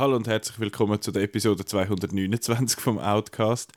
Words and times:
Hallo 0.00 0.16
und 0.16 0.28
herzlich 0.28 0.58
willkommen 0.58 1.00
zu 1.00 1.10
der 1.10 1.22
Episode 1.22 1.64
229 1.64 2.80
vom 2.80 2.98
Outcast. 2.98 3.72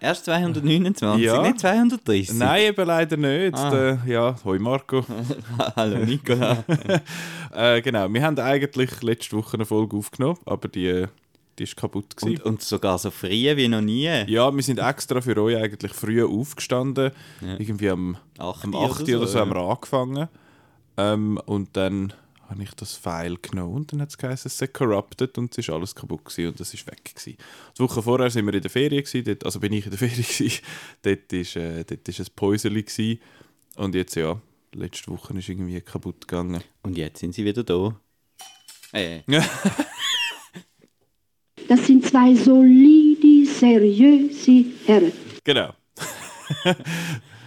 Erst 0.00 0.24
229, 0.24 1.22
Ja. 1.22 1.42
nicht 1.42 1.60
230. 1.60 2.32
Nein, 2.38 2.62
eben 2.62 2.86
leider 2.86 3.16
nicht. 3.18 3.54
Ah. 3.54 3.70
Der, 3.70 3.98
ja, 4.06 4.34
hoi 4.44 4.58
Marco. 4.58 5.04
Hallo 5.76 5.98
Nicola. 6.04 6.64
äh, 7.54 7.82
genau, 7.82 8.10
wir 8.12 8.22
haben 8.22 8.38
eigentlich 8.38 9.02
letzte 9.02 9.36
Woche 9.36 9.54
eine 9.54 9.66
Folge 9.66 9.96
aufgenommen, 9.98 10.38
aber 10.46 10.68
die, 10.68 11.04
die 11.58 11.62
ist 11.64 11.76
kaputt 11.76 12.16
gewesen. 12.16 12.38
und, 12.38 12.46
und 12.46 12.62
sogar 12.62 12.96
so 12.98 13.10
früh 13.10 13.54
wie 13.56 13.68
noch 13.68 13.82
nie. 13.82 14.06
ja, 14.26 14.50
wir 14.54 14.62
sind 14.62 14.78
extra 14.78 15.20
für 15.20 15.36
euch 15.36 15.56
eigentlich 15.56 15.92
früher 15.92 16.28
aufgestanden. 16.30 17.10
Ja. 17.42 17.56
Irgendwie 17.58 17.90
am, 17.90 18.16
Acht 18.38 18.64
am 18.64 18.74
oder 18.74 18.92
8. 18.92 19.02
oder 19.02 19.18
so, 19.18 19.26
so, 19.26 19.38
haben 19.40 19.50
wir 19.50 19.60
angefangen. 19.60 20.28
Ähm, 20.96 21.38
und 21.44 21.76
dann 21.76 22.14
habe 22.50 22.62
ich 22.62 22.74
das 22.74 22.94
File 22.94 23.36
genommen 23.40 23.76
und 23.76 23.92
dann 23.92 24.02
hat 24.02 24.10
es 24.10 24.18
geheißen, 24.18 24.48
es 24.48 24.58
sei 24.58 24.66
corrupted 24.66 25.38
und 25.38 25.52
es 25.52 25.58
ist 25.58 25.70
alles 25.70 25.94
kaputt 25.94 26.24
gewesen 26.24 26.48
und 26.48 26.60
das 26.60 26.74
ist 26.74 26.86
weg 26.86 27.04
gewesen. 27.04 27.36
Die 27.76 27.82
Woche 27.82 28.02
vorher 28.02 28.30
sind 28.30 28.44
wir 28.46 28.54
in 28.54 28.62
der 28.62 28.70
Ferien 28.70 29.04
gewesen, 29.04 29.24
dort, 29.24 29.44
also 29.44 29.60
bin 29.60 29.72
ich 29.72 29.84
in 29.84 29.90
der 29.90 29.98
Ferien 30.08 30.22
gewesen, 30.22 30.60
dort 31.02 31.32
ist, 31.32 31.56
äh, 31.56 31.84
dort 31.84 32.08
ist 32.08 32.20
ein 32.20 32.26
Päuseli 32.34 32.82
gewesen 32.82 33.20
und 33.76 33.94
jetzt 33.94 34.16
ja, 34.16 34.40
letzte 34.74 35.10
Woche 35.10 35.32
ist 35.38 35.48
irgendwie 35.48 35.80
kaputt 35.80 36.26
gegangen. 36.26 36.62
Und 36.82 36.98
jetzt 36.98 37.20
sind 37.20 37.34
sie 37.34 37.44
wieder 37.44 37.62
da. 37.62 37.94
Äh, 38.92 39.22
Das 41.68 41.86
sind 41.86 42.04
zwei 42.04 42.34
solide, 42.34 43.46
seriöse 43.46 44.64
Herren. 44.86 45.12
Genau. 45.44 45.72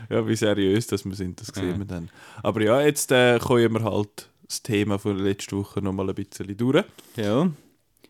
ja, 0.10 0.26
wie 0.26 0.36
seriös 0.38 0.88
dass 0.88 1.04
wir 1.04 1.14
sind, 1.14 1.42
das 1.42 1.48
sehen 1.48 1.78
wir 1.78 1.86
dann. 1.86 2.10
Aber 2.42 2.62
ja, 2.62 2.82
jetzt 2.82 3.12
äh, 3.12 3.38
kommen 3.40 3.74
wir 3.74 3.84
halt 3.84 4.30
das 4.48 4.62
Thema 4.64 5.00
von 5.00 5.16
der 5.18 5.26
letzten 5.26 5.58
Woche 5.58 5.82
nochmal 5.82 6.10
ein 6.10 6.16
bisschen 6.16 6.56
durch. 6.58 6.84
ja. 7.16 7.50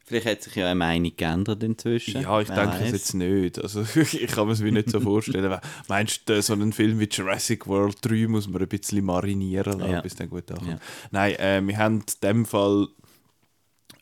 Vielleicht 0.06 0.26
hat 0.28 0.44
sich 0.44 0.56
ja 0.56 0.66
eine 0.66 0.76
Meinung 0.76 1.14
geändert 1.16 1.64
inzwischen. 1.64 2.22
Ja, 2.22 2.42
ich 2.42 2.50
Wer 2.50 2.58
denke 2.58 2.76
es 2.76 2.82
weiß. 2.82 2.92
jetzt 2.92 3.14
nicht. 3.14 3.62
Also, 3.64 3.86
ich 4.02 4.28
kann 4.28 4.48
mir 4.48 4.52
es 4.54 4.60
mir 4.60 4.74
nicht 4.74 4.90
so 4.90 5.00
vorstellen. 5.00 5.58
Meinst 5.88 6.28
du, 6.28 6.42
so 6.42 6.52
einen 6.52 6.74
Film 6.74 7.00
wie 7.00 7.08
Jurassic 7.10 7.66
World 7.68 7.96
3 8.02 8.28
muss 8.28 8.50
man 8.50 8.62
ein 8.62 8.68
bisschen 8.68 9.06
marinieren 9.06 9.80
lassen, 9.80 9.92
Ja. 9.94 10.02
bis 10.02 10.16
dann 10.16 10.30
gut 10.30 10.52
ankommt? 10.52 10.72
Ja. 10.72 10.80
Nein, 11.12 11.36
äh, 11.38 11.62
wir 11.66 11.78
haben 11.78 12.00
in 12.00 12.04
dem 12.22 12.46
Fall. 12.46 12.90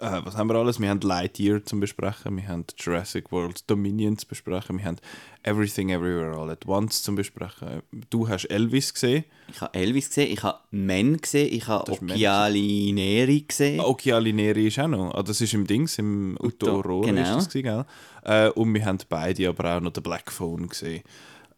Äh, 0.02 0.26
was 0.26 0.36
haben 0.36 0.50
wir 0.50 0.56
alles? 0.56 0.80
Wir 0.80 0.90
haben 0.90 1.00
Lightyear 1.00 1.64
zum 1.64 1.80
Besprechen, 1.80 2.36
wir 2.36 2.48
haben 2.48 2.66
Jurassic 2.76 3.32
World 3.32 3.70
Dominion 3.70 4.18
zu 4.18 4.26
besprechen, 4.26 4.80
wir 4.80 4.86
haben 4.86 4.98
Everything 5.44 5.90
Everywhere 5.90 6.36
All 6.36 6.50
at 6.50 6.66
Once 6.66 7.04
zum 7.04 7.16
Besprechen. 7.16 7.84
Du 8.10 8.28
hast 8.28 8.46
Elvis 8.46 8.96
gesehen, 8.96 9.26
Ich 9.48 9.62
habe 9.62 9.76
Elvis 9.76 10.08
gesehen, 10.08 10.34
ich 10.34 10.42
habe 10.42 10.58
Men 10.72 11.18
gesehen, 11.18 11.54
ich 11.54 11.68
habe 11.68 11.92
Occhiali 11.92 12.92
Neri 12.94 13.42
gesehen. 13.48 13.80
Occhiali 13.80 14.34
Neri 14.34 14.68
ist 14.68 14.80
auch 14.80 14.88
noch. 14.88 15.14
Ah, 15.14 15.22
das 15.22 15.40
ist 15.40 15.54
im 15.54 15.68
Dings, 15.68 16.00
im 16.00 16.36
Uto, 16.42 16.80
Utoro 16.80 17.02
genau. 17.02 17.22
ist 17.22 17.30
das 17.30 17.50
gewesen, 17.50 17.64
gell? 17.64 17.86
Äh, 18.24 18.50
und 18.50 18.74
wir 18.74 18.84
haben 18.84 18.98
beide 19.08 19.50
aber 19.50 19.78
auch 19.78 19.82
noch 19.82 19.94
den 19.94 20.02
Black 20.02 20.32
Phone 20.32 20.68
gesehen. 20.68 21.04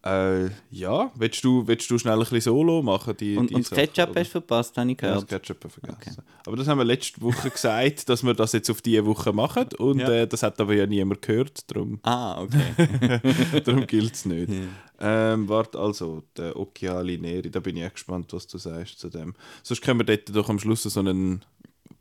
Äh, 0.04 0.50
ja, 0.70 1.10
willst 1.14 1.42
du, 1.44 1.66
willst 1.66 1.90
du 1.90 1.96
schnell 1.98 2.12
ein 2.14 2.18
bisschen 2.18 2.40
Solo 2.42 2.82
machen? 2.82 3.16
Die, 3.18 3.38
und, 3.38 3.48
die 3.48 3.54
und 3.54 3.62
das 3.62 3.70
Sache, 3.70 3.80
Ketchup 3.86 4.10
oder? 4.10 4.20
hast 4.20 4.26
du 4.28 4.32
verpasst, 4.32 4.76
habe 4.76 4.90
ich 4.92 5.00
Ja, 5.00 5.14
das 5.14 5.26
gehört. 5.26 5.42
Ketchup 5.46 5.72
vergessen. 5.72 6.22
Aber 6.44 6.56
das 6.56 6.68
haben 6.68 6.76
wir 6.76 6.84
letzte 6.84 7.22
Woche 7.22 7.48
gesagt, 7.50 8.06
dass 8.10 8.22
wir 8.22 8.34
das 8.34 8.52
jetzt 8.52 8.68
auf 8.70 8.82
diese 8.82 9.06
Woche 9.06 9.32
machen. 9.32 9.66
Und 9.78 10.00
Ja. 10.00 10.10
äh, 10.10 10.26
das 10.26 10.42
hat 10.42 10.60
aber 10.60 10.74
ja 10.74 10.86
niemand 10.86 11.22
gehört, 11.22 11.70
darum, 11.70 12.00
Ah, 12.02 12.42
okay. 12.42 13.20
darum 13.64 13.86
gilt 13.86 14.12
es 14.12 14.26
nicht. 14.26 14.52
Ähm, 15.00 15.48
warte, 15.48 15.78
also, 15.78 16.22
der 16.36 16.54
Occhiali 16.58 17.16
Neri, 17.16 17.50
da 17.50 17.60
bin 17.60 17.76
ich 17.78 17.82
echt 17.84 17.94
gespannt, 17.94 18.30
was 18.34 18.46
du 18.46 18.58
sagst 18.58 18.98
zu 18.98 19.08
dem. 19.08 19.34
Sonst 19.62 19.80
können 19.80 20.00
wir 20.00 20.04
dort 20.04 20.36
doch 20.36 20.50
am 20.50 20.58
Schluss 20.58 20.82
so 20.82 21.00
einen 21.00 21.42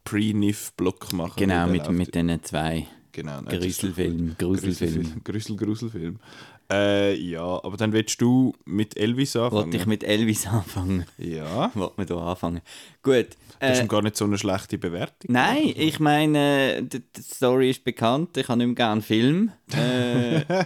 Pre-Niff-Block 0.04 1.14
machen. 1.14 1.34
genau, 1.38 1.68
mit, 1.68 1.90
mit 1.90 2.14
diesen 2.14 2.44
zwei 2.44 2.86
Genau, 3.14 3.42
nein, 3.42 3.46
gut. 3.46 3.62
Gruselfilmen. 3.62 4.36
Grüsel, 5.24 5.56
Gruselfilm. 5.56 6.20
Äh, 6.72 7.14
ja, 7.16 7.44
aber 7.64 7.78
dann 7.78 7.92
willst 7.94 8.20
du 8.22 8.54
mit 8.66 8.98
Elvis 8.98 9.36
anfangen. 9.36 9.64
Wollte 9.66 9.78
ich 9.78 9.86
mit 9.86 10.04
Elvis 10.04 10.48
anfangen? 10.48 11.06
ja, 11.18 11.72
Wollte 11.76 11.94
man 11.98 12.08
da 12.08 12.18
anfangen? 12.32 12.62
Gut. 13.02 13.28
das 13.60 13.80
Äh, 13.80 13.82
ist 13.84 13.90
gar 13.90 14.02
nicht 14.02 14.16
so 14.16 14.26
eine 14.26 14.38
schlechte 14.38 14.78
Bewertung. 14.78 15.32
nein, 15.32 15.74
ich 15.76 16.00
meine, 16.00 16.82
die, 16.84 17.00
die 17.02 17.22
Story 17.22 17.70
ist 17.72 17.84
bekannt. 17.84 18.38
Ich 18.38 18.48
habe 18.48 18.58
nicht 18.60 18.68
mehr 18.68 18.76
gerne 18.76 19.02
Film. 19.02 19.52
Äh, 19.74 20.66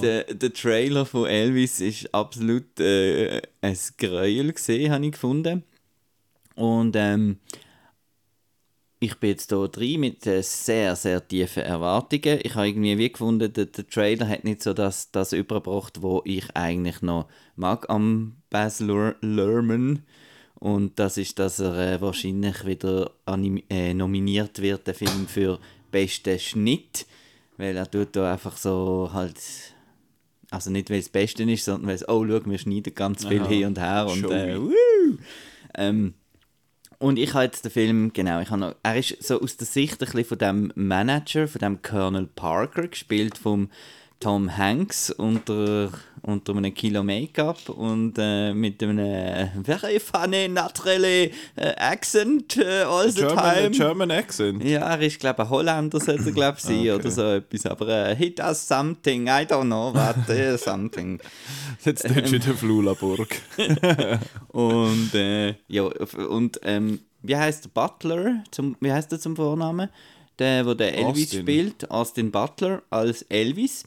der, 0.00 0.24
der 0.34 0.52
Trailer 0.52 1.04
von 1.04 1.26
Elvis 1.26 1.80
ist 1.80 2.14
absolut 2.14 2.78
äh, 2.78 3.42
ein 3.60 3.76
Gräuel 3.98 4.52
gesehen, 4.52 4.92
habe 4.92 5.04
ich 5.06 5.12
gefunden. 5.12 5.64
Und 6.54 6.94
ähm, 6.96 7.38
ich 9.02 9.16
bin 9.16 9.30
jetzt 9.30 9.50
hier 9.50 9.66
drin 9.66 10.00
mit 10.00 10.24
äh, 10.28 10.42
sehr, 10.42 10.94
sehr 10.94 11.26
tiefen 11.26 11.64
Erwartungen. 11.64 12.38
Ich 12.42 12.54
habe 12.54 12.68
irgendwie 12.68 12.96
wie 12.98 13.10
gefunden, 13.10 13.52
der, 13.52 13.66
der 13.66 13.86
Trailer 13.88 14.28
hat 14.28 14.44
nicht 14.44 14.62
so 14.62 14.72
das, 14.72 15.10
das 15.10 15.32
übergebracht, 15.32 16.02
wo 16.02 16.22
ich 16.24 16.54
eigentlich 16.54 17.02
noch 17.02 17.26
mag 17.56 17.90
am 17.90 18.36
Baz 18.48 18.78
Luhr- 18.78 19.16
Luhrmann. 19.20 20.04
Und 20.54 21.00
das 21.00 21.16
ist, 21.16 21.40
dass 21.40 21.58
er 21.58 21.76
äh, 21.94 22.00
wahrscheinlich 22.00 22.64
wieder 22.64 23.10
äh, 23.68 23.92
nominiert 23.92 24.62
wird, 24.62 24.86
der 24.86 24.94
Film 24.94 25.26
für 25.26 25.58
besten 25.90 26.38
Schnitt. 26.38 27.04
Weil 27.56 27.76
er 27.76 27.90
tut 27.90 28.14
da 28.14 28.32
einfach 28.32 28.56
so 28.56 29.10
halt... 29.12 29.36
Also 30.50 30.70
nicht, 30.70 30.90
weil 30.90 30.98
es 30.98 31.06
das 31.06 31.12
Beste 31.12 31.42
ist, 31.42 31.64
sondern 31.64 31.88
weil 31.88 31.96
es, 31.96 32.08
oh, 32.08 32.24
schau, 32.24 32.44
wir 32.44 32.58
schneiden 32.58 32.94
ganz 32.94 33.26
viel 33.26 33.40
Aha. 33.40 33.48
hin 33.48 33.66
und 33.66 33.80
her. 33.80 34.06
Und, 34.06 34.30
äh, 34.30 34.58
ähm, 35.74 36.14
und 37.02 37.18
ich 37.18 37.34
habe 37.34 37.44
jetzt 37.44 37.64
den 37.64 37.72
Film, 37.72 38.12
genau, 38.12 38.40
ich 38.40 38.50
noch, 38.50 38.76
er 38.84 38.96
ist 38.96 39.20
so 39.20 39.40
aus 39.40 39.56
der 39.56 39.66
Sicht 39.66 39.94
ein 39.94 39.98
bisschen 40.06 40.24
von 40.24 40.38
dem 40.38 40.72
Manager, 40.76 41.48
von 41.48 41.58
dem 41.58 41.82
Colonel 41.82 42.28
Parker, 42.28 42.86
gespielt 42.86 43.36
vom 43.36 43.70
Tom 44.22 44.56
Hanks 44.56 45.10
unter, 45.10 45.90
unter 46.22 46.54
einem 46.56 46.72
Kilo 46.72 47.02
Make-up 47.02 47.68
und 47.70 48.14
äh, 48.18 48.54
mit 48.54 48.80
einem 48.80 49.00
äh, 49.00 49.48
very 49.64 49.98
funny, 49.98 50.46
naturally 50.46 51.32
äh, 51.56 51.74
accent 51.76 52.56
äh, 52.56 52.82
all 52.82 53.10
the 53.10 53.22
German, 53.22 53.54
time. 53.54 53.70
German 53.70 54.10
Accent. 54.12 54.62
Ja, 54.62 54.94
er 54.94 55.00
ist, 55.00 55.18
glaube 55.18 55.42
ich, 55.42 55.48
ein 55.48 55.50
Holländer, 55.50 55.98
sollte 55.98 56.26
er, 56.26 56.32
glaube 56.32 56.58
ich, 56.58 56.62
sein, 56.64 56.78
Okay. 56.82 56.92
oder 56.92 57.10
so 57.10 57.22
etwas. 57.22 57.66
Aber 57.66 57.88
äh, 57.88 58.14
he 58.14 58.32
does 58.32 58.68
something, 58.68 59.26
I 59.26 59.44
don't 59.44 59.64
know 59.64 59.92
what, 59.92 60.28
uh, 60.28 60.56
something. 60.56 61.18
Jetzt 61.84 62.02
tust 62.06 62.14
du 62.16 62.30
wieder 62.32 62.54
Flulaburg. 62.54 63.28
Und, 64.52 65.14
äh, 65.14 65.56
ja, 65.66 65.82
und 65.82 66.60
ähm, 66.62 67.00
wie 67.22 67.36
heißt 67.36 67.64
der 67.64 67.70
Butler? 67.70 68.44
Zum, 68.52 68.76
wie 68.80 68.92
heißt 68.92 69.10
er 69.10 69.18
zum 69.18 69.34
Vornamen? 69.34 69.88
Der, 70.38 70.64
wo 70.64 70.74
der 70.74 70.96
Elvis 70.96 71.24
Austin. 71.24 71.40
spielt, 71.42 71.90
Austin 71.90 72.30
Butler 72.30 72.82
als 72.90 73.22
Elvis. 73.22 73.84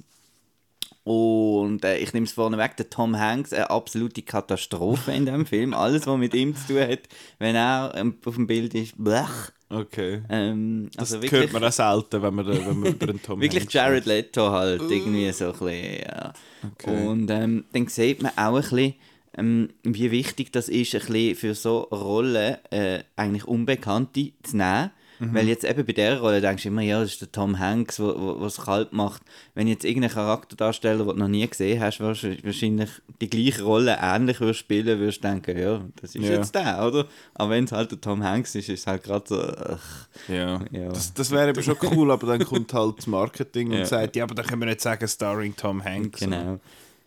Und 1.05 1.85
äh, 1.85 1.99
ich 1.99 2.13
nehme 2.13 2.25
es 2.25 2.31
vorne 2.31 2.57
weg, 2.57 2.77
der 2.77 2.89
Tom 2.89 3.15
Hanks, 3.17 3.53
eine 3.53 3.69
absolute 3.69 4.23
Katastrophe 4.23 5.11
in 5.11 5.27
dem 5.27 5.45
Film. 5.45 5.75
Alles, 5.75 6.07
was 6.07 6.17
mit 6.17 6.33
ihm 6.33 6.55
zu 6.55 6.73
tun 6.73 6.79
hat, 6.81 7.01
wenn 7.37 7.55
er 7.55 7.93
ähm, 7.95 8.15
auf 8.25 8.33
dem 8.33 8.47
Bild 8.47 8.73
ist, 8.73 8.95
blech. 8.97 9.29
Okay. 9.69 10.23
Ähm, 10.29 10.89
Das 10.95 11.13
also 11.13 11.21
hört 11.21 11.31
wirklich, 11.31 11.53
man 11.53 11.63
auch 11.63 11.71
selten, 11.71 12.23
wenn 12.23 12.33
man, 12.33 12.47
wenn 12.47 12.79
man 12.79 12.93
über 12.93 13.05
den 13.05 13.21
Tom 13.21 13.39
wirklich 13.41 13.61
Hanks 13.61 13.73
Jared 13.73 14.05
Leto 14.07 14.49
halt, 14.49 14.81
irgendwie 14.81 15.31
so 15.31 15.45
ein 15.45 15.51
bisschen, 15.51 15.99
ja. 16.01 16.33
Okay. 16.73 17.07
Und 17.07 17.29
ähm, 17.29 17.65
dann 17.71 17.87
sieht 17.87 18.23
man 18.23 18.31
auch 18.35 18.55
ein 18.55 18.61
bisschen, 18.61 18.93
ähm, 19.37 19.69
wie 19.83 20.09
wichtig 20.09 20.51
das 20.53 20.69
ist, 20.69 20.95
ein 20.95 21.01
bisschen 21.01 21.35
für 21.35 21.53
so 21.53 21.81
Rollen 21.81 22.57
äh, 22.71 23.03
eigentlich 23.15 23.45
Unbekannte 23.45 24.31
zu 24.41 24.57
nehmen. 24.57 24.89
Mhm. 25.19 25.33
Weil 25.33 25.47
jetzt 25.47 25.63
eben 25.63 25.85
bei 25.85 25.93
dieser 25.93 26.19
Rolle 26.19 26.41
denkst 26.41 26.63
du 26.63 26.69
immer, 26.69 26.81
ja, 26.81 26.99
das 26.99 27.13
ist 27.13 27.21
der 27.21 27.31
Tom 27.31 27.57
Hanks, 27.59 27.97
der 27.97 28.07
wo, 28.07 28.39
wo 28.39 28.45
es 28.45 28.57
kalt 28.57 28.91
macht. 28.91 29.21
Wenn 29.53 29.67
jetzt 29.67 29.85
irgendein 29.85 30.11
Charakterdarsteller, 30.11 30.97
den 31.05 31.07
du 31.07 31.13
noch 31.13 31.27
nie 31.27 31.47
gesehen 31.47 31.79
hast, 31.81 32.01
wahrsch- 32.01 32.43
wahrscheinlich 32.43 32.89
die 33.21 33.29
gleiche 33.29 33.63
Rolle 33.63 33.97
ähnlich 34.01 34.39
würdest 34.41 34.59
spielen, 34.59 34.99
würdest 34.99 35.23
du 35.23 35.27
denken, 35.29 35.57
ja, 35.57 35.81
das 36.01 36.15
ist 36.15 36.23
Ja. 36.25 36.31
jetzt 36.33 36.53
der, 36.53 36.85
oder? 36.85 37.05
Aber 37.33 37.49
wenn 37.51 37.63
es 37.63 37.71
halt 37.71 37.91
der 37.91 38.01
Tom 38.01 38.23
Hanks 38.23 38.55
ist, 38.55 38.67
ist 38.69 38.79
es 38.81 38.87
halt 38.87 39.03
gerade 39.03 39.25
so, 39.27 39.41
ach, 39.41 40.07
Ja. 40.27 40.59
Ja. 40.71 40.89
Das, 40.89 41.13
das 41.13 41.31
wäre 41.31 41.49
eben 41.49 41.63
schon 41.63 41.77
cool, 41.83 42.11
aber 42.11 42.27
dann 42.27 42.45
kommt 42.45 42.73
halt 42.73 42.97
das 42.97 43.07
Marketing 43.07 43.71
und 43.71 43.77
Ja. 43.79 43.85
sagt, 43.85 44.15
ja, 44.15 44.23
aber 44.25 44.35
dann 44.35 44.45
können 44.45 44.61
wir 44.61 44.67
nicht 44.67 44.81
sagen, 44.81 45.07
starring 45.07 45.55
Tom 45.55 45.83
Hanks. 45.83 46.19
Genau. 46.19 46.59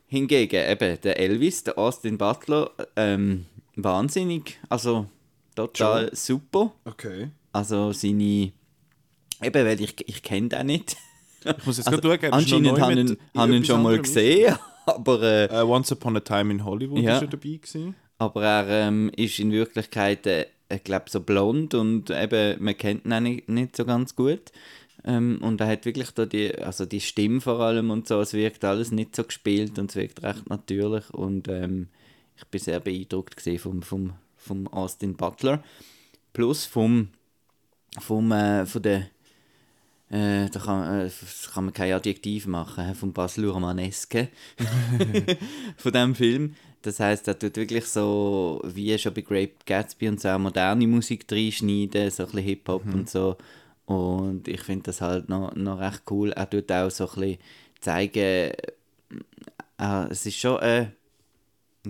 Hingegen 0.07 0.57
eben 0.71 0.99
der 1.03 1.19
Elvis, 1.21 1.65
der 1.65 1.77
Austin 1.77 2.17
Butler, 2.17 2.71
ähm, 2.97 3.45
wahnsinnig, 3.77 4.59
also 4.71 5.07
total 5.55 6.11
super. 6.15 6.73
Okay. 6.87 7.29
Also 7.53 7.93
seine, 7.93 8.23
eben 8.23 8.53
weil 9.43 9.81
ich, 9.81 9.95
ich 10.09 10.23
kenne 10.23 10.49
den 10.49 10.67
nicht. 10.67 10.97
Ich 11.45 11.67
muss 11.67 11.79
jetzt 11.79 11.87
Also, 11.89 12.01
gerade 12.01 12.21
schauen, 12.21 12.33
anscheinend 12.33 12.81
haben 12.81 12.99
ihn, 12.99 13.17
haben 13.37 13.53
ihn 13.53 13.65
schon 13.65 13.83
mal 13.83 13.99
gesehen, 13.99 14.57
aber, 14.87 15.23
äh, 15.23 15.45
Äh, 15.47 15.63
Once 15.63 15.93
Upon 15.93 16.17
a 16.17 16.21
Time 16.21 16.53
in 16.53 16.65
Hollywood 16.65 16.99
Ja. 17.03 17.17
ist 17.17 17.23
er 17.23 17.29
dabei 17.29 17.57
gewesen. 17.63 17.95
aber 18.19 18.45
er 18.45 18.69
ähm, 18.89 19.11
ist 19.17 19.39
in 19.39 19.53
Wirklichkeit 19.53 20.27
äh, 20.27 20.47
ich 20.71 20.85
glaube, 20.85 21.07
so 21.09 21.21
blond 21.21 21.73
und 21.75 22.11
eben, 22.11 22.63
man 22.63 22.77
kennt 22.77 23.07
ihn 23.07 23.13
auch 23.15 23.21
nicht, 23.21 23.49
nicht 23.49 23.75
so 23.75 23.87
ganz 23.87 24.15
gut. 24.15 24.53
Ähm, 25.05 25.39
und 25.41 25.61
er 25.63 25.67
hat 25.69 25.87
wirklich 25.87 26.11
da 26.11 26.27
die, 26.27 26.55
also 26.59 26.85
die 26.85 27.01
Stimme 27.01 27.41
vor 27.41 27.61
allem 27.61 27.91
und 27.91 28.07
so, 28.09 28.21
es 28.21 28.35
wirkt 28.35 28.65
alles 28.65 28.91
nicht 28.91 29.17
so 29.17 29.25
gespielt 29.25 29.79
und 29.79 29.91
es 29.91 29.97
wirkt 29.97 30.23
recht 30.23 30.51
natürlich 30.51 31.09
und 31.15 31.49
ähm, 31.49 31.89
ich 32.37 32.45
bin 32.47 32.61
sehr 32.61 32.81
beeindruckt 32.81 33.37
gesehen 33.37 33.61
vom, 33.61 33.81
vom, 33.83 34.13
vom 34.37 34.67
Austin 34.69 35.17
Butler 35.17 35.63
plus 36.35 36.67
vom, 36.67 37.09
vom 37.99 38.31
äh, 38.33 38.67
von 38.67 38.83
der 38.83 39.07
äh, 40.11 40.49
da 40.49 40.59
kann, 40.61 41.01
äh, 41.07 41.11
kann 41.53 41.65
man 41.67 41.75
kein 41.75 41.93
Adjektiv 41.93 42.47
machen, 42.47 42.95
vom 42.95 43.13
Bas 43.13 43.37
Luhrmann-esque 43.37 44.29
von 45.77 45.93
diesem 45.93 46.15
Film. 46.15 46.55
Das 46.81 46.99
heißt, 47.01 47.29
er 47.29 47.39
tut 47.39 47.57
wirklich 47.57 47.85
so, 47.85 48.63
wie 48.65 48.97
schon 48.99 49.13
bei 49.13 49.21
Great 49.21 49.67
Gatsby 49.67 50.09
und 50.09 50.21
so, 50.21 50.29
auch 50.31 50.39
moderne 50.39 50.87
Musik 50.87 51.27
reinschneiden, 51.31 52.11
so 52.11 52.23
ein 52.23 52.27
bisschen 52.31 52.45
Hip-Hop 52.45 52.87
Mhm. 52.87 52.95
und 52.95 53.11
so. 53.11 53.37
Und 53.85 54.49
ich 54.49 54.61
finde 54.63 54.85
das 54.85 55.01
halt 55.03 55.29
noch, 55.29 55.55
noch 55.55 55.79
recht 55.79 56.03
cool. 56.11 56.33
Er 56.33 56.49
tut 56.49 56.71
auch 56.73 56.91
so 56.91 57.07
ein 57.09 57.15
bisschen 57.21 57.39
zeigen, 57.81 58.53
äh, 59.79 60.09
es 60.09 60.25
ist 60.25 60.39
schon, 60.39 60.59
äh, 60.61 60.87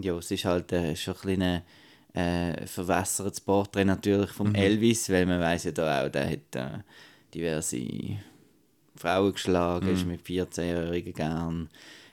ja, 0.00 0.16
es 0.16 0.30
ist 0.30 0.44
halt 0.44 0.72
äh, 0.72 0.96
schon 0.96 1.14
ein 1.14 1.20
bisschen 1.20 1.62
äh, 2.18 2.66
verwässertes 2.66 3.40
Porträt 3.40 3.84
natürlich 3.84 4.30
vom 4.30 4.54
Elvis, 4.54 5.08
weil 5.10 5.26
man 5.26 5.40
weiß 5.40 5.64
ja 5.64 5.72
da 5.72 6.04
auch, 6.04 6.08
der 6.10 6.30
hat 6.30 6.56
äh, 6.56 6.78
diverse 7.32 7.80
Frauen 8.96 9.32
geschlagen, 9.32 9.88
ist 9.92 10.06
mit 10.06 10.22
14-Jährigen 10.22 11.14
gern 11.14 11.68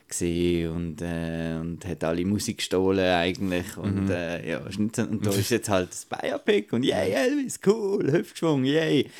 gesehen 0.08 0.70
und, 0.70 1.02
äh, 1.02 1.56
und 1.60 1.84
hat 1.84 2.04
alle 2.04 2.24
Musik 2.24 2.58
gestohlen 2.58 3.12
eigentlich 3.12 3.76
und 3.76 4.08
äh, 4.08 4.48
ja, 4.48 4.58
ist 4.58 4.78
nicht 4.78 4.94
so, 4.94 5.02
und 5.02 5.26
da 5.26 5.30
ist 5.30 5.50
jetzt 5.50 5.68
halt 5.68 5.90
das 5.90 6.04
Biopic 6.04 6.72
und 6.72 6.84
yay 6.84 7.10
Elvis, 7.10 7.58
cool, 7.66 8.12
Hüftschwung, 8.12 8.64
yay. 8.64 9.10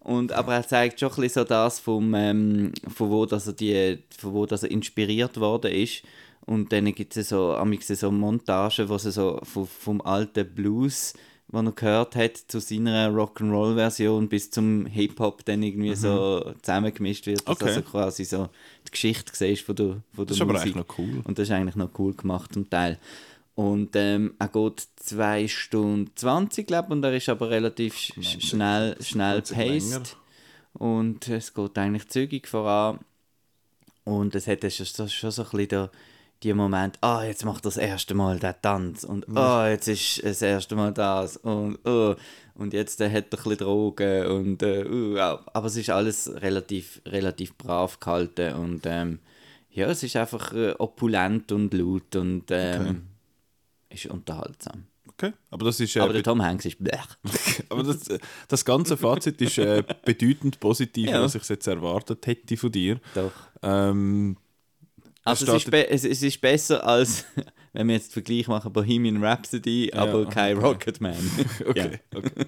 Und, 0.00 0.32
aber 0.32 0.54
er 0.54 0.66
zeigt 0.66 0.98
schon 0.98 1.10
ein 1.10 1.14
bisschen 1.14 1.42
so 1.42 1.44
das, 1.44 1.78
vom, 1.78 2.12
ähm, 2.14 2.72
von, 2.92 3.10
wo, 3.10 3.24
dass 3.24 3.46
er 3.46 3.52
die, 3.52 3.98
von 4.18 4.32
wo 4.32 4.46
dass 4.46 4.64
er 4.64 4.72
inspiriert 4.72 5.38
worden 5.38 5.70
ist. 5.70 6.02
Und 6.46 6.72
dann 6.72 6.92
gibt 6.94 7.16
es 7.16 7.28
so, 7.28 7.56
so 7.80 8.10
Montagen, 8.10 8.88
wo 8.88 8.98
sie 8.98 9.12
so 9.12 9.38
vom, 9.44 9.66
vom 9.66 10.00
alten 10.00 10.52
Blues, 10.54 11.14
den 11.48 11.66
er 11.66 11.72
gehört 11.72 12.16
hat, 12.16 12.36
zu 12.36 12.60
seiner 12.60 13.10
Rock'n'Roll-Version 13.10 14.28
bis 14.28 14.50
zum 14.50 14.86
Hip-Hop 14.86 15.44
dann 15.44 15.62
irgendwie 15.62 15.94
so 15.94 16.52
zusammengemischt 16.62 17.26
wird. 17.26 17.40
Dass 17.40 17.46
Mhm. 17.46 17.52
Okay. 17.52 17.64
also 17.76 17.82
quasi 17.82 18.24
so 18.24 18.48
die 18.86 18.90
Geschichte 18.90 19.30
siehst 19.34 19.62
von 19.62 19.76
der, 19.76 19.86
von 20.14 20.26
der 20.26 20.26
Das 20.26 20.36
ist 20.36 20.40
aber 20.42 20.60
eigentlich 20.60 20.74
noch 20.74 20.98
cool. 20.98 21.20
Und 21.24 21.38
das 21.38 21.48
ist 21.48 21.52
eigentlich 21.54 21.76
noch 21.76 21.90
cool 21.98 22.14
gemacht 22.14 22.54
zum 22.54 22.68
Teil. 22.70 22.98
Und 23.54 23.90
ähm, 23.96 24.34
er 24.38 24.48
geht 24.48 24.82
2 24.96 25.46
Stunden 25.46 26.10
20, 26.16 26.66
glaube 26.66 26.86
ich, 26.88 26.92
und 26.92 27.04
er 27.04 27.14
ist 27.14 27.28
aber 27.28 27.50
relativ 27.50 27.94
sch 27.96 28.12
sch- 28.18 28.40
schnell, 28.46 28.96
schnell 29.02 29.42
paced. 29.42 30.16
Und 30.72 31.28
es 31.28 31.52
geht 31.52 31.76
eigentlich 31.78 32.08
zügig 32.08 32.48
voran. 32.48 32.98
Und 34.04 34.34
es 34.34 34.46
hat 34.46 34.60
schon, 34.72 34.86
so- 34.86 35.06
schon 35.06 35.30
so 35.30 35.42
ein 35.42 35.48
bisschen 35.50 35.68
der, 35.68 35.90
die 36.42 36.52
Moment, 36.54 36.98
ah, 37.00 37.24
jetzt 37.24 37.44
macht 37.44 37.64
er 37.64 37.68
das 37.68 37.76
erste 37.76 38.14
Mal 38.14 38.38
den 38.38 38.54
Tanz 38.62 39.04
und 39.04 39.26
ah, 39.36 39.68
jetzt 39.68 39.88
ist 39.88 40.22
das 40.24 40.42
erste 40.42 40.74
Mal 40.74 40.92
das 40.92 41.36
und 41.36 41.78
oh, 41.86 42.14
und 42.54 42.72
jetzt 42.74 43.00
äh, 43.00 43.08
hat 43.08 43.14
er 43.32 43.38
ein 43.38 43.42
bisschen 43.44 43.56
Drogen 43.58 44.26
und 44.26 44.62
äh, 44.62 44.84
uh, 44.84 45.18
aber 45.18 45.66
es 45.66 45.76
ist 45.76 45.90
alles 45.90 46.30
relativ, 46.42 47.00
relativ 47.06 47.56
brav 47.56 47.98
gehalten 48.00 48.54
und 48.54 48.82
ähm, 48.86 49.20
ja, 49.70 49.86
es 49.86 50.02
ist 50.02 50.16
einfach 50.16 50.52
äh, 50.52 50.72
opulent 50.78 51.50
und 51.52 51.72
laut 51.72 52.14
und 52.16 52.44
ähm, 52.50 53.08
ist 53.88 54.06
unterhaltsam. 54.06 54.84
Okay. 55.08 55.32
Aber 55.50 55.66
das 55.66 55.78
ist, 55.80 55.94
äh, 55.96 56.00
Aber 56.00 56.12
der 56.12 56.22
Tom 56.22 56.42
Hanks 56.42 56.64
ist 56.64 56.78
blech. 56.82 56.98
aber 57.68 57.82
das, 57.82 58.00
das 58.48 58.64
ganze 58.64 58.96
Fazit 58.96 59.40
ist 59.40 59.58
äh, 59.58 59.82
bedeutend 60.04 60.58
positiver, 60.60 61.12
Ja. 61.12 61.22
als 61.22 61.34
ich 61.36 61.42
es 61.42 61.48
jetzt 61.48 61.66
erwartet 61.66 62.26
hätte 62.26 62.56
von 62.56 62.72
dir. 62.72 63.00
Doch. 63.14 63.32
Ähm, 63.62 64.36
Also 65.24 65.52
es 65.54 65.64
ist, 65.66 65.72
es, 65.72 66.04
es 66.04 66.22
ist 66.22 66.40
besser 66.40 66.84
als, 66.86 67.24
wenn 67.72 67.86
wir 67.88 67.94
jetzt 67.94 68.08
den 68.08 68.12
Vergleich 68.14 68.48
machen, 68.48 68.72
Bohemian 68.72 69.22
Rhapsody, 69.22 69.92
aber 69.94 70.26
kein 70.26 70.58
Rocketman. 70.58 71.14
okay, 71.66 72.00
okay. 72.14 72.46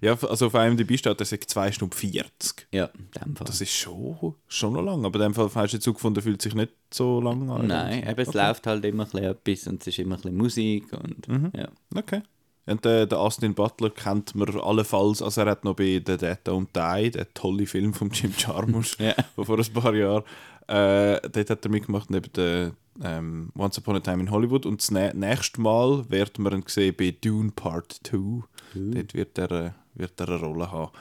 Ja, 0.00 0.12
also 0.22 0.46
auf 0.46 0.54
IMDb 0.54 0.96
steht, 0.98 1.20
das 1.20 1.30
ist 1.32 1.48
2 1.50 1.72
Stunden 1.72 1.94
40. 1.94 2.66
Ja, 2.72 2.86
in 2.86 3.08
dem 3.24 3.36
Fall. 3.36 3.46
Das 3.46 3.60
ist 3.60 3.72
schon, 3.72 4.34
schon 4.48 4.72
noch 4.72 4.82
lang, 4.82 5.04
aber 5.04 5.18
in 5.20 5.32
dem 5.32 5.34
Fall 5.34 5.50
hast 5.54 5.72
du 5.72 5.76
jetzt 5.76 5.84
gefunden, 5.84 6.20
fühlt 6.20 6.42
sich 6.42 6.54
nicht 6.54 6.72
so 6.92 7.20
lang 7.20 7.48
an. 7.50 7.66
Nein, 7.68 8.02
eben, 8.08 8.20
es 8.20 8.28
okay. 8.28 8.38
läuft 8.38 8.66
halt 8.66 8.84
immer 8.84 9.04
ein 9.04 9.10
bisschen 9.10 9.24
etwas 9.30 9.66
und 9.68 9.80
es 9.82 9.86
ist 9.86 9.98
immer 10.00 10.16
ein 10.16 10.20
bisschen 10.22 10.36
Musik 10.36 10.92
und 10.92 11.28
Mhm. 11.28 11.52
ja. 11.56 11.68
Okay. 11.94 12.22
Und 12.66 12.84
äh, 12.84 13.06
der 13.06 13.18
Austin 13.18 13.54
Butler 13.54 13.88
kennt 13.90 14.34
man 14.34 14.48
allenfalls, 14.60 15.22
also 15.22 15.40
er 15.40 15.46
hat 15.52 15.64
noch 15.64 15.74
bei 15.74 16.02
The 16.06 16.18
Dead 16.18 16.36
Don't 16.44 16.66
Die, 16.74 17.10
der 17.10 17.32
tolle 17.32 17.64
Film 17.66 17.94
von 17.94 18.10
Jim 18.10 18.34
Jarmusch 18.36 18.96
Ja. 18.98 19.14
von 19.34 19.46
vor 19.46 19.58
ein 19.58 19.72
paar 19.72 19.94
Jahren, 19.94 20.22
äh, 20.68 21.20
dort 21.28 21.50
hat 21.50 21.64
er 21.64 21.70
mitgemacht 21.70 22.10
neben 22.10 22.32
der 22.32 22.72
ähm, 23.02 23.50
Once 23.56 23.78
Upon 23.78 23.96
a 23.96 24.00
Time 24.00 24.22
in 24.22 24.30
Hollywood 24.30 24.66
und 24.66 24.80
das 24.80 24.90
nä 24.90 25.12
nächste 25.14 25.60
Mal 25.60 26.04
wird 26.10 26.38
man 26.38 26.52
ihn 26.52 26.64
sehen 26.66 26.94
bei 26.96 27.10
Dune 27.20 27.52
Part 27.52 28.00
2. 28.04 28.44
Dort 28.74 29.14
wird 29.14 29.38
er, 29.38 29.50
äh, 29.50 29.70
wird 29.94 30.20
er 30.20 30.28
eine 30.28 30.40
Rolle 30.40 30.70
haben. 30.70 30.92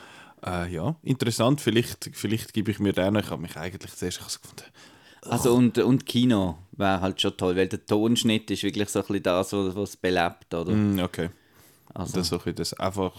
Äh, 0.45 0.71
ja, 0.73 0.95
interessant, 1.03 1.61
vielleicht, 1.61 2.09
vielleicht 2.13 2.53
gebe 2.53 2.71
ich 2.71 2.79
mir 2.79 2.93
den 2.93 3.13
noch. 3.13 3.21
Ich 3.21 3.29
habe 3.31 3.41
mich 3.41 3.57
eigentlich 3.57 3.93
zuerst 3.95 4.19
gefunden, 4.19 4.65
Also 5.21 5.53
und, 5.55 5.77
und 5.79 6.05
Kino 6.05 6.59
wäre 6.73 7.01
halt 7.01 7.19
schon 7.21 7.35
toll, 7.35 7.55
weil 7.55 7.67
der 7.67 7.85
Tonschnitt 7.85 8.49
ist 8.51 8.63
wirklich 8.63 8.89
so 8.89 8.99
ein 8.99 9.05
bisschen 9.07 9.23
das, 9.23 9.51
was 9.53 9.75
was 9.75 9.89
es 9.89 9.97
belebt, 9.97 10.53
oder? 10.53 10.71
mm, 10.73 10.99
okay, 10.99 11.29
Also, 11.93 12.17
das, 12.19 12.31
ein 12.31 12.55
das 12.55 12.73
einfach 12.75 13.13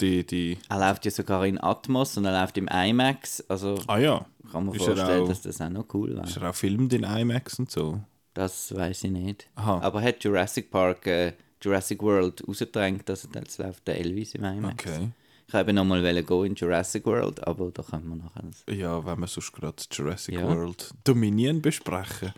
die, 0.00 0.26
die, 0.26 0.58
er 0.68 0.78
läuft 0.78 1.04
ja 1.06 1.10
sogar 1.10 1.46
in 1.46 1.58
Atmos 1.58 2.16
und 2.18 2.26
er 2.26 2.38
läuft 2.40 2.58
im 2.58 2.68
IMAX, 2.68 3.40
also 3.48 3.80
ah 3.86 3.98
ja, 3.98 4.26
kann 4.50 4.66
man 4.66 4.74
Ist 4.74 4.86
er 4.86 4.96
vorstellen, 4.96 5.22
auch- 5.24 5.28
dass 5.28 5.42
das 5.42 5.60
auch 5.60 5.68
noch 5.70 5.86
cool 5.94 6.14
wäre. 6.14 6.26
ist 6.26 6.36
er 6.36 6.50
auch 6.50 6.54
filmt 6.54 6.92
in 6.92 7.02
IMAX 7.04 7.58
und 7.58 7.70
so? 7.70 8.00
Das 8.34 8.74
weiß 8.74 9.04
ich 9.04 9.10
nicht. 9.10 9.48
Aha. 9.54 9.80
Aber 9.80 10.02
hat 10.02 10.22
Jurassic 10.22 10.70
Park, 10.70 11.06
äh, 11.06 11.32
Jurassic 11.62 12.02
World 12.02 12.46
rausgedrängt, 12.46 13.08
dass 13.08 13.28
jetzt 13.34 13.58
läuft 13.58 13.86
der 13.88 13.98
Elvis 13.98 14.34
im 14.34 14.44
IMAX. 14.44 14.84
Okay. 14.86 15.08
Ich 15.48 15.54
wollte 15.54 15.72
noch 15.72 15.84
mal 15.84 16.02
gehen 16.02 16.44
in 16.44 16.54
Jurassic 16.54 17.06
World, 17.06 17.46
aber 17.46 17.70
da 17.70 17.82
können 17.82 18.08
wir 18.08 18.16
nachher... 18.16 18.74
Ja, 18.74 19.04
wenn 19.06 19.20
wir 19.20 19.26
sonst 19.28 19.52
gerade 19.52 19.76
Jurassic 19.90 20.34
Ja. 20.34 20.42
World 20.48 20.90
Dominion 21.04 21.62
besprechen. 21.62 22.32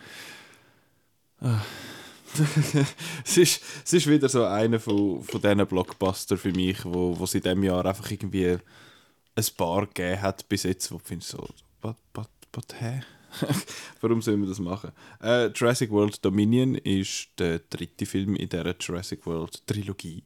Ah. 1.40 1.60
es, 3.24 3.36
ist, 3.38 3.62
es 3.84 3.92
ist 3.92 4.06
wieder 4.06 4.28
so 4.28 4.44
einer 4.44 4.78
von, 4.78 5.22
von 5.22 5.40
diesen 5.40 5.66
Blockbuster 5.66 6.36
für 6.36 6.52
mich, 6.52 6.84
wo, 6.84 7.18
wo 7.18 7.24
es 7.24 7.34
in 7.34 7.40
diesem 7.42 7.62
Jahr 7.64 7.84
einfach 7.86 8.10
irgendwie 8.10 8.58
ein 9.34 9.44
paar 9.56 9.86
gegeben 9.86 10.20
hat 10.20 10.48
bis 10.48 10.64
jetzt, 10.64 10.90
wo 10.92 10.98
du 10.98 11.04
findest 11.04 11.30
so, 11.30 11.48
but, 11.80 11.96
but, 12.12 12.30
but, 12.52 12.74
hä? 12.80 13.02
Warum 14.00 14.22
sollen 14.22 14.40
wir 14.40 14.48
das 14.48 14.58
machen? 14.58 14.92
Äh, 15.22 15.48
Jurassic 15.48 15.90
World 15.90 16.24
Dominion 16.24 16.74
ist 16.76 17.28
der 17.38 17.60
dritte 17.70 18.06
Film 18.06 18.36
in 18.36 18.48
dieser 18.48 18.74
Jurassic 18.78 19.26
World 19.26 19.66
Trilogie. 19.66 20.24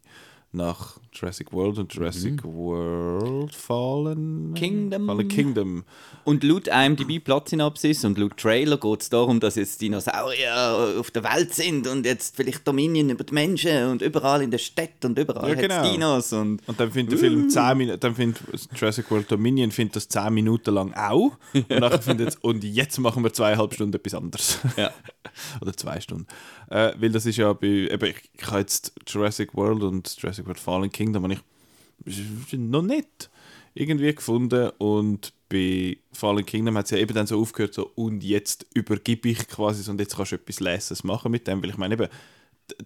Nach 0.55 0.99
Jurassic 1.15 1.53
World 1.53 1.79
und 1.79 1.95
Jurassic 1.95 2.45
World 2.45 3.55
Fallen 3.55 4.53
Kingdom. 4.55 5.07
Fallen 5.07 5.29
Kingdom. 5.29 5.85
Und 6.25 6.45
laut 6.45 6.69
IMDb 6.69 7.25
Platzsynopsis 7.25 8.05
und 8.05 8.19
laut 8.19 8.37
Trailer 8.37 8.77
geht 8.77 9.03
es 9.03 9.09
darum, 9.09 9.41
dass 9.41 9.57
jetzt 9.57 9.81
Dinosaurier 9.81 10.97
auf 10.99 11.11
der 11.11 11.25
Welt 11.25 11.55
sind 11.55 11.87
und 11.87 12.05
jetzt 12.05 12.37
vielleicht 12.37 12.69
Dominion 12.69 13.11
über 13.11 13.25
die 13.25 13.33
Menschen 13.33 13.89
und 13.89 14.03
überall 14.03 14.43
in 14.43 14.51
der 14.51 14.59
Stadt 14.59 15.05
und 15.05 15.19
überall 15.19 15.49
Ja, 15.49 15.55
genau. 15.55 15.91
Dinos 15.91 16.33
und... 16.33 16.61
Und 16.67 16.79
dann 16.79 16.91
findet 16.91 17.13
der 17.13 17.19
Film 17.19 17.49
10 17.49 17.79
Minuten, 17.79 18.01
dann 18.01 18.15
findet 18.15 18.43
Jurassic 18.75 19.11
World 19.11 19.31
Dominion 19.33 19.71
findet 19.71 19.97
das 19.97 20.09
10 20.09 20.33
Minuten 20.35 20.75
lang 20.75 20.93
auch. 20.95 21.33
Und 21.55 21.71
nachher 21.71 22.03
findet 22.03 22.37
und 22.43 22.63
jetzt 22.63 22.99
machen 22.99 23.25
wir 23.25 23.33
zweieinhalb 23.33 23.75
Stunden 23.75 23.97
etwas 23.97 24.15
anderes. 24.15 24.59
Ja. 24.77 24.93
Oder 25.61 25.73
zwei 25.75 26.01
Stunden. 26.01 26.27
Äh, 26.71 26.93
weil 26.99 27.11
das 27.11 27.27
ist 27.27 27.37
ja 27.37 27.53
bei, 27.53 27.67
eben, 27.67 28.05
ich, 28.05 28.31
ich 28.35 28.47
habe 28.47 28.61
jetzt 28.61 28.93
Jurassic 29.07 29.55
World 29.55 29.83
und 29.83 30.15
Jurassic 30.21 30.42
World 30.47 30.59
Fallen 30.59 30.91
Kingdom 30.91 31.25
und 31.25 31.33
ich 31.33 32.59
noch 32.59 32.83
nicht 32.83 33.31
irgendwie 33.75 34.15
gefunden. 34.15 34.71
Und 34.79 35.33
bei 35.49 35.99
Fallen 36.13 36.47
Kingdom 36.47 36.77
hat 36.77 36.87
es 36.87 36.91
ja 36.93 36.99
eben 36.99 37.15
dann 37.15 37.27
so 37.27 37.41
aufgehört 37.41 37.75
so 37.75 37.91
und 37.95 38.23
jetzt 38.23 38.67
übergebe 38.75 39.29
ich 39.29 39.49
quasi 39.49 39.83
so, 39.83 39.93
und 39.93 40.01
jetzt 40.01 40.17
kannst 40.17 40.33
du 40.33 40.37
etwas 40.37 40.61
Leses 40.61 41.05
machen 41.05 41.31
mit 41.31 41.47
dem, 41.47 41.63
weil 41.63 41.71
ich 41.71 41.79
meine 41.79 41.95
eben, 41.95 42.09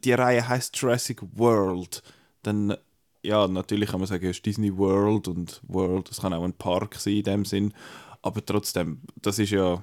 die 0.05 0.13
Reihe 0.13 0.47
heißt 0.47 0.77
Jurassic 0.77 1.21
World, 1.35 2.03
dann 2.43 2.77
ja, 3.23 3.49
natürlich 3.49 3.91
kann 3.91 4.01
man 4.01 4.07
sagen, 4.07 4.25
es 4.27 4.37
ist 4.37 4.47
Disney 4.47 4.77
World 4.77 5.29
und 5.29 5.61
World, 5.67 6.11
das 6.11 6.21
kann 6.21 6.33
auch 6.33 6.45
ein 6.45 6.53
Park 6.53 6.95
sein 6.97 7.15
in 7.15 7.23
dem 7.25 7.45
Sinn, 7.45 7.75
aber 8.23 8.45
trotzdem, 8.45 9.01
das 9.21 9.39
ist 9.39 9.51
ja 9.51 9.83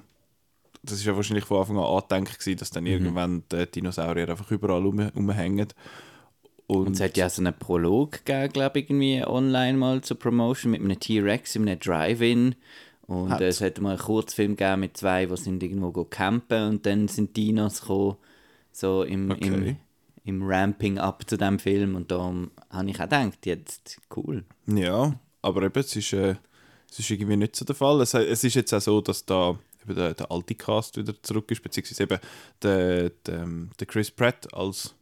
das 0.84 0.98
ist 0.98 1.06
ja 1.06 1.16
wahrscheinlich 1.16 1.44
von 1.44 1.60
Anfang 1.60 1.78
an 1.78 1.84
angedenkt 1.84 2.38
gewesen, 2.38 2.58
dass 2.58 2.70
dann 2.70 2.86
irgendwann 2.86 3.42
die 3.50 3.66
Dinosaurier 3.66 4.28
einfach 4.28 4.50
überall 4.50 4.82
rum, 4.82 5.00
rumhängen. 5.00 5.68
Und, 6.66 6.86
Und 6.86 6.92
es 6.94 7.00
hat 7.00 7.16
ja 7.16 7.28
so 7.28 7.42
einen 7.42 7.52
Prolog 7.52 8.24
gegeben, 8.24 8.52
glaube 8.52 8.78
ich, 8.80 8.88
irgendwie 8.88 9.22
online 9.24 9.76
mal 9.76 10.00
zur 10.00 10.18
Promotion 10.18 10.72
mit 10.72 10.80
einem 10.80 10.98
T-Rex 10.98 11.56
in 11.56 11.68
einem 11.68 11.78
Drive-In. 11.78 12.54
Und 13.06 13.30
Hat's? 13.32 13.42
äh, 13.42 13.46
es 13.48 13.60
hat 13.60 13.80
mal 13.80 13.90
einen 13.90 13.98
Kurzfilm 13.98 14.56
gegeben 14.56 14.80
mit 14.80 14.96
zwei, 14.96 15.26
die 15.26 15.36
sind 15.36 15.62
irgendwo 15.62 15.92
go 15.92 16.04
campen 16.06 16.68
und 16.70 16.86
dann 16.86 17.06
sind 17.08 17.36
Dinos 17.36 17.82
gekommen, 17.82 18.16
so 18.72 19.02
im, 19.02 19.30
im, 19.30 19.36
Okay. 19.54 19.76
im 20.24 20.42
Ramping-up 20.42 21.28
zu 21.28 21.36
dem 21.36 21.58
Film 21.58 21.96
und 21.96 22.10
darum 22.10 22.50
habe 22.70 22.88
ich 22.88 22.96
auch 22.98 23.02
gedacht, 23.04 23.44
jetzt 23.44 24.00
cool. 24.16 24.44
Ja, 24.66 25.20
aber 25.42 25.62
eben, 25.64 25.78
es 25.78 25.94
ist, 25.94 26.14
äh, 26.14 26.36
es 26.90 26.98
ist 27.00 27.10
irgendwie 27.10 27.36
nicht 27.36 27.56
so 27.56 27.66
der 27.66 27.74
Fall. 27.74 28.00
Es, 28.00 28.14
es 28.14 28.42
ist 28.42 28.54
jetzt 28.54 28.72
auch 28.72 28.80
so, 28.80 29.02
dass 29.02 29.26
da 29.26 29.58
eben 29.84 29.94
der, 29.96 30.14
der 30.14 30.30
alte 30.32 30.54
Cast 30.54 30.96
wieder 30.96 31.12
zurück 31.22 31.50
ist, 31.50 31.62
beziehungsweise 31.62 32.04
eben 32.04 32.18
der, 32.62 33.10
der, 33.26 33.46
der 33.78 33.86
Chris 33.86 34.10
Pratt 34.10 34.48
als 34.54 34.94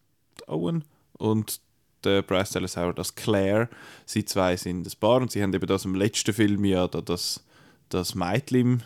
Owen 0.48 0.82
und 1.22 1.60
der 2.04 2.22
Bryce 2.22 2.50
Dallas 2.50 2.76
Howard 2.76 2.98
als 2.98 3.14
Claire. 3.14 3.68
Sie 4.04 4.24
zwei 4.24 4.56
sind 4.56 4.84
das 4.84 4.96
Paar 4.96 5.20
und 5.20 5.30
sie 5.30 5.42
haben 5.42 5.54
eben 5.54 5.66
das 5.66 5.84
im 5.84 5.94
letzten 5.94 6.34
Film 6.34 6.64
ja 6.64 6.88
da 6.88 7.00
das, 7.00 7.44
das 7.88 8.14
Mädchen 8.14 8.82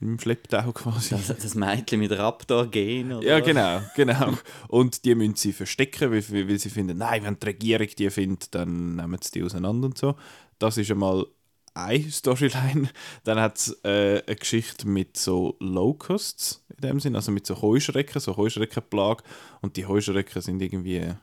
im, 0.00 0.18
Schlepptau 0.18 0.72
quasi. 0.72 1.10
Das, 1.10 1.26
das 1.26 1.54
Mädchen 1.54 2.00
mit 2.00 2.12
Raptor-Gen, 2.12 3.12
oder? 3.12 3.26
Ja, 3.26 3.40
genau, 3.40 3.82
genau. 3.96 4.34
Und 4.68 5.04
die 5.04 5.14
müssen 5.14 5.34
sie 5.34 5.52
verstecken, 5.52 6.10
weil, 6.12 6.48
weil 6.48 6.58
sie 6.58 6.70
finden, 6.70 6.96
nein, 6.98 7.24
wenn 7.24 7.38
die 7.38 7.46
Regierung 7.46 7.88
die 7.98 8.08
findet, 8.08 8.54
dann 8.54 8.96
nehmen 8.96 9.18
sie 9.20 9.32
die 9.32 9.42
auseinander 9.42 9.86
und 9.86 9.98
so. 9.98 10.14
Das 10.58 10.78
ist 10.78 10.90
einmal 10.90 11.26
eine 11.74 12.10
Storyline. 12.10 12.88
Dann 13.24 13.40
hat 13.40 13.58
es 13.58 13.78
äh, 13.84 14.22
eine 14.26 14.36
Geschichte 14.36 14.88
mit 14.88 15.16
so 15.16 15.56
Locusts 15.60 16.64
in 16.76 16.88
dem 16.88 17.00
Sinn, 17.00 17.16
also 17.16 17.32
mit 17.32 17.46
so 17.46 17.60
Heuschrecken, 17.60 18.20
so 18.20 18.36
Heuschreckenplage. 18.36 19.22
Und 19.60 19.76
die 19.76 19.86
Heuschrecken 19.86 20.40
sind 20.40 20.62
irgendwie, 20.62 21.14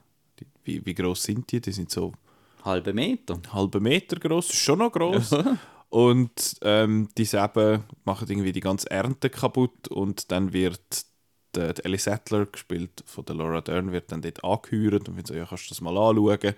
wie, 0.67 0.85
wie 0.85 0.93
groß 0.93 1.23
sind 1.23 1.51
die? 1.51 1.61
Die 1.61 1.71
sind 1.71 1.89
so 1.89 2.13
Halbe 2.63 2.93
Meter. 2.93 3.39
halben 3.53 3.83
Meter 3.83 4.17
groß, 4.17 4.53
schon 4.53 4.79
noch 4.79 4.91
groß. 4.91 5.35
Und 5.89 6.57
ähm, 6.63 7.07
die 7.17 7.23
Säben 7.23 7.83
machen 8.03 8.27
irgendwie 8.29 8.51
die 8.51 8.59
ganze 8.59 8.91
Ernte 8.91 9.29
kaputt 9.29 9.87
und 9.87 10.31
dann 10.33 10.51
wird 10.51 11.05
der, 11.55 11.73
der 11.73 11.85
Ellie 11.85 11.97
Sattler, 11.97 12.45
gespielt 12.45 13.03
von 13.05 13.23
der 13.23 13.35
Laura 13.35 13.61
Dern, 13.61 13.93
wird 13.93 14.11
dann 14.11 14.21
dort 14.21 14.43
angehört 14.43 15.07
und 15.07 15.15
wird 15.15 15.27
so, 15.27 15.33
ja, 15.33 15.45
kannst 15.45 15.65
du 15.65 15.69
das 15.69 15.79
mal 15.79 15.97
anschauen. 15.97 16.55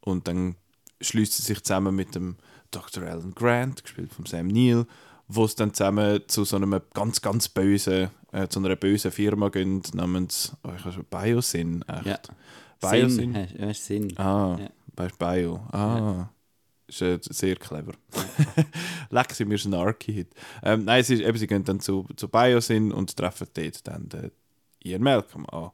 Und 0.00 0.26
dann 0.26 0.56
schließt 1.02 1.34
sie 1.34 1.42
sich 1.42 1.62
zusammen 1.62 1.94
mit 1.94 2.14
dem 2.14 2.36
Dr. 2.70 3.02
Alan 3.04 3.34
Grant, 3.34 3.82
gespielt 3.82 4.14
von 4.14 4.24
Sam 4.24 4.48
Neill, 4.48 4.86
wo 5.28 5.44
es 5.44 5.54
dann 5.54 5.74
zusammen 5.74 6.22
zu 6.26 6.44
so 6.44 6.56
einem 6.56 6.80
ganz, 6.94 7.20
ganz 7.20 7.50
bösen, 7.50 8.08
äh, 8.32 8.48
zu 8.48 8.60
einer 8.60 8.74
bösen 8.76 9.10
Firma 9.10 9.50
gehen, 9.50 9.82
namens, 9.92 10.56
oh, 10.64 10.70
ich 10.74 10.84
weiß 10.84 10.96
nicht, 10.96 11.10
Biosyn, 11.10 11.84
echt? 11.88 12.06
Ja. 12.06 12.18
Biosyn? 12.80 13.08
Sinn. 13.10 13.34
hast- 13.36 13.52
Ja, 13.58 13.66
hast 13.68 13.84
Sinn. 13.84 14.18
Ah, 14.18 14.56
Ja. 14.60 14.68
bei 14.94 15.08
Bio. 15.18 15.56
Ah. 15.72 16.28
Ist 16.88 17.02
äh, 17.02 17.18
sehr 17.20 17.56
clever. 17.56 17.92
Leck 19.10 19.32
sind 19.32 19.50
wir 19.50 19.58
snarky 19.58 20.14
heute. 20.18 20.30
Ähm, 20.62 20.84
nein, 20.84 21.00
ist, 21.00 21.10
eben, 21.10 21.36
sie 21.36 21.46
gehen 21.46 21.64
dann 21.64 21.80
zu, 21.80 22.06
zu 22.16 22.28
Biosyn 22.28 22.92
und 22.92 23.16
treffen 23.16 23.48
dort 23.54 23.86
dann 23.88 24.08
den 24.08 24.30
Ian 24.84 25.02
Malcolm 25.02 25.46
an, 25.46 25.70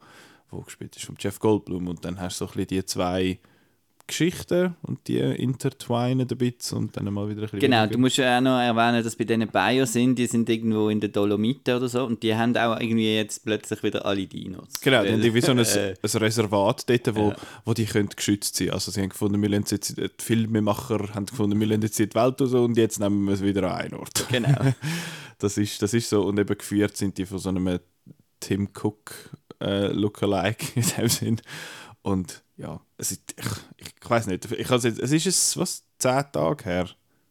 der 0.51 0.61
gespielt 0.61 0.97
ist 0.97 1.05
von 1.05 1.17
Jeff 1.19 1.39
Goldblum. 1.39 1.87
Und 1.89 2.05
dann 2.05 2.19
hast 2.19 2.41
du 2.41 2.47
so 2.47 2.51
ein 2.53 2.57
bisschen 2.57 2.67
die 2.69 2.85
zwei 2.87 3.39
Geschichten 4.13 4.77
und 4.83 5.09
die 5.09 5.19
intertwinen 5.19 6.21
ein 6.31 6.39
bisschen 6.39 6.79
und 6.79 6.97
dann 6.97 7.13
mal 7.13 7.29
wieder 7.29 7.41
ein 7.41 7.45
bisschen 7.45 7.59
Genau, 7.61 7.79
weniger. 7.79 7.93
du 7.95 7.99
musst 7.99 8.17
ja 8.19 8.39
auch 8.39 8.41
noch 8.43 8.59
erwähnen, 8.61 9.03
dass 9.03 9.17
bei 9.17 9.25
diesen 9.25 9.49
Bios 9.49 9.93
sind, 9.93 10.17
die 10.19 10.27
sind 10.27 10.49
irgendwo 10.49 10.89
in 10.89 11.01
den 11.01 11.11
Dolomiten 11.13 11.75
oder 11.75 11.89
so 11.89 12.05
und 12.05 12.23
die 12.23 12.35
haben 12.35 12.57
auch 12.57 12.79
irgendwie 12.79 13.15
jetzt 13.17 13.45
plötzlich 13.45 13.83
wieder 13.83 14.05
alle 14.07 14.27
Dinos. 14.27 14.69
Genau, 14.83 15.03
die 15.03 15.11
haben 15.13 15.21
irgendwie 15.23 15.41
so 15.41 15.53
ein, 15.53 15.59
Äh, 15.59 15.95
ein 16.03 16.21
Reservat 16.23 16.89
dort, 16.89 17.15
wo, 17.17 17.31
Ja. 17.31 17.37
wo 17.65 17.75
die 17.75 17.87
können 17.87 18.09
geschützt 18.15 18.57
sein 18.57 18.71
Also 18.71 18.91
sie 18.91 19.01
haben 19.01 19.09
gefunden, 19.09 19.41
wir 19.43 19.49
lassen 19.49 19.67
jetzt, 19.71 19.97
die 19.97 20.09
Filmemacher 20.19 21.15
haben 21.15 21.27
gefunden, 21.27 21.59
wir 21.59 21.67
lassen 21.67 21.83
jetzt 21.83 21.99
die 21.99 22.15
Welt 22.15 22.41
raus 22.41 22.53
und 22.55 22.77
jetzt 22.77 23.01
nehmen 23.01 23.25
wir 23.27 23.35
es 23.35 23.43
wieder 23.43 23.71
an 23.73 23.81
einen 23.81 23.95
Ort. 23.95 24.27
Genau. 24.31 24.49
Das 25.39 25.59
ist, 25.59 25.83
das 25.83 25.93
ist 25.93 26.09
so. 26.09 26.23
Und 26.23 26.39
eben 26.39 26.57
geführt 26.57 26.97
sind 26.97 27.19
die 27.19 27.27
von 27.27 27.39
so 27.41 27.49
einem 27.49 27.81
Tim 28.39 28.69
Cook 28.81 29.31
äh, 29.61 29.89
Lookalike 29.89 30.67
in 30.77 30.85
dem 30.97 31.09
Sinn. 31.09 31.41
Und 32.03 32.43
ja, 32.57 32.81
es 32.99 33.13
ist, 33.13 33.35
ich, 33.37 33.87
ich 34.03 34.11
weiß 34.11 34.27
nicht, 34.27 34.51
ich 34.51 34.69
jetzt, 34.69 34.85
es 34.85 35.13
ist 35.13 35.27
es, 35.27 35.57
was, 35.57 35.85
zehn 35.99 36.25
Tage 36.33 36.65
her, 36.65 36.89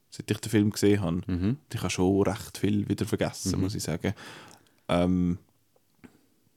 seit 0.09 0.31
ich 0.31 0.37
den 0.37 0.49
Film 0.49 0.69
gesehen 0.71 1.01
habe. 1.01 1.21
Mhm. 1.27 1.57
Ich 1.71 1.79
habe 1.79 1.89
schon 1.89 2.21
recht 2.23 2.57
viel 2.57 2.87
wieder 2.87 3.05
vergessen, 3.05 3.59
muss 3.59 3.75
ich 3.75 3.83
sagen. 3.83 4.13
Ähm, 4.87 5.37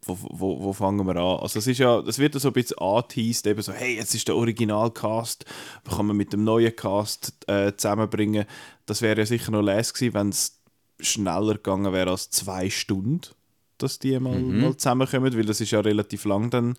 wo, 0.06 0.18
wo, 0.20 0.62
wo 0.62 0.72
fangen 0.72 1.06
wir 1.06 1.16
an? 1.16 1.40
Also 1.40 1.58
es 1.58 1.66
ist 1.66 1.78
ja, 1.78 2.02
das 2.02 2.18
wird 2.18 2.34
ja 2.34 2.40
so 2.40 2.48
ein 2.48 2.54
bisschen 2.54 2.78
angeteased, 2.78 3.46
eben 3.46 3.62
so, 3.62 3.72
hey, 3.72 3.96
jetzt 3.96 4.14
ist 4.14 4.28
der 4.28 4.36
Originalcast, 4.36 5.44
wir 5.84 5.96
kann 5.96 6.06
man 6.06 6.16
mit 6.16 6.32
dem 6.32 6.44
neuen 6.44 6.74
Cast 6.76 7.32
äh, 7.48 7.74
zusammenbringen. 7.76 8.44
Das 8.86 9.02
wäre 9.02 9.20
ja 9.20 9.26
sicher 9.26 9.50
noch 9.50 9.62
les 9.62 9.94
gewesen, 9.94 10.14
wenn 10.14 10.28
es 10.28 10.60
schneller 11.00 11.54
gegangen 11.54 11.92
wäre 11.92 12.10
als 12.10 12.30
zwei 12.30 12.70
Stunden, 12.70 13.20
dass 13.78 13.98
die 13.98 14.18
mal, 14.20 14.38
mal 14.38 14.76
zusammenkommen, 14.76 15.34
weil 15.34 15.46
das 15.46 15.60
ist 15.60 15.70
ja 15.70 15.80
relativ 15.80 16.24
lang 16.24 16.50
dann, 16.50 16.76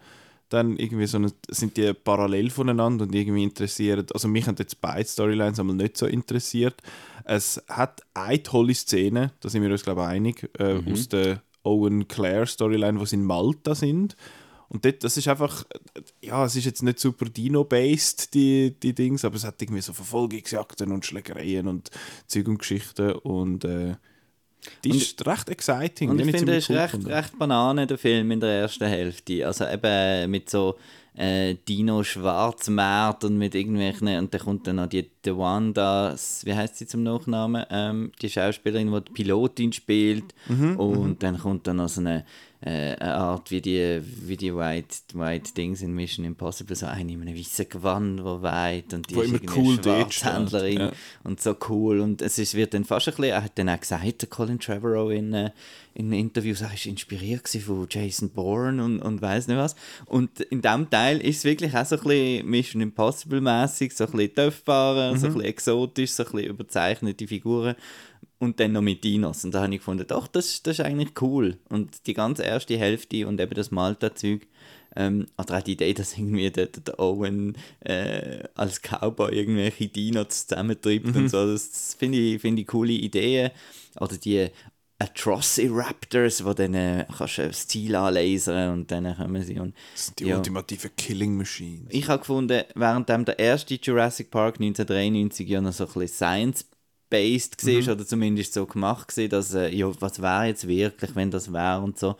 dann 0.49 0.77
irgendwie 0.77 1.07
so 1.07 1.17
eine, 1.17 1.31
sind 1.49 1.77
die 1.77 1.93
parallel 1.93 2.49
voneinander 2.49 3.05
und 3.05 3.15
irgendwie 3.15 3.43
interessiert, 3.43 4.13
also 4.13 4.27
mich 4.27 4.47
haben 4.47 4.55
jetzt 4.59 4.79
beide 4.81 5.07
Storylines 5.07 5.59
einmal 5.59 5.75
nicht 5.75 5.97
so 5.97 6.05
interessiert. 6.05 6.81
Es 7.23 7.61
hat 7.67 8.01
eine 8.13 8.43
tolle 8.43 8.75
Szene, 8.75 9.31
da 9.39 9.49
sind 9.49 9.63
wir 9.63 9.71
uns 9.71 9.83
glaube 9.83 10.01
ich 10.01 10.07
einig, 10.07 10.49
äh, 10.59 10.79
aus 10.91 11.09
der 11.09 11.41
Owen 11.63 12.07
Claire 12.07 12.45
Storyline, 12.45 12.99
wo 12.99 13.05
sie 13.05 13.15
in 13.15 13.23
Malta 13.23 13.73
sind. 13.73 14.15
Und 14.67 14.83
dort, 14.83 15.03
das 15.03 15.17
ist 15.17 15.27
einfach, 15.27 15.65
ja, 16.21 16.43
es 16.45 16.55
ist 16.55 16.65
jetzt 16.65 16.83
nicht 16.83 16.99
super 16.99 17.25
Dino-based, 17.25 18.33
die, 18.33 18.75
die 18.79 18.93
Dings, 18.93 19.23
aber 19.23 19.35
es 19.35 19.43
hat 19.43 19.61
irgendwie 19.61 19.81
so 19.81 19.93
Verfolgungsjagden 19.93 20.91
und 20.91 21.05
Schlägereien 21.05 21.67
und 21.67 21.91
Zeug 22.27 22.47
und 22.47 22.59
Geschichten 22.59 23.11
und 23.13 23.63
äh, 23.63 23.95
die 24.83 24.91
Und- 24.91 24.97
ist 24.97 25.25
recht 25.25 25.49
exciting. 25.49 26.09
Und 26.09 26.19
ich 26.19 26.31
finde, 26.31 26.55
es 26.55 26.69
ist 26.69 26.75
recht, 26.75 27.05
recht 27.05 27.37
Banane, 27.39 27.87
der 27.87 27.97
Film 27.97 28.31
in 28.31 28.39
der 28.39 28.61
ersten 28.61 28.85
Hälfte. 28.87 29.45
Also 29.45 29.65
eben 29.67 30.29
mit 30.31 30.49
so 30.49 30.75
äh, 31.17 31.55
Dino 31.67 32.03
Schwarzmarkt 32.03 33.23
und 33.23 33.37
mit 33.37 33.55
irgendwelchen, 33.55 34.07
und 34.17 34.33
dann 34.33 34.41
kommt 34.41 34.67
dann 34.67 34.77
noch 34.77 34.87
die, 34.87 35.09
die 35.23 35.35
Wanda, 35.37 36.13
wie 36.43 36.53
heißt 36.53 36.77
sie 36.77 36.87
zum 36.87 37.03
Nachnamen? 37.03 37.65
Ähm, 37.69 38.11
die 38.21 38.29
Schauspielerin, 38.29 38.91
die 38.91 39.01
die 39.01 39.11
Pilotin 39.13 39.71
spielt. 39.71 40.25
Mhm, 40.47 40.77
und 40.77 41.23
dann 41.23 41.37
kommt 41.39 41.67
dann 41.67 41.77
noch 41.77 41.89
so 41.89 42.01
eine, 42.01 42.25
äh, 42.61 42.95
eine 42.95 43.15
Art 43.15 43.51
wie 43.51 43.61
die, 43.61 44.01
wie 44.03 44.37
die 44.37 44.55
White, 44.55 44.97
White 45.13 45.53
Dings 45.53 45.81
in 45.81 45.93
Mission 45.93 46.25
Impossible, 46.25 46.75
so 46.75 46.85
eine 46.85 47.11
in 47.11 47.21
einem 47.21 47.37
weißen 47.37 47.69
Gewand, 47.69 48.23
wo 48.23 48.41
weit 48.41 48.93
und 48.93 49.09
die 49.09 49.15
Wo 49.15 49.21
ist 49.21 49.29
immer 49.29 49.55
cool 49.55 49.75
Schwarzhändlerin 49.81 50.79
ja. 50.79 50.91
und 51.23 51.41
so 51.41 51.55
cool. 51.69 51.99
Und 51.99 52.21
es 52.21 52.39
ist, 52.39 52.53
wird 52.55 52.73
dann 52.73 52.85
fast 52.85 53.07
ein 53.07 53.15
bisschen, 53.15 53.31
er 53.31 53.43
hat 53.43 53.57
dann 53.57 53.69
auch 53.69 53.79
gesagt, 53.79 54.21
der 54.21 54.29
Colin 54.29 54.59
Trevorrow 54.59 55.11
in, 55.11 55.33
äh, 55.33 55.51
in 55.93 56.11
Interviews, 56.11 56.61
er 56.61 56.69
war 56.69 56.85
inspiriert 56.85 57.47
von 57.47 57.87
Jason 57.89 58.29
Bourne 58.29 58.83
und, 58.83 58.99
und 58.99 59.21
weiß 59.21 59.47
nicht 59.47 59.57
was. 59.57 59.75
Und 60.05 60.39
in 60.39 60.61
diesem 60.61 60.89
Teil 60.89 61.19
ist 61.21 61.37
es 61.37 61.43
wirklich 61.43 61.75
auch 61.75 61.85
so 61.85 61.97
ein 61.97 62.03
bisschen 62.03 62.49
Mission 62.49 62.81
Impossible 62.81 63.41
mäßig 63.41 63.93
so 63.93 64.05
ein 64.05 64.11
bisschen 64.11 64.35
Töpffahren, 64.35 65.17
so 65.17 65.27
ein 65.27 65.33
bisschen 65.33 65.49
exotisch, 65.49 66.11
so 66.11 66.23
ein 66.23 66.31
bisschen 66.31 66.49
überzeichnete 66.49 67.27
Figuren 67.27 67.75
und 68.39 68.59
dann 68.59 68.73
noch 68.73 68.81
mit 68.81 69.03
Dinos 69.03 69.43
und 69.45 69.53
da 69.53 69.63
habe 69.63 69.73
ich 69.73 69.79
gefunden, 69.79 70.05
doch, 70.07 70.27
das, 70.27 70.61
das 70.63 70.79
ist 70.79 70.85
eigentlich 70.85 71.19
cool 71.21 71.57
und 71.69 72.05
die 72.07 72.13
ganze 72.13 72.43
erste 72.43 72.77
Hälfte 72.77 73.27
und 73.27 73.39
eben 73.39 73.53
das 73.55 73.71
Malta-Zeug 73.71 74.47
ähm, 74.97 75.25
oder 75.37 75.57
auch 75.57 75.61
die 75.61 75.73
Idee, 75.73 75.93
dass 75.93 76.17
irgendwie 76.17 76.49
der, 76.51 76.67
der, 76.67 76.99
Owen 76.99 77.57
äh, 77.81 78.43
als 78.55 78.81
Cowboy 78.81 79.33
irgendwelche 79.33 79.87
Dinos 79.87 80.47
zusammentreibt 80.47 81.15
und 81.15 81.29
so, 81.29 81.45
das, 81.51 81.69
das 81.71 81.93
finde 81.97 82.17
ich, 82.17 82.41
finde 82.41 82.61
ich 82.61 82.67
coole 82.67 82.93
Ideen. 82.93 83.51
Oder 83.99 84.17
die 84.17 84.47
Atrociraptors, 84.99 86.45
wo 86.45 86.53
dann 86.53 86.73
äh, 86.73 87.05
kannst 87.17 87.37
du 87.37 87.47
das 87.47 87.67
Ziel 87.67 87.95
anlasern 87.95 88.71
und 88.71 88.91
dann 88.91 89.15
kommen 89.17 89.43
sie 89.43 89.59
und 89.59 89.75
Das 89.93 90.05
sind 90.07 90.19
die 90.19 90.25
Ja. 90.25 90.37
ultimative 90.37 90.89
Killing 90.95 91.35
Machines. 91.35 91.87
ich 91.89 92.07
habe 92.07 92.19
gefunden, 92.19 92.63
während 92.75 93.09
der 93.09 93.37
erste 93.39 93.75
Jurassic 93.75 94.31
Park 94.31 94.55
1993 94.61 95.47
ja 95.49 95.59
noch 95.61 95.73
so 95.73 95.85
ein 95.87 95.93
bisschen 95.93 96.17
science-based 97.09 97.65
war, 97.87 97.93
oder 97.95 98.05
zumindest 98.05 98.53
so 98.53 98.65
gemacht 98.65 99.15
war, 99.17 99.27
dass, 99.27 99.53
äh, 99.53 99.69
ja, 99.69 99.89
was 99.99 100.21
wäre 100.21 100.45
jetzt 100.45 100.67
wirklich, 100.67 101.15
wenn 101.15 101.31
das 101.31 101.51
wäre 101.51 101.81
und 101.81 101.97
so, 101.99 102.15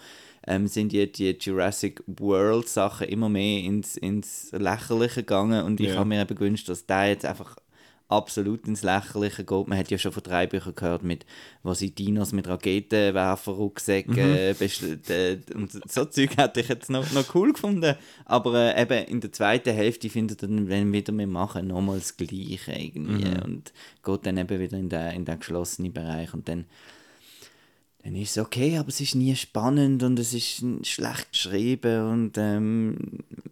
ähm, 0.48 0.68
sind 0.68 0.92
die, 0.92 1.12
die 1.12 1.36
Jurassic 1.40 2.04
World 2.08 2.68
Sachen 2.70 3.08
immer 3.08 3.30
mehr 3.30 3.64
ins, 3.64 3.98
ins 3.98 4.52
Lächerliche 4.52 5.22
gegangen 5.22 5.64
und 5.66 5.80
ich 5.80 5.90
Ja. 5.90 5.96
habe 5.98 6.10
mir 6.10 6.22
eben 6.22 6.36
gewünscht, 6.36 6.70
dass 6.70 6.86
der 6.86 7.08
jetzt 7.10 7.26
einfach 7.26 7.56
absolut 8.08 8.68
ins 8.68 8.84
Lächerliche 8.84 9.44
geht. 9.44 9.68
Man 9.68 9.78
hat 9.78 9.90
ja 9.90 9.98
schon 9.98 10.12
von 10.12 10.24
drei 10.24 10.46
Büchern 10.48 10.76
gehört, 10.76 11.04
mit, 11.04 11.26
wo 11.64 11.74
sie 11.74 11.90
Dinos 11.90 12.32
mit 12.34 12.48
Raketenwerfer-Rucksäcken 12.48 14.18
äh, 14.18 14.56
bestl- 14.58 15.10
äh, 15.10 15.40
und 15.54 15.72
so 15.72 16.06
Zeug 16.06 16.38
hätte 16.38 16.60
ich 16.60 16.68
jetzt 16.68 16.90
noch, 16.90 17.12
noch 17.14 17.34
cool 17.34 17.54
gefunden. 17.54 17.96
Aber 18.26 18.76
äh, 18.76 18.82
eben 18.82 19.08
in 19.08 19.22
der 19.22 19.32
zweiten 19.32 19.74
Hälfte 19.74 20.10
findet 20.10 20.44
dann, 20.44 20.70
wenn 20.70 20.94
wieder 20.94 21.14
wir 21.14 21.28
machen, 21.28 21.68
nochmal 21.68 21.98
das 21.98 22.16
Gleiche 22.16 22.74
irgendwie 22.74 23.26
und 23.44 23.74
geht 24.04 24.26
dann 24.26 24.38
eben 24.38 24.60
wieder 24.60 24.78
in 24.78 24.90
den, 24.90 25.12
in 25.12 25.26
den 25.26 25.40
geschlossenen 25.40 25.92
Bereich 25.92 26.34
und 26.34 26.48
dann 26.48 26.66
dann 28.06 28.16
ist 28.16 28.38
es 28.38 28.44
okay, 28.44 28.78
aber 28.78 28.90
es 28.90 29.02
ist 29.02 29.16
nie 29.16 29.36
spannend 29.36 30.04
und 30.04 30.20
es 30.20 30.32
ist 30.34 30.64
schlecht 30.84 31.32
geschrieben 31.32 32.08
und 32.12 32.38
ähm, 32.38 32.98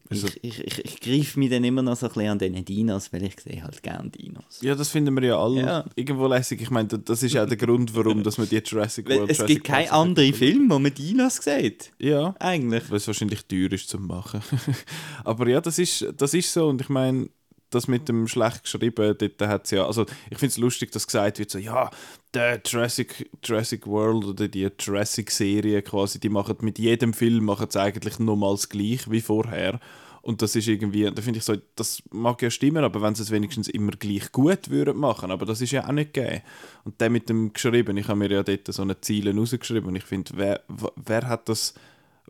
Also- 0.09 0.27
ich, 0.43 0.59
ich, 0.59 0.59
ich, 0.67 0.85
ich 0.85 0.99
greife 1.01 1.39
mich 1.39 1.49
dann 1.49 1.63
immer 1.63 1.81
noch 1.81 1.95
so 1.97 2.05
ein 2.05 2.13
bisschen 2.13 2.29
an 2.29 2.37
diesen 2.37 2.63
Dinos, 2.63 3.11
weil 3.11 3.23
ich 3.23 3.39
sehe 3.41 3.63
halt 3.63 3.81
gerne 3.81 4.11
Dinos. 4.11 4.59
Ja, 4.61 4.75
das 4.75 4.89
finden 4.89 5.15
wir 5.15 5.23
ja 5.27 5.39
alle 5.39 5.61
Ja. 5.61 5.85
irgendwo 5.95 6.27
lässig. 6.27 6.61
Ich 6.61 6.69
meine, 6.69 6.87
das 6.87 7.23
ist 7.23 7.35
auch 7.35 7.47
der 7.47 7.57
Grund, 7.57 7.95
warum 7.95 8.21
dass 8.21 8.37
man 8.37 8.47
die 8.47 8.61
Jurassic 8.63 9.09
World 9.09 9.31
es 9.31 9.39
Jurassic 9.39 9.55
gibt 9.57 9.65
keinen 9.67 9.89
anderen 9.89 10.33
Film, 10.35 10.69
wo 10.69 10.77
man 10.77 10.93
Dinos 10.93 11.37
sieht. 11.37 11.91
Ja, 11.97 12.35
Eigentlich. 12.37 12.87
weil 12.91 12.97
es 12.97 13.07
wahrscheinlich 13.07 13.43
teuer 13.47 13.71
ist 13.71 13.89
zu 13.89 13.97
machen. 13.97 14.41
Aber 15.23 15.47
ja, 15.49 15.61
das 15.61 15.79
ist, 15.79 16.05
das 16.15 16.35
ist 16.35 16.53
so. 16.53 16.67
Und 16.67 16.79
ich 16.81 16.89
meine, 16.89 17.27
das 17.73 17.87
mit 17.87 18.09
dem 18.09 18.27
schlecht 18.27 18.63
geschrieben, 18.63 19.15
dort 19.17 19.41
hat 19.41 19.71
ja, 19.71 19.85
also 19.85 20.05
ich 20.29 20.37
finde 20.37 20.51
es 20.51 20.57
lustig, 20.57 20.91
dass 20.91 21.07
gesagt 21.07 21.39
wird, 21.39 21.51
so, 21.51 21.57
ja, 21.57 21.89
der 22.33 22.61
Jurassic, 22.65 23.29
Jurassic 23.43 23.85
World 23.87 24.25
oder 24.25 24.47
die 24.47 24.69
Jurassic-Serie 24.79 25.81
quasi, 25.81 26.19
die 26.19 26.29
machen 26.29 26.57
mit 26.61 26.79
jedem 26.79 27.13
Film 27.13 27.45
machen 27.45 27.67
eigentlich 27.75 28.19
nochmals 28.19 28.69
gleich 28.69 29.09
wie 29.09 29.21
vorher. 29.21 29.79
Und 30.23 30.41
das 30.41 30.55
ist 30.55 30.69
irgendwie, 30.69 31.11
da 31.11 31.21
finde 31.21 31.39
ich 31.39 31.43
so, 31.43 31.57
das 31.75 32.01
mag 32.11 32.41
ja 32.41 32.49
stimmen, 32.49 32.85
aber 32.85 33.01
wenn 33.01 33.13
sie 33.13 33.23
es 33.23 33.31
wenigstens 33.31 33.67
immer 33.67 33.91
gleich 33.91 34.31
gut 34.31 34.69
würden 34.69 34.97
machen, 34.97 35.31
aber 35.31 35.45
das 35.45 35.59
ist 35.59 35.71
ja 35.71 35.85
auch 35.85 35.91
nicht 35.91 36.13
gegeben. 36.13 36.41
Und 36.85 37.01
der 37.01 37.09
mit 37.09 37.27
dem 37.27 37.51
geschrieben, 37.51 37.97
ich 37.97 38.07
habe 38.07 38.19
mir 38.19 38.31
ja 38.31 38.41
dort 38.41 38.73
so 38.73 38.83
eine 38.83 39.01
Ziele 39.01 39.35
rausgeschrieben 39.35 39.89
und 39.89 39.97
ich 39.97 40.05
finde, 40.05 40.31
wer, 40.35 40.61
wer 40.95 41.27
hat 41.27 41.49
das, 41.49 41.73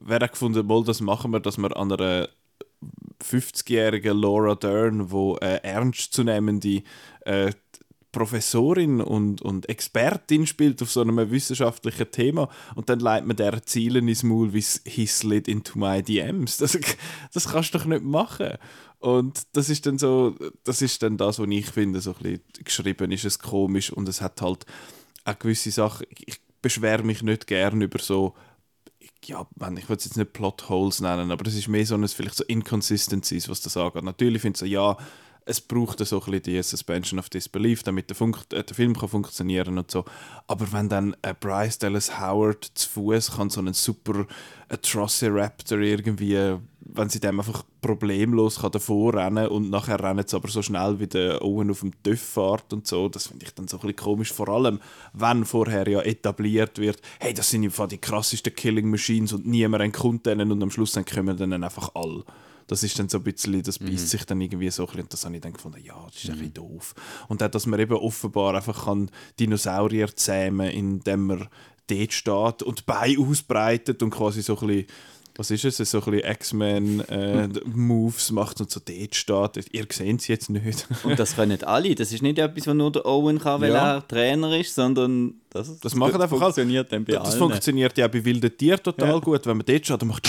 wer 0.02 0.22
hat 0.22 0.32
gefunden, 0.32 0.68
wohl, 0.68 0.84
das 0.84 1.02
machen 1.02 1.32
wir, 1.32 1.40
dass 1.40 1.60
wir 1.60 1.78
an 1.78 1.92
einer 1.92 2.30
50-jährigen 3.22 4.18
Laura 4.18 4.56
Dern, 4.56 5.12
wo 5.12 5.38
äh, 5.38 5.60
ernstzunehmende 5.64 6.84
äh, 7.22 7.52
Professorin 8.14 9.02
und, 9.02 9.42
und 9.42 9.68
Expertin 9.68 10.46
spielt 10.46 10.82
auf 10.82 10.92
so 10.92 11.02
einem 11.02 11.32
wissenschaftlichen 11.32 12.12
Thema 12.12 12.48
und 12.76 12.88
dann 12.88 13.00
leitet 13.00 13.28
man 13.28 13.36
der 13.36 13.66
Zielen 13.66 14.08
ins 14.08 14.24
Maul 14.24 14.54
wie 14.54 14.64
«He 14.86 15.08
slid 15.08 15.48
into 15.48 15.78
my 15.78 16.02
DMs». 16.02 16.58
Das, 16.58 16.78
das 17.34 17.50
kannst 17.50 17.74
du 17.74 17.80
doch 17.80 17.86
nicht 17.86 18.04
machen. 18.04 18.54
Und 19.00 19.42
das 19.54 19.70
ist 19.70 19.86
dann 19.86 19.98
so, 19.98 20.36
das 20.64 20.82
ist 20.82 21.02
dann 21.04 21.18
das, 21.18 21.40
was 21.40 21.48
ich 21.50 21.66
finde, 21.66 22.00
so 22.00 22.12
ein 22.12 22.22
bisschen 22.22 22.42
geschrieben 22.64 23.12
ist 23.12 23.26
es 23.26 23.40
komisch 23.40 23.92
und 23.92 24.08
es 24.08 24.22
hat 24.22 24.42
halt 24.42 24.66
auch 25.26 25.40
gewisse 25.40 25.72
Sachen, 25.72 26.06
ich 26.10 26.40
beschwere 26.62 27.04
mich 27.04 27.24
nicht 27.24 27.48
gern 27.48 27.82
über 27.82 28.00
so 28.00 28.36
ja, 29.28 29.48
wenn, 29.56 29.78
ich 29.78 29.90
will 29.90 29.98
es 29.98 30.06
jetzt 30.06 30.18
nicht 30.18 30.34
Plotholes 30.34 31.02
nennen, 31.02 31.32
aber 31.32 31.44
das 31.44 31.56
ist 31.56 31.68
mehr 31.68 31.86
so 31.86 31.96
ein, 31.96 32.08
vielleicht 32.08 32.36
so 32.36 32.44
Inconsistencies, 32.46 33.50
was 33.50 33.62
das 33.62 33.78
angeht. 33.78 34.04
Natürlich 34.04 34.42
finde 34.42 34.56
ich 34.58 34.60
so, 34.60 34.66
ja, 34.66 34.98
es 35.46 35.62
braucht 35.62 36.00
so 36.00 36.18
ein 36.18 36.26
bisschen 36.26 36.44
die 36.44 36.64
Suspension 36.64 37.20
of 37.20 37.30
Disbelief, 37.30 37.84
damit 37.84 38.10
der, 38.10 38.16
Funk 38.16 38.40
äh, 38.54 38.64
der 38.64 38.76
Film 38.76 38.96
kann 38.96 39.10
funktionieren 39.10 39.78
und 39.78 39.92
so. 39.92 40.06
Aber 40.48 40.72
wenn 40.72 40.90
dann 40.90 41.16
äh, 41.22 41.34
Bryce 41.40 41.80
Dallas 41.80 42.20
Howard 42.20 42.64
zu 42.74 42.90
Fuß 42.90 43.36
kann 43.36 43.50
so 43.50 43.60
einen 43.60 43.74
super 43.74 44.26
Atrociraptor 44.70 45.80
irgendwie, 45.80 46.58
wenn 46.80 47.10
sie 47.10 47.20
dem 47.20 47.40
einfach 47.40 47.64
problemlos 47.82 48.62
kann 48.62 48.72
davor 48.72 49.16
rennen 49.16 49.48
und 49.48 49.70
nachher 49.70 50.02
rennen 50.02 50.26
sie 50.26 50.36
aber 50.36 50.48
so 50.48 50.62
schnell 50.62 51.00
wie 51.00 51.08
der 51.08 51.42
Owen 51.42 51.72
auf 51.72 51.82
dem 51.82 51.92
TÜV 52.04 52.22
fährt 52.22 52.74
und 52.74 52.88
so, 52.88 53.10
das 53.10 53.28
finde 53.28 53.46
ich 53.46 53.54
dann 53.54 53.68
so 53.68 53.78
ein 53.78 53.82
bisschen 53.82 53.98
komisch, 53.98 54.32
vor 54.32 54.50
allem 54.50 54.80
wenn 55.14 55.46
vorher 55.46 55.88
ja 55.88 56.02
etabliert 56.02 56.80
wird, 56.80 57.02
hey, 57.20 57.34
das 57.34 57.50
sind 57.50 57.64
im 57.64 57.72
Fall 57.72 57.88
die 57.88 57.98
krassesten 57.98 58.56
Killing 58.56 58.90
Machines 58.90 59.34
und 59.34 59.46
niemand 59.46 59.84
entkommt 59.84 60.26
denen 60.26 60.52
und 60.52 60.64
am 60.64 60.72
Schluss 60.72 60.94
dann 60.94 61.06
kommen 61.06 61.38
dann 61.38 61.64
einfach 61.64 61.92
alle. 61.94 62.24
Das 62.68 62.84
ist 62.84 62.98
dann 63.00 63.10
so 63.10 63.18
ein 63.20 63.24
bisschen, 63.24 63.62
das 63.64 63.80
beißt 63.80 64.10
sich 64.10 64.26
dann 64.26 64.40
irgendwie 64.42 64.70
so 64.70 64.84
ein 64.84 64.88
bisschen, 64.88 65.02
und 65.04 65.14
das 65.14 65.26
habe 65.26 65.36
ich 65.36 65.42
dann 65.42 65.54
gefunden, 65.54 65.82
ja, 65.84 65.96
das 66.06 66.16
ist 66.24 66.30
ein 66.30 66.38
bisschen 66.38 66.54
doof. 66.54 66.94
Und 67.28 67.42
auch, 67.44 67.50
dass 67.50 67.66
man 67.66 67.80
eben 67.80 67.94
offenbar 67.96 68.56
einfach 68.56 68.86
kann 68.86 69.10
Dinosaurier 69.40 70.16
zähmen, 70.16 70.70
indem 70.70 71.26
man 71.28 71.48
dort 71.88 72.14
steht 72.14 72.64
und 72.64 72.86
Beine 72.86 73.20
ausbreitet 73.20 74.02
und 74.04 74.12
quasi 74.12 74.42
so 74.42 74.58
ein 74.60 74.68
bisschen 74.68 74.88
was 75.36 75.50
ist 75.50 75.66
es, 75.66 75.78
so 75.90 76.00
ein 76.04 76.12
bisschen 76.12 76.30
X-Men-Moves 76.32 78.30
macht 78.32 78.62
und 78.62 78.70
so 78.70 78.80
dort 78.80 79.16
steht. 79.16 79.66
Ihr 79.74 79.88
seht 79.92 80.22
es 80.22 80.28
jetzt 80.28 80.50
nicht. 80.52 80.88
Und 81.04 81.18
das 81.18 81.36
können 81.36 81.64
alle. 81.64 81.96
Das 81.96 82.12
ist 82.12 82.22
nicht 82.22 82.38
etwas, 82.38 82.68
was 82.68 82.76
nur 82.76 82.92
der 82.92 83.04
Owen 83.08 83.40
kann, 83.40 83.60
weil 83.62 83.72
Ja. 83.72 83.96
er 83.96 84.08
Trainer 84.08 84.56
ist, 84.60 84.76
sondern 84.76 85.34
das, 85.50 85.80
Das 85.80 85.96
machen 85.96 86.22
einfach 86.22 86.38
funktioniert 86.38 86.92
dann 86.92 87.04
bei 87.04 87.14
Das 87.14 87.30
allen. 87.32 87.40
funktioniert 87.40 87.98
ja 87.98 88.08
bei 88.08 88.24
wilden 88.24 88.56
Tieren 88.56 88.84
total 88.84 89.10
Ja. 89.10 89.18
gut. 89.20 89.44
Wenn 89.48 89.58
man 89.58 89.66
dort 89.66 89.84
steht 89.86 90.02
und 90.04 90.08
macht 90.10 90.28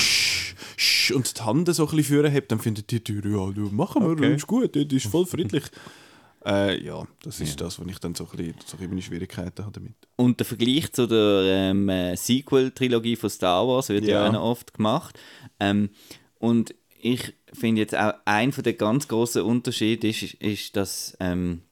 «Sch, 0.76 1.06
sch» 1.08 1.10
und 1.12 1.38
die 1.38 1.42
Hand 1.42 1.74
so 1.74 1.84
ein 1.84 1.88
bisschen 1.96 2.04
führen 2.04 2.30
hebt, 2.32 2.50
dann 2.52 2.58
findet 2.60 2.90
die 2.90 3.00
Tiere, 3.00 3.28
ja, 3.28 3.62
machen 3.70 4.02
wir, 4.02 4.10
Okay. 4.10 4.30
das 4.30 4.36
ist 4.38 4.46
gut, 4.46 4.74
das 4.76 4.84
ist 4.92 5.06
voll 5.06 5.26
friedlich. 5.26 5.64
äh, 6.46 6.82
ja, 6.84 7.06
das 7.22 7.40
ist 7.40 7.60
das, 7.60 7.78
wo 7.80 7.84
ich 7.88 7.98
dann 7.98 8.14
so 8.14 8.24
ein 8.24 8.36
bisschen, 8.36 8.54
so 8.64 8.72
ein 8.76 8.78
bisschen 8.78 8.88
meine 8.90 9.02
Schwierigkeiten 9.02 9.62
habe 9.64 9.72
damit. 9.72 9.94
Und 10.16 10.38
der 10.40 10.46
Vergleich 10.46 10.92
zu 10.92 11.06
der 11.06 11.42
ähm, 11.70 11.88
äh, 11.88 12.16
Sequel-Trilogie 12.16 13.16
von 13.16 13.30
Star 13.30 13.66
Wars 13.66 13.88
wird 13.88 14.04
ja, 14.04 14.22
Ja. 14.22 14.28
auch 14.28 14.32
noch 14.32 14.42
oft 14.42 14.74
gemacht. 14.74 15.18
Ähm, 15.60 15.90
und 16.38 16.74
ich 17.00 17.34
finde 17.52 17.82
jetzt 17.82 17.96
auch, 17.96 18.14
ein 18.24 18.52
von 18.52 18.64
der 18.64 18.74
ganz 18.74 19.08
großen 19.08 19.42
Unterschiede 19.42 20.08
ist, 20.08 20.22
ist, 20.22 20.34
ist 20.42 20.76
dass 20.76 21.16
ähm, 21.20 21.62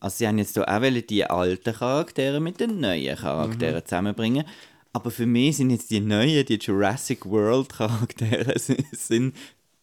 also 0.00 0.18
sie 0.18 0.28
haben 0.28 0.38
jetzt 0.38 0.58
auch 0.58 0.80
die 1.08 1.24
alten 1.24 1.74
Charaktere 1.74 2.38
mit 2.40 2.60
den 2.60 2.80
neuen 2.80 3.16
Charakteren 3.16 3.84
zusammenbringen. 3.84 4.44
Aber 4.96 5.10
für 5.10 5.26
mich 5.26 5.58
sind 5.58 5.68
jetzt 5.68 5.90
die 5.90 6.00
neuen, 6.00 6.46
die 6.46 6.56
Jurassic 6.58 7.26
World 7.26 7.68
Charaktere, 7.68 8.58
sind, 8.92 9.36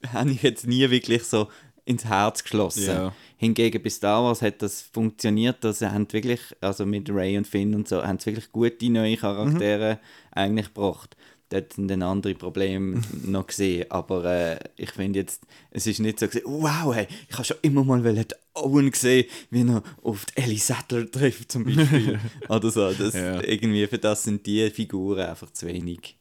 habe 0.08 0.32
ich 0.32 0.42
jetzt 0.42 0.66
nie 0.66 0.90
wirklich 0.90 1.24
so 1.26 1.50
ins 1.86 2.06
Herz 2.06 2.42
geschlossen. 2.42 2.88
Ja. 2.88 3.14
Hingegen 3.38 3.84
bei 3.84 3.92
Star 3.92 4.24
Wars 4.24 4.42
hat 4.42 4.64
das 4.64 4.82
funktioniert, 4.82 5.64
dass 5.64 5.80
sie 5.80 5.92
haben 5.92 6.12
wirklich, 6.12 6.42
also 6.62 6.88
mit 6.88 7.12
Ray 7.12 7.38
und 7.38 7.46
Finn 7.46 7.76
und 7.76 7.88
so, 7.88 8.02
haben 8.02 8.18
sie 8.18 8.32
wirklich 8.32 8.52
gute 8.52 8.90
neue 8.90 9.16
Charaktere 9.16 10.00
eigentlich 10.32 10.74
gebracht. 10.74 11.16
Dort 11.54 11.74
sind 11.74 11.88
dann 11.88 12.02
andere 12.02 12.34
Probleme 12.34 13.02
noch 13.26 13.48
gesehen, 13.48 13.90
aber 13.92 14.26
äh, 14.26 14.60
ich 14.76 14.92
finde 14.92 15.20
jetzt, 15.20 15.44
es 15.72 15.86
ist 15.88 16.00
nicht 16.00 16.20
so 16.20 16.26
gesehen, 16.28 16.44
wow, 16.46 16.94
hey, 16.96 17.08
ich 17.30 17.34
habe 17.36 17.46
schon 17.46 17.58
immer 17.62 17.84
mal 17.84 18.02
den 18.02 18.26
Owen 18.56 18.90
gesehen, 18.90 19.26
wie 19.52 19.62
er 19.68 19.84
auf 20.02 20.26
die 20.26 20.42
Ellie 20.42 20.58
Sattler 20.58 21.10
trifft 21.12 21.52
zum 21.52 21.66
Beispiel. 21.66 22.20
Oder 22.50 22.72
so, 22.72 22.92
das, 22.92 23.14
Ja. 23.14 23.42
irgendwie, 23.44 23.86
für 23.88 24.00
das 24.00 24.24
sind 24.24 24.46
die 24.46 24.70
Figuren 24.72 25.20
einfach 25.28 25.52
zu 25.52 25.68
wenig. 25.68 26.18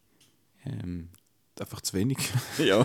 Ähm, 0.66 1.08
Einfach 1.60 1.82
zu 1.82 1.92
wenig. 1.94 2.18
ja. 2.58 2.84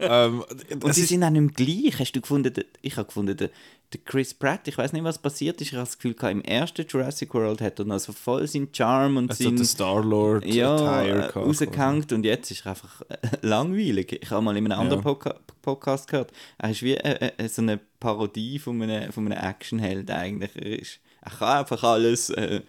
ähm, 0.00 0.44
Und 0.82 0.94
sie 0.94 1.00
ist, 1.02 1.08
sind 1.08 1.24
auch 1.24 1.30
nicht 1.30 1.40
mehr 1.40 1.50
gleich. 1.66 1.98
Hast 1.98 2.12
du 2.12 2.20
gefunden, 2.20 2.52
ich 2.82 2.96
habe 2.96 3.06
gefunden, 3.06 3.36
der, 3.36 3.50
der 3.92 4.00
Chris 4.04 4.32
Pratt, 4.32 4.68
ich 4.68 4.78
weiß 4.78 4.92
nicht, 4.92 5.02
was 5.02 5.18
passiert 5.18 5.60
ist. 5.60 5.68
Ich 5.68 5.74
habe 5.74 5.84
das 5.84 5.98
Gefühl, 5.98 6.14
im 6.30 6.42
ersten 6.42 6.86
Jurassic 6.86 7.34
World 7.34 7.60
hat 7.60 7.78
er 7.80 7.84
noch 7.84 7.98
so 7.98 8.12
voll 8.12 8.46
seinen 8.46 8.68
Charme 8.72 9.16
und 9.16 9.30
also 9.30 9.42
seinen 9.42 9.64
Star-Lord 9.64 10.44
ja, 10.44 11.02
äh, 11.02 11.26
rausgehängt 11.26 12.12
und 12.12 12.24
jetzt 12.24 12.50
ist 12.52 12.64
er 12.64 12.70
einfach 12.70 13.02
äh, 13.08 13.16
langweilig. 13.42 14.20
Ich 14.22 14.30
habe 14.30 14.42
mal 14.42 14.56
in 14.56 14.66
einem 14.66 14.78
anderen 14.78 15.00
Ja. 15.00 15.02
Podca 15.02 15.34
Podcast 15.60 16.08
gehört, 16.08 16.32
er 16.58 16.70
ist 16.70 16.82
wie 16.82 16.94
äh, 16.94 17.32
äh, 17.36 17.48
so 17.48 17.62
eine 17.62 17.78
Parodie 17.98 18.58
von 18.58 18.80
einem, 18.80 19.12
von 19.12 19.26
einem 19.26 19.38
Actionheld 19.38 20.10
eigentlich. 20.10 20.54
Er, 20.54 20.78
ist, 20.78 21.00
er 21.20 21.32
kann 21.32 21.58
einfach 21.58 21.82
alles, 21.82 22.30
äh, 22.30 22.62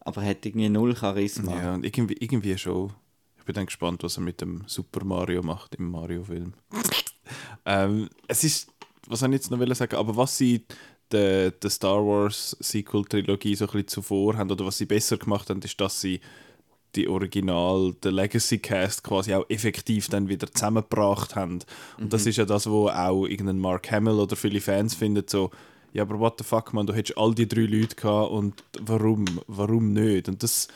aber 0.00 0.22
er 0.22 0.30
hat 0.30 0.46
irgendwie 0.46 0.68
null 0.68 0.96
Charisma. 0.96 1.54
Ja, 1.60 1.74
und 1.74 1.84
irgendwie, 1.84 2.16
irgendwie 2.18 2.56
schon. 2.56 2.92
Ich 3.38 3.44
bin 3.44 3.54
dann 3.54 3.66
gespannt, 3.66 4.02
was 4.04 4.16
er 4.16 4.22
mit 4.22 4.40
dem 4.40 4.62
Super 4.66 5.04
Mario 5.04 5.42
macht 5.42 5.74
im 5.74 5.90
Mario-Film. 5.90 6.54
ähm, 7.66 8.08
es 8.28 8.44
ist, 8.44 8.72
was 9.10 9.22
ich 9.22 9.30
jetzt 9.30 9.50
noch 9.50 9.58
wollen 9.58 9.74
sagen, 9.74 9.96
aber 9.96 10.16
was 10.16 10.38
sie 10.38 10.64
der 11.12 11.50
der 11.50 11.70
Star 11.70 12.04
Wars 12.06 12.56
Sequel-Trilogie 12.60 13.54
so 13.56 13.64
ein 13.64 13.72
bisschen 13.72 13.88
zuvor 13.88 14.36
haben 14.36 14.50
oder 14.50 14.64
was 14.64 14.78
sie 14.78 14.86
besser 14.86 15.16
gemacht 15.18 15.50
haben, 15.50 15.60
ist, 15.62 15.80
dass 15.80 16.00
sie 16.00 16.20
die 16.96 17.08
Original, 17.08 17.94
der 18.02 18.12
Legacy-Cast 18.12 19.04
quasi 19.04 19.34
auch 19.34 19.48
effektiv 19.48 20.08
dann 20.08 20.28
wieder 20.28 20.50
zusammengebracht 20.52 21.36
haben. 21.36 21.60
Und 21.98 22.12
das 22.12 22.26
ist 22.26 22.36
ja 22.36 22.44
das, 22.44 22.68
wo 22.68 22.88
auch 22.88 23.26
irgendein 23.26 23.58
Mark 23.58 23.90
Hamill 23.92 24.14
oder 24.18 24.34
viele 24.34 24.60
Fans 24.60 24.94
finden, 24.94 25.24
so, 25.28 25.50
ja, 25.92 26.02
aber 26.02 26.18
what 26.18 26.34
the 26.38 26.44
fuck, 26.44 26.72
man, 26.72 26.86
du 26.86 26.92
hättest 26.92 27.16
all 27.18 27.34
die 27.34 27.46
drei 27.48 27.62
Leute 27.62 27.94
gehabt 27.96 28.30
und 28.30 28.64
warum, 28.80 29.24
warum 29.46 29.92
nicht? 29.92 30.28
Und 30.28 30.42
das, 30.42 30.68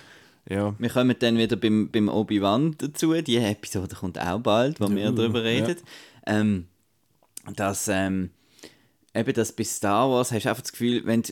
ja, 0.49 0.75
Wir 0.79 0.91
kommen 0.91 1.17
dann 1.19 1.39
wieder 1.39 1.57
beim, 1.57 1.91
beim 1.91 2.09
Obi-Wan 2.09 2.77
dazu. 2.79 3.13
Die 3.15 3.37
Episode 3.37 3.95
kommt 3.97 4.21
auch 4.21 4.41
bald, 4.41 4.81
wo 4.81 4.89
wir 4.91 5.05
Ja, 5.05 5.11
darüber 5.13 5.41
ja. 5.41 5.65
reden. 5.65 5.77
Ähm, 6.27 6.67
dass, 7.55 7.89
ähm, 7.89 8.31
eben 9.15 9.33
das 9.35 9.53
bei 9.53 9.65
Star 9.65 10.09
Wars 10.11 10.33
hast 10.33 10.45
du 10.45 10.49
einfach 10.49 10.63
das 10.63 10.73
Gefühl, 10.73 11.03
wenn 11.05 11.23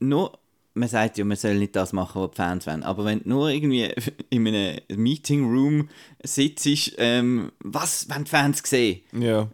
nur, 0.00 0.38
man 0.74 0.88
sagt 0.88 1.18
ja, 1.18 1.24
man 1.24 1.36
soll 1.36 1.56
nicht 1.56 1.74
das 1.76 1.92
machen, 1.92 2.22
was 2.22 2.30
die 2.32 2.36
Fans 2.36 2.66
wollen, 2.66 2.82
aber 2.82 3.04
wenn 3.04 3.20
du 3.22 3.28
nur 3.28 3.48
irgendwie 3.50 3.92
in 4.30 4.46
einem 4.46 4.78
Meeting 4.96 5.44
Room 5.44 5.88
sitzt, 6.22 6.94
ähm, 6.98 7.52
was 7.60 8.08
wollen 8.10 8.24
die 8.24 8.30
Fans 8.30 8.62
sehen? 8.64 9.00
ja, 9.12 9.48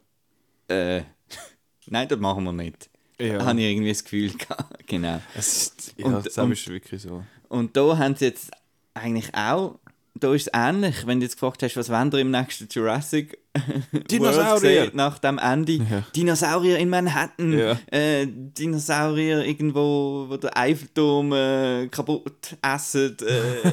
Äh, 0.68 1.02
nein, 1.86 2.08
das 2.08 2.18
machen 2.18 2.44
wir 2.44 2.52
nicht. 2.52 2.88
Ja. 3.18 3.44
Habe 3.44 3.60
ich 3.60 3.66
irgendwie 3.70 3.90
das 3.90 4.02
Gefühl 4.04 4.30
gehabt. 4.38 4.86
genau. 4.86 5.20
ist, 5.36 5.94
ja, 5.98 6.06
Und- 6.06 6.26
das 6.26 6.38
und- 6.38 6.52
ist 6.52 6.68
wirklich 6.68 7.02
so. 7.02 7.22
Und 7.48 7.76
da 7.76 7.98
haben 7.98 8.14
sie 8.16 8.26
jetzt 8.26 8.50
eigentlich 8.94 9.34
auch, 9.34 9.78
da 10.14 10.32
ist 10.34 10.46
es 10.46 10.50
ähnlich, 10.54 11.06
wenn 11.06 11.18
du 11.20 11.24
jetzt 11.26 11.34
gefragt 11.34 11.62
hast, 11.62 11.76
was 11.76 11.88
wollen 11.90 12.10
ihr 12.12 12.20
im 12.20 12.30
nächsten 12.30 12.68
Jurassic 12.70 13.38
Dinosaurier! 14.10 14.90
Nach 14.94 15.18
dem 15.18 15.38
Ende. 15.38 15.72
Ja. 15.72 16.04
Dinosaurier 16.14 16.78
in 16.78 16.88
Manhattan. 16.88 17.52
Ja. 17.58 17.78
Äh, 17.90 18.26
Dinosaurier 18.28 19.44
irgendwo, 19.44 20.26
wo 20.28 20.36
der 20.36 20.56
Eiffelturm 20.56 21.32
äh, 21.32 21.88
kaputt 21.88 22.56
essen. 22.62 23.16
Äh, 23.20 23.70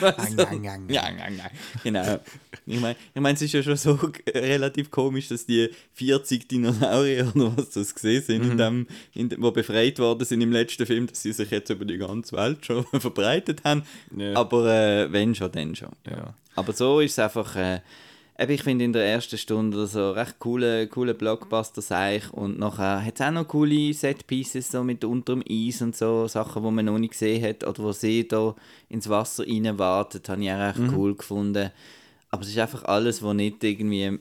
ja, 0.00 0.76
ja, 0.88 1.28
ja. 1.28 1.44
Genau. 1.84 2.20
Ich 2.66 2.80
meine, 2.80 2.96
ich 3.14 3.20
mein, 3.20 3.34
es 3.34 3.42
ist 3.42 3.52
ja 3.52 3.62
schon 3.62 3.76
so 3.76 3.98
äh, 4.26 4.38
relativ 4.38 4.90
komisch, 4.90 5.28
dass 5.28 5.46
die 5.46 5.68
40 5.94 6.48
Dinosaurier 6.48 7.30
oder 7.34 7.56
was 7.56 7.70
das 7.70 7.94
gesehen 7.94 8.22
sind, 8.22 8.44
Mhm. 8.44 8.50
in 8.52 8.58
dem, 8.58 8.86
in 9.14 9.28
dem, 9.28 9.42
wo 9.42 9.50
befreit 9.50 9.98
worden 9.98 10.24
sind 10.24 10.40
im 10.40 10.52
letzten 10.52 10.86
Film, 10.86 11.06
dass 11.06 11.22
sie 11.22 11.32
sich 11.32 11.50
jetzt 11.50 11.70
über 11.70 11.84
die 11.84 11.98
ganze 11.98 12.36
Welt 12.36 12.64
schon 12.64 12.84
verbreitet 13.00 13.62
haben. 13.64 13.82
Ja. 14.16 14.34
Aber 14.36 14.66
äh, 14.72 15.12
wenn 15.12 15.34
schon, 15.34 15.50
dann 15.52 15.74
schon. 15.76 15.90
Aber 16.54 16.72
so 16.72 17.00
ist 17.00 17.12
es 17.12 17.18
einfach, 17.18 17.54
äh, 17.56 17.80
eben, 18.38 18.52
ich 18.52 18.62
finde 18.62 18.84
in 18.84 18.92
der 18.92 19.04
ersten 19.04 19.36
Stunde 19.36 19.86
so 19.86 20.12
recht 20.12 20.38
coole, 20.38 20.86
coole 20.86 21.14
Blockbuster 21.14 21.82
seich 21.82 22.32
und 22.32 22.58
nachher 22.58 23.04
hat 23.04 23.14
es 23.16 23.26
auch 23.26 23.30
noch 23.30 23.48
coole 23.48 23.92
Set-Pieces 23.92 24.70
so 24.70 24.84
mit 24.84 25.04
unterm 25.04 25.42
Eis 25.48 25.82
und 25.82 25.96
so, 25.96 26.28
Sachen, 26.28 26.62
die 26.62 26.70
man 26.70 26.84
noch 26.84 26.98
nicht 26.98 27.12
gesehen 27.12 27.44
hat 27.44 27.64
oder 27.64 27.82
wo 27.82 27.92
sie 27.92 28.26
da 28.26 28.54
ins 28.88 29.08
Wasser 29.08 29.44
rein 29.46 29.78
wartet, 29.78 30.28
habe 30.28 30.42
ich 30.42 30.50
auch 30.50 30.58
recht 30.58 30.92
cool 30.94 31.14
gefunden. 31.14 31.70
Aber 32.30 32.42
es 32.42 32.48
ist 32.48 32.58
einfach 32.58 32.84
alles, 32.84 33.22
wo 33.22 33.32
nicht 33.32 33.64
irgendwie, 33.64 34.18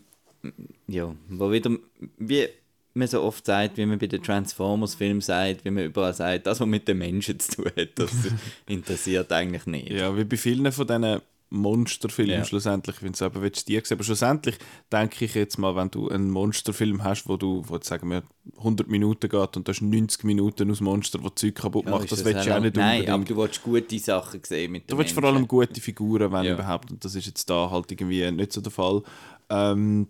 ja, 0.87 1.13
wo 1.29 1.51
wieder, 1.51 1.71
wie 2.17 2.47
man 2.93 3.07
so 3.07 3.21
oft 3.21 3.45
sagt, 3.45 3.77
wie 3.77 3.85
man 3.85 3.99
bei 3.99 4.07
den 4.07 4.23
Transformers-Filmen 4.23 5.21
sagt, 5.21 5.63
wie 5.65 5.71
man 5.71 5.85
überall 5.85 6.13
sagt, 6.13 6.47
das, 6.47 6.59
was 6.59 6.67
mit 6.67 6.87
den 6.87 6.97
Menschen 6.97 7.39
zu 7.39 7.57
tun 7.57 7.71
hat, 7.77 7.89
das 7.95 8.11
interessiert 8.65 9.31
eigentlich 9.31 9.67
nicht. 9.67 9.91
Ja, 9.91 10.17
wie 10.17 10.23
bei 10.23 10.37
vielen 10.37 10.71
von 10.71 10.87
diesen 10.87 11.21
Monsterfilmen 11.49 12.35
Ja. 12.35 12.43
schlussendlich, 12.43 13.01
wenn 13.01 13.13
du 13.13 13.25
aber 13.25 13.41
willst, 13.41 13.67
die 13.67 13.73
sehen. 13.75 13.83
Aber 13.91 14.03
schlussendlich 14.03 14.57
denke 14.91 15.25
ich 15.25 15.33
jetzt 15.33 15.57
mal, 15.57 15.75
wenn 15.75 15.89
du 15.89 16.09
einen 16.09 16.29
Monsterfilm 16.29 17.03
hast, 17.03 17.27
wo 17.29 17.37
du, 17.37 17.63
wo 17.67 17.79
sagen 17.81 18.09
wir 18.09 18.23
100 18.57 18.87
Minuten 18.89 19.29
geht 19.29 19.57
und 19.57 19.67
du 19.67 19.71
hast 19.71 19.81
90 19.81 20.23
Minuten 20.25 20.69
aus 20.71 20.81
Monster, 20.81 21.23
wo 21.23 21.29
Zeug 21.29 21.55
kaputt 21.55 21.85
Ja, 21.85 21.91
macht, 21.91 22.03
ist 22.05 22.11
das 22.11 22.25
willst 22.25 22.45
du 22.45 22.55
auch 22.55 22.59
nicht 22.59 22.75
Nein, 22.75 22.99
unbedingt. 23.01 23.09
aber 23.09 23.23
du 23.25 23.37
willst 23.37 23.63
gute 23.63 23.99
Sachen 23.99 24.41
sehen 24.43 24.71
mit 24.73 24.91
Du 24.91 24.97
willst 24.97 25.13
vor 25.13 25.21
Menschen. 25.23 25.35
allem 25.37 25.47
gute 25.47 25.79
Figuren, 25.81 26.31
wenn 26.31 26.45
Ja. 26.45 26.53
überhaupt. 26.53 26.91
Und 26.91 27.03
das 27.05 27.15
ist 27.15 27.25
jetzt 27.27 27.49
da 27.49 27.69
halt 27.71 27.91
irgendwie 27.91 28.29
nicht 28.31 28.51
so 28.53 28.61
der 28.61 28.71
Fall. 28.71 29.01
Ähm, 29.49 30.07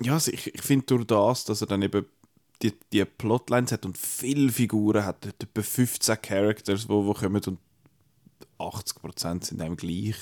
ja, 0.00 0.12
also 0.14 0.30
ich, 0.32 0.54
ich 0.54 0.62
finde 0.62 0.86
durch 0.86 1.04
das, 1.06 1.44
dass 1.44 1.60
er 1.60 1.66
dann 1.66 1.82
eben 1.82 2.06
die, 2.62 2.72
die 2.92 3.04
Plotlines 3.04 3.72
hat 3.72 3.84
und 3.84 3.96
viele 3.98 4.50
Figuren 4.50 5.04
hat, 5.04 5.26
etwa 5.26 5.62
15 5.62 6.20
Characters, 6.22 6.88
wo, 6.88 7.04
wo 7.06 7.14
kommen 7.14 7.40
und 7.46 7.58
80% 8.58 9.44
sind 9.44 9.60
einem 9.62 9.76
gleich, 9.76 10.16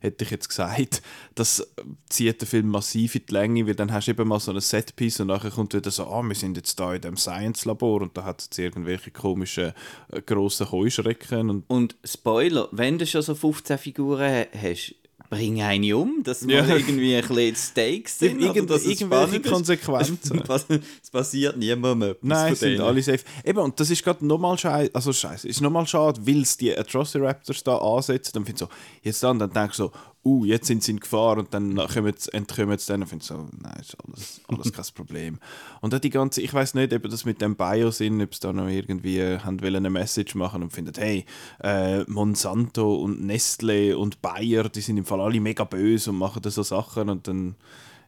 hätte 0.00 0.24
ich 0.24 0.30
jetzt 0.30 0.48
gesagt. 0.48 1.02
Das 1.34 1.66
zieht 2.08 2.40
den 2.40 2.46
Film 2.48 2.68
massiv 2.68 3.14
in 3.14 3.26
die 3.26 3.32
Länge, 3.32 3.66
weil 3.66 3.74
dann 3.74 3.92
hast 3.92 4.06
du 4.06 4.10
eben 4.12 4.28
mal 4.28 4.40
so 4.40 4.52
ein 4.52 4.60
Setpiece 4.60 5.20
und 5.20 5.28
nachher 5.28 5.50
kommt 5.50 5.74
wieder 5.74 5.90
so, 5.90 6.06
ah, 6.06 6.22
wir 6.22 6.34
sind 6.34 6.56
jetzt 6.56 6.78
da 6.78 6.94
in 6.94 7.00
dem 7.00 7.16
Science-Labor 7.16 8.02
und 8.02 8.16
da 8.16 8.24
hat 8.24 8.40
es 8.40 8.46
jetzt 8.46 8.58
irgendwelche 8.58 9.10
komischen 9.10 9.72
äh, 10.12 10.22
grossen 10.22 10.70
Heuschrecken 10.70 11.50
und 11.50 11.64
Und 11.68 11.96
Spoiler, 12.04 12.68
wenn 12.72 12.98
du 12.98 13.06
schon 13.06 13.22
so 13.22 13.34
15 13.34 13.78
Figuren 13.78 14.20
ha- 14.32 14.46
hast, 14.60 14.94
bring 15.30 15.60
eine 15.62 15.96
um, 15.96 16.22
dass 16.22 16.42
Ja. 16.42 16.62
mal 16.62 16.70
irgendwie 16.78 17.16
ein 17.16 17.26
bisschen 17.26 17.56
Stakes 17.56 18.18
sind. 18.18 18.40
Irgend- 18.40 18.70
dass 18.70 18.82
es 18.84 19.00
irgendwelche. 19.00 19.40
Konsequenzen. 19.40 20.42
Was- 20.46 20.66
es 21.02 21.10
passiert 21.10 21.56
niemandem 21.56 22.10
etwas 22.10 22.22
Nein, 22.28 22.52
es 22.52 22.60
sind 22.60 22.80
alle 22.80 23.02
safe. 23.02 23.20
Eben, 23.44 23.58
und 23.58 23.78
das 23.78 23.90
ist 23.90 24.02
gerade 24.02 24.24
nochmal 24.26 24.56
scheiße, 24.58 24.94
also 24.94 25.12
scheiße, 25.12 25.46
ist 25.48 25.60
nochmal 25.60 25.86
schade, 25.86 26.20
weil 26.26 26.42
es 26.42 26.56
die 26.56 26.76
Atrociraptors 26.76 27.62
da 27.64 27.76
ansetzen, 27.76 28.30
dann 28.34 28.44
findest 28.44 28.62
du 28.62 28.66
so, 28.66 28.70
jetzt 29.02 29.22
dann, 29.22 29.38
dann 29.38 29.52
denkst 29.52 29.76
du 29.76 29.84
so, 29.84 29.92
uh, 30.24 30.44
jetzt 30.44 30.66
sind 30.66 30.82
sie 30.82 30.92
in 30.92 31.00
Gefahr 31.00 31.38
und 31.38 31.54
dann 31.54 31.76
kommen 31.76 32.14
sie, 32.16 32.32
entkommen 32.32 32.78
sie 32.78 32.86
dann 32.86 33.02
und 33.02 33.08
findest 33.08 33.30
du 33.30 33.34
so, 33.34 33.48
nein, 33.60 33.76
ist 33.80 33.96
alles, 34.04 34.40
alles 34.48 34.72
kein 34.72 34.84
Problem. 34.94 35.38
Und 35.80 35.92
dann 35.92 36.00
die 36.00 36.10
ganze, 36.10 36.42
ich 36.42 36.52
weiß 36.52 36.74
nicht, 36.74 36.92
ob 36.92 37.02
das 37.08 37.24
mit 37.24 37.40
dem 37.40 37.56
Biosyn, 37.56 38.20
ob 38.22 38.34
sie 38.34 38.40
da 38.40 38.52
noch 38.52 38.68
irgendwie 38.68 39.18
äh, 39.18 39.38
haben 39.40 39.58
eine 39.60 39.90
Message 39.90 40.34
machen 40.34 40.62
und 40.62 40.72
finden, 40.72 40.94
hey, 40.96 41.24
äh, 41.62 42.04
Monsanto 42.04 42.96
und 42.96 43.24
Nestle 43.24 43.96
und 43.98 44.22
Bayer, 44.22 44.68
die 44.68 44.80
sind 44.80 44.96
im 44.96 45.04
Fall 45.04 45.20
alle 45.20 45.40
mega 45.40 45.64
böse 45.64 46.10
und 46.10 46.18
machen 46.18 46.42
da 46.42 46.50
so 46.50 46.62
Sachen 46.62 47.08
und 47.08 47.28
dann 47.28 47.56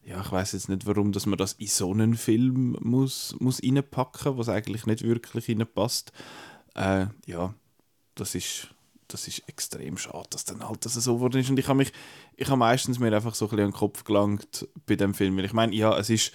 ja, 0.05 0.21
ich 0.23 0.33
weiß 0.33 0.53
jetzt 0.53 0.69
nicht, 0.69 0.87
warum 0.87 1.13
dass 1.13 1.27
man 1.27 1.39
das 1.39 1.53
in 1.55 1.67
so 1.67 1.93
einen 1.93 2.17
Film 2.17 2.77
muss, 2.81 3.37
muss 3.39 3.63
reinpacken, 3.63 4.39
was 4.39 4.49
eigentlich 4.49 4.87
nicht 4.87 5.03
wirklich 5.03 5.49
reinpasst. 5.49 6.13
Äh, 6.75 7.07
ja, 7.27 7.55
das 8.15 8.35
ist, 8.35 8.69
das 9.13 9.29
ist 9.29 9.49
extrem 9.49 9.99
schade, 9.99 10.29
dass 10.31 10.45
dann 10.45 10.67
halt 10.67 10.85
das 10.85 10.95
so 10.95 11.15
geworden 11.15 11.41
ist. 11.41 11.51
Und 11.51 11.59
ich 11.59 11.69
habe 11.69 11.77
mich, 11.77 11.93
ich 12.37 12.49
habe 12.49 12.59
meistens 12.59 12.99
mir 12.99 13.15
einfach 13.15 13.35
so 13.35 13.47
ein 13.47 13.49
bisschen 13.51 13.65
an 13.65 13.71
den 13.71 13.77
Kopf 13.77 14.05
gelangt 14.05 14.69
bei 14.87 14.97
dem 14.97 15.15
Film, 15.15 15.39
ich 15.39 15.53
meine, 15.53 15.75
ja, 15.75 15.97
es 15.99 16.11
ist 16.11 16.33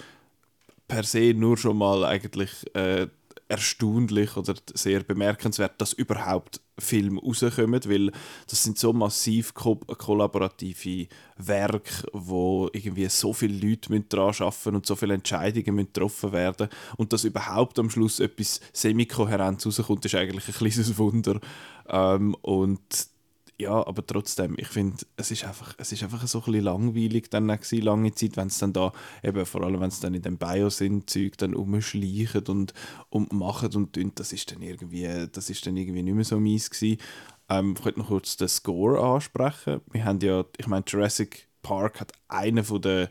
per 0.87 1.03
se 1.03 1.33
nur 1.33 1.57
schon 1.57 1.77
mal 1.77 2.05
eigentlich 2.05 2.51
äh, 2.75 3.07
erstaunlich 3.47 4.35
oder 4.37 4.55
sehr 4.73 5.03
bemerkenswert, 5.03 5.79
dass 5.79 5.93
überhaupt 5.93 6.61
Filme 6.77 7.21
rauskommen, 7.21 7.81
weil 7.85 8.11
das 8.49 8.63
sind 8.63 8.77
so 8.77 8.91
massiv 8.91 9.53
ko 9.53 9.75
kollaborative 9.75 11.07
Werke, 11.37 12.07
wo 12.11 12.69
irgendwie 12.73 13.07
so 13.07 13.33
viele 13.33 13.69
Leute 13.69 13.99
daran 14.09 14.33
arbeiten 14.39 14.75
und 14.75 14.85
so 14.85 14.95
viele 14.95 15.13
Entscheidungen 15.13 15.77
getroffen 15.77 16.31
werden 16.33 16.69
und 16.97 17.13
dass 17.13 17.23
überhaupt 17.23 17.79
am 17.79 17.89
Schluss 17.89 18.19
etwas 18.19 18.59
semi-kohärent 18.73 19.65
rauskommt, 19.65 20.05
ist 20.05 20.15
eigentlich 20.15 20.47
ein 20.47 20.53
kleines 20.53 20.97
Wunder. 20.97 21.39
Ähm, 21.87 22.35
und 22.41 23.14
ja, 23.57 23.87
aber 23.87 24.05
trotzdem, 24.05 24.55
ich 24.57 24.67
finde, 24.67 25.05
es 25.15 25.31
ist 25.31 25.45
einfach, 25.45 25.75
es 25.77 25.91
ist 25.91 26.03
einfach 26.03 26.25
so 26.27 26.39
ein 26.39 26.45
bisschen 26.45 26.63
langweilig 26.65 27.29
dann 27.29 27.47
gewesen, 27.47 27.81
lange 27.81 28.13
Zeit, 28.13 28.35
wenn 28.35 28.47
es 28.47 28.57
dann 28.57 28.73
da, 28.73 28.91
eben 29.23 29.45
vor 29.45 29.63
allem 29.63 29.79
wenn 29.79 29.87
es 29.87 30.01
dann 30.01 30.13
in 30.13 30.21
dem 30.21 30.37
Bio 30.37 30.69
sind, 30.69 31.09
Zeug 31.09 31.37
dann 31.37 31.55
umschleichen 31.55 32.45
und, 32.47 32.73
und 33.09 33.31
machen 33.31 33.73
und 33.75 33.93
tun, 33.93 34.11
das 34.15 34.33
ist 34.33 34.51
dann 34.51 34.61
irgendwie, 34.61 35.27
das 35.31 35.49
ist 35.49 35.65
dann 35.65 35.77
irgendwie 35.77 36.03
nicht 36.03 36.15
mehr 36.15 36.25
so 36.25 36.39
mies 36.39 36.69
gewesen. 36.69 36.99
Ähm, 37.47 37.75
ich 37.77 37.85
wollte 37.85 37.99
noch 37.99 38.07
kurz 38.07 38.35
den 38.35 38.49
Score 38.49 38.99
ansprechen. 38.99 39.79
Wir 39.91 40.03
haben 40.03 40.19
ja, 40.19 40.43
ich 40.57 40.67
meine, 40.67 40.83
Jurassic 40.85 41.47
Park 41.61 42.01
hat 42.01 42.11
einen 42.27 42.63
von 42.63 42.81
der 42.81 43.09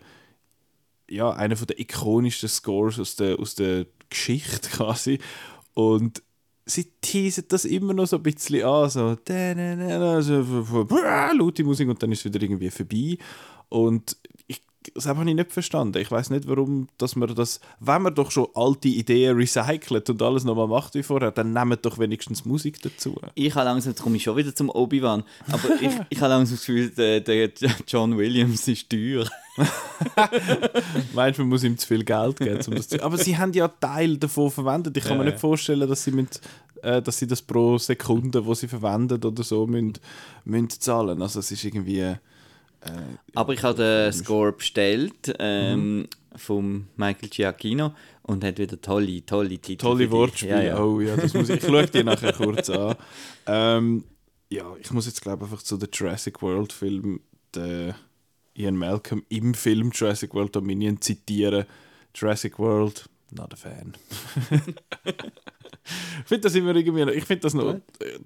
ja, 1.09 1.31
einer 1.31 1.55
von 1.55 1.67
der 1.67 1.79
ikonischsten 1.79 2.49
Scores 2.49 2.99
aus 2.99 3.15
der, 3.15 3.39
aus 3.39 3.55
der 3.55 3.85
Geschichte 4.09 4.69
quasi. 4.73 5.19
Und 5.73 6.23
sie 6.65 6.85
teasen 7.01 7.45
das 7.47 7.65
immer 7.65 7.93
noch 7.93 8.07
so 8.07 8.17
ein 8.17 8.23
bisschen 8.23 8.65
an, 8.65 8.89
so, 8.89 9.15
laute 11.37 11.63
Musik 11.63 11.87
und 11.87 12.01
dann 12.01 12.11
ist 12.11 12.19
es 12.19 12.25
wieder 12.25 12.41
irgendwie 12.41 12.71
vorbei. 12.71 13.17
Und 13.69 14.17
das 14.93 15.05
habe 15.05 15.27
ich 15.27 15.35
nicht 15.35 15.51
verstanden. 15.51 15.97
Ich 15.99 16.11
weiß 16.11 16.29
nicht, 16.29 16.47
warum, 16.47 16.87
dass 16.97 17.15
man 17.15 17.33
das, 17.33 17.59
wenn 17.79 18.01
man 18.01 18.13
doch 18.13 18.31
schon 18.31 18.47
alte 18.53 18.87
Ideen 18.87 19.35
recycelt 19.37 20.09
und 20.09 20.21
alles 20.21 20.43
nochmal 20.43 20.67
macht 20.67 20.95
wie 20.95 21.03
vorher, 21.03 21.31
dann 21.31 21.53
nehmt 21.53 21.85
doch 21.85 21.97
wenigstens 21.97 22.45
Musik 22.45 22.81
dazu. 22.81 23.15
Ich 23.33 23.55
habe 23.55 23.65
langsam, 23.65 23.91
jetzt 23.91 24.01
komme 24.01 24.17
ich 24.17 24.23
schon 24.23 24.37
wieder 24.37 24.53
zum 24.53 24.69
Obi-Wan, 24.69 25.23
aber 25.51 25.81
ich, 25.81 25.91
ich 26.09 26.21
habe 26.21 26.29
langsam 26.29 26.55
das 26.55 26.65
Gefühl, 26.65 26.89
der, 26.89 27.21
der 27.21 27.51
John 27.87 28.17
Williams 28.17 28.67
ist 28.67 28.89
teuer. 28.89 29.25
Meinst 31.13 31.39
du, 31.39 31.43
man 31.43 31.49
muss 31.49 31.63
ihm 31.63 31.77
zu 31.77 31.87
viel 31.87 32.03
Geld 32.03 32.37
geben? 32.37 32.59
Um 32.67 32.75
das 32.75 32.89
zu 32.89 33.01
Aber 33.03 33.17
sie 33.17 33.37
haben 33.37 33.53
ja 33.53 33.67
Teil 33.67 34.17
davon 34.17 34.51
verwendet. 34.51 34.97
Ich 34.97 35.03
kann 35.03 35.13
Ja, 35.13 35.23
mir 35.23 35.29
nicht 35.29 35.39
vorstellen, 35.39 35.87
dass 35.87 36.03
sie, 36.03 36.11
mit, 36.11 36.41
äh, 36.81 37.01
dass 37.01 37.17
sie 37.17 37.27
das 37.27 37.41
pro 37.41 37.77
Sekunde, 37.77 38.45
wo 38.45 38.53
sie 38.53 38.67
verwenden 38.67 39.23
oder 39.23 39.43
so, 39.43 39.65
müssen, 39.65 39.93
müssen 40.43 40.69
zahlen. 40.69 41.21
Also 41.21 41.39
es 41.39 41.51
ist 41.51 41.63
irgendwie... 41.63 42.15
Äh, 42.85 42.91
Aber 43.33 43.53
ich 43.53 43.63
habe 43.63 43.77
den 43.77 44.13
Score 44.13 44.51
bestellt 44.51 45.33
ähm, 45.39 46.07
vom 46.35 46.87
Michael 46.95 47.29
Giacchino 47.29 47.93
und 48.23 48.43
hat 48.43 48.57
wieder 48.57 48.79
tolle, 48.81 49.25
tolle 49.25 49.57
Titel. 49.57 49.81
tolle. 49.81 50.11
Wortspiele. 50.11 50.51
Ja, 50.51 50.61
ja. 50.61 50.79
Oh 50.79 50.99
ja, 50.99 51.15
das 51.15 51.33
muss 51.33 51.49
ich, 51.49 51.57
ich 51.57 51.65
schaue 51.65 51.87
dir 51.87 52.03
nachher 52.05 52.33
kurz 52.33 52.69
an. 52.69 52.95
Ähm, 53.47 54.03
ja, 54.49 54.75
ich 54.79 54.91
muss 54.91 55.05
jetzt 55.05 55.21
glaube 55.21 55.45
einfach 55.45 55.61
zu 55.61 55.77
den 55.77 55.89
Jurassic 55.91 56.41
World 56.41 56.71
Film, 56.73 57.21
Ian 57.55 58.75
Malcolm 58.75 59.23
im 59.29 59.53
Film 59.53 59.91
Jurassic 59.93 60.33
World 60.33 60.55
Dominion 60.55 60.99
zitieren. 61.01 61.65
Jurassic 62.13 62.57
World, 62.59 63.09
not 63.35 63.53
a 63.53 63.55
fan. 63.55 63.93
ich 66.21 66.25
finde 66.25 66.41
das 66.41 66.55
immer 66.55 66.75
irgendwie, 66.75 67.09
ich 67.11 67.25
finde 67.25 67.41
das 67.41 67.53
noch, 67.53 67.75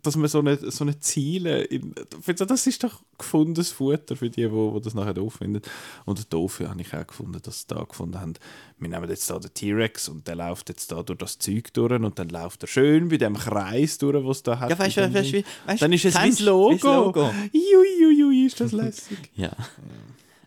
dass 0.02 0.16
man 0.16 0.30
so 0.30 0.40
eine, 0.40 0.58
so 0.58 0.84
eine 0.84 1.00
Ziele, 1.00 1.64
in, 1.64 1.94
das 2.26 2.68
ist 2.68 2.84
doch 2.84 3.02
gefundenes 3.18 3.72
Futter 3.72 4.16
für 4.16 4.30
die, 4.30 4.50
wo, 4.52 4.74
wo 4.74 4.80
das 4.80 4.94
nachher 4.94 5.14
doof 5.14 5.36
finden. 5.36 5.62
Und 6.06 6.32
doof 6.32 6.62
habe 6.62 6.82
ich 6.82 6.94
auch 6.94 7.06
gefunden, 7.06 7.40
dass 7.42 7.62
sie 7.62 7.68
da 7.68 7.84
gefunden 7.84 8.20
haben, 8.20 8.34
wir 8.78 8.90
nehmen 8.90 9.10
jetzt 9.10 9.30
da 9.30 9.40
den 9.40 9.54
T-Rex 9.54 10.08
und 10.08 10.28
der 10.28 10.36
läuft 10.36 10.70
jetzt 10.70 10.92
da 10.92 11.04
durch 11.04 11.20
das 11.20 11.38
Zeug 11.38 11.74
durch 11.74 11.92
und 11.92 12.18
dann 12.18 12.30
läuft 12.30 12.64
er 12.64 12.68
schön 12.68 13.10
bei 13.10 13.18
dem 13.18 13.36
Kreis 13.36 13.98
durch, 13.98 14.26
was 14.26 14.44
da 14.44 14.60
hat. 14.60 14.70
Ja, 14.70 14.80
weißt 14.80 14.98
du, 14.98 15.14
weißt, 15.14 15.34
weißt, 15.66 15.82
dann 15.82 15.94
ist 15.94 16.06
es 16.06 16.38
du 16.38 16.46
Logo. 16.46 16.88
Logo? 16.88 17.34
Jui, 17.52 18.02
jui, 18.02 18.20
jui, 18.20 18.46
ist 18.46 18.60
das 18.60 18.72
lässig. 18.72 19.18
Ja. 19.36 19.52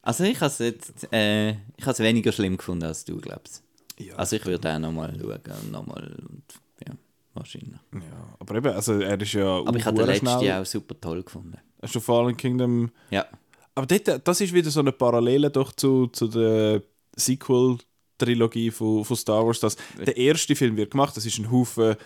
Also 0.02 0.24
ich 0.24 0.36
habe 0.40 0.46
es 0.46 0.58
jetzt, 0.58 1.12
äh, 1.12 1.50
ich 1.50 1.82
habe 1.82 1.92
es 1.92 1.98
weniger 2.00 2.32
schlimm 2.32 2.56
gefunden 2.56 2.84
als 2.84 3.04
du 3.04 3.18
glaubst. 3.18 3.62
Ja, 4.08 4.16
Also 4.16 4.36
ich 4.36 4.44
würde 4.44 4.74
auch 4.74 4.78
nochmal 4.78 5.14
schauen, 5.18 5.70
nochmal 5.70 6.16
und 6.28 6.42
ja, 6.86 6.94
wahrscheinlich. 7.34 7.80
ja, 7.94 8.34
aber 8.38 8.54
eben, 8.56 8.72
also 8.72 9.00
er 9.00 9.20
ist 9.20 9.32
ja 9.32 9.46
Aber 9.46 9.76
ich 9.76 9.84
habe 9.86 9.96
den 9.96 10.06
letzten 10.06 10.26
schnell. 10.26 10.60
auch 10.60 10.66
super 10.66 11.00
toll 11.00 11.22
gefunden. 11.22 11.58
Hast 11.80 11.94
du 11.94 12.00
Fallen 12.00 12.36
Kingdom... 12.36 12.90
Ja. 13.10 13.26
Aber 13.74 13.86
dort, 13.86 14.28
das 14.28 14.40
ist 14.40 14.52
wieder 14.52 14.70
so 14.70 14.80
eine 14.80 14.92
Parallele 14.92 15.50
doch 15.50 15.72
zu, 15.72 16.06
zu 16.08 16.28
der 16.28 16.82
Sequel-Trilogie 17.16 18.70
von, 18.70 19.04
von 19.04 19.16
Star 19.16 19.46
Wars, 19.46 19.60
dass 19.60 19.76
der 19.98 20.16
erste 20.16 20.54
Film 20.54 20.76
wird 20.76 20.90
gemacht, 20.90 21.16
das 21.16 21.24
ist 21.26 21.38
ein 21.38 21.50
Haufen 21.50 21.96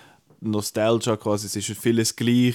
Nostalgia 0.40 1.16
quasi, 1.16 1.46
es 1.46 1.56
ist 1.56 1.78
vieles 1.80 2.14
gleich. 2.14 2.54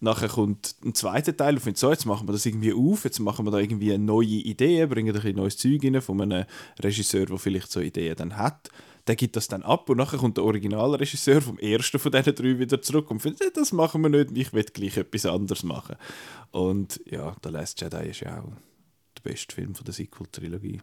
Nachher 0.00 0.28
kommt 0.28 0.76
ein 0.84 0.94
zweiter 0.94 1.36
Teil 1.36 1.54
und 1.54 1.60
findet 1.60 1.78
so, 1.78 1.90
jetzt 1.90 2.06
machen 2.06 2.28
wir 2.28 2.32
das 2.32 2.46
irgendwie 2.46 2.72
auf, 2.72 3.04
jetzt 3.04 3.18
machen 3.18 3.44
wir 3.44 3.50
da 3.50 3.58
irgendwie 3.58 3.96
neue 3.98 4.26
Idee, 4.26 4.86
bringen 4.86 5.16
ein 5.16 5.34
neues 5.34 5.56
Zeug 5.56 5.82
rein 5.82 6.00
von 6.00 6.20
einem 6.20 6.44
Regisseur, 6.80 7.26
der 7.26 7.38
vielleicht 7.38 7.72
so 7.72 7.80
Ideen 7.80 8.14
dann 8.14 8.36
hat. 8.36 8.70
Der 9.08 9.16
gibt 9.16 9.34
das 9.34 9.48
dann 9.48 9.62
ab 9.62 9.90
und 9.90 9.96
nachher 9.96 10.18
kommt 10.18 10.36
der 10.36 10.44
Originalregisseur 10.44 11.40
vom 11.40 11.58
ersten 11.58 11.98
von 11.98 12.12
diesen 12.12 12.34
drei 12.34 12.58
wieder 12.58 12.80
zurück 12.80 13.10
und 13.10 13.20
findet, 13.20 13.40
"Eh, 13.40 13.50
das 13.52 13.72
machen 13.72 14.02
wir 14.02 14.10
nicht, 14.10 14.36
ich 14.36 14.52
will 14.52 14.64
gleich 14.64 14.96
etwas 14.98 15.26
anderes 15.26 15.64
machen. 15.64 15.96
Und 16.52 17.00
ja, 17.06 17.34
The 17.42 17.48
Last 17.48 17.80
Jedi 17.80 18.10
ist 18.10 18.20
ja 18.20 18.40
auch 18.40 18.52
der 19.16 19.30
beste 19.30 19.52
Film 19.52 19.74
von 19.74 19.84
der 19.84 19.94
Sequel-Trilogie. 19.94 20.80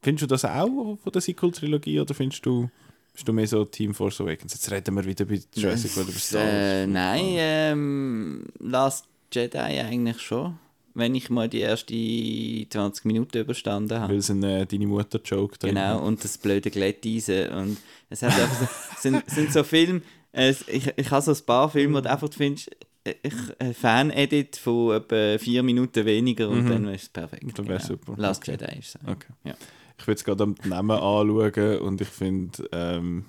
Findest 0.00 0.22
du 0.22 0.26
das 0.26 0.44
auch 0.44 0.96
von 0.96 1.12
der 1.12 1.20
Sequel-Trilogie 1.20 2.00
oder 2.00 2.14
findest 2.14 2.46
du, 2.46 2.70
bist 3.16 3.26
du 3.26 3.32
mehr 3.32 3.46
so 3.46 3.64
Team 3.64 3.94
Force 3.94 4.20
Awakens? 4.20 4.52
Jetzt 4.52 4.70
reden 4.70 4.94
wir 4.94 5.04
wieder 5.04 5.24
bei 5.24 5.40
Jurassic 5.54 5.96
World 5.96 6.10
über 6.10 6.18
Star 6.18 6.42
Wars. 6.42 6.52
Äh, 6.52 6.86
nein, 6.86 7.24
ähm, 7.36 8.44
Last 8.58 9.06
Jedi 9.32 9.58
eigentlich 9.58 10.20
schon. 10.20 10.58
Wenn 10.94 11.14
ich 11.14 11.28
mal 11.30 11.48
die 11.48 11.62
ersten 11.62 12.66
20 12.70 13.04
Minuten 13.06 13.38
überstanden 13.38 13.98
habe. 13.98 14.12
Weil 14.12 14.18
es 14.18 14.30
ein 14.30 14.42
äh, 14.42 14.66
deine 14.66 14.86
Mutter-Joke 14.86 15.58
drin 15.58 15.74
Genau, 15.74 16.02
und 16.02 16.22
das 16.24 16.38
blöde 16.38 16.70
Glätteisen. 16.70 17.48
Und 17.50 17.76
es 18.10 18.22
hat 18.22 18.32
einfach 18.32 18.60
so, 18.60 18.68
sind, 19.00 19.30
sind 19.30 19.52
so 19.52 19.62
Filme, 19.64 20.02
es, 20.32 20.68
ich, 20.68 20.92
ich 20.96 21.10
habe 21.10 21.22
so 21.22 21.32
ein 21.32 21.46
paar 21.46 21.70
Filme, 21.70 21.96
wo 21.96 22.00
du 22.02 22.10
einfach 22.10 22.28
findest, 22.32 22.70
äh, 23.04 23.14
ich, 23.22 23.34
ein 23.58 23.72
Fan-Edit 23.74 24.56
von 24.56 24.94
etwa 24.96 25.38
vier 25.38 25.62
Minuten 25.62 26.04
weniger 26.04 26.48
und 26.50 26.68
dann 26.68 26.86
ist 26.88 27.02
es 27.04 27.08
perfekt. 27.08 27.42
Genau. 27.42 27.54
Dann 27.54 27.68
wär's 27.68 27.86
super. 27.86 28.14
Last 28.16 28.42
Okay. 28.42 28.58
Jedi 28.60 28.78
ist 28.78 28.94
es. 28.96 29.08
Okay. 29.08 29.32
Ja. 29.44 29.54
Ich 29.98 30.06
will 30.06 30.12
jetzt 30.12 30.24
gerade 30.24 30.44
am 30.44 30.54
Namen 30.64 30.90
anschauen 30.90 31.78
und 31.80 32.00
ich 32.00 32.08
finde, 32.08 32.68
ähm, 32.72 33.24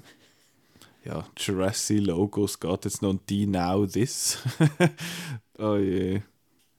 ja, 1.06 1.26
Jurassic 1.38 2.06
Logos 2.06 2.60
geht 2.60 2.86
jetzt 2.86 3.02
noch 3.02 3.18
die 3.30 3.46
Now 3.46 3.86
This. 3.86 4.40
oh 5.58 5.76
je. 5.78 6.22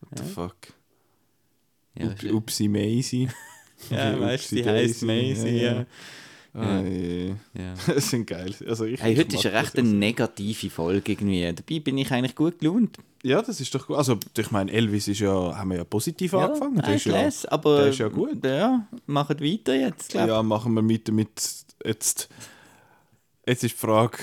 What 0.00 0.18
the 0.18 0.24
fuck? 0.24 0.56
Ja, 1.94 2.08
Up, 2.08 2.22
ist- 2.22 2.32
Upsi 2.32 2.68
Maisie. 2.68 3.28
ja 3.90 4.20
weißt 4.20 4.52
du, 4.52 4.56
sie 4.56 4.60
Upsi 4.60 4.70
heisst 4.70 5.02
Daisy, 5.02 5.06
Maisie, 5.06 5.84
ja. 6.62 6.82
Ja. 7.62 7.74
Das 7.94 8.10
sind 8.10 8.26
geil. 8.26 8.54
Also 8.66 8.84
ich, 8.84 9.00
Hey, 9.02 9.16
heute 9.16 9.36
ist 9.36 9.46
eine 9.46 9.60
recht 9.60 9.78
eine 9.78 9.88
negative 9.88 10.70
Folge 10.70 11.12
irgendwie. 11.12 11.52
Dabei 11.52 11.80
bin 11.80 11.98
ich 11.98 12.10
eigentlich 12.10 12.34
gut 12.34 12.58
gelaunt. 12.58 12.96
Ja, 13.22 13.42
das 13.42 13.60
ist 13.60 13.74
doch 13.74 13.86
gut. 13.86 13.96
Also 13.96 14.18
ich 14.36 14.50
meine, 14.50 14.70
Elvis 14.70 15.08
ist 15.08 15.20
ja, 15.20 15.56
haben 15.56 15.70
wir 15.70 15.78
ja 15.78 15.84
positiv 15.84 16.34
angefangen. 16.34 16.76
Der 16.76 16.94
ist 16.94 17.06
ich 17.06 17.12
ja, 17.12 17.24
lese, 17.24 17.50
aber 17.50 17.78
der 17.78 17.86
ist 17.88 17.98
ja 17.98 18.08
gut. 18.08 18.44
Ja, 18.44 18.86
macht 19.06 19.42
weiter 19.42 19.74
jetzt, 19.74 20.10
glaube 20.10 20.28
ja, 20.28 20.42
machen 20.42 20.74
wir 20.74 20.82
mit 20.82 21.08
damit 21.08 21.30
jetzt. 21.84 22.28
Jetzt 23.46 23.64
ist 23.64 23.72
die 23.72 23.78
Frage, 23.78 24.18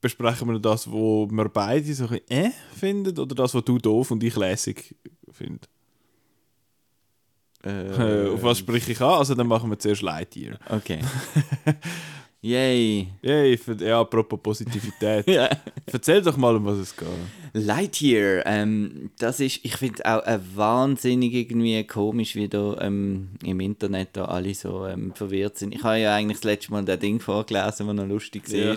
besprechen 0.00 0.48
wir 0.48 0.58
das, 0.60 0.90
wo 0.90 1.28
wir 1.30 1.48
beide 1.48 1.92
so 1.92 2.04
ein 2.04 2.10
bisschen 2.10 2.46
äh 2.46 2.50
finden 2.78 3.18
oder 3.18 3.34
das, 3.34 3.54
was 3.54 3.64
du 3.64 3.78
doof 3.78 4.12
und 4.12 4.22
ich 4.22 4.36
lässig 4.36 4.94
finde? 5.32 5.66
Äh, 7.62 8.28
auf 8.30 8.42
was 8.42 8.58
spreche 8.58 8.92
ich 8.92 9.00
an? 9.00 9.18
Also 9.18 9.34
dann 9.34 9.46
machen 9.46 9.70
wir 9.70 9.78
zuerst 9.78 10.02
Lightyear. 10.02 10.58
Okay. 10.68 11.00
Yay. 12.42 13.08
Yay, 13.20 13.58
für, 13.58 13.74
ja, 13.74 14.00
apropos 14.00 14.40
Positivität. 14.40 15.26
Ja. 15.30 15.50
Erzähl 15.92 16.22
doch 16.22 16.38
mal, 16.38 16.56
um 16.56 16.64
was 16.64 16.78
es 16.78 16.96
geht. 16.96 17.08
Lightyear, 17.52 18.46
ähm, 18.46 19.10
das 19.18 19.40
ist, 19.40 19.60
ich 19.62 19.76
finde 19.76 20.06
auch 20.06 20.24
äh, 20.26 20.38
wahnsinnig 20.54 21.34
irgendwie 21.34 21.84
komisch, 21.84 22.36
wie 22.36 22.48
da 22.48 22.78
ähm, 22.80 23.32
im 23.44 23.60
Internet 23.60 24.10
da 24.14 24.24
alle 24.24 24.54
so 24.54 24.86
ähm, 24.86 25.12
verwirrt 25.14 25.58
sind. 25.58 25.74
Ich 25.74 25.82
habe 25.82 25.98
ja 25.98 26.14
eigentlich 26.14 26.38
das 26.38 26.44
letzte 26.44 26.72
Mal 26.72 26.84
das 26.84 26.98
Ding 26.98 27.20
vorgelesen, 27.20 27.86
das 27.86 27.96
noch 27.96 28.06
lustig 28.06 28.50
war. 28.50 28.76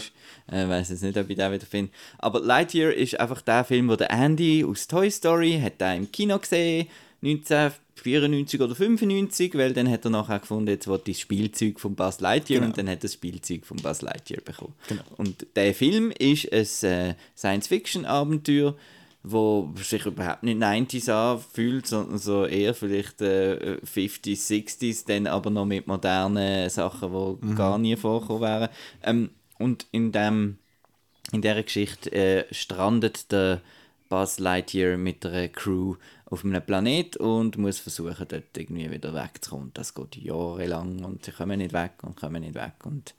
Äh, 0.52 0.68
weiß 0.68 0.90
jetzt 0.90 1.04
nicht, 1.04 1.18
ob 1.18 1.30
ich 1.30 1.38
den 1.38 1.52
wieder 1.54 1.66
finde. 1.66 1.92
Aber 2.18 2.42
Lightyear 2.42 2.92
ist 2.94 3.18
einfach 3.18 3.42
der 3.42 3.64
Film, 3.64 3.88
wo 3.88 3.96
der 3.96 4.12
Andy 4.12 4.66
aus 4.66 4.88
Toy 4.88 5.10
Story 5.10 5.58
hat 5.64 5.80
den 5.80 6.04
im 6.04 6.12
Kino 6.12 6.38
gesehen, 6.38 6.88
1994 7.24 8.62
oder 8.62 8.76
95, 8.76 9.56
weil 9.56 9.74
dann 9.74 9.90
hat 9.90 10.04
er 10.06 10.12
nachher 10.12 10.40
gefunden, 10.40 10.68
jetzt 10.70 10.88
will 10.88 11.00
ich 11.06 11.14
das 11.16 11.20
Spielzeug 11.22 11.80
von 11.80 11.96
Buzz 11.96 12.20
Lightyear 12.20 12.60
Genau. 12.62 12.70
und 12.72 12.78
dann 12.78 12.88
hat 12.90 13.00
er 13.00 13.02
das 13.02 13.14
Spielzeug 13.14 13.66
von 13.66 13.78
Buzz 13.78 14.02
Lightyear 14.02 14.42
bekommen. 14.42 14.74
Genau. 14.88 15.04
Und 15.18 15.46
der 15.56 15.74
Film 15.74 16.12
ist 16.12 16.52
ein 16.54 16.90
äh, 16.90 17.16
Science-Fiction-Abenteuer, 17.38 18.76
wo 19.26 19.74
sich 19.82 20.06
überhaupt 20.06 20.44
nicht 20.44 20.58
90s 20.62 21.10
anfühlt, 21.10 21.88
sondern 21.88 22.18
so 22.18 22.46
eher 22.46 22.74
vielleicht 22.74 23.22
äh, 23.22 23.78
50s, 23.86 24.48
60s, 24.52 25.08
dann 25.08 25.28
aber 25.28 25.50
noch 25.50 25.66
mit 25.66 25.88
modernen 25.88 26.70
Sachen, 26.70 27.38
die 27.42 27.56
gar 27.56 27.78
nie 27.78 27.96
vorkommen 27.96 28.42
wären. 28.42 28.70
Ähm, 29.04 29.30
und 29.60 29.86
in 29.92 30.12
dem 30.12 30.58
in 31.32 31.42
dieser 31.42 31.64
Geschichte 31.64 32.12
äh, 32.12 32.54
strandet 32.54 33.32
der 33.32 33.62
Buzz 34.10 34.40
Lightyear 34.40 34.98
mit 34.98 35.26
einer 35.26 35.48
Crew 35.48 35.96
auf 36.34 36.44
einem 36.44 36.66
Planet 36.66 37.16
und 37.18 37.58
muss 37.58 37.78
versuchen, 37.78 38.26
dort 38.28 38.58
irgendwie 38.58 38.90
wieder 38.90 39.14
wegzukommen. 39.14 39.72
Das 39.74 39.94
geht 39.94 40.16
jahrelang 40.16 41.04
und 41.04 41.24
sie 41.24 41.32
kommen 41.32 41.60
nicht 41.60 41.74
weg 41.74 41.94
und 42.02 42.16
kommen 42.16 42.42
nicht 42.42 42.56
weg 42.56 42.74
und 42.86 43.14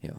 ja. 0.00 0.14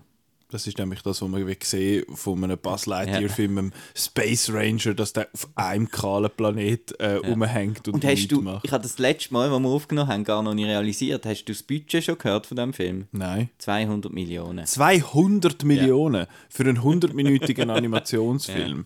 Das 0.49 0.65
ist 0.65 0.77
nämlich 0.77 1.01
das, 1.01 1.21
was 1.21 1.27
man 1.27 1.45
gesehen 1.45 2.05
von 2.15 2.41
einem 2.41 2.57
Buzz 2.57 2.85
Lightyear-Film, 2.85 3.57
einem 3.57 3.73
Space 3.93 4.49
Ranger, 4.49 4.93
dass 4.93 5.11
der 5.11 5.27
auf 5.33 5.49
einem 5.55 5.89
kahlen 5.89 6.29
Planet 6.37 6.91
äh, 6.99 7.15
rumhängt 7.15 7.85
und, 7.89 7.95
Und 7.95 8.05
hast 8.05 8.27
du, 8.29 8.41
macht. 8.41 8.63
ich 8.63 8.71
habe 8.71 8.83
das 8.83 8.97
letzte 8.97 9.33
Mal, 9.33 9.49
als 9.49 9.61
wir 9.61 9.67
aufgenommen 9.67 10.09
haben, 10.09 10.23
gar 10.23 10.41
noch 10.41 10.53
nicht 10.53 10.67
realisiert, 10.67 11.25
hast 11.25 11.43
du 11.43 11.51
das 11.51 11.63
Budget 11.63 12.01
schon 12.01 12.17
gehört 12.17 12.45
von 12.45 12.55
diesem 12.55 12.71
Film? 12.71 13.07
Nein. 13.11 13.49
200 13.57 14.13
Millionen. 14.13 14.65
200 14.65 15.65
Millionen 15.65 16.27
für 16.47 16.63
einen 16.63 16.77
100-minütigen 16.77 17.69
Animationsfilm. 17.69 18.85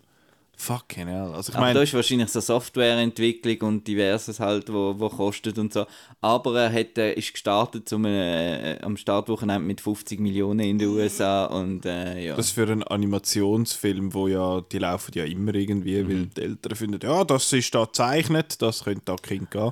Fucking 0.62 1.08
hell. 1.08 1.34
Also 1.34 1.52
ich 1.52 1.58
Aber 1.58 1.74
da 1.74 1.82
ist 1.82 1.94
wahrscheinlich 1.96 2.30
so 2.30 2.40
Softwareentwicklung 2.40 3.68
und 3.68 3.88
diverses 3.88 4.40
halt, 4.40 4.72
wo, 4.72 4.94
wo 5.00 5.10
kostet 5.10 5.58
und 5.58 5.74
so. 5.74 5.88
Aber 6.22 6.60
er 6.62 6.72
hat, 6.72 6.98
äh, 7.00 7.14
ist 7.14 7.34
gestartet 7.34 7.90
zum, 7.90 8.06
äh, 8.06 8.78
am 8.82 8.96
Startwochenende 8.96 9.66
mit 9.66 9.82
50 9.82 10.20
Millionen 10.20 10.60
in 10.60 10.78
den 10.78 10.90
USA 10.90 11.46
und 11.46 11.84
äh, 11.86 12.24
ja. 12.28 12.36
das 12.36 12.52
für 12.52 12.64
einen 12.64 12.84
Animationsfilm, 12.84 14.14
wo 14.14 14.28
ja, 14.28 14.62
die 14.62 14.78
laufen 14.78 15.12
ja 15.16 15.24
immer 15.26 15.54
irgendwie, 15.56 16.04
Mhm. 16.04 16.10
weil 16.10 16.26
die 16.28 16.42
Eltern 16.42 16.76
finden, 16.76 17.00
ja, 17.02 17.24
das 17.24 17.52
ist 17.54 17.74
da 17.74 17.86
gezeichnet, 17.86 18.62
das 18.62 18.84
könnte 18.84 19.02
da 19.06 19.16
Kind 19.16 19.50
gehen. 19.50 19.72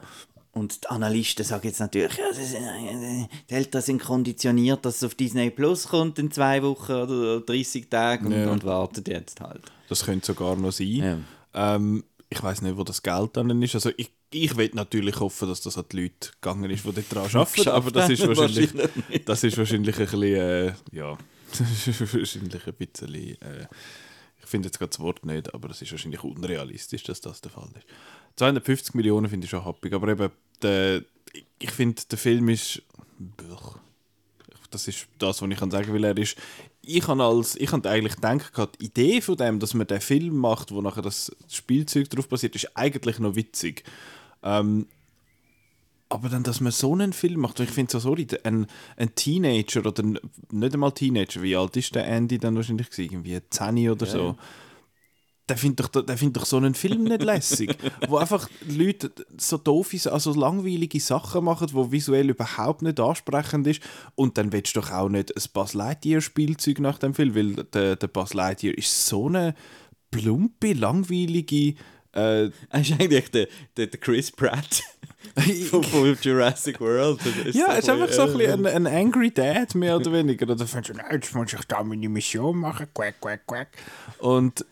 Und 0.53 0.83
die 0.83 0.87
Analysten 0.89 1.45
sagen 1.45 1.67
jetzt 1.67 1.79
natürlich, 1.79 2.17
ja, 2.17 2.23
das 2.29 2.39
ist, 2.39 2.55
die 3.49 3.53
Eltern 3.53 3.81
sind 3.83 4.01
konditioniert, 4.01 4.83
dass 4.83 4.97
es 4.97 5.03
auf 5.03 5.13
Disney 5.13 5.51
Plus 5.51 5.87
kommt 5.87 6.17
in 6.17 6.31
zwei 6.31 6.63
Wochen 6.63 6.91
oder 6.93 7.41
30 7.41 7.89
Tagen 7.89 8.25
und, 8.27 8.33
Ja. 8.33 8.49
und 8.51 8.63
warten 8.65 9.03
jetzt 9.07 9.39
halt. 9.39 9.61
Das 9.89 10.05
könnte 10.05 10.25
sogar 10.27 10.55
noch 10.55 10.71
sein. 10.71 10.87
Ja. 11.53 11.75
Ähm, 11.75 12.03
ich 12.29 12.41
weiß 12.43 12.61
nicht, 12.61 12.77
wo 12.77 12.83
das 12.83 13.01
Geld 13.01 13.35
dann 13.37 13.61
ist. 13.61 13.73
Also 13.75 13.91
ich, 13.97 14.11
ich 14.31 14.55
will 14.55 14.69
natürlich 14.73 15.19
hoffen, 15.19 15.47
dass 15.49 15.61
das 15.61 15.77
an 15.79 15.85
die 15.91 16.03
Leute 16.03 16.29
gegangen 16.39 16.69
ist, 16.69 16.85
die 16.85 16.91
dort 16.93 17.11
dran 17.13 17.23
arbeiten. 17.41 17.69
Aber 17.69 17.91
das 17.91 18.09
ist 18.11 18.27
wahrscheinlich, 18.27 18.75
wahrscheinlich 18.77 19.25
das 19.25 19.43
ist 19.43 19.57
wahrscheinlich 19.57 19.95
ein 19.97 20.05
bisschen, 20.05 20.23
äh, 20.23 20.73
ja, 20.91 21.17
das 21.49 21.87
ist 21.87 22.13
wahrscheinlich 22.13 22.67
ein 22.67 22.73
bisschen, 22.75 23.15
äh, 23.15 23.67
ich 24.41 24.45
finde 24.45 24.67
jetzt 24.67 24.77
gerade 24.77 24.89
das 24.89 24.99
Wort 24.99 25.25
nicht, 25.25 25.51
aber 25.53 25.69
es 25.71 25.81
ist 25.81 25.91
wahrscheinlich 25.91 26.23
unrealistisch, 26.23 27.01
dass 27.03 27.19
das 27.21 27.41
der 27.41 27.51
Fall 27.51 27.69
ist. 27.75 27.85
250 28.35 28.93
Millionen 28.93 29.27
finde 29.29 29.45
ich 29.45 29.49
schon 29.51 29.65
happig, 29.65 29.91
aber 29.93 30.07
eben, 30.09 30.29
der, 30.61 31.01
ich- 31.59 31.71
finde, 31.71 32.01
der 32.11 32.17
Film 32.17 32.49
ist, 32.49 32.81
das 34.71 34.87
ist 34.87 35.07
das, 35.17 35.41
was 35.41 35.49
ich 35.49 35.57
kann 35.57 35.71
sagen 35.71 35.91
will, 35.93 36.03
er 36.03 36.17
ist, 36.17 36.37
ich 36.81 37.07
habe 37.07 37.23
als, 37.23 37.55
ich 37.55 37.71
habe 37.71 37.89
eigentlich 37.89 38.15
gedacht, 38.15 38.53
gehabt, 38.53 38.81
die 38.81 38.85
Idee 38.85 39.21
von 39.21 39.37
dem, 39.37 39.59
dass 39.59 39.73
man 39.73 39.87
den 39.87 40.01
Film 40.01 40.37
macht, 40.37 40.71
wo 40.71 40.81
nachher 40.81 41.01
das 41.01 41.35
Spielzeug 41.49 42.09
drauf 42.09 42.27
basiert, 42.27 42.55
ist 42.55 42.75
eigentlich 42.75 43.19
noch 43.19 43.35
witzig. 43.35 43.83
Ähm, 44.43 44.87
aber 46.09 46.29
dann, 46.29 46.41
dass 46.41 46.59
man 46.59 46.71
so 46.71 46.93
einen 46.93 47.13
Film 47.13 47.41
macht, 47.41 47.59
ich 47.59 47.69
finde 47.69 47.91
so, 47.91 47.99
sorry, 47.99 48.25
ein, 48.43 48.65
ein 48.97 49.13
Teenager 49.13 49.85
oder 49.85 50.01
ein, 50.01 50.19
nicht 50.49 50.73
einmal 50.73 50.91
Teenager, 50.91 51.43
wie 51.43 51.55
alt 51.55 51.77
ist 51.77 51.93
der 51.93 52.07
Andy 52.07 52.39
dann 52.39 52.55
wahrscheinlich 52.55 52.89
gewesen? 52.89 53.13
Irgendwie 53.13 53.39
10 53.47 53.89
oder 53.89 54.05
so. 54.07 54.35
Der 55.49 55.57
findet 55.57 55.79
doch, 55.95 56.03
der 56.03 56.17
findet 56.17 56.37
doch 56.37 56.45
so 56.45 56.57
einen 56.57 56.75
Film 56.75 57.03
nicht 57.03 57.23
lässig. 57.23 57.75
wo 58.07 58.17
einfach 58.17 58.47
Leute 58.67 59.11
so 59.37 59.57
doofe, 59.57 60.11
also 60.11 60.33
langweilige 60.33 60.99
Sachen 60.99 61.43
machen, 61.43 61.67
wo 61.73 61.91
visuell 61.91 62.29
überhaupt 62.29 62.83
nicht 62.83 62.99
ansprechend 62.99 63.65
ist. 63.67 63.81
Und 64.15 64.37
dann 64.37 64.53
willst 64.53 64.75
du 64.75 64.81
doch 64.81 64.91
auch 64.91 65.09
nicht 65.09 65.35
ein 65.35 65.43
Buzz 65.53 65.73
Lightyear-Spielzeug 65.73 66.79
nach 66.79 66.99
dem 66.99 67.13
Film, 67.13 67.35
weil 67.35 67.55
der, 67.65 67.95
der 67.95 68.07
Buzz 68.07 68.33
Lightyear 68.33 68.77
ist 68.77 69.07
so 69.07 69.27
eine 69.27 69.55
plumpe, 70.11 70.73
langweilige. 70.73 71.75
Äh, 72.13 72.49
Er 72.69 72.81
ist 72.81 72.91
eigentlich 72.93 73.31
der, 73.31 73.47
der, 73.77 73.87
der 73.87 73.99
Chris 73.99 74.31
Pratt 74.31 74.81
von, 75.69 75.83
von 75.83 76.17
Jurassic 76.21 76.79
World. 76.79 77.19
Ist 77.45 77.55
Ja, 77.55 77.73
es 77.73 77.79
ist 77.79 77.89
einfach 77.89 78.11
so 78.11 78.23
ein, 78.23 78.37
bisschen 78.37 78.65
ein, 78.65 78.87
ein 78.87 78.87
Angry 78.87 79.31
Dad, 79.31 79.75
mehr 79.75 79.95
oder 79.95 80.11
weniger. 80.11 80.49
Oder 80.49 80.65
findest 80.65 80.89
du, 80.89 80.93
nein, 80.93 81.05
jetzt 81.11 81.35
muss 81.35 81.53
ich 81.53 81.65
da 81.65 81.83
meine 81.83 82.09
Mission 82.09 82.57
machen, 82.57 82.87
quack, 82.93 83.21
quack, 83.21 83.45
quack. 83.45 83.67
Und 84.19 84.65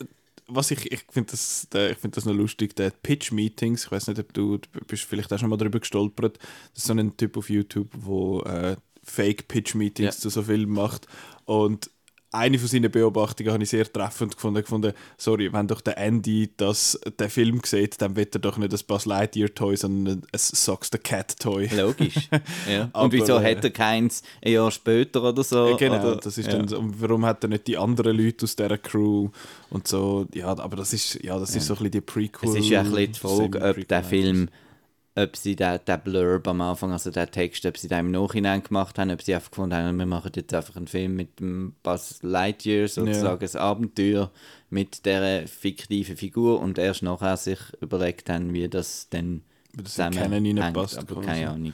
was 0.48 0.72
ich, 0.72 0.92
ich 0.92 1.06
finde 1.10 1.32
das, 1.32 1.68
ich 1.74 1.98
find 1.98 2.16
das 2.18 2.26
noch 2.26 2.34
lustig, 2.34 2.76
der 2.76 2.92
Pitch-Meetings, 2.92 3.86
ich 3.86 3.92
weiß 3.92 4.08
nicht, 4.08 4.20
ob 4.20 4.34
du, 4.34 4.58
du 4.58 4.80
bist 4.88 5.04
vielleicht 5.04 5.32
auch 5.34 5.40
schon 5.40 5.50
mal 5.50 5.58
darüber 5.58 5.80
gestolpert, 5.80 6.38
das 6.74 6.84
ist 6.84 6.88
so 6.88 6.94
ein 6.94 7.18
Typ 7.18 7.38
auf 7.38 7.50
YouTube, 7.50 7.90
wo 7.94 8.42
äh, 8.44 8.76
Fake-Pitch-Meetings 9.04 10.16
Ja. 10.16 10.22
zu 10.22 10.30
so 10.30 10.44
Filmen 10.44 10.74
macht 10.74 11.08
und 11.46 11.90
eine 12.32 12.60
von 12.60 12.68
seinen 12.68 12.92
Beobachtungen 12.92 13.52
habe 13.52 13.64
ich 13.64 13.70
sehr 13.70 13.92
treffend 13.92 14.36
gefunden. 14.36 14.62
gefunden 14.62 14.94
sorry, 15.18 15.52
wenn 15.54 15.68
doch 15.68 15.82
der 15.82 15.98
Andy 15.98 16.50
das, 16.58 17.00
den 17.20 17.30
Film 17.30 17.62
sieht, 17.64 18.02
dann 18.02 18.16
wird 18.16 18.36
er 18.36 18.40
doch 18.40 18.58
nicht 18.58 18.74
ein 18.74 18.80
Buzz 18.86 19.06
Lightyear-Toy, 19.06 19.78
sondern 19.78 20.18
ein 20.20 20.38
Socks 20.38 20.90
the 20.92 20.98
Cat-Toy. 20.98 21.70
Logisch. 21.76 22.30
ja. 22.70 22.90
Aber, 22.92 23.06
Und 23.06 23.14
wieso 23.14 23.38
äh, 23.38 23.56
hat 23.56 23.64
er 23.64 23.70
keins 23.70 24.24
ein 24.44 24.52
Jahr 24.52 24.72
später 24.72 25.24
oder 25.24 25.44
so? 25.44 25.70
Ja, 25.70 25.78
genau, 25.78 26.02
oder, 26.02 26.16
das 26.18 26.38
ist 26.38 26.52
ja. 26.52 26.58
dann, 26.62 26.94
warum 27.00 27.26
hat 27.26 27.44
er 27.44 27.50
nicht 27.50 27.68
die 27.68 27.78
anderen 27.78 28.18
Leute 28.18 28.44
aus 28.44 28.56
dieser 28.56 28.78
Crew 28.78 29.30
und 29.70 29.88
so, 29.88 30.28
ja, 30.34 30.48
aber 30.48 30.76
das 30.76 30.94
ist, 30.94 31.24
ja, 31.24 31.40
das 31.40 31.56
ist 31.56 31.66
so 31.66 31.74
ein 31.74 31.78
bisschen 31.78 31.92
die 31.92 32.02
Prequel. 32.02 32.50
Es 32.50 32.56
ist 32.56 32.70
ja 32.70 32.82
ein 32.82 32.92
bisschen 32.92 33.14
die 33.14 33.20
Frage, 33.20 33.62
ob 33.62 33.88
der 33.88 34.04
Film, 34.04 34.50
ob 35.18 35.36
sie 35.36 35.56
den, 35.56 35.80
den 35.88 36.00
Blurb 36.02 36.48
am 36.48 36.62
Anfang, 36.62 36.92
also 36.92 37.10
den 37.10 37.32
Text, 37.32 37.66
ob 37.66 37.76
sie 37.78 37.88
den 37.88 38.00
im 38.00 38.12
Nachhinein 38.12 38.62
gemacht 38.62 39.00
haben, 39.00 39.10
ob 39.10 39.22
sie 39.24 39.34
einfach 39.34 39.50
gefunden 39.50 39.76
haben, 39.76 39.98
wir 39.98 40.06
machen 40.06 40.32
jetzt 40.36 40.54
einfach 40.54 40.76
einen 40.76 40.88
Film 40.88 41.16
mit 41.16 41.40
dem 41.40 41.74
Buzz 41.82 42.20
Lightyear, 42.22 42.88
sozusagen 42.88 43.44
ein 43.48 43.56
Abenteuer 43.60 44.32
mit 44.70 45.06
dieser 45.06 45.48
fiktiven 45.48 46.16
Figur 46.18 46.60
und 46.62 46.78
erst 46.78 47.02
nachher 47.02 47.36
sich 47.36 47.58
überlegt 47.82 48.30
haben, 48.30 48.54
wie 48.54 48.68
das 48.70 49.08
dann 49.10 49.42
zusammenhängt, 49.84 50.60
reinpasst, 50.64 50.98
aber 51.00 51.22
keine 51.26 51.50
Ahnung. 51.50 51.74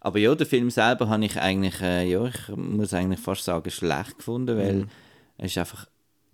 Aber 0.00 0.18
ja, 0.18 0.34
den 0.34 0.46
Film 0.46 0.70
selber 0.70 1.08
habe 1.08 1.24
ich 1.24 1.36
eigentlich, 1.40 1.80
äh, 1.80 2.04
ja, 2.08 2.26
ich 2.26 2.48
muss 2.56 2.92
eigentlich 2.92 3.20
fast 3.20 3.44
sagen, 3.44 3.70
schlecht 3.70 4.18
gefunden, 4.18 4.56
weil 4.58 4.74
Mhm. 4.74 4.88
es 5.38 5.46
ist 5.52 5.58
einfach, 5.58 5.86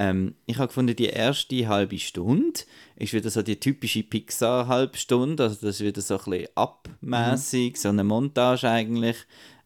ähm, 0.02 0.34
ich 0.46 0.58
habe 0.58 0.66
gefunden, 0.66 0.96
die 0.96 1.06
erste 1.06 1.68
halbe 1.68 1.96
Stunde 1.96 2.60
ist 2.96 3.12
wieder 3.12 3.30
so 3.30 3.40
die 3.40 3.60
typische 3.60 4.02
Pixar-Halbstunde, 4.02 5.44
also 5.44 5.54
das 5.54 5.76
ist 5.76 5.86
wieder 5.86 6.00
so 6.00 6.18
ein 6.18 6.24
bisschen 6.24 6.48
abmäßig, 6.56 7.80
so 7.80 7.88
eine 7.90 8.02
Montage 8.02 8.68
eigentlich. 8.68 9.16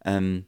Ähm, 0.05 0.45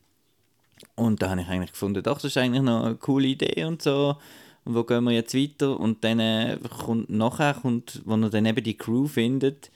und 0.93 1.23
da 1.23 1.31
habe 1.31 1.41
ich 1.41 1.47
eigentlich 1.47 1.71
gefunden, 1.71 2.03
doch, 2.03 2.17
das 2.17 2.25
ist 2.25 2.37
eigentlich 2.37 2.61
noch 2.61 2.85
eine 2.85 2.95
coole 2.95 3.29
Idee 3.29 3.63
und 3.63 3.81
so. 3.81 4.17
Und 4.63 4.75
wo 4.75 4.83
gehen 4.83 5.05
wir 5.05 5.11
jetzt 5.11 5.33
weiter? 5.33 5.79
Und 5.79 6.03
dann 6.03 6.19
äh, 6.19 6.59
kommt 6.85 7.09
nachher, 7.09 7.55
kommt, 7.55 8.03
wo 8.05 8.15
er 8.15 8.29
dann 8.29 8.45
eben 8.45 8.63
die 8.63 8.77
Crew 8.77 9.07
findet, 9.07 9.71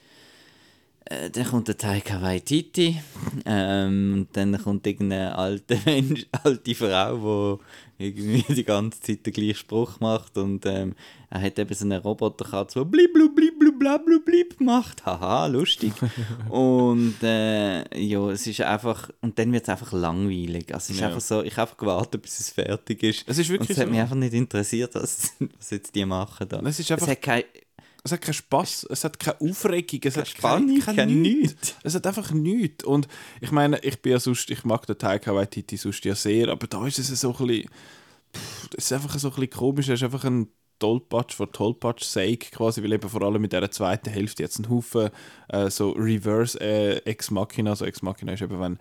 äh, 1.06 1.28
dann 1.28 1.44
kommt 1.44 1.68
der 1.68 1.76
Taika 1.76 2.22
Waititi, 2.22 3.00
ähm, 3.44 4.12
und 4.14 4.36
dann 4.36 4.62
kommt 4.62 4.86
irgendeine 4.86 5.36
alte 5.36 5.78
Mensch, 5.84 6.26
alte 6.44 6.74
Frau, 6.74 7.56
die 7.56 7.60
irgendwie 7.98 8.42
die 8.54 8.64
ganze 8.64 9.00
Zeit 9.00 9.24
den 9.26 9.32
gleichen 9.32 9.54
Spruch 9.56 10.00
macht 10.00 10.36
und 10.38 10.66
ähm, 10.66 10.94
er 11.30 11.40
hat 11.42 11.58
eben 11.58 11.74
so 11.74 11.84
einen 11.84 12.00
Roboterkatze, 12.00 12.78
der 12.80 12.84
blib 12.84 13.12
blub 13.12 13.34
blib 13.34 13.58
blub 13.58 13.78
blab 13.78 14.04
blub 14.04 14.24
blib 14.24 14.60
macht, 14.60 15.04
haha, 15.06 15.46
lustig. 15.46 15.92
und 16.48 17.14
äh, 17.22 17.98
ja, 18.00 18.30
es 18.30 18.46
ist 18.46 18.60
einfach, 18.60 19.10
und 19.20 19.38
dann 19.38 19.52
wird 19.52 19.64
es 19.64 19.68
einfach 19.68 19.92
langweilig, 19.92 20.72
also 20.72 20.84
es 20.84 20.90
ist 20.90 21.00
Ja. 21.00 21.08
einfach 21.08 21.20
so, 21.20 21.42
ich 21.42 21.52
habe 21.56 21.62
einfach 21.62 21.76
gewartet, 21.76 22.22
bis 22.22 22.40
es 22.40 22.50
fertig 22.50 23.02
ist. 23.02 23.24
Es 23.26 23.38
ist 23.38 23.48
wirklich 23.48 23.70
und 23.70 23.74
es 23.76 23.78
hat 23.80 23.86
so. 23.86 23.90
mich 23.90 24.00
einfach 24.00 24.16
nicht 24.16 24.34
interessiert, 24.34 24.94
was, 24.94 25.32
was 25.58 25.70
jetzt 25.70 25.94
die 25.94 26.04
machen 26.04 26.48
da. 26.48 26.60
Es 26.60 26.78
ist 26.78 26.90
einfach- 26.92 27.08
hat 27.08 27.22
kein, 27.22 27.42
Es 28.06 28.12
hat 28.12 28.20
keinen 28.20 28.34
Spass, 28.34 28.86
es 28.90 29.02
hat 29.02 29.18
keine 29.18 29.40
Aufregung, 29.40 30.00
es 30.04 30.16
hat 30.18 30.28
Spannung, 30.28 30.78
kein 30.80 31.22
nichts. 31.22 31.74
Es 31.82 31.94
hat 31.94 32.06
einfach 32.06 32.32
nichts. 32.32 32.84
Und 32.84 33.08
ich 33.40 33.50
meine, 33.50 33.78
ich 33.82 34.00
bin 34.02 34.12
ja 34.12 34.20
sonst, 34.20 34.50
ich 34.50 34.62
mag 34.64 34.86
den 34.86 34.98
Taika 34.98 35.34
Waititi 35.34 35.78
sonst 35.78 36.04
ja 36.04 36.14
sehr, 36.14 36.50
aber 36.50 36.66
da 36.66 36.86
ist 36.86 36.98
es 36.98 37.08
so 37.18 37.34
ein 37.34 37.46
bisschen, 37.46 37.70
pff, 38.36 38.68
das 38.68 38.84
ist 38.84 38.92
einfach 38.92 39.18
so 39.18 39.28
ein 39.28 39.34
bisschen 39.34 39.50
komisch, 39.50 39.88
es 39.88 40.00
ist 40.00 40.04
einfach 40.04 40.24
ein 40.24 40.48
Tollpatsch 40.78 41.34
von 41.34 41.50
Tollpatsch 41.50 42.04
sake 42.04 42.50
quasi, 42.50 42.82
weil 42.82 42.92
eben 42.92 43.08
vor 43.08 43.22
allem 43.22 43.40
mit 43.40 43.52
dieser 43.52 43.70
zweiten 43.70 44.10
Hälfte 44.10 44.42
jetzt 44.42 44.58
ein 44.58 44.68
Haufen 44.68 45.08
äh, 45.48 45.70
so 45.70 45.92
Reverse 45.92 46.60
äh, 46.60 46.96
Ex 47.06 47.30
Machina, 47.30 47.70
also 47.70 47.86
Ex 47.86 48.02
Machina 48.02 48.32
ist 48.32 48.42
eben, 48.42 48.60
wenn 48.60 48.78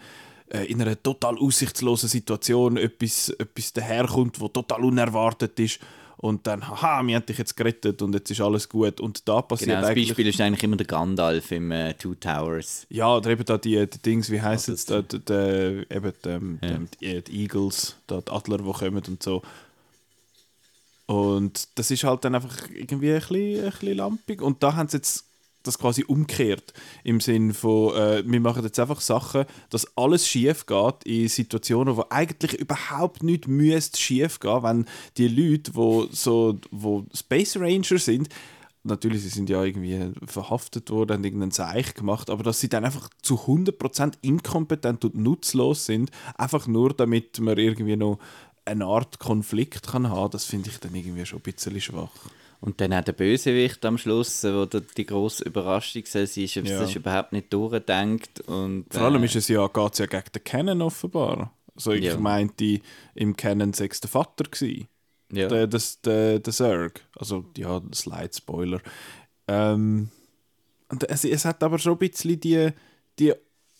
äh, 0.49 0.65
in 0.65 0.81
einer 0.81 1.01
total 1.01 1.37
aussichtslosen 1.37 2.09
Situation 2.09 2.75
etwas, 2.75 3.29
etwas 3.29 3.71
daherkommt, 3.71 4.41
wo 4.41 4.49
total 4.49 4.83
unerwartet 4.83 5.57
ist 5.59 5.79
und 6.23 6.47
dann, 6.47 6.65
haha, 6.65 7.03
wir 7.05 7.17
haben 7.17 7.25
dich 7.25 7.37
jetzt 7.37 7.57
gerettet 7.57 8.01
und 8.01 8.13
jetzt 8.13 8.31
ist 8.31 8.39
alles 8.39 8.69
gut 8.69 9.01
und 9.01 9.27
da 9.27 9.41
passiert 9.41 9.71
Genau, 9.71 9.81
das 9.81 9.89
eigentlich... 9.89 10.07
Beispiel 10.07 10.27
ist 10.27 10.39
eigentlich 10.39 10.63
immer 10.63 10.77
der 10.77 10.87
Gandalf 10.87 11.51
im 11.51 11.69
äh, 11.69 11.93
Two 11.95 12.15
Towers. 12.15 12.87
Ja, 12.89 13.17
oder 13.17 13.31
eben 13.31 13.43
da 13.43 13.57
die, 13.57 13.85
die 13.89 13.99
Dings, 13.99 14.29
wie 14.29 14.41
heisst 14.41 14.69
es, 14.69 14.85
da, 14.85 15.01
die, 15.01 15.19
die, 15.19 15.85
eben 15.89 16.13
die, 16.23 16.65
Ja. 16.65 16.79
die, 17.01 17.21
die 17.23 17.41
Eagles, 17.41 17.97
da 18.07 18.21
die 18.21 18.31
Adler, 18.31 18.59
die 18.59 18.71
kommen 18.71 19.03
und 19.05 19.21
so. 19.21 19.41
Und 21.07 21.67
das 21.75 21.91
ist 21.91 22.05
halt 22.05 22.23
dann 22.23 22.35
einfach 22.35 22.69
irgendwie 22.73 23.11
ein 23.11 23.19
bisschen, 23.19 23.65
ein 23.65 23.71
bisschen 23.71 23.97
lampig. 23.97 24.41
Und 24.41 24.63
da 24.63 24.75
haben 24.75 24.87
sie 24.87 24.97
jetzt 24.97 25.25
das 25.63 25.79
quasi 25.79 26.03
umgekehrt. 26.03 26.73
Im 27.03 27.19
Sinn 27.19 27.53
von, 27.53 27.95
äh, 27.95 28.23
wir 28.25 28.39
machen 28.39 28.63
jetzt 28.63 28.79
einfach 28.79 29.01
Sachen, 29.01 29.45
dass 29.69 29.97
alles 29.97 30.27
schief 30.27 30.65
geht 30.65 31.03
in 31.05 31.27
Situationen, 31.27 31.97
wo 31.97 32.05
eigentlich 32.09 32.59
überhaupt 32.59 33.23
nicht 33.23 33.47
müsste 33.47 33.99
schief 33.99 34.39
gehen, 34.39 34.63
wenn 34.63 34.85
die 35.17 35.27
Leute, 35.27 35.73
wo 35.75 36.07
so, 36.11 36.59
wo 36.71 37.05
Space 37.13 37.57
Ranger 37.57 37.97
sind, 37.97 38.29
natürlich, 38.83 39.21
sie 39.21 39.29
sind 39.29 39.49
ja 39.49 39.63
irgendwie 39.63 40.11
verhaftet 40.25 40.89
worden, 40.89 41.13
haben 41.13 41.23
irgendeinen 41.23 41.51
Zeich 41.51 41.93
gemacht, 41.93 42.29
aber 42.29 42.43
dass 42.43 42.59
sie 42.59 42.69
dann 42.69 42.85
einfach 42.85 43.09
zu 43.21 43.35
100% 43.35 44.13
inkompetent 44.21 45.05
und 45.05 45.15
nutzlos 45.15 45.85
sind, 45.85 46.11
einfach 46.37 46.67
nur 46.67 46.93
damit 46.93 47.39
man 47.39 47.57
irgendwie 47.57 47.95
noch 47.95 48.19
eine 48.65 48.85
Art 48.85 49.19
Konflikt 49.19 49.87
kann 49.87 50.09
haben, 50.09 50.31
das 50.31 50.45
finde 50.45 50.69
ich 50.69 50.79
dann 50.79 50.95
irgendwie 50.95 51.25
schon 51.25 51.39
ein 51.39 51.43
bisschen 51.43 51.79
schwach. 51.81 52.29
Und 52.63 52.79
dann 52.79 52.93
auch 52.93 53.03
der 53.03 53.11
Bösewicht 53.11 53.83
am 53.83 53.97
Schluss, 53.97 54.41
wo 54.45 54.65
die 54.65 55.05
grosse 55.05 55.43
Überraschung 55.43 56.03
sein, 56.05 56.23
ist, 56.23 56.55
ob 56.57 56.65
Ja. 56.65 56.79
das 56.79 56.95
überhaupt 56.95 57.33
nicht 57.33 57.51
durchdenkt. 57.51 58.39
Und, 58.47 58.85
Vor 58.89 59.01
allem 59.01 59.21
äh, 59.21 59.25
ist 59.25 59.35
es 59.35 59.49
ja, 59.49 59.67
geht 59.67 59.91
es 59.93 59.99
ja 59.99 60.05
gegen 60.05 60.23
den 60.33 60.43
Canon 60.45 60.81
offenbar. 60.81 61.53
Also 61.75 61.91
ich 61.91 62.05
Ja. 62.05 62.17
meinte, 62.17 62.79
im 63.15 63.35
Canon 63.35 63.73
der 63.73 63.89
Vater 64.09 64.45
gewesen. 64.45 64.87
ja. 65.33 65.49
Der, 65.49 65.67
das, 65.67 65.99
der, 65.99 66.39
der 66.39 66.53
Zerg. 66.53 67.01
Also, 67.17 67.43
ja, 67.57 67.81
Slide-Spoiler. 67.93 68.79
Ähm, 69.49 70.09
und 70.87 71.09
es, 71.09 71.25
es 71.25 71.43
hat 71.43 71.63
aber 71.63 71.79
schon 71.79 71.93
ein 71.93 71.97
bisschen 71.97 72.39
die, 72.39 72.69
die 73.19 73.33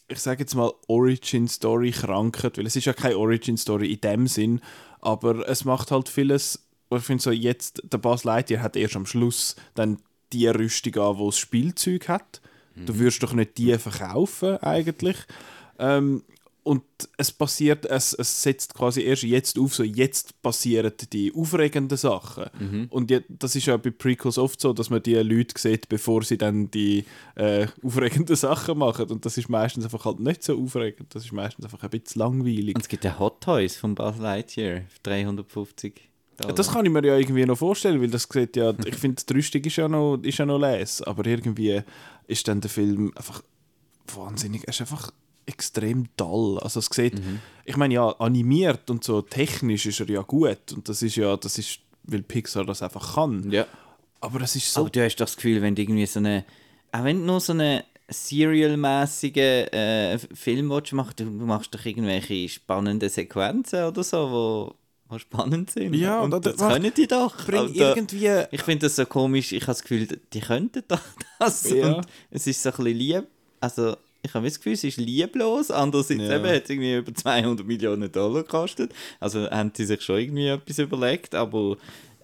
ich 0.10 0.19
sage 0.19 0.41
jetzt 0.41 0.56
mal, 0.56 0.72
Origin-Story 0.88 1.91
krankheit, 1.91 2.58
weil 2.58 2.65
es 2.67 2.76
ist 2.76 2.84
ja 2.86 2.91
keine 2.93 3.17
Origin-Story 3.17 3.93
in 3.93 4.02
dem 4.02 4.28
Sinn, 4.28 4.60
aber 5.00 5.48
es 5.48 5.63
macht 5.63 5.91
halt 5.91 6.10
vieles, 6.10 6.62
ich 6.97 7.03
finde 7.03 7.23
so 7.23 7.32
jetzt, 7.32 7.82
der 7.84 7.97
Buzz 7.97 8.23
Lightyear 8.23 8.62
hat 8.62 8.75
erst 8.75 8.95
am 8.95 9.06
Schluss 9.06 9.56
dann 9.75 9.99
die 10.32 10.47
Rüstung 10.47 10.95
an, 10.95 11.17
die 11.17 11.25
das 11.25 11.38
Spielzeug 11.38 12.08
hat. 12.08 12.41
Du 12.86 12.97
würdest 12.97 13.21
doch 13.21 13.34
nicht 13.34 13.58
die 13.58 13.77
verkaufen 13.77 14.58
eigentlich. 14.58 15.17
Ähm, 15.77 16.23
und 16.63 16.84
es 17.17 17.29
passiert, 17.29 17.86
es, 17.86 18.13
es 18.13 18.41
setzt 18.41 18.73
quasi 18.73 19.01
erst 19.01 19.23
jetzt 19.23 19.60
auf, 19.60 19.75
so 19.75 19.84
jetzt 19.84 20.41
passieren 20.41 20.93
die 21.12 21.34
aufregenden 21.36 21.97
Sachen. 21.97 22.45
Und 22.89 23.12
je, 23.12 23.21
das 23.27 23.58
ist 23.58 23.65
ja 23.65 23.75
bei 23.75 23.91
Prequels 23.91 24.38
oft 24.38 24.62
so, 24.62 24.71
dass 24.71 24.89
man 24.89 25.03
die 25.03 25.15
Leute 25.15 25.60
sieht, 25.60 25.89
bevor 25.89 26.23
sie 26.23 26.38
dann 26.38 26.71
die 26.71 27.03
äh, 27.36 27.67
aufregenden 27.84 28.38
Sachen 28.38 28.77
machen. 28.77 29.08
Und 29.10 29.25
das 29.25 29.38
ist 29.38 29.49
meistens 29.49 29.84
einfach 29.84 30.06
halt 30.06 30.21
nicht 30.21 30.41
so 30.41 30.58
aufregend. 30.58 31.13
Das 31.13 31.25
ist 31.25 31.34
meistens 31.34 31.65
einfach 31.65 31.84
ein 31.84 31.89
bisschen 31.89 32.19
langweilig. 32.19 32.75
Und 32.75 32.82
es 32.82 32.88
gibt 32.88 33.03
ja 33.03 33.19
Hot 33.19 33.41
Toys 33.41 33.75
von 33.75 33.93
Buzz 33.93 34.17
Lightyear, 34.17 34.84
350 35.03 36.12
Dollar. 36.38 36.56
Das 36.56 36.72
kann 36.72 36.86
ich 36.86 36.91
mir 36.91 37.06
ja 37.06 37.17
irgendwie 37.17 37.46
noch 37.46 37.58
vorstellen, 37.58 38.02
weil 38.02 38.10
das 38.10 38.28
sieht 38.32 38.56
ja, 38.56 38.74
ich 38.86 38.96
finde, 38.96 39.24
die 39.28 39.34
Rüstung 39.34 39.62
ist 39.63 39.76
ja 39.76 39.88
noch, 39.88 40.17
ist 40.22 40.38
ja 40.38 40.46
noch 40.46 40.60
les, 40.60 41.02
aber 41.02 41.26
irgendwie 41.26 41.82
ist 42.28 42.48
dann 42.48 42.62
der 42.62 42.69
Film 42.69 43.12
einfach 43.15 43.43
wahnsinnig, 44.15 44.63
er 44.63 44.69
ist 44.69 44.82
einfach 44.82 45.12
extrem 45.46 46.08
dull. 46.17 46.60
Also 46.60 46.80
es 46.80 46.88
sieht, 46.88 47.22
ich 47.65 47.78
meine 47.78 47.93
ja, 47.93 48.10
animiert 48.19 48.89
und 48.89 49.04
so 49.04 49.22
technisch 49.22 49.86
ist 49.86 50.00
er 50.00 50.10
ja 50.10 50.22
gut 50.22 50.72
und 50.74 50.88
das 50.88 51.02
ist 51.02 51.15
ja, 51.15 51.36
das 51.38 51.58
ist, 51.58 51.80
weil 52.04 52.24
Pixar 52.24 52.65
das 52.65 52.82
einfach 52.82 53.15
kann. 53.15 53.52
ja. 53.52 53.65
Aber 54.22 54.39
es 54.39 54.56
ist 54.56 54.74
so, 54.74 54.82
Aber 54.82 54.89
du 54.89 55.04
hast 55.04 55.17
doch 55.17 55.26
das 55.26 55.36
Gefühl, 55.36 55.62
wenn 55.62 55.76
du 55.76 55.82
irgendwie 55.82 56.06
so 56.06 56.19
eine, 56.19 56.46
auch 56.93 57.04
wenn 57.04 57.19
du 57.19 57.26
nur 57.26 57.41
so 57.41 57.52
eine 57.52 57.84
serialmäßige 58.08 59.36
äh, 59.36 60.17
Film 60.17 60.69
willst 60.69 60.93
machen, 60.93 61.13
du 61.17 61.26
machst 61.26 61.76
doch 61.76 61.86
irgendwelche 61.86 62.48
spannenden 62.48 63.10
Sequenzen 63.10 63.84
oder 63.84 64.02
so, 64.02 64.32
wo 64.32 64.76
spannend 65.19 65.71
sind. 65.71 65.93
Ja, 65.95 66.19
und 66.21 66.32
das 66.45 66.58
mach- 66.58 66.73
können 66.73 66.91
die 66.95 67.08
doch. 67.08 67.36
bring 67.45 67.60
Aber 67.60 67.69
da- 67.73 67.95
irgendwie, 67.95 68.30
Ich 68.52 68.62
finde 68.62 68.86
das 68.88 68.95
so 68.95 69.06
komisch, 69.06 69.52
ich 69.52 69.62
habe 69.63 69.71
das 69.73 69.82
Gefühl, 69.82 70.08
die 70.34 70.39
könnten 70.41 70.84
doch 70.88 71.02
das. 71.39 71.69
Ja. 71.69 71.93
Und 71.95 72.08
es 72.32 72.47
ist 72.47 72.62
so 72.62 72.69
ein 72.69 72.76
bisschen 72.78 72.97
lieb. 72.97 73.23
Also, 73.60 73.95
ich 74.26 74.34
habe 74.34 74.45
das 74.45 74.58
Gefühl, 74.58 74.73
es 74.73 74.84
ist 74.84 74.97
lieblos. 74.97 75.69
Andererseits 75.71 76.21
Ja. 76.21 76.36
eben, 76.38 76.45
hat 76.47 76.63
es 76.63 76.69
irgendwie 76.69 76.95
über 76.95 77.13
200 77.13 77.65
Millionen 77.65 78.12
Dollar 78.12 78.43
gekostet. 78.43 78.91
Also 79.19 79.49
haben 79.49 79.71
sie 79.76 79.86
sich 79.86 80.02
schon 80.02 80.17
irgendwie 80.19 80.47
etwas 80.47 80.80
überlegt. 80.80 81.36
Aber 81.36 81.76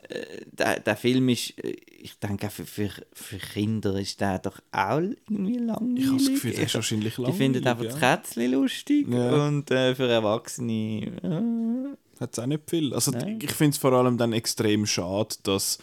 äh, 0.08 0.26
der, 0.54 0.80
der 0.80 0.96
Film 0.96 1.28
ist, 1.30 1.62
äh, 1.64 1.76
ich 2.02 2.18
denke, 2.20 2.50
für, 2.50 2.66
für, 2.66 2.90
für 3.12 3.38
Kinder 3.38 4.00
ist 4.00 4.20
der 4.22 4.40
doch 4.40 4.60
auch 4.72 5.00
irgendwie 5.30 5.58
langweilig. 5.58 6.00
ich 6.00 6.08
habe 6.08 6.18
das 6.18 6.28
Gefühl, 6.30 6.52
das 6.52 6.60
Ich- 6.60 6.66
ist 6.68 6.76
wahrscheinlich 6.76 7.16
Die 7.16 7.22
langweilig. 7.22 7.38
finden 7.38 7.68
einfach 7.68 7.84
ja. 7.84 7.92
das 7.92 8.00
Kätzchen 8.00 8.52
lustig 8.54 9.08
Ja. 9.10 9.46
und 9.48 9.70
äh, 9.72 9.94
für 9.96 10.08
Erwachsene. 10.08 11.12
Äh, 11.22 11.96
Hat 12.20 12.34
es 12.34 12.40
auch 12.40 12.48
nicht 12.48 12.70
viel. 12.70 12.94
Also 12.94 13.12
Nein. 13.12 13.40
ich 13.42 13.52
finde 13.52 13.72
es 13.72 13.78
vor 13.78 13.94
allem 13.94 14.18
dann 14.18 14.34
extrem 14.34 14.86
schade, 14.86 15.36
dass 15.44 15.78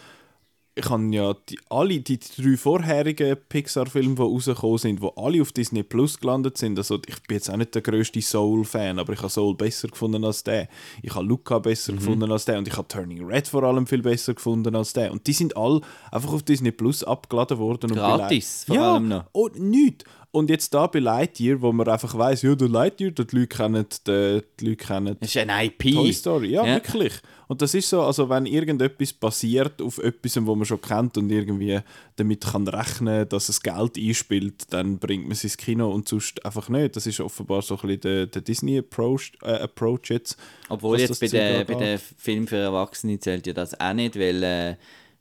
ich 0.78 0.90
habe 0.90 1.06
ja 1.06 1.34
die, 1.48 1.58
alle 1.70 2.00
die 2.00 2.18
drei 2.20 2.54
vorherigen 2.58 3.34
Pixar-Filme, 3.48 4.14
die 4.16 4.20
rausgekommen 4.20 4.76
sind, 4.76 5.02
die 5.02 5.08
alle 5.16 5.40
auf 5.40 5.52
Disney 5.52 5.82
Plus 5.82 6.20
gelandet 6.20 6.58
sind. 6.58 6.76
Also 6.76 6.96
ich 7.06 7.22
bin 7.22 7.38
jetzt 7.38 7.48
auch 7.48 7.56
nicht 7.56 7.74
der 7.74 7.80
grösste 7.80 8.20
Soul-Fan, 8.20 8.98
aber 8.98 9.14
ich 9.14 9.20
habe 9.20 9.30
Soul 9.30 9.54
besser 9.54 9.88
gefunden 9.88 10.22
als 10.26 10.44
der. 10.44 10.68
Ich 11.02 11.14
habe 11.14 11.24
Luca 11.24 11.60
besser 11.60 11.92
Mhm. 11.92 11.96
gefunden 11.96 12.30
als 12.30 12.44
der 12.44 12.58
und 12.58 12.68
ich 12.68 12.76
habe 12.76 12.88
Turning 12.88 13.24
Red 13.24 13.48
vor 13.48 13.62
allem 13.62 13.86
viel 13.86 14.02
besser 14.02 14.34
gefunden 14.34 14.76
als 14.76 14.92
der. 14.92 15.12
Und 15.12 15.26
die 15.26 15.32
sind 15.32 15.56
alle 15.56 15.80
einfach 16.12 16.34
auf 16.34 16.42
Disney 16.42 16.72
Plus 16.72 17.02
abgeladen 17.02 17.56
worden. 17.56 17.92
Gratis, 17.92 18.64
vor 18.66 18.76
ja, 18.76 18.92
allem 18.96 19.08
noch. 19.08 19.24
Oh, 19.32 19.48
nichts. 19.54 20.04
Und 20.36 20.50
jetzt 20.50 20.74
da 20.74 20.86
bei 20.86 20.98
Lightyear, 20.98 21.62
wo 21.62 21.72
man 21.72 21.88
einfach 21.88 22.14
weiss, 22.18 22.42
ja, 22.42 22.54
der 22.54 22.68
Lightyear, 22.68 23.10
die 23.10 23.22
Leute 23.22 23.46
kennen, 23.46 23.86
die, 24.06 24.42
die 24.60 24.66
Leute 24.66 24.76
kennen 24.76 25.16
Das 25.18 25.34
ist 25.34 25.36
ein 25.38 25.48
IP. 25.48 25.94
Toy 25.94 26.12
Story, 26.12 26.50
ja, 26.50 26.66
Ja. 26.66 26.74
wirklich. 26.74 27.14
Und 27.48 27.62
das 27.62 27.72
ist 27.72 27.88
so, 27.88 28.02
also 28.02 28.28
wenn 28.28 28.44
irgendetwas 28.44 29.14
passiert 29.14 29.80
auf 29.80 29.96
etwas, 29.96 30.36
wo 30.44 30.54
man 30.54 30.66
schon 30.66 30.82
kennt 30.82 31.16
und 31.16 31.30
irgendwie 31.30 31.80
damit 32.16 32.44
kann 32.44 32.68
rechnen, 32.68 33.26
dass 33.26 33.48
es 33.48 33.62
Geld 33.62 33.96
einspielt, 33.96 34.64
dann 34.74 34.98
bringt 34.98 35.22
man 35.22 35.32
es 35.32 35.42
ins 35.42 35.56
Kino 35.56 35.90
und 35.90 36.06
sonst 36.06 36.44
einfach 36.44 36.68
nicht. 36.68 36.96
Das 36.96 37.06
ist 37.06 37.18
offenbar 37.20 37.62
so 37.62 37.76
ein 37.76 37.80
bisschen 37.80 38.00
der, 38.02 38.26
der 38.26 38.42
Disney-Approach 38.42 39.32
äh, 39.42 39.52
Approach 39.52 40.10
jetzt. 40.10 40.36
Obwohl 40.68 41.00
jetzt 41.00 41.18
bei 41.18 41.28
den, 41.28 41.66
bei 41.66 41.74
angeht. 41.74 41.80
den 41.80 41.98
Film 42.18 42.46
für 42.46 42.56
Erwachsene 42.56 43.18
zählt 43.18 43.46
ja 43.46 43.54
das 43.54 43.80
auch 43.80 43.94
nicht, 43.94 44.18
weil 44.18 44.42
äh, 44.42 44.76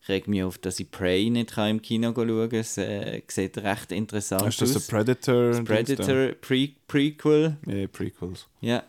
ich 0.06 0.10
reg 0.10 0.28
mich 0.28 0.44
auf, 0.44 0.60
dass 0.60 0.80
ich 0.80 0.92
Prey 0.92 1.30
nicht 1.32 1.54
kann 1.54 1.70
im 1.72 1.82
Kino 1.82 2.14
schauen 2.16 2.50
kann. 2.50 2.60
Es 2.60 2.78
äh, 2.78 3.22
sieht 3.28 3.58
recht 3.58 3.92
interessant 3.92 4.46
Ist 4.48 4.62
das 4.62 4.76
aus. 4.76 4.84
ein 4.84 4.88
Predator? 4.96 5.50
Das 5.52 5.64
Predator 5.64 6.28
Pre 6.42 6.70
Prequel. 6.88 7.58
Ja, 7.66 7.88
Prequels. 7.88 8.48
Ja. 8.62 8.84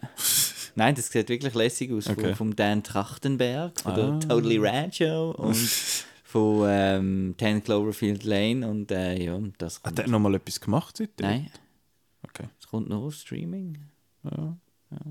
Nein, 0.74 0.94
das 0.94 1.08
sieht 1.10 1.28
wirklich 1.30 1.54
lässig 1.54 1.90
aus. 1.92 2.06
Okay. 2.08 2.20
Von, 2.26 2.34
vom 2.34 2.56
Dan 2.56 2.82
Trachtenberg, 2.82 3.80
von 3.80 3.92
Ah. 3.92 3.96
der 3.96 4.28
Totally 4.28 4.58
Rad 4.58 4.94
Show 4.94 5.30
und 5.38 5.56
von 6.24 6.66
ähm, 6.68 7.34
10 7.38 7.64
Cloverfield 7.64 8.24
Lane. 8.24 8.68
Und 8.68 8.90
äh, 8.90 9.16
ja, 9.24 9.40
das 9.56 9.82
Hat 9.82 9.96
der 9.96 10.08
nochmal 10.08 10.34
etwas 10.34 10.60
gemacht 10.60 10.98
seitdem? 10.98 11.26
Nein, 11.26 11.50
Okay, 12.24 12.48
das 12.60 12.68
kommt 12.68 12.88
nur 12.90 13.04
auf 13.04 13.14
Streaming. 13.14 13.78
ja. 14.24 14.56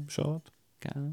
schade. 0.07 0.43
Gell? 0.81 1.11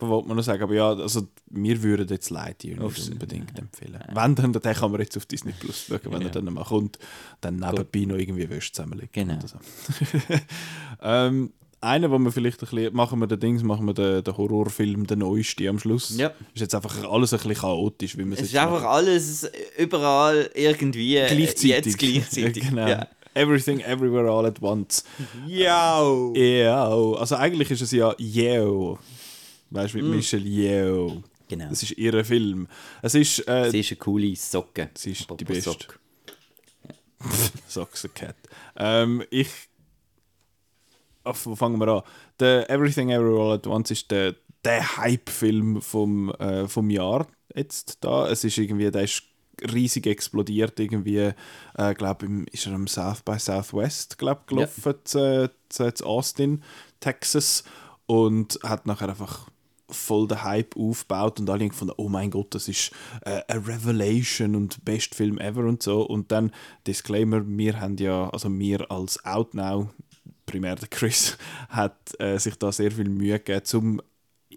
Wollte 0.00 0.28
man 0.28 0.36
noch 0.36 0.42
sagen? 0.44 0.62
Aber 0.62 0.74
ja, 0.74 0.90
also 0.90 1.28
wir 1.46 1.82
würden 1.82 2.08
jetzt 2.08 2.30
Lightyear 2.30 2.82
Aufs- 2.82 2.98
nicht 3.00 3.12
unbedingt 3.12 3.58
empfehlen. 3.58 3.98
Wenn, 4.12 4.34
dann 4.34 4.52
den 4.52 4.60
kann 4.74 4.90
man 4.90 5.00
jetzt 5.00 5.16
auf 5.16 5.26
Disney 5.26 5.52
Plus 5.52 5.86
schauen, 5.88 6.00
wenn 6.06 6.20
Ja. 6.22 6.28
er 6.28 6.32
dann 6.32 6.44
mal 6.52 6.64
kommt. 6.64 6.98
Dann 7.40 7.56
nebenbei 7.56 8.00
noch 8.12 8.16
irgendwie 8.18 8.48
Wäsche 8.48 8.72
zusammenlegen. 8.72 9.10
Genau. 9.12 9.38
So. 9.46 9.58
ähm, 11.02 11.52
einer, 11.82 12.10
wo 12.10 12.18
wir 12.18 12.30
vielleicht 12.30 12.62
ein 12.62 12.68
bisschen, 12.68 12.94
machen 12.94 13.18
wir 13.20 13.26
den 13.26 13.40
Dings, 13.40 13.62
machen 13.62 13.86
wir 13.86 13.94
den, 13.94 14.22
den 14.22 14.36
Horrorfilm, 14.36 15.06
den 15.06 15.20
neuesten 15.20 15.66
am 15.68 15.78
Schluss. 15.78 16.14
Ja. 16.16 16.28
Ist 16.54 16.60
jetzt 16.60 16.74
einfach 16.74 16.94
alles 17.10 17.32
ein 17.32 17.38
bisschen 17.38 17.54
chaotisch, 17.54 18.18
wie 18.18 18.24
wir 18.26 18.34
Es 18.34 18.40
es 18.40 18.48
ist 18.48 18.56
einfach 18.56 18.82
machen. 18.82 18.86
alles 18.86 19.50
irgendwie 19.76 20.50
irgendwie 20.54 21.16
äh, 21.16 21.34
gleichzeitig. 21.34 21.70
jetzt 21.86 21.98
gleichzeitig. 21.98 22.64
genau. 22.68 22.86
Ja. 22.86 23.06
Everything, 23.32 23.78
everywhere, 23.80 24.28
all 24.30 24.44
at 24.44 24.60
once. 24.60 25.04
Ja. 25.46 26.02
Ja, 26.34 26.88
also 26.88 27.36
eigentlich 27.36 27.70
ist 27.70 27.80
es 27.80 27.92
ja 27.92 28.12
Yeo. 28.18 28.98
Weißt 29.70 29.94
du, 29.94 29.98
mit 29.98 30.06
Michelle 30.06 30.46
Yeo. 30.46 31.22
Genau. 31.48 31.68
Das 31.68 31.82
ist 31.82 31.92
ihr 31.92 32.24
Film. 32.24 32.68
Es 33.02 33.14
ist, 33.14 33.46
äh, 33.48 33.70
Sie 33.70 33.80
ist 33.80 33.90
eine 33.90 33.98
coole 33.98 34.36
Socke. 34.36 34.90
Sie 34.94 35.12
ist 35.12 35.20
die 35.20 35.24
Apropos 35.24 35.46
Beste. 35.46 35.70
Socke. 35.70 36.00
Socks 37.68 38.04
a 38.04 38.08
Cat. 38.08 38.36
Ähm, 38.76 39.24
ich. 39.30 39.48
Ach, 41.24 41.36
wo 41.44 41.54
fangen 41.54 41.78
wir 41.78 41.88
an? 41.88 42.02
Der 42.38 42.70
Everything 42.70 43.10
Everywhere 43.10 43.42
All 43.42 43.54
at 43.54 43.66
Once 43.66 43.90
ist 43.90 44.10
der, 44.10 44.36
der 44.64 44.96
Hype-Film 44.96 45.82
vom, 45.82 46.30
äh, 46.34 46.66
vom 46.66 46.88
Jahr 46.88 47.26
jetzt 47.54 47.98
da. 48.00 48.28
Es 48.28 48.44
ist 48.44 48.56
irgendwie, 48.56 48.90
der 48.90 49.02
ist 49.02 49.24
riesig 49.72 50.06
explodiert 50.06 50.80
irgendwie, 50.80 51.32
äh, 51.74 51.94
glaube 51.94 52.44
ist 52.50 52.66
er 52.66 52.72
am 52.72 52.86
South 52.86 53.22
by 53.22 53.38
Southwest 53.38 54.16
glaub, 54.16 54.46
gelaufen, 54.46 54.94
zu, 55.04 55.50
zu, 55.68 55.92
zu 55.92 56.06
Austin, 56.06 56.62
Texas 57.00 57.64
und 58.06 58.58
hat 58.62 58.86
nachher 58.86 59.10
einfach 59.10 59.50
voll 59.92 60.28
den 60.28 60.42
Hype 60.42 60.76
aufgebaut 60.76 61.40
und 61.40 61.48
alle 61.50 61.68
gefunden, 61.68 61.94
oh 61.96 62.08
mein 62.08 62.30
Gott, 62.30 62.54
das 62.54 62.68
ist 62.68 62.92
äh, 63.22 63.42
eine 63.48 63.66
Revelation 63.66 64.54
und 64.54 64.84
best 64.84 65.14
Film 65.14 65.38
ever 65.38 65.64
und 65.64 65.82
so. 65.82 66.02
Und 66.02 66.32
dann, 66.32 66.52
Disclaimer, 66.86 67.42
wir 67.46 67.80
haben 67.80 67.96
ja, 67.96 68.28
also 68.30 68.50
wir 68.58 68.90
als 68.90 69.24
Outnow, 69.24 69.88
primär 70.46 70.76
der 70.76 70.88
Chris, 70.88 71.36
hat 71.68 71.96
äh, 72.18 72.38
sich 72.38 72.56
da 72.56 72.72
sehr 72.72 72.90
viel 72.92 73.08
Mühe 73.08 73.38
gegeben, 73.38 73.64
um 73.74 74.02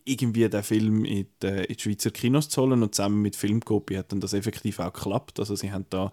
irgendwie 0.06 0.50
den 0.50 0.64
Film 0.64 1.06
in 1.06 1.28
die, 1.42 1.48
in 1.48 1.76
die 1.76 1.80
Schweizer 1.80 2.12
Kinos 2.12 2.50
zu 2.50 2.62
holen 2.62 2.84
und 2.84 2.96
zusammen 2.96 3.22
mit 3.22 3.36
Filmcopy 3.36 3.96
hat 3.96 4.12
dann 4.12 4.20
das 4.20 4.34
effektiv 4.34 4.80
auch 4.80 4.92
geklappt. 4.92 5.40
Also 5.40 5.56
sie 5.56 5.72
haben 5.72 5.86
da, 5.90 6.12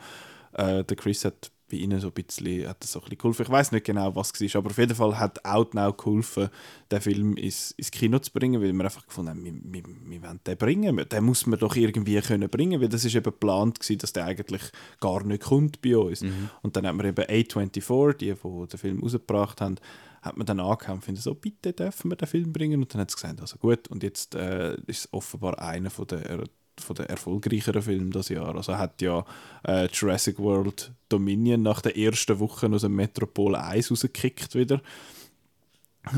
äh, 0.52 0.84
der 0.84 0.96
Chris 0.96 1.24
hat 1.24 1.50
bei 1.70 1.78
ihnen 1.78 2.00
so 2.00 2.08
ein 2.08 2.12
bisschen, 2.12 2.68
hat 2.68 2.82
das 2.82 2.92
so 2.92 2.98
ein 2.98 3.04
bisschen 3.04 3.18
geholfen. 3.18 3.42
Ich 3.42 3.50
weiß 3.50 3.72
nicht 3.72 3.86
genau, 3.86 4.14
was 4.14 4.32
es 4.34 4.54
war, 4.54 4.58
aber 4.60 4.70
auf 4.70 4.78
jeden 4.78 4.94
Fall 4.94 5.18
hat 5.18 5.44
Outnow 5.44 5.96
geholfen, 5.96 6.48
den 6.90 7.00
Film 7.00 7.36
ins, 7.36 7.70
ins 7.72 7.90
Kino 7.90 8.18
zu 8.18 8.32
bringen, 8.32 8.60
weil 8.60 8.72
wir 8.72 8.84
einfach 8.84 9.06
gefunden 9.06 9.30
haben, 9.30 9.44
wir, 9.44 9.52
wir, 9.54 9.82
wir 10.04 10.22
wollen 10.22 10.40
den 10.46 10.56
bringen. 10.56 10.96
Den 11.08 11.24
muss 11.24 11.46
man 11.46 11.58
doch 11.58 11.76
irgendwie 11.76 12.20
können 12.20 12.48
bringen, 12.50 12.80
weil 12.80 12.88
das 12.88 13.04
ist 13.04 13.14
eben 13.14 13.24
geplant 13.24 13.80
gewesen, 13.80 13.98
dass 13.98 14.12
der 14.12 14.26
eigentlich 14.26 14.62
gar 15.00 15.24
nicht 15.24 15.42
kommt 15.42 15.80
bei 15.80 15.96
uns. 15.96 16.22
Und 16.62 16.76
dann 16.76 16.86
haben 16.86 16.98
wir 16.98 17.06
eben 17.06 17.24
A24, 17.24 18.14
die, 18.14 18.34
die 18.34 18.66
den 18.68 18.78
Film 18.78 19.00
rausgebracht 19.00 19.60
haben, 19.60 19.76
hat 20.22 20.36
man 20.36 20.46
dann 20.46 20.60
angehauen 20.60 21.00
und 21.06 21.18
so, 21.18 21.34
bitte 21.34 21.72
dürfen 21.72 22.10
wir 22.10 22.16
den 22.16 22.28
Film 22.28 22.52
bringen? 22.52 22.82
Und 22.82 22.92
dann 22.92 23.00
hat 23.00 23.08
es 23.08 23.16
gesagt, 23.16 23.40
also 23.40 23.56
gut, 23.56 23.88
und 23.88 24.02
jetzt 24.02 24.34
äh, 24.34 24.74
ist 24.86 24.98
es 24.98 25.12
offenbar 25.12 25.58
einer 25.58 25.90
von 25.90 26.06
der, 26.06 26.44
von 26.80 26.96
der 26.96 27.10
erfolgreicheren 27.10 27.82
Filme 27.82 28.10
das 28.10 28.28
Jahr. 28.28 28.54
Also 28.56 28.76
hat 28.76 29.00
ja 29.02 29.24
äh, 29.66 29.86
Jurassic 29.92 30.38
World 30.38 30.92
Dominion 31.08 31.62
nach 31.62 31.80
der 31.80 31.96
ersten 31.96 32.38
Woche 32.38 32.68
aus 32.68 32.82
dem 32.82 32.96
Metropol 32.96 33.54
1 33.54 33.90
rausgekickt 33.90 34.54
wieder. 34.54 34.80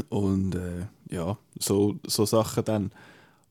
Und 0.09 0.55
äh, 0.55 0.87
ja, 1.11 1.37
so, 1.59 1.99
so 2.07 2.25
Sachen 2.25 2.65
dann. 2.65 2.93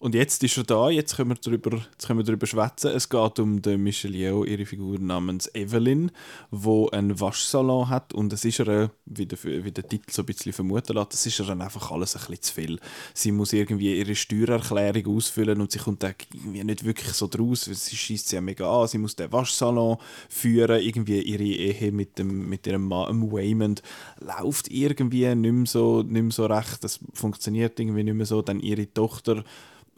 Und 0.02 0.16
jetzt 0.16 0.44
ist 0.44 0.58
er 0.58 0.64
da, 0.64 0.90
jetzt 0.90 1.16
können 1.16 1.30
wir 1.30 1.36
darüber, 1.36 1.78
jetzt 1.92 2.08
können 2.08 2.18
wir 2.18 2.24
darüber 2.24 2.48
schwätzen. 2.48 2.90
Es 2.90 3.08
geht 3.08 3.38
um 3.38 3.62
den 3.62 3.84
Michelle 3.84 4.18
Yeoh, 4.18 4.44
ihre 4.46 4.66
Figur 4.66 4.98
namens 4.98 5.48
Evelyn, 5.54 6.10
wo 6.50 6.90
einen 6.90 7.20
Waschsalon 7.20 7.88
hat. 7.88 8.12
Und 8.12 8.34
es 8.34 8.44
ist 8.44 8.62
ihr, 8.62 8.90
wie 9.06 9.28
der, 9.28 9.38
wie 9.44 9.72
der 9.72 9.88
Titel 9.88 10.12
so 10.12 10.24
ein 10.24 10.26
bisschen 10.26 10.54
vermuten 10.54 10.96
lässt, 10.96 11.14
das 11.14 11.28
ist 11.28 11.40
ihr 11.40 11.46
dann 11.46 11.62
einfach 11.62 11.92
alles 11.92 12.16
ein 12.16 12.22
bisschen 12.22 12.42
zu 12.42 12.54
viel. 12.56 12.80
Sie 13.14 13.32
muss 13.32 13.54
irgendwie 13.54 13.96
ihre 14.00 14.16
Steuererklärung 14.16 15.18
ausfüllen 15.18 15.62
und 15.62 15.72
sie 15.72 15.78
kommt 15.78 16.02
da 16.02 16.14
irgendwie 16.34 16.64
nicht 16.64 16.84
wirklich 16.84 17.14
so 17.14 17.28
draus, 17.28 17.66
sie 17.66 17.96
schießt 17.96 18.30
sie 18.30 18.38
ja 18.38 18.42
mega 18.42 18.82
an, 18.82 18.88
sie 18.88 18.98
muss 18.98 19.16
den 19.16 19.32
Waschsalon 19.32 19.98
führen, 20.30 20.82
irgendwie 20.82 21.22
ihre 21.22 21.44
Ehe 21.44 21.92
mit, 21.92 22.18
dem, 22.18 22.50
mit 22.50 22.66
ihrem 22.66 22.88
Mann, 22.88 23.32
Waymond, 23.32 23.84
läuft 24.20 24.72
irgendwie 24.72 25.36
nicht 25.36 25.52
mehr, 25.52 25.68
so, 25.68 26.02
nicht 26.02 26.24
mehr 26.24 26.32
so 26.32 26.48
recht, 26.48 26.84
das 26.84 27.00
funktioniert 27.14 27.80
irgendwie 27.80 28.04
nicht 28.04 28.16
mehr 28.16 28.26
so, 28.26 28.42
dann 28.42 28.60
ihre 28.60 28.92
Tochter 28.92 29.44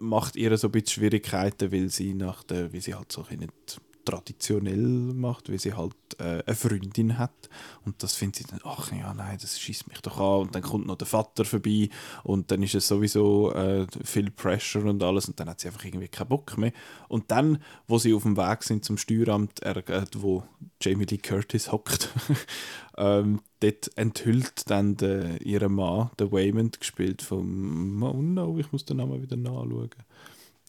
macht 0.04 0.36
ihr 0.36 0.56
so 0.58 0.68
ein 0.68 0.72
bisschen 0.72 1.02
Schwierigkeiten, 1.02 1.72
weil 1.72 1.90
sie 1.90 2.14
nach 2.14 2.44
der, 2.44 2.74
wie 2.74 2.82
sie 2.82 2.94
halt 2.94 3.12
so 3.12 3.26
nicht 3.30 3.82
traditionell 4.06 4.78
macht, 4.78 5.50
weil 5.50 5.60
sie 5.60 5.74
halt 5.74 5.96
äh, 6.20 6.44
eine 6.46 6.56
Freundin 6.56 7.18
hat. 7.18 7.50
Und 7.86 8.02
das 8.04 8.16
findet 8.16 8.36
sie 8.38 8.44
dann, 8.46 8.60
ach 8.64 8.92
ja, 8.92 9.14
nein, 9.14 9.38
das 9.42 9.60
schießt 9.60 9.88
mich 9.88 10.02
doch 10.02 10.18
an. 10.18 10.48
Und 10.48 10.56
dann 10.56 10.62
kommt 10.62 10.88
noch 10.88 10.98
der 10.98 11.08
Vater 11.08 11.46
vorbei. 11.46 11.90
Und 12.24 12.52
dann 12.52 12.64
ist 12.64 12.76
es 12.76 12.88
sowieso 12.88 13.54
äh, 13.54 13.88
viel 14.04 14.32
Pressure 14.32 14.86
und 14.86 15.02
alles. 15.04 15.28
Und 15.28 15.40
dann 15.40 15.50
hat 15.50 15.60
sie 15.60 15.68
einfach 15.68 15.86
irgendwie 15.86 16.08
keinen 16.08 16.30
Bock 16.30 16.58
mehr. 16.58 16.74
Und 17.08 17.32
dann, 17.32 17.60
wo 17.88 17.98
sie 17.98 18.14
auf 18.14 18.24
dem 18.24 18.38
Weg 18.38 18.64
sind 18.64 18.86
zum 18.86 18.98
Steueramt, 18.98 19.62
er, 19.62 19.78
äh, 19.90 20.06
wo 20.16 20.44
Jamie 20.82 21.06
Lee 21.06 21.18
Curtis 21.18 21.72
hockt, 21.72 22.10
ähm, 22.98 23.42
dort 23.60 23.98
enthüllt 23.98 24.70
dann 24.70 24.98
der, 24.98 25.42
ihr 25.42 25.68
Mann, 25.70 26.12
der 26.20 26.32
Waymond, 26.32 26.80
gespielt 26.80 27.22
vom, 27.22 28.04
oh 28.04 28.22
no, 28.22 28.58
ich 28.58 28.72
muss 28.72 28.86
den 28.86 28.98
Namen 28.98 29.22
wieder 29.22 29.38
nachschauen. 29.38 29.90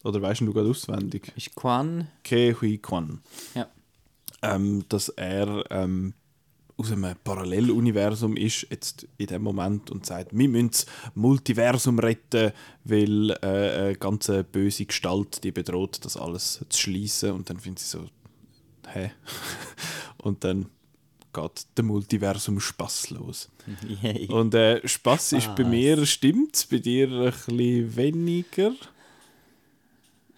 Oder 0.04 0.20
weißt 0.20 0.42
du 0.42 0.52
gerade 0.52 0.70
auswendig? 0.70 1.32
Ist 1.34 1.54
Quan? 1.54 2.08
Ke 2.22 2.54
Hui 2.60 2.78
Kwan. 2.78 3.20
Ja. 3.54 3.68
Ähm, 4.42 4.84
dass 4.88 5.08
er 5.08 5.64
ähm, 5.70 6.12
aus 6.76 6.92
einem 6.92 7.14
Paralleluniversum 7.24 8.36
ist, 8.36 8.66
jetzt 8.70 9.08
in 9.16 9.26
dem 9.26 9.42
Moment, 9.42 9.90
und 9.90 10.04
sagt, 10.04 10.36
wir 10.36 10.48
müssen 10.48 10.70
das 10.70 10.86
Multiversum 11.14 11.98
retten, 11.98 12.52
weil 12.84 13.30
äh, 13.30 13.36
eine 13.46 13.94
ganz 13.96 14.30
böse 14.52 14.84
Gestalt 14.84 15.42
die 15.42 15.52
bedroht, 15.52 16.04
das 16.04 16.18
alles 16.18 16.64
zu 16.68 16.78
schließen. 16.78 17.32
Und 17.32 17.48
dann 17.48 17.58
findet 17.58 17.78
sie 17.78 17.98
so, 17.98 18.06
hä? 18.88 19.10
und 20.18 20.44
dann 20.44 20.66
geht 21.32 21.66
der 21.78 21.84
Multiversum 21.84 22.60
Spaß 22.60 23.10
los. 23.10 23.48
Yay. 24.02 24.26
Und 24.28 24.54
äh, 24.54 24.86
Spaß 24.86 25.32
ist 25.32 25.54
bei 25.56 25.64
mir, 25.64 26.04
stimmt 26.04 26.66
bei 26.70 26.78
dir 26.78 27.08
ein 27.08 27.32
bisschen 27.32 27.96
weniger? 27.96 28.72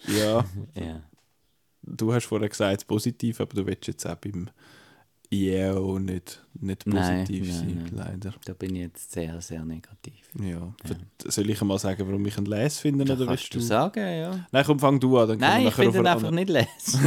Ja, 0.09 0.45
Ja. 0.75 1.03
du 1.83 2.13
hast 2.13 2.27
vorher 2.27 2.49
gesagt 2.49 2.87
positiv, 2.87 3.41
aber 3.41 3.55
du 3.55 3.67
willst 3.67 3.87
jetzt 3.87 4.07
auch 4.07 4.17
beim 4.17 4.49
ja 5.29 5.75
auch 5.75 5.99
nicht, 5.99 6.41
nicht 6.55 6.85
positiv 6.85 7.47
nein, 7.49 7.53
sein, 7.53 7.91
nein. 7.93 8.07
leider. 8.21 8.35
Da 8.45 8.53
bin 8.53 8.77
ich 8.77 8.83
jetzt 8.83 9.11
sehr, 9.11 9.41
sehr 9.41 9.65
negativ. 9.65 10.31
Ja. 10.41 10.73
Für- 10.85 11.31
Soll 11.33 11.51
ich 11.51 11.61
mal 11.63 11.79
sagen, 11.81 12.07
warum 12.07 12.25
ich 12.27 12.39
ihn 12.39 12.45
les 12.47 12.79
finde? 12.79 13.05
Das 13.05 13.19
Oder 13.19 13.27
kannst 13.31 13.53
du 13.53 13.59
sagen, 13.59 13.99
ja. 14.07 14.47
Nein, 14.53 14.65
komm, 14.65 14.79
fang 14.79 15.01
du 15.01 15.19
an. 15.19 15.29
Dann 15.31 15.39
Nein, 15.39 15.67
ich 15.67 15.75
finde 15.75 15.99
ihn 15.99 16.07
einfach 16.07 16.31
nicht 16.31 16.49
lesen. 16.49 17.01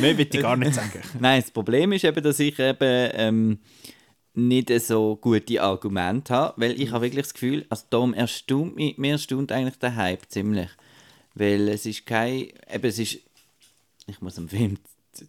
Nein, 0.00 0.18
will 0.18 0.28
ich 0.30 0.40
gar 0.42 0.56
nicht 0.58 0.74
sagen. 0.74 1.00
Nein, 1.18 1.40
das 1.40 1.50
Problem 1.50 1.92
ist 1.92 2.04
eben, 2.04 2.22
dass 2.22 2.38
ich 2.40 2.58
eben 2.58 3.10
ähm, 3.14 3.58
nicht 4.34 4.68
so 4.82 5.16
gute 5.16 5.62
Argumente 5.62 6.34
habe, 6.34 6.60
weil 6.60 6.78
ich 6.78 6.90
habe 6.92 7.06
wirklich 7.06 7.24
das 7.24 7.32
Gefühl, 7.32 7.64
also 7.70 7.84
darum 7.88 8.12
erstaunt 8.12 8.76
mich, 8.76 8.98
mir 8.98 9.12
erstaunt 9.12 9.50
eigentlich 9.50 9.78
der 9.78 9.96
Hype 9.96 10.28
ziemlich. 10.28 10.68
Weil 11.34 11.68
es 11.68 11.84
ist 11.86 12.06
kein, 12.06 12.48
eben 12.72 12.84
es 12.84 12.98
ist, 12.98 13.18
ich 14.06 14.20
muss 14.20 14.38
am 14.38 14.48
Film 14.48 14.78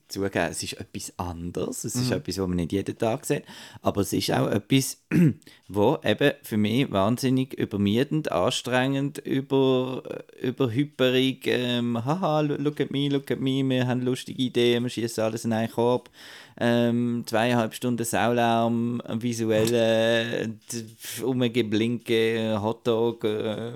zugeben, 0.08 0.48
es 0.52 0.64
ist 0.64 0.74
etwas 0.74 1.14
anderes, 1.18 1.84
es 1.84 1.96
ist 1.96 2.12
etwas, 2.12 2.38
was 2.38 2.48
man 2.48 2.58
nicht 2.58 2.72
jeden 2.72 2.98
Tag 2.98 3.26
sieht, 3.26 3.44
aber 3.82 4.02
es 4.02 4.14
ist 4.14 4.32
auch 4.32 4.50
etwas, 4.50 4.98
wo 5.68 5.98
eben 6.04 6.34
für 6.44 6.58
mich 6.58 6.92
wahnsinnig 6.92 7.54
übermiedend, 7.54 8.32
anstrengend, 8.32 9.20
über, 9.20 10.04
überhyperig, 10.42 11.48
ähm, 11.48 12.04
haha, 12.04 12.42
look 12.42 12.80
at 12.80 12.92
me, 12.92 13.10
look 13.10 13.32
at 13.32 13.40
me, 13.40 13.68
wir 13.68 13.88
haben 13.88 14.02
lustige 14.02 14.42
Ideen, 14.42 14.84
wir 14.84 14.90
schießen 14.90 15.24
alles 15.24 15.46
in 15.46 15.54
einen 15.54 15.72
Korb, 15.72 16.10
ähm, 16.58 17.24
zweieinhalb 17.26 17.74
Stunden 17.74 18.06
Saulärm, 18.06 19.02
visuelle 19.08 20.44
äh, 20.44 21.24
Umgeblinke, 21.24 22.60
Hotdog, 22.62 23.24
äh, 23.26 23.72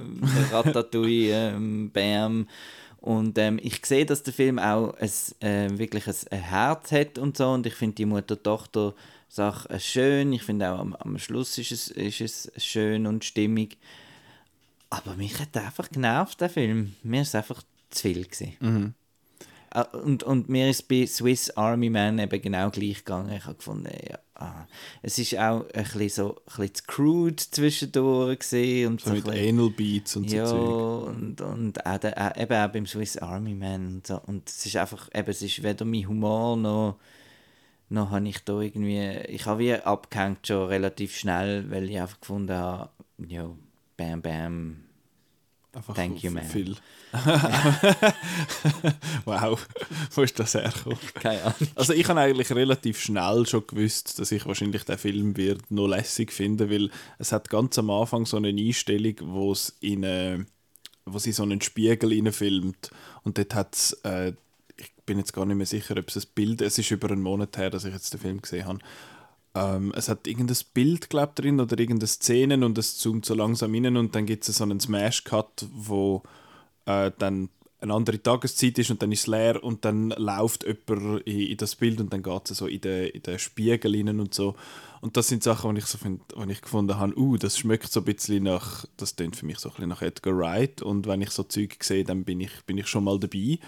Ratatouille, 0.51 1.51
ähm, 1.55 1.91
Bam. 1.91 2.47
Und 3.02 3.38
ähm, 3.38 3.60
ich 3.62 3.86
sehe, 3.86 4.06
dass 4.06 4.24
der 4.24 4.34
Film 4.34 4.60
auch 4.60 4.93
ein, 4.95 5.12
äh, 5.41 5.78
wirklich 5.78 6.08
ein, 6.08 6.16
ein 6.32 6.41
Herz 6.41 6.91
hat 6.91 7.18
und 7.18 7.38
so. 7.38 7.50
Und 7.50 7.66
ich 7.66 7.74
finde 7.76 7.95
die 7.95 8.06
Mutter-Tochter-Sache 8.06 9.80
schön. 9.80 10.34
Ich 10.34 10.43
finde 10.43 10.70
auch 10.72 10.80
am, 10.80 10.95
am 10.95 11.18
Schluss 11.18 11.58
ist 11.58 11.72
es, 11.72 11.88
ist 11.89 12.22
es 12.22 12.52
schön 12.58 13.08
und 13.08 13.24
stimmig. 13.24 13.78
Aber 14.89 15.16
mich 15.16 15.39
hat 15.39 15.56
einfach 15.56 15.89
genervt, 15.89 16.41
der 16.41 16.50
Film. 16.50 16.95
Mir 17.04 17.22
ist 17.22 17.30
es 17.30 17.36
einfach 17.36 17.64
zu 17.89 18.02
viel. 18.02 18.26
Gewesen. 18.26 18.95
Ah, 19.72 19.84
Und, 19.84 20.24
und 20.24 20.50
mir 20.50 20.70
ist 20.70 20.88
bei 20.88 21.06
Swiss 21.06 21.52
Army 21.52 21.89
Man 21.89 22.20
eben 22.20 22.41
genau 22.41 22.70
gleich 22.70 22.97
gegangen. 23.06 23.32
Ich 23.34 23.45
habe 23.45 23.56
gefunden, 23.56 23.91
ja, 24.10 24.18
ah, 24.40 24.68
es 25.02 25.18
ist 25.20 25.38
auch 25.38 25.66
ein 25.74 25.84
bisschen 25.84 26.10
so 26.10 26.36
ein 26.36 26.42
bisschen 26.46 26.76
zu 26.76 26.84
crude 26.88 27.36
zwischendurch 27.36 28.40
und 28.88 29.02
So 29.02 29.10
so 29.10 29.16
mit 29.16 29.24
bisschen- 29.26 29.60
Anal 29.60 29.70
Beats 29.72 30.16
und 30.16 30.30
so 30.30 30.36
ja, 30.36 30.46
Zeug. 30.46 31.08
und, 31.08 31.42
und 31.42 31.86
auch, 31.86 31.98
der, 31.98 32.18
auch, 32.18 32.42
eben 32.42 32.54
auch 32.54 32.72
beim 32.72 32.86
Swiss 32.88 33.18
Army 33.18 33.54
Man 33.54 33.96
und 33.96 34.08
so. 34.08 34.20
Und 34.26 34.50
es 34.50 34.66
ist 34.66 34.76
einfach, 34.78 35.10
eben, 35.14 35.30
es 35.30 35.42
ist 35.42 35.62
weder 35.64 35.86
mein 35.86 36.08
Humor 36.08 36.56
noch, 36.58 36.98
noch 37.90 38.12
habe 38.12 38.28
ich 38.28 38.40
da 38.44 38.60
irgendwie, 38.60 39.18
ich 39.28 39.46
habe 39.46 39.60
wie 39.60 39.74
abgehängt 39.74 40.46
schon 40.48 40.68
relativ 40.68 41.16
schnell, 41.18 41.70
weil 41.72 41.90
ich 41.90 42.00
einfach 42.00 42.20
gefunden 42.22 42.56
habe, 42.56 42.90
ja, 43.28 43.50
bam, 43.98 44.22
bam, 44.22 44.78
Einfach 45.72 45.94
Thank 45.94 46.24
you, 46.24 46.32
man. 46.32 46.44
Viel. 46.46 46.76
wow, 49.26 49.68
wo 50.16 50.22
ist 50.24 50.40
das 50.40 50.56
hergekommen? 50.56 50.98
keine 51.14 51.44
Ahnung. 51.44 51.70
Also 51.76 51.94
ich 51.94 52.08
habe 52.10 52.20
eigentlich 52.20 52.52
relativ 52.52 53.00
schnell 53.00 53.46
schon 53.46 53.68
gewusst, 53.68 54.18
dass 54.18 54.32
ich 54.32 54.48
wahrscheinlich 54.48 54.84
den 54.84 54.98
Film 54.98 55.38
wird 55.38 55.70
noch 55.70 55.88
lässig 55.88 56.34
finden, 56.34 56.72
weil 56.72 56.90
es 57.20 57.32
hat 57.32 57.50
ganz 57.50 57.78
am 57.78 57.92
Anfang 57.92 58.26
so 58.26 58.38
eine 58.38 58.50
Einstellung, 58.50 59.16
wo 59.22 59.52
es 59.52 59.78
in 59.80 60.04
eine, 60.04 60.48
wo 61.06 61.20
sie 61.20 61.32
so 61.32 61.44
einen 61.44 61.62
Spiegel 61.62 62.32
filmt 62.32 62.90
und 63.24 63.38
dort 63.38 63.54
hat 63.54 63.76
es, 63.76 63.94
äh, 64.04 64.34
ich 64.76 64.92
bin 65.06 65.20
jetzt 65.20 65.34
gar 65.34 65.46
nicht 65.46 65.58
mehr 65.58 65.68
sicher, 65.68 65.96
ob 65.98 66.08
es 66.10 66.16
ein 66.16 66.24
Bild, 66.34 66.62
es 66.62 66.80
ist 66.80 66.90
über 66.90 67.12
einen 67.12 67.22
Monat 67.22 67.58
her, 67.58 67.70
dass 67.70 67.86
ich 67.86 67.94
jetzt 67.94 68.12
den 68.14 68.20
Film 68.20 68.42
gesehen 68.42 68.66
habe. 68.66 68.80
Ähm, 69.56 69.93
es 69.95 70.10
hat 70.10 70.28
irgendein 70.28 70.58
Bild 70.74 71.10
glaub, 71.10 71.36
drin 71.36 71.60
oder 71.60 71.78
irgendeine 71.80 72.08
Szene 72.08 72.64
und 72.66 72.78
es 72.78 72.97
zoomt 72.97 73.26
so 73.26 73.34
langsam 73.34 73.74
rein 73.74 73.97
und 73.97 74.16
dann 74.16 74.26
gibt 74.26 74.47
es 74.47 74.58
so 74.58 74.64
einen 74.64 74.80
Smash-Cut, 74.80 75.68
wo 75.74 76.24
äh, 76.86 77.12
dann 77.18 77.50
eine 77.82 77.93
andere 77.93 78.22
Tageszeit 78.22 78.78
ist 78.78 78.91
und 78.91 79.02
dann 79.02 79.12
ist 79.12 79.22
es 79.22 79.28
leer 79.28 79.64
und 79.64 79.86
dann 79.86 80.10
läuft 80.10 80.66
jemand 80.66 81.22
in, 81.26 81.39
in 81.39 81.58
das 81.58 81.76
Bild 81.76 82.02
und 82.02 82.12
dann 82.12 82.24
geht 82.24 82.52
es 82.52 82.58
so 82.58 82.68
in 82.68 82.82
den, 82.82 83.08
in 83.08 83.24
den 83.24 83.39
Spiegel 83.39 83.95
rein 83.95 84.20
und 84.20 84.34
so. 84.34 84.56
Und 85.02 85.16
das 85.16 85.30
sind 85.30 85.43
Sachen, 85.43 85.76
die 85.76 85.80
ich, 85.80 85.86
so 85.86 85.97
find, 85.97 86.22
wo 86.36 86.43
ich 86.43 86.62
gefunden 86.62 86.97
habe, 86.97 87.18
uh, 87.18 87.38
das 87.38 87.58
schmeckt 87.58 87.89
so 87.89 88.02
ein 88.02 88.06
bisschen 88.06 88.43
nach, 88.43 88.86
das 88.97 89.16
klingt 89.16 89.38
für 89.38 89.45
mich 89.45 89.60
so 89.60 89.70
ein 89.70 89.76
bisschen 89.76 89.89
nach 89.89 90.02
Edgar 90.02 90.38
Wright 90.38 90.82
und 90.82 91.08
wenn 91.08 91.22
ich 91.22 91.30
so 91.30 91.43
Zeug 91.43 91.82
sehe, 91.82 92.04
dann 92.04 92.26
bin 92.26 92.41
ich, 92.41 92.52
bin 92.66 92.78
ich 92.78 92.88
schon 92.88 93.06
mal 93.06 93.18
dabei. 93.18 93.60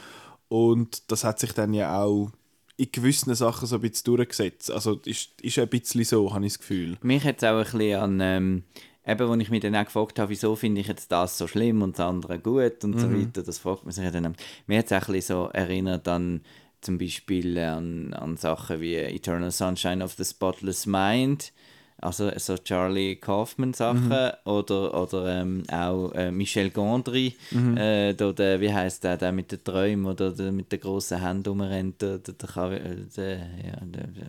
Und 0.49 1.09
das 1.09 1.23
hat 1.23 1.39
sich 1.39 1.53
dann 1.53 1.73
ja 1.73 2.03
auch 2.03 2.31
in 2.77 2.91
gewissen 2.91 3.33
Sachen 3.35 3.67
so 3.67 3.75
ein 3.75 3.81
bisschen 3.81 4.15
durchgesetzt. 4.15 4.71
Also 4.71 4.99
ist, 5.05 5.29
ist 5.41 5.59
ein 5.59 5.67
bisschen 5.67 6.03
so, 6.03 6.33
habe 6.33 6.45
ich 6.45 6.53
das 6.53 6.59
Gefühl. 6.59 6.97
Mich 7.01 7.23
hat 7.23 7.37
es 7.37 7.43
auch 7.43 7.57
ein 7.57 7.63
bisschen 7.63 7.99
an, 7.99 8.19
ähm, 8.21 8.63
eben, 9.05 9.27
wo 9.27 9.35
ich 9.35 9.49
mich 9.49 9.61
dann 9.61 9.75
auch 9.75 9.85
gefragt 9.85 10.19
habe, 10.19 10.29
wieso 10.29 10.55
finde 10.55 10.81
ich 10.81 10.87
jetzt 10.87 11.11
das 11.11 11.37
so 11.37 11.47
schlimm 11.47 11.81
und 11.81 11.97
das 11.97 12.05
andere 12.05 12.39
gut 12.39 12.83
und 12.83 12.99
so 12.99 13.11
weiter, 13.11 13.43
das 13.43 13.57
fragt 13.57 13.83
man 13.83 13.91
sich 13.91 14.09
dann. 14.09 14.35
Mir 14.67 14.79
hat 14.79 14.85
es 14.85 14.91
auch 14.91 15.07
ein 15.07 15.13
bisschen 15.13 15.35
so 15.35 15.49
erinnert 15.51 16.07
an 16.07 16.41
zum 16.81 16.97
Beispiel 16.97 17.57
an, 17.59 18.13
an 18.13 18.37
Sachen 18.37 18.81
wie 18.81 18.95
Eternal 18.95 19.51
Sunshine 19.51 20.03
of 20.03 20.13
the 20.13 20.25
Spotless 20.25 20.85
Mind, 20.85 21.53
also 22.01 22.31
so 22.37 22.57
Charlie 22.57 23.15
Kaufman 23.15 23.73
Sachen 23.73 24.11
oder, 24.45 25.01
oder 25.01 25.41
ähm, 25.41 25.63
auch 25.71 26.11
äh, 26.13 26.31
Michel 26.31 26.71
Gondry, 26.71 27.35
äh, 27.75 28.13
da 28.13 28.31
der, 28.31 28.59
wie 28.59 28.73
heißt 28.73 29.03
der, 29.03 29.17
der 29.17 29.31
mit 29.31 29.51
den 29.51 29.63
Träumen 29.63 30.05
oder 30.05 30.31
der 30.31 30.51
mit 30.51 30.71
den 30.71 30.79
grossen 30.79 31.21
Händen 31.21 31.49
rumrennt, 31.49 32.01
der, 32.01 32.17
der, 32.17 32.33
der, 32.33 32.71
äh, 32.71 32.95
der, 33.15 33.37
ja, 33.37 33.75
der, 33.81 34.07
der, 34.07 34.27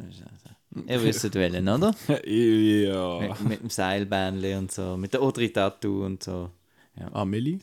ihr 0.86 1.02
wisst 1.02 1.34
welchen, 1.34 1.68
oder? 1.68 1.94
ja. 2.26 3.20
Mit, 3.20 3.40
mit 3.48 3.62
dem 3.62 3.70
Seilbähnchen 3.70 4.58
und 4.58 4.72
so, 4.72 4.96
mit 4.96 5.12
der 5.12 5.22
Audrey 5.22 5.52
Tattoo 5.52 6.04
und 6.04 6.22
so. 6.22 6.50
Amelie? 7.12 7.58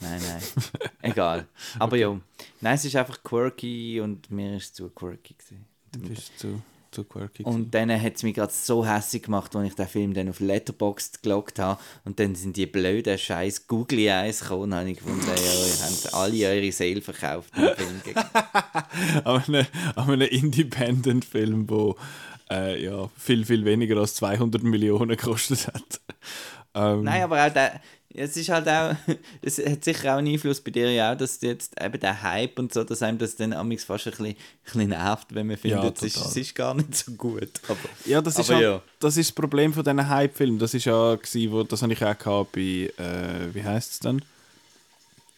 Nein, 0.00 0.20
nein. 0.26 0.42
Egal. 1.02 1.46
Aber 1.78 1.96
ja, 1.96 2.18
nein, 2.60 2.74
es 2.74 2.84
ist 2.84 2.96
einfach 2.96 3.22
quirky 3.22 4.00
und 4.00 4.30
mir 4.30 4.56
ist 4.56 4.64
es 4.64 4.72
zu 4.74 4.90
quirky. 4.90 5.34
Gewesen. 5.34 5.64
Du 5.92 6.00
bist 6.00 6.38
zu. 6.38 6.60
Und 7.46 7.74
dann 7.74 7.90
hat 7.90 8.16
es 8.16 8.22
mich 8.22 8.34
gerade 8.34 8.52
so 8.52 8.86
hässlich 8.86 9.22
gemacht, 9.22 9.54
als 9.54 9.68
ich 9.68 9.74
den 9.74 9.88
Film 9.88 10.14
dann 10.14 10.28
auf 10.28 10.40
Letterboxd 10.40 11.22
geloggt 11.22 11.58
habe. 11.58 11.80
Und 12.04 12.20
dann 12.20 12.34
sind 12.34 12.56
die 12.56 12.66
blöden 12.66 13.18
scheiß 13.18 13.66
Googly 13.66 14.06
Eyes 14.06 14.40
gekommen 14.40 14.64
und 14.64 14.74
habe 14.74 14.90
ich 14.90 14.98
gefunden, 14.98 15.26
ja, 15.26 15.34
ihr 15.34 15.82
habt 15.82 16.14
alle 16.14 16.48
eure 16.48 16.72
Seele 16.72 17.00
verkauft. 17.00 17.52
an 19.24 19.42
einem, 19.44 19.66
an 19.96 20.10
einem 20.10 20.28
Independent-Film, 20.28 21.66
der 21.66 21.94
äh, 22.50 22.84
ja, 22.84 23.10
viel, 23.16 23.44
viel 23.44 23.64
weniger 23.64 23.96
als 23.98 24.14
200 24.14 24.62
Millionen 24.62 25.16
gekostet 25.16 25.68
hat. 25.68 26.00
Ähm, 26.74 27.04
Nein, 27.04 27.22
aber 27.22 27.46
auch 27.46 27.52
der, 27.52 27.80
es 28.14 28.36
ist 28.36 28.48
halt 28.48 28.68
auch, 28.68 28.94
es 29.42 29.58
hat 29.58 29.84
sicher 29.84 30.14
auch 30.14 30.18
einen 30.18 30.32
Einfluss 30.32 30.60
bei 30.60 30.70
dir 30.70 30.90
ja 30.92 31.12
auch, 31.12 31.16
dass 31.16 31.40
jetzt 31.40 31.74
eben 31.80 31.98
der 32.00 32.22
Hype 32.22 32.58
und 32.58 32.72
so, 32.72 32.84
dass 32.84 33.02
einem 33.02 33.18
das 33.18 33.36
dann 33.36 33.52
amigs 33.52 33.84
fast 33.84 34.06
ein 34.06 34.10
bisschen, 34.12 34.26
ein 34.26 34.36
bisschen 34.64 34.88
nervt, 34.90 35.34
wenn 35.34 35.46
man 35.48 35.56
findet, 35.56 35.82
Ja, 35.82 35.88
es, 35.94 36.02
ist, 36.02 36.16
es 36.24 36.36
ist 36.36 36.54
gar 36.54 36.74
nicht 36.74 36.94
so 36.94 37.12
gut. 37.12 37.50
Aber, 37.68 37.78
Ja, 38.04 38.20
das 38.22 38.38
ist, 38.38 38.48
Aber 38.50 38.54
halt, 38.58 38.64
ja. 38.64 38.82
das 39.00 39.16
ist 39.16 39.30
das 39.30 39.34
Problem 39.34 39.72
von 39.72 39.82
diesen 39.84 40.08
Hype-Filmen. 40.08 40.58
Das 40.58 40.72
ist 40.74 40.84
ja, 40.84 41.16
wo, 41.50 41.62
das 41.64 41.82
habe 41.82 41.92
ich 41.92 42.04
auch 42.04 42.18
gehabt 42.18 42.52
bei, 42.52 42.60
äh, 42.96 43.52
wie 43.52 43.62
heißt 43.62 43.92
es 43.92 43.98
denn? 44.00 44.22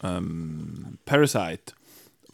Ähm, 0.02 0.98
Parasite. 1.04 1.72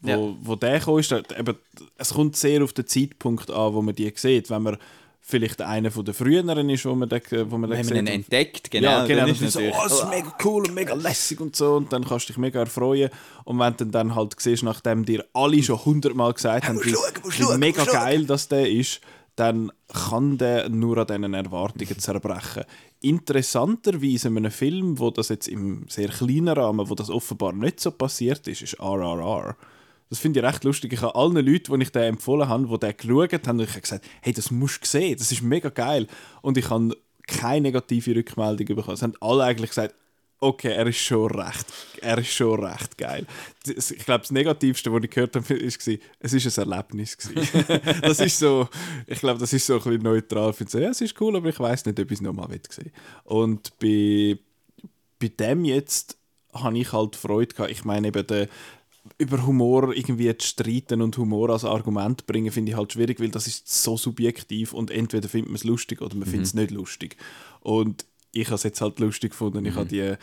Wo, 0.01 0.09
Ja. 0.11 0.19
wo 0.43 0.57
der 0.57 0.81
kam, 0.81 0.99
ist, 0.99 1.13
eben, 1.13 1.57
es 1.97 2.11
kommt 2.13 2.37
sehr 2.37 2.63
auf 2.65 2.73
den 2.73 2.87
Zeitpunkt 2.87 3.51
an, 3.51 3.73
wo 3.75 3.83
man 3.83 3.95
die 3.95 4.13
sieht. 4.17 4.51
Wenn 4.51 4.63
man 4.63 4.77
vielleicht 5.25 5.63
einer 5.63 5.91
von 5.91 6.05
den 6.05 6.15
früheren 6.15 6.69
ist, 6.69 6.85
wo 6.85 6.95
man 6.95 7.09
den, 7.09 7.23
wo 7.49 7.57
man 7.57 7.71
den 7.71 7.79
wenn 7.79 7.87
man 7.87 7.97
ihn 7.99 8.07
entdeckt, 8.09 8.71
genau, 8.71 8.91
ja, 8.91 9.07
genau. 9.07 9.27
dann 9.27 9.31
ist 9.31 9.53
so, 9.53 9.61
oh, 9.61 9.81
das 9.85 9.93
ist 9.93 10.09
mega 10.09 10.37
cool 10.45 10.67
und 10.67 10.75
mega 10.75 10.95
lässig 10.95 11.41
und 11.41 11.55
so. 11.55 11.77
Und 11.77 11.93
dann 11.93 12.05
kannst 12.05 12.29
du 12.29 12.33
dich 12.33 12.39
mega 12.39 12.61
erfreuen. 12.61 13.09
Und 13.45 13.59
wenn 13.59 13.77
du 13.77 13.87
dann 13.87 14.15
halt 14.15 14.35
siehst, 14.39 14.65
nachdem 14.65 15.05
dir 15.05 15.25
alle 15.33 15.63
schon 15.63 15.83
hundertmal 15.85 16.33
gesagt 16.35 16.67
haben, 16.67 16.85
wie, 16.85 16.93
wie 16.93 17.59
mega 17.59 17.85
geil 17.85 18.27
das 18.27 18.49
der 18.49 18.69
ist, 18.69 19.01
dann 19.37 19.73
kann 19.89 20.37
der 20.37 20.69
nur 20.69 20.99
an 20.99 21.07
diesen 21.07 21.35
Erwartungen 21.35 21.99
zerbrechen. 21.99 22.65
Interessanterweise 23.01 24.29
in 24.29 24.37
einem 24.37 24.51
Film, 24.51 24.99
wo 24.99 25.11
das 25.11 25.31
jetzt 25.31 25.49
im 25.49 25.87
sehr 25.89 26.09
kleinen 26.09 26.49
Rahmen, 26.49 26.91
wo 26.91 26.95
das 26.95 27.11
offenbar 27.11 27.53
nicht 27.53 27.81
so 27.81 27.93
passiert 27.93 28.47
ist, 28.49 28.63
ist 28.63 28.79
RRR. 28.79 29.57
Das 30.13 30.19
finde 30.19 30.41
ich 30.41 30.47
recht 30.47 30.63
lustig. 30.65 30.93
Ich 30.93 31.01
habe 31.01 31.15
allen 31.15 31.37
Leuten, 31.37 31.73
die 31.73 31.83
ich 31.85 31.91
den 31.91 32.03
empfohlen 32.03 32.47
habe, 32.47 32.69
die 32.69 32.79
den 32.81 32.97
geschaut 32.99 33.49
haben, 33.49 33.61
ich 33.61 33.81
gesagt, 33.81 34.05
hey, 34.21 34.35
das 34.35 34.51
musst 34.51 34.83
du 34.83 34.87
sehen, 34.87 35.17
das 35.17 35.33
ist 35.33 35.41
mega 35.41 35.71
geil. 35.71 36.07
Und 36.43 36.59
ich 36.59 36.69
habe 36.69 36.95
keine 37.27 37.63
negative 37.63 38.17
Rückmeldung 38.17 38.77
bekommen. 38.77 38.93
Es 38.93 39.01
haben 39.01 39.15
alle 39.23 39.45
eigentlich 39.45 39.71
gesagt, 39.71 39.95
okay, 40.39 40.73
er 40.73 40.87
ist 40.87 40.99
schon 40.99 41.31
recht, 41.31 41.65
er 42.03 42.19
ist 42.19 42.31
schon 42.31 42.63
recht 42.63 42.99
geil. 42.99 43.27
Ich 43.65 44.05
glaube, 44.05 44.21
das 44.21 44.31
Negativste, 44.31 44.93
was 44.93 45.03
ich 45.03 45.09
gehört 45.09 45.35
habe, 45.35 45.49
war, 45.49 45.57
es 45.57 46.33
ist 46.35 46.59
ein 46.59 46.71
Erlebnis. 46.71 47.17
das 48.03 48.21
ist 48.21 48.39
so, 48.39 48.69
ich 49.07 49.19
glaube, 49.19 49.41
das 49.41 49.55
ist 49.55 49.65
so 49.65 49.77
ein 49.77 49.83
bisschen 49.83 50.03
neutral. 50.03 50.51
Ich 50.51 50.57
finde 50.57 50.73
so, 50.73 50.79
ja, 50.79 50.91
es 50.91 51.01
ist 51.01 51.19
cool, 51.23 51.35
aber 51.37 51.49
ich 51.49 51.59
weiß 51.59 51.87
nicht, 51.87 51.99
ob 51.99 52.11
ich 52.11 52.19
es 52.19 52.21
nochmal 52.21 52.49
sehen 52.69 52.93
Und 53.25 53.73
bei, 53.79 54.37
bei 55.19 55.29
dem 55.29 55.65
jetzt 55.65 56.19
habe 56.53 56.77
ich 56.77 56.93
halt 56.93 57.17
Freude 57.17 57.55
gehabt. 57.55 57.71
Ich 57.71 57.87
meine 57.87 58.09
eben, 58.09 58.27
der, 58.27 58.49
über 59.19 59.45
Humor 59.47 59.95
irgendwie 59.95 60.37
zu 60.37 60.47
streiten 60.47 61.03
und 61.03 61.17
Humor 61.19 61.51
als 61.51 61.65
Argument 61.65 62.27
bringen, 62.27 62.53
finde 62.53 62.73
ich 62.73 62.79
halt 62.79 62.93
schwierig, 62.93 63.21
weil 63.21 63.31
das 63.31 63.47
ist 63.47 63.69
so 63.69 63.97
subjektiv 63.97 64.73
und 64.73 64.91
entweder 64.91 65.29
findet 65.29 65.51
man 65.51 65.57
es 65.57 65.65
lustig 65.65 66.01
oder 66.01 66.15
man 66.15 66.29
findet 66.29 66.47
es 66.47 66.55
nicht 66.55 66.71
lustig. 66.71 67.17
Und 67.61 68.07
ich 68.33 68.47
habe 68.47 68.57
es 68.57 68.63
jetzt 68.63 68.81
halt 68.81 68.99
lustig 69.01 69.31
gefunden. 69.31 69.67
Ich 69.67 69.75
habe 69.75 69.89
die, 69.89 70.15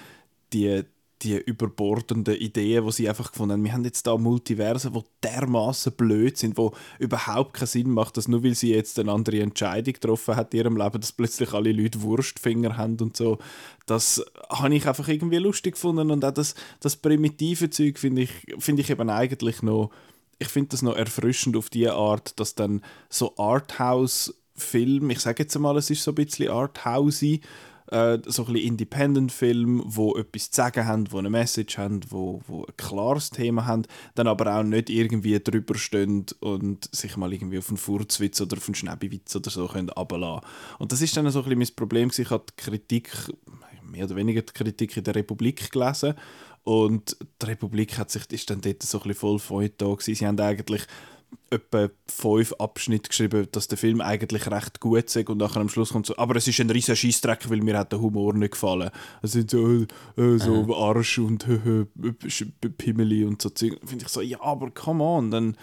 die, 0.53 0.83
die 1.21 1.37
überbordenden 1.37 2.35
Ideen, 2.35 2.85
die 2.85 2.91
sie 2.91 3.09
einfach 3.09 3.31
gefunden 3.31 3.53
haben. 3.53 3.63
Wir 3.63 3.73
haben 3.73 3.83
jetzt 3.83 4.07
da 4.07 4.17
Multiversen, 4.17 4.93
die 4.93 5.01
dermaßen 5.23 5.91
blöd 5.93 6.37
sind, 6.37 6.57
wo 6.57 6.73
überhaupt 6.97 7.53
keinen 7.53 7.67
Sinn 7.67 7.91
macht, 7.91 8.15
dass 8.15 8.29
nur 8.29 8.43
weil 8.43 8.55
sie 8.55 8.73
jetzt 8.73 8.97
eine 8.99 9.11
andere 9.11 9.41
Entscheidung 9.41 9.93
getroffen 9.93 10.37
hat 10.37 10.53
in 10.53 10.61
ihrem 10.61 10.77
Leben, 10.77 11.01
dass 11.01 11.11
plötzlich 11.11 11.53
alle 11.53 11.73
Leute 11.73 12.01
Wurstfinger 12.01 12.77
haben 12.77 12.97
und 13.01 13.17
so. 13.17 13.37
Das 13.85 14.23
habe 14.49 14.73
ich 14.73 14.87
einfach 14.87 15.07
irgendwie 15.09 15.37
lustig 15.37 15.73
gefunden 15.73 16.09
und 16.09 16.23
auch 16.23 16.33
das, 16.33 16.55
das 16.79 16.95
primitive 16.95 17.69
Zeug 17.69 17.99
finde 17.99 18.21
ich, 18.21 18.31
find 18.59 18.79
ich 18.79 18.89
eben 18.89 19.09
eigentlich 19.09 19.61
noch, 19.61 19.91
ich 20.37 20.47
finde 20.47 20.69
das 20.69 20.81
noch 20.81 20.95
erfrischend 20.95 21.57
auf 21.57 21.69
die 21.69 21.89
Art, 21.89 22.39
dass 22.39 22.55
dann 22.55 22.81
so 23.09 23.35
Arthouse-Film, 23.37 25.09
ich 25.09 25.19
sage 25.19 25.43
jetzt 25.43 25.59
mal, 25.59 25.75
es 25.75 25.89
ist 25.89 26.03
so 26.03 26.11
ein 26.11 26.15
bisschen 26.15 26.49
Arthousey, 26.49 27.41
äh, 27.91 28.19
so 28.25 28.45
ein 28.45 28.55
Independent-Film, 28.55 29.83
wo 29.85 30.15
etwas 30.15 30.51
zu 30.51 30.57
sagen 30.57 30.85
haben, 30.85 31.11
wo 31.11 31.17
eine 31.17 31.29
Message 31.29 31.77
haben, 31.77 32.01
wo, 32.09 32.41
wo 32.47 32.63
ein 32.63 32.77
klares 32.77 33.29
Thema 33.29 33.65
haben, 33.65 33.83
dann 34.15 34.27
aber 34.27 34.55
auch 34.55 34.63
nicht 34.63 34.89
irgendwie 34.89 35.39
drüber 35.39 35.75
stehen 35.75 36.25
und 36.39 36.89
sich 36.95 37.17
mal 37.17 37.33
irgendwie 37.33 37.57
auf 37.57 37.69
einen 37.69 37.77
Furzwitz 37.77 38.41
oder 38.41 38.57
auf 38.57 38.67
einen 38.67 38.75
Schnäbiwitz 38.75 39.35
oder 39.35 39.49
so 39.49 39.67
können 39.67 39.89
runterlassen. 39.89 40.45
Und 40.77 40.91
das 40.91 41.01
ist 41.01 41.15
dann 41.17 41.29
so 41.29 41.39
ein 41.39 41.45
bisschen 41.45 41.59
mein 41.59 41.75
Problem. 41.75 42.11
Ich 42.15 42.29
habe 42.29 42.43
die 42.49 42.63
Kritik, 42.63 43.11
mehr 43.83 44.05
oder 44.05 44.15
weniger 44.15 44.41
die 44.41 44.53
Kritik 44.53 44.95
in 44.97 45.03
der 45.03 45.15
Republik 45.15 45.71
gelesen 45.71 46.13
und 46.63 47.17
die 47.41 47.45
Republik 47.45 47.97
hat 47.97 48.11
sich, 48.11 48.29
ist 48.31 48.49
dann 48.49 48.61
dort 48.61 48.83
so 48.83 48.99
ein 48.99 49.03
bisschen 49.03 49.19
voll 49.19 49.39
Feuilleton 49.39 49.97
gewesen. 49.97 50.15
Sie 50.15 50.27
haben 50.27 50.39
eigentlich 50.39 50.83
etwa 51.49 51.89
fünf 52.07 52.53
Abschnitte 52.53 53.09
geschrieben, 53.09 53.47
dass 53.51 53.67
der 53.67 53.77
Film 53.77 54.01
eigentlich 54.01 54.49
recht 54.49 54.79
gut 54.79 55.15
ist 55.15 55.29
und 55.29 55.37
nachher 55.37 55.61
am 55.61 55.69
Schluss 55.69 55.91
kommt 55.91 56.05
so, 56.05 56.17
aber 56.17 56.35
es 56.35 56.47
ist 56.47 56.59
ein 56.59 56.69
riesiger 56.69 56.95
Scheissdreck, 56.95 57.49
weil 57.49 57.61
mir 57.61 57.77
hat 57.77 57.91
der 57.91 58.01
Humor 58.01 58.33
nicht 58.33 58.51
gefallen. 58.51 58.91
Es 59.21 59.31
sind 59.33 59.51
so, 59.51 59.81
äh, 60.17 60.37
so 60.37 60.75
Arsch 60.75 61.19
und 61.19 61.47
äh, 61.47 61.85
Pimmeli 62.77 63.25
und 63.25 63.41
so 63.41 63.49
Zeug. 63.49 63.79
Finde 63.83 64.05
ich 64.05 64.09
so, 64.09 64.21
ja, 64.21 64.41
aber 64.41 64.71
come 64.71 65.03
on, 65.03 65.31
dann 65.31 65.57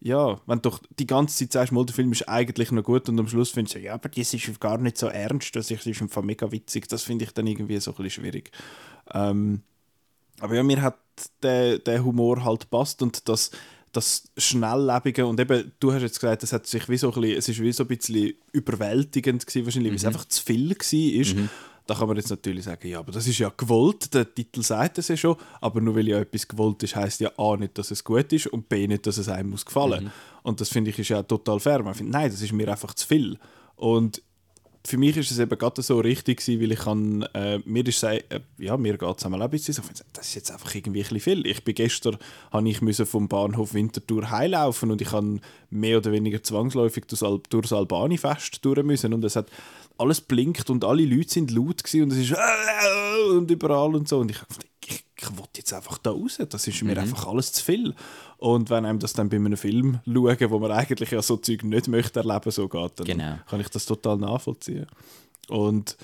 ja, 0.00 0.40
wenn 0.46 0.62
du 0.62 0.70
doch 0.70 0.80
die 0.98 1.06
ganze 1.06 1.36
Zeit 1.36 1.52
sagst, 1.52 1.72
mal, 1.72 1.84
der 1.84 1.94
Film 1.94 2.12
ist 2.12 2.28
eigentlich 2.28 2.70
noch 2.70 2.84
gut 2.84 3.08
und 3.08 3.18
am 3.18 3.28
Schluss 3.28 3.50
findest 3.50 3.76
du, 3.76 3.80
ja, 3.80 3.94
aber 3.94 4.08
das 4.08 4.32
ist 4.32 4.60
gar 4.60 4.78
nicht 4.78 4.96
so 4.96 5.08
ernst, 5.08 5.56
das 5.56 5.70
ist 5.70 6.02
einfach 6.02 6.22
mega 6.22 6.50
witzig, 6.52 6.88
das 6.88 7.02
finde 7.02 7.24
ich 7.24 7.32
dann 7.32 7.46
irgendwie 7.46 7.78
so 7.80 7.90
ein 7.90 7.96
bisschen 7.96 8.22
schwierig. 8.22 8.52
Ähm, 9.12 9.62
aber 10.40 10.54
ja, 10.54 10.62
mir 10.62 10.82
hat 10.82 10.98
der, 11.42 11.80
der 11.80 12.04
Humor 12.04 12.44
halt 12.44 12.70
passt 12.70 13.02
und 13.02 13.28
das 13.28 13.50
das 13.92 14.24
Schnelllebige 14.36 15.26
und 15.26 15.40
eben, 15.40 15.72
du 15.80 15.92
hast 15.92 16.02
jetzt 16.02 16.20
gesagt, 16.20 16.42
es 16.42 16.52
hat 16.52 16.66
sich 16.66 16.88
wie 16.88 16.96
so 16.96 17.12
ein 17.12 17.20
bisschen, 17.20 17.38
es 17.38 17.48
ist 17.48 17.62
wie 17.62 17.72
so 17.72 17.84
ein 17.84 17.88
bisschen 17.88 18.34
überwältigend 18.52 19.46
gewesen, 19.46 19.64
wahrscheinlich, 19.64 19.92
mhm. 19.92 19.94
weil 19.94 19.98
es 19.98 20.04
einfach 20.04 20.24
zu 20.26 20.44
viel 20.44 20.70
war. 20.70 21.34
Mhm. 21.42 21.48
Da 21.86 21.94
kann 21.94 22.06
man 22.06 22.18
jetzt 22.18 22.28
natürlich 22.28 22.64
sagen, 22.64 22.86
ja, 22.86 22.98
aber 22.98 23.12
das 23.12 23.26
ist 23.26 23.38
ja 23.38 23.50
gewollt, 23.56 24.12
der 24.12 24.34
Titel 24.34 24.62
sagt 24.62 24.98
es 24.98 25.08
ja 25.08 25.16
schon, 25.16 25.36
aber 25.62 25.80
nur 25.80 25.96
weil 25.96 26.06
ja 26.06 26.18
etwas 26.18 26.46
gewollt 26.46 26.82
ist, 26.82 26.94
heißt 26.94 27.20
ja 27.20 27.32
A 27.38 27.56
nicht, 27.56 27.78
dass 27.78 27.90
es 27.90 28.04
gut 28.04 28.30
ist 28.32 28.46
und 28.48 28.68
B 28.68 28.86
nicht, 28.86 29.06
dass 29.06 29.16
es 29.16 29.28
einem 29.28 29.50
muss 29.50 29.64
gefallen. 29.64 30.04
Mhm. 30.04 30.10
Und 30.42 30.60
das 30.60 30.68
finde 30.68 30.90
ich 30.90 30.98
ist 30.98 31.08
ja 31.08 31.22
total 31.22 31.58
fair. 31.60 31.82
Man 31.82 31.94
findet, 31.94 32.12
nein, 32.12 32.30
das 32.30 32.42
ist 32.42 32.52
mir 32.52 32.68
einfach 32.68 32.92
zu 32.92 33.06
viel. 33.06 33.38
Und 33.74 34.20
für 34.86 34.96
mich 34.96 35.16
ist 35.16 35.30
es 35.30 35.38
eben 35.38 35.58
gerade 35.58 35.82
so 35.82 35.98
richtig 36.00 36.38
gewesen, 36.38 36.60
weil 36.60 36.72
ich 36.72 36.78
kann, 36.78 37.22
äh, 37.34 37.58
mir 37.64 37.86
ist 37.86 38.02
äh, 38.02 38.22
ja, 38.58 38.76
mir 38.76 38.96
geht 38.96 39.18
es 39.18 39.24
einmal 39.24 39.42
ein 39.42 39.50
bisschen 39.50 39.74
so, 39.74 39.82
das 40.12 40.28
ist 40.28 40.34
jetzt 40.34 40.50
einfach 40.50 40.74
irgendwie 40.74 41.04
ein 41.04 41.20
viel. 41.20 41.46
Ich 41.46 41.64
bin 41.64 41.74
gestern, 41.74 42.16
habe 42.52 42.68
ich 42.68 42.80
müssen 42.80 43.06
vom 43.06 43.28
Bahnhof 43.28 43.74
Winterthur 43.74 44.30
heilaufen 44.30 44.90
und 44.90 45.02
ich 45.02 45.08
kann 45.08 45.40
mehr 45.70 45.98
oder 45.98 46.12
weniger 46.12 46.42
zwangsläufig 46.42 47.04
durchs, 47.06 47.22
Al 47.22 47.40
durchs 47.50 47.72
Albani-Fest 47.72 48.64
durch 48.64 48.82
müssen 48.82 49.12
und 49.12 49.24
es 49.24 49.36
hat 49.36 49.48
alles 49.98 50.20
blinkt 50.20 50.70
und 50.70 50.84
alle 50.84 51.04
Leute 51.04 51.30
sind 51.30 51.50
laut 51.50 51.82
gewesen 51.82 52.04
und 52.04 52.12
es 52.12 52.18
ist 52.18 52.36
und 53.30 53.50
überall 53.50 53.94
und 53.94 54.08
so 54.08 54.18
und 54.18 54.30
ich 54.30 54.40
habe 54.40 54.67
ich, 55.20 55.30
will 55.36 55.44
jetzt 55.56 55.72
einfach 55.72 55.98
da 55.98 56.10
raus, 56.10 56.38
das 56.48 56.66
ist 56.66 56.82
mir 56.82 56.92
mhm. 56.92 56.98
einfach 56.98 57.26
alles 57.26 57.52
zu 57.52 57.64
viel. 57.64 57.94
Und 58.36 58.70
wenn 58.70 58.86
einem 58.86 58.98
das 58.98 59.12
dann 59.12 59.28
bei 59.28 59.36
einem 59.36 59.56
Film 59.56 60.00
schauen, 60.04 60.50
wo 60.50 60.58
man 60.58 60.70
eigentlich 60.70 61.10
ja 61.10 61.22
so 61.22 61.36
Zeug 61.36 61.64
nicht 61.64 61.88
möchte 61.88 62.20
erleben, 62.20 62.50
so 62.50 62.68
geht, 62.68 62.92
dann 62.96 63.06
genau. 63.06 63.38
kann 63.48 63.60
ich 63.60 63.68
das 63.68 63.86
total 63.86 64.16
nachvollziehen. 64.16 64.86
Und 65.48 65.96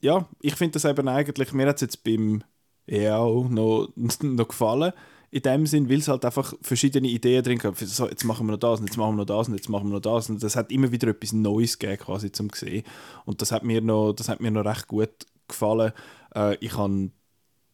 ja, 0.00 0.28
ich 0.40 0.56
finde 0.56 0.72
das 0.72 0.84
eben 0.84 1.08
eigentlich, 1.08 1.52
mir 1.52 1.68
hat 1.68 1.76
es 1.76 1.82
jetzt 1.82 2.04
beim 2.04 2.42
EAO 2.86 3.46
noch, 3.48 3.88
noch 4.22 4.48
gefallen, 4.48 4.92
in 5.30 5.42
dem 5.42 5.66
Sinn, 5.66 5.88
weil 5.88 5.98
es 5.98 6.08
halt 6.08 6.26
einfach 6.26 6.52
verschiedene 6.60 7.08
Ideen 7.08 7.42
drin 7.42 7.58
gab. 7.58 7.78
So, 7.78 8.06
jetzt 8.06 8.24
machen 8.24 8.46
wir 8.46 8.52
noch 8.52 8.58
das 8.58 8.80
und 8.80 8.86
jetzt 8.86 8.98
machen 8.98 9.14
wir 9.16 9.24
noch 9.24 9.38
das 9.40 9.48
und 9.48 9.54
jetzt 9.54 9.70
machen 9.70 9.88
wir 9.88 9.94
noch 9.94 10.00
das. 10.00 10.28
Und 10.28 10.42
das 10.42 10.56
hat 10.56 10.70
immer 10.70 10.92
wieder 10.92 11.08
etwas 11.08 11.32
Neues 11.32 11.78
gegeben, 11.78 12.02
quasi 12.02 12.30
zum 12.30 12.50
sehen. 12.54 12.84
Und 13.24 13.40
das 13.40 13.50
hat 13.50 13.64
mir 13.64 13.80
noch, 13.80 14.12
das 14.12 14.28
hat 14.28 14.40
mir 14.40 14.50
noch 14.50 14.66
recht 14.66 14.88
gut 14.88 15.08
gefallen. 15.48 15.92
Äh, 16.34 16.56
ich 16.56 16.76
habe 16.76 17.10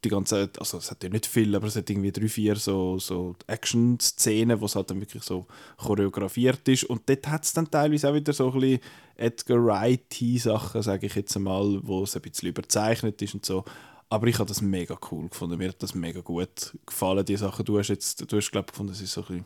die 0.05 0.09
ganze, 0.09 0.51
also 0.59 0.79
es 0.79 0.91
hat 0.91 1.03
ja 1.03 1.09
nicht 1.11 1.27
viel, 1.27 1.55
aber 1.57 1.67
es 1.67 1.77
hat 1.77 1.91
irgendwie 1.91 2.13
drei, 2.13 2.29
vier 2.29 2.57
so, 2.57 2.99
so 2.99 3.35
Action-Szenen, 3.47 4.61
wo 4.61 4.67
es 4.67 4.77
halt 4.77 4.91
dann 4.91 5.01
wirklich 5.01 5.23
so 5.23 5.47
choreografiert 5.77 6.67
ist. 6.69 6.85
Und 6.85 7.09
dort 7.09 7.27
hat 7.27 7.45
es 7.45 7.53
dann 7.53 7.71
teilweise 7.71 8.11
auch 8.11 8.15
wieder 8.15 8.33
so 8.33 8.53
ein 8.53 8.61
bisschen 8.61 8.81
Edgar 9.17 9.65
Wright-Sachen, 9.65 10.83
sage 10.83 11.07
ich 11.07 11.15
jetzt 11.15 11.37
einmal, 11.37 11.81
wo 11.83 12.05
es 12.05 12.15
ein 12.15 12.23
bisschen 12.23 12.49
überzeichnet 12.49 13.21
ist 13.23 13.35
und 13.35 13.45
so. 13.45 13.65
Aber 14.09 14.27
ich 14.29 14.39
habe 14.39 14.49
das 14.49 14.63
mega 14.63 14.97
cool 15.11 15.29
gefunden. 15.29 15.59
Mir 15.59 15.69
hat 15.69 15.83
das 15.83 15.95
mega 15.95 16.21
gut 16.21 16.77
gefallen, 16.87 17.25
die 17.25 17.37
Sachen. 17.37 17.65
Du 17.65 17.79
hast 17.79 17.89
jetzt, 17.89 18.31
du 18.31 18.37
hast 18.37 18.51
glaube 18.51 18.71
gefunden, 18.71 18.93
das 18.93 19.03
ist 19.03 19.13
so 19.13 19.23
ein 19.23 19.27
bisschen, 19.27 19.45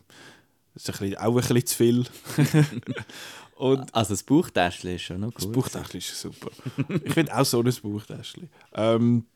ist 0.74 0.88
ein 0.88 0.92
bisschen, 0.98 1.16
auch 1.16 1.30
ein 1.30 1.34
bisschen 1.34 1.66
zu 1.66 1.76
viel. 1.76 2.04
Und 3.56 3.94
also 3.94 4.14
das 4.14 4.22
Buchtäschchen 4.22 4.94
ist 4.94 5.02
schon 5.02 5.20
noch 5.20 5.28
gut. 5.28 5.38
Das 5.38 5.50
Buchtäschchen 5.50 5.98
ist 5.98 6.20
super. 6.20 6.50
ich 7.04 7.12
finde 7.12 7.36
auch 7.36 7.44
so 7.44 7.60
ein 7.60 7.72
Buchtäschchen. 7.82 8.50
Ähm, 8.72 9.26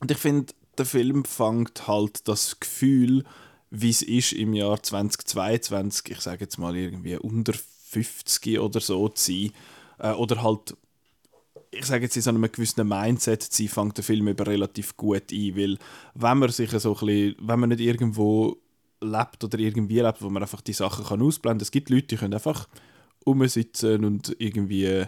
und 0.00 0.10
ich 0.10 0.18
finde, 0.18 0.52
der 0.76 0.86
Film 0.86 1.24
fängt 1.24 1.88
halt 1.88 2.26
das 2.28 2.60
Gefühl, 2.60 3.24
wie 3.70 3.90
es 3.90 4.02
ist 4.02 4.32
im 4.32 4.54
Jahr 4.54 4.82
2022, 4.82 6.12
ich 6.12 6.20
sage 6.20 6.44
jetzt 6.44 6.58
mal 6.58 6.76
irgendwie 6.76 7.16
unter 7.16 7.52
50 7.52 8.58
oder 8.60 8.80
so 8.80 9.08
zu 9.08 9.32
sein, 9.32 9.52
äh, 9.98 10.12
oder 10.12 10.42
halt, 10.42 10.76
ich 11.70 11.84
sage 11.84 12.04
jetzt 12.04 12.16
in 12.16 12.22
so 12.22 12.30
einem 12.30 12.50
gewissen 12.50 12.86
Mindset 12.86 13.42
zu 13.42 13.62
sein, 13.62 13.68
fängt 13.68 13.96
der 13.96 14.04
Film 14.04 14.28
eben 14.28 14.46
relativ 14.46 14.96
gut 14.96 15.32
ein, 15.32 15.56
weil 15.56 15.78
wenn 16.14 16.38
man 16.38 16.50
sich 16.50 16.70
so 16.70 16.94
ein 16.94 17.06
bisschen, 17.06 17.36
wenn 17.40 17.60
man 17.60 17.68
nicht 17.70 17.80
irgendwo 17.80 18.56
lebt 19.00 19.44
oder 19.44 19.58
irgendwie 19.58 20.00
lebt, 20.00 20.22
wo 20.22 20.30
man 20.30 20.42
einfach 20.42 20.60
die 20.60 20.72
Sachen 20.72 21.04
kann 21.04 21.22
ausblenden 21.22 21.58
kann, 21.58 21.62
es 21.62 21.70
gibt 21.70 21.90
Leute, 21.90 22.06
die 22.06 22.16
können 22.16 22.34
einfach 22.34 22.68
rumsitzen 23.26 24.04
und 24.04 24.34
irgendwie 24.38 25.04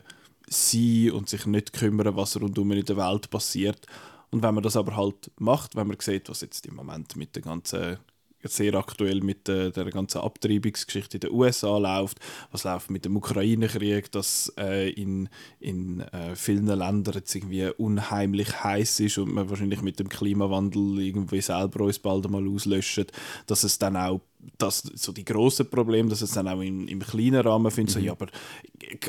sein 0.48 1.10
und 1.12 1.28
sich 1.28 1.46
nicht 1.46 1.72
kümmern, 1.72 2.16
was 2.16 2.40
rundum 2.40 2.72
in 2.72 2.84
der 2.84 2.96
Welt 2.96 3.30
passiert. 3.30 3.86
Und 4.30 4.42
wenn 4.42 4.54
man 4.54 4.62
das 4.62 4.76
aber 4.76 4.96
halt 4.96 5.30
macht, 5.38 5.76
wenn 5.76 5.88
man 5.88 5.96
sieht, 6.00 6.28
was 6.28 6.40
jetzt 6.40 6.66
im 6.66 6.76
Moment 6.76 7.16
mit 7.16 7.34
der 7.34 7.42
ganzen 7.42 7.98
sehr 8.42 8.74
aktuell 8.74 9.20
mit 9.20 9.48
der, 9.48 9.70
der 9.70 9.90
ganzen 9.90 10.18
Abtreibungsgeschichte 10.18 11.18
in 11.18 11.20
den 11.20 11.32
USA 11.32 11.76
läuft, 11.76 12.18
was 12.50 12.64
läuft 12.64 12.90
mit 12.90 13.04
dem 13.04 13.16
Ukraine-Krieg, 13.16 14.10
dass 14.12 14.52
äh, 14.58 14.90
in, 14.90 15.28
in 15.58 16.00
äh, 16.00 16.34
vielen 16.34 16.66
Ländern 16.66 17.14
jetzt 17.14 17.34
irgendwie 17.34 17.70
unheimlich 17.76 18.62
heiß 18.64 19.00
ist 19.00 19.18
und 19.18 19.34
man 19.34 19.50
wahrscheinlich 19.50 19.82
mit 19.82 19.98
dem 19.98 20.08
Klimawandel 20.08 21.00
irgendwie 21.00 21.40
selber 21.40 21.84
uns 21.84 21.98
bald 21.98 22.24
einmal 22.24 22.48
auslöscht, 22.48 23.12
dass 23.46 23.64
es 23.64 23.78
dann 23.78 23.96
auch 23.96 24.20
das, 24.56 24.78
so 24.78 25.12
die 25.12 25.24
grossen 25.24 25.68
Probleme, 25.68 26.08
dass 26.08 26.22
es 26.22 26.32
dann 26.32 26.48
auch 26.48 26.60
im, 26.60 26.88
im 26.88 27.00
kleinen 27.00 27.42
Rahmen 27.42 27.70
findet, 27.70 27.96
mhm. 27.96 28.00
so, 28.00 28.06
ja, 28.06 28.12
aber 28.12 28.28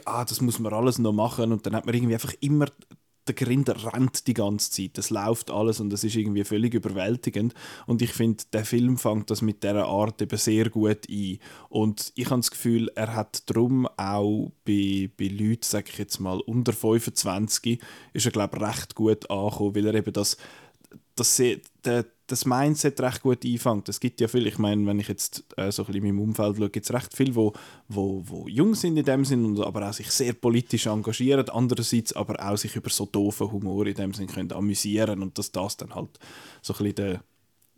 ah, 0.06 0.26
das 0.26 0.42
muss 0.42 0.60
man 0.60 0.74
alles 0.74 1.00
noch 1.00 1.14
machen 1.14 1.54
und 1.54 1.66
dann 1.66 1.76
hat 1.76 1.86
man 1.86 1.96
irgendwie 1.96 2.16
einfach 2.16 2.34
immer 2.42 2.68
der 3.28 3.36
Grinder 3.36 3.94
rennt 3.94 4.28
die 4.28 4.34
ganze 4.34 4.72
Zeit, 4.72 4.98
das 4.98 5.10
läuft 5.10 5.52
alles 5.52 5.80
und 5.80 5.90
das 5.92 6.04
ist 6.04 6.16
irgendwie 6.16 6.44
völlig 6.44 6.74
überwältigend. 6.74 7.54
Und 7.86 8.02
ich 8.02 8.14
finde, 8.14 8.44
der 8.52 8.66
Film 8.66 8.98
fängt 8.98 9.30
das 9.30 9.42
mit 9.42 9.64
dieser 9.64 9.86
Art 9.86 10.22
eben 10.22 10.38
sehr 10.38 10.70
gut 10.70 11.08
ein. 11.10 11.40
Und 11.70 12.12
ich 12.16 12.26
habe 12.26 12.40
das 12.40 12.52
Gefühl, 12.52 12.90
er 12.96 13.16
hat 13.16 13.50
darum 13.50 13.88
auch 13.98 14.52
bei, 14.66 15.10
bei 15.18 15.28
Leuten, 15.28 15.64
sage 15.64 15.90
ich 15.92 15.98
jetzt 15.98 16.20
mal, 16.20 16.40
unter 16.42 16.74
25, 16.74 17.80
ist 18.14 18.26
er 18.26 18.32
glaube 18.32 18.58
ich 18.58 18.64
recht 18.64 18.96
gut 18.96 19.30
angekommen, 19.30 19.76
weil 19.76 19.86
er 19.88 19.96
eben 19.96 20.14
das, 20.14 20.38
das, 21.16 21.42
der, 21.86 22.06
das 22.32 22.46
Mindset 22.46 23.00
recht 23.02 23.22
gut 23.22 23.44
einfängt. 23.46 23.90
Es 23.90 24.00
gibt 24.00 24.22
ja 24.22 24.28
viel, 24.28 24.48
ich 24.48 24.58
meine, 24.58 24.86
wenn 24.86 25.00
ich 25.00 25.08
jetzt 25.08 25.44
äh, 25.58 25.72
so 25.72 25.84
ein 25.84 25.88
bisschen 25.88 26.06
in 26.06 26.16
meinem 26.16 26.30
Umfeld 26.30 26.58
schaue, 26.58 26.70
gibt 26.70 26.86
es 26.86 26.94
recht 26.94 27.16
viele, 27.16 27.36
wo, 27.36 27.54
wo, 27.88 28.24
wo 28.26 28.48
jung 28.48 28.74
sind 28.74 28.98
in 28.98 29.06
dem 29.06 29.26
Sinn, 29.26 29.46
und 29.46 29.60
aber 29.60 29.90
auch 29.90 29.94
sich 29.94 30.10
sehr 30.12 30.34
politisch 30.34 30.86
engagieren, 30.86 31.50
andererseits 31.50 32.14
aber 32.14 32.42
auch 32.44 32.58
sich 32.58 32.76
über 32.76 32.90
so 32.90 33.06
doofen 33.06 33.52
Humor 33.52 33.86
in 33.88 33.96
dem 33.96 34.14
Sinn 34.14 34.28
können 34.28 34.52
amüsieren 34.52 35.22
und 35.22 35.38
dass 35.38 35.52
das 35.52 35.78
dann 35.78 35.94
halt 35.94 36.20
so 36.62 36.74
ein 36.74 36.78
bisschen 36.78 36.96
der, 36.96 37.24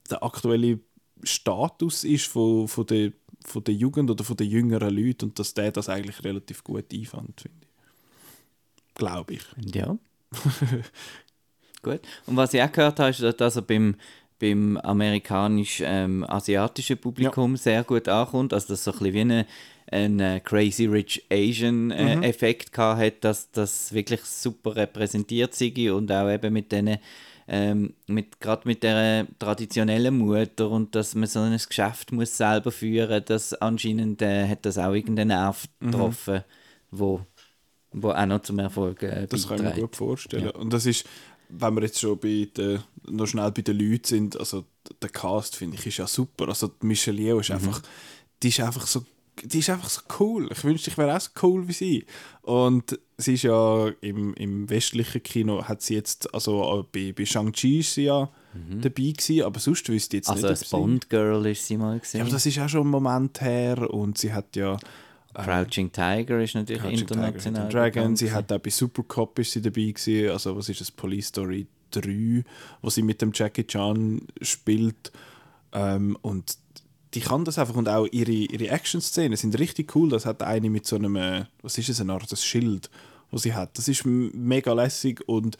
der 0.09 0.23
aktuelle 0.23 0.79
Status 1.23 2.03
ist 2.03 2.27
von, 2.27 2.67
von, 2.67 2.85
der, 2.85 3.13
von 3.45 3.63
der 3.63 3.73
Jugend 3.73 4.11
oder 4.11 4.23
von 4.23 4.37
den 4.37 4.49
jüngeren 4.49 4.95
Leuten 4.95 5.25
und 5.25 5.39
dass 5.39 5.53
der 5.53 5.71
das 5.71 5.89
eigentlich 5.89 6.23
relativ 6.23 6.63
gut 6.63 6.93
einfängt, 6.93 7.41
finde 7.41 7.57
ich. 7.61 8.95
Glaube 8.95 9.33
ich. 9.33 9.43
Ja. 9.73 9.97
Gut. 11.83 11.99
Und 12.25 12.37
was 12.37 12.53
ich 12.53 12.61
auch 12.61 12.71
gehört 12.71 12.99
habe, 12.99 13.09
ist, 13.09 13.21
dass 13.41 13.55
er 13.57 13.61
beim 13.61 13.95
beim 14.43 14.77
amerikanisch-asiatischen 15.81 16.97
Publikum 16.97 17.55
sehr 17.57 17.83
gut 17.83 18.07
ankommt. 18.07 18.53
Also, 18.53 18.69
dass 18.73 18.83
so 18.83 18.91
ein 18.91 18.97
bisschen 18.99 19.13
wie 19.13 19.21
eine, 19.21 19.45
ein 19.91 20.19
äh, 20.19 20.39
Crazy 20.43 20.85
Rich 20.85 21.25
Asian 21.31 21.91
äh, 21.91 22.15
Mhm. 22.17 22.23
Effekt 22.23 22.71
gehabt 22.73 23.01
hat, 23.01 23.23
dass 23.23 23.51
das 23.51 23.93
wirklich 23.93 24.21
super 24.21 24.75
repräsentiert 24.75 25.53
sei 25.53 25.91
und 25.93 26.11
auch 26.11 26.29
eben 26.29 26.53
mit 26.53 26.71
diesen 26.71 26.97
ähm, 27.45 27.93
mit, 28.07 28.39
gerade 28.39 28.65
mit 28.65 28.83
der 28.83 29.27
traditionellen 29.37 30.17
Mutter 30.17 30.69
und 30.69 30.95
dass 30.95 31.13
man 31.13 31.27
so 31.27 31.41
ein 31.41 31.57
Geschäft 31.57 32.13
muss 32.13 32.37
selber 32.37 32.71
führen 32.71 33.21
das 33.25 33.53
anscheinend 33.53 34.21
äh, 34.21 34.47
hat 34.47 34.65
das 34.65 34.77
auch 34.77 34.93
irgendeinen 34.93 35.27
Nerv 35.29 35.65
Mhm. 35.81 35.91
getroffen, 35.91 36.43
wo, 36.89 37.19
wo 37.91 38.11
auch 38.11 38.25
noch 38.25 38.43
zum 38.43 38.59
Erfolg 38.59 39.03
äh, 39.03 39.27
Das 39.27 39.45
kann 39.45 39.57
ich 39.57 39.61
mir 39.63 39.69
beiträgt. 39.69 39.87
gut 39.87 39.95
vorstellen. 39.97 40.45
Ja. 40.45 40.51
Und 40.55 40.71
das 40.71 40.85
ist, 40.85 41.05
wenn 41.59 41.75
wir 41.75 41.83
jetzt 41.83 41.99
schon 41.99 42.17
bei 42.19 42.47
den, 42.55 42.79
noch 43.09 43.27
schnell 43.27 43.51
bei 43.51 43.61
den 43.61 43.77
Leuten 43.77 44.05
sind, 44.05 44.37
also 44.39 44.65
der 45.01 45.09
Cast 45.09 45.55
finde 45.55 45.77
ich 45.77 45.85
ist 45.85 45.97
ja 45.97 46.07
super. 46.07 46.47
Also 46.49 46.67
die 46.81 46.85
Michelle 46.85 47.21
Yeoh 47.21 47.35
Mhm. 47.35 47.41
ist 47.41 47.51
einfach, 47.51 47.81
die 48.41 48.47
ist 48.49 48.59
einfach 48.59 48.87
so, 48.87 49.03
die 49.43 49.59
ist 49.59 49.69
einfach 49.69 49.89
so 49.89 50.01
cool. 50.19 50.49
Ich 50.51 50.63
wünschte, 50.63 50.89
ich 50.89 50.97
wäre 50.97 51.15
auch 51.15 51.21
so 51.21 51.29
cool 51.41 51.67
wie 51.67 51.73
sie. 51.73 52.05
Und 52.41 52.99
sie 53.17 53.33
ist 53.35 53.43
ja 53.43 53.87
im, 54.01 54.33
im 54.35 54.69
westlichen 54.69 55.23
Kino, 55.23 55.63
hat 55.63 55.81
sie 55.81 55.95
jetzt, 55.95 56.33
also 56.33 56.79
äh, 56.79 56.83
bei, 56.91 57.13
bei 57.13 57.25
Shang-Chi 57.25 57.79
ist 57.79 57.93
sie 57.95 58.03
ja 58.03 58.29
dabei 58.69 58.89
gewesen, 59.11 59.41
aber 59.43 59.59
sonst 59.59 59.89
wüsste 59.89 60.15
ich 60.17 60.19
jetzt 60.19 60.29
Also 60.29 60.41
nicht, 60.43 60.49
als 60.51 60.61
ob 60.61 60.67
sie... 60.67 60.75
Bond-Girl 60.75 61.45
ist 61.47 61.65
sie 61.65 61.75
mal 61.77 61.93
Ja, 61.93 61.99
gesehen. 61.99 62.21
aber 62.21 62.29
das 62.29 62.45
ist 62.45 62.59
auch 62.59 62.69
schon 62.69 62.81
ein 62.85 62.91
Moment 62.91 63.41
her 63.41 63.89
und 63.91 64.17
sie 64.19 64.31
hat 64.31 64.55
ja 64.55 64.77
Crouching 65.33 65.91
Tiger 65.91 66.41
ist 66.41 66.55
natürlich 66.55 66.81
Crouching 66.81 67.07
Tiger, 67.07 67.15
international. 67.15 67.61
Hidden 67.63 67.69
Dragon. 67.69 68.15
Sie 68.15 68.31
hat 68.31 68.51
auch 68.51 68.59
bei 68.59 68.69
Supercop 68.69 69.39
ist 69.39 69.51
sie 69.51 69.61
dabei 69.61 69.91
gewesen. 69.91 70.31
Also 70.31 70.55
was 70.55 70.69
ist 70.69 70.81
das? 70.81 70.91
Police 70.91 71.27
Story 71.27 71.67
3, 71.91 72.43
wo 72.81 72.89
sie 72.89 73.01
mit 73.01 73.21
dem 73.21 73.31
Jackie 73.33 73.65
Chan 73.65 74.21
spielt. 74.41 75.11
Ähm, 75.71 76.17
und 76.21 76.57
die 77.13 77.21
kann 77.21 77.45
das 77.45 77.59
einfach 77.59 77.75
und 77.75 77.89
auch 77.89 78.07
ihre, 78.11 78.31
ihre 78.31 78.69
Action-Szenen 78.69 79.37
sind 79.37 79.57
richtig 79.59 79.95
cool. 79.95 80.09
Das 80.09 80.25
hat 80.25 80.41
eine 80.43 80.69
mit 80.69 80.85
so 80.85 80.95
einem, 80.95 81.15
äh, 81.15 81.45
was 81.61 81.77
ist 81.77 81.89
es, 81.89 82.01
eine 82.01 82.13
Art 82.13 82.31
das 82.31 82.43
Schild, 82.43 82.89
wo 83.31 83.37
sie 83.37 83.53
hat. 83.53 83.77
Das 83.77 83.87
ist 83.87 84.05
mega 84.05 84.73
lässig 84.73 85.21
und 85.27 85.57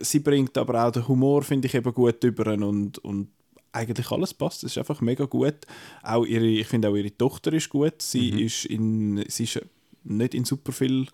sie 0.00 0.20
bringt 0.20 0.56
aber 0.58 0.84
auch 0.84 0.92
den 0.92 1.06
Humor, 1.06 1.42
finde 1.42 1.66
ich, 1.66 1.74
eben 1.74 1.92
gut 1.92 2.22
über 2.24 2.52
und, 2.52 2.98
und 2.98 3.28
eigentlich 3.72 4.10
alles 4.10 4.34
passt. 4.34 4.64
Es 4.64 4.72
ist 4.72 4.78
einfach 4.78 5.00
mega 5.00 5.24
gut. 5.24 5.66
Auch 6.02 6.24
ihre, 6.24 6.46
ich 6.46 6.66
finde 6.66 6.88
auch 6.88 6.96
ihre 6.96 7.16
Tochter 7.16 7.52
ist 7.52 7.68
gut. 7.68 8.00
Sie 8.02 8.44
ist 8.44 8.64
in, 8.64 9.24
sie 9.28 9.44
ist 9.44 9.60
nicht 10.04 10.34
in 10.34 10.44
super 10.44 10.72
viel 10.72 11.06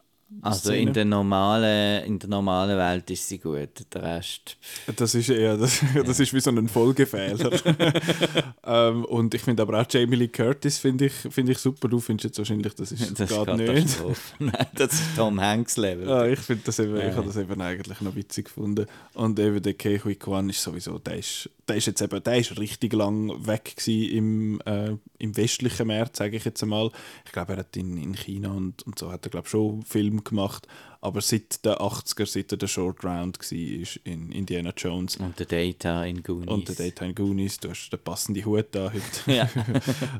Also 0.42 0.72
in 0.72 0.92
der, 0.92 1.05
normalen, 1.05 2.05
in 2.05 2.18
der 2.18 2.28
normalen 2.28 2.76
Welt 2.76 3.11
ist 3.11 3.28
sie 3.28 3.38
gut. 3.38 3.70
Der 3.92 4.02
Rest. 4.02 4.57
Das 4.96 5.14
ist 5.14 5.28
ja, 5.28 5.57
das, 5.57 5.80
das 5.94 6.20
ist 6.20 6.32
wie 6.32 6.40
so 6.40 6.50
ein 6.50 6.68
Folgefehler. 6.68 7.50
ähm, 8.64 9.05
und 9.05 9.34
ich 9.34 9.42
finde 9.42 9.62
aber 9.62 9.80
auch 9.80 9.86
Jamie 9.88 10.16
Lee 10.16 10.28
Curtis 10.28 10.78
finde 10.78 11.07
ich, 11.07 11.12
finde 11.12 11.52
ich 11.52 11.59
super. 11.59 11.88
Du 11.88 12.00
findest 12.00 12.24
jetzt 12.24 12.38
wahrscheinlich, 12.38 12.74
das 12.74 12.92
ist 12.92 13.18
Das 13.18 13.28
gerade 13.28 13.57
nicht. 13.57 13.98
Nein, 14.38 14.66
das 14.74 14.92
ist 14.94 15.16
Tom 15.16 15.40
Hanks 15.40 15.76
Level. 15.76 16.09
Ja, 16.09 16.26
ich 16.26 16.40
finde 16.40 16.62
das 16.64 16.78
eben, 16.78 16.96
ich 16.96 17.02
Nein. 17.02 17.16
habe 17.16 17.26
das 17.26 17.36
eben 17.36 17.61
eigentlich 17.61 18.00
noch 18.00 18.14
witzig 18.14 18.46
gefunden. 18.46 18.86
Und 19.14 19.38
eben 19.38 19.62
der 19.62 19.74
Ke 19.74 20.02
Hui 20.02 20.16
Kwan 20.16 20.48
ist 20.50 20.62
sowieso, 20.62 20.98
der 20.98 21.18
ist, 21.18 21.48
der 21.68 21.76
ist 21.76 21.86
jetzt 21.86 22.02
eben, 22.02 22.22
der 22.22 22.38
ist 22.38 22.58
richtig 22.58 22.92
lang 22.92 23.46
weg 23.46 23.74
im, 23.86 24.60
äh, 24.64 24.96
im 25.18 25.36
westlichen 25.36 25.86
März, 25.86 26.18
sage 26.18 26.36
ich 26.36 26.44
jetzt 26.44 26.62
einmal. 26.62 26.90
Ich 27.24 27.32
glaube, 27.32 27.54
er 27.54 27.60
hat 27.60 27.76
in, 27.76 27.96
in 27.96 28.14
China 28.14 28.50
und, 28.50 28.82
und 28.82 28.98
so 28.98 29.10
hat 29.10 29.24
er 29.26 29.30
glaube 29.30 29.48
schon 29.48 29.82
Film 29.82 30.24
gemacht. 30.24 30.66
Aber 31.00 31.20
seit 31.20 31.64
den 31.64 31.74
80er, 31.74 32.26
seit 32.26 32.52
er 32.52 32.58
der 32.58 32.66
Short 32.66 33.04
Round 33.04 33.38
war 33.38 33.58
ist 33.58 33.96
in 34.04 34.32
Indiana 34.32 34.72
Jones 34.74 35.16
Und 35.16 35.38
der 35.38 35.46
Data 35.46 36.04
in 36.04 36.22
Goonies. 36.22 36.48
und 36.48 36.68
der 36.68 36.76
Daytime 36.76 37.12
Goonies, 37.12 37.60
du 37.60 37.70
hast 37.70 37.90
den 37.90 38.00
passenden 38.00 38.44
Hut 38.44 38.68
da 38.72 38.92
heute. 38.92 39.04
Ja. 39.26 39.48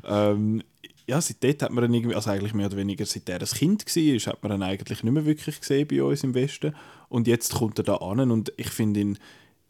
ähm, 0.31 0.61
ja, 1.07 1.21
seitdem 1.21 1.59
hat 1.61 1.71
man 1.71 1.85
ihn 1.85 1.93
irgendwie, 1.93 2.15
also 2.15 2.31
eigentlich 2.31 2.53
mehr 2.53 2.67
oder 2.67 2.77
weniger 2.77 3.05
seit 3.05 3.29
er 3.29 3.39
ein 3.39 3.47
Kind 3.47 3.85
war, 3.85 4.33
hat 4.33 4.43
man 4.43 4.51
ihn 4.53 4.63
eigentlich 4.63 5.03
nicht 5.03 5.13
mehr 5.13 5.25
wirklich 5.25 5.59
gesehen 5.59 5.87
bei 5.87 6.01
uns 6.03 6.23
im 6.23 6.33
Westen. 6.33 6.75
Und 7.09 7.27
jetzt 7.27 7.53
kommt 7.53 7.77
er 7.79 7.83
da 7.83 7.95
an 7.97 8.31
und 8.31 8.51
ich 8.57 8.69
finde 8.69 8.99
ihn, 8.99 9.19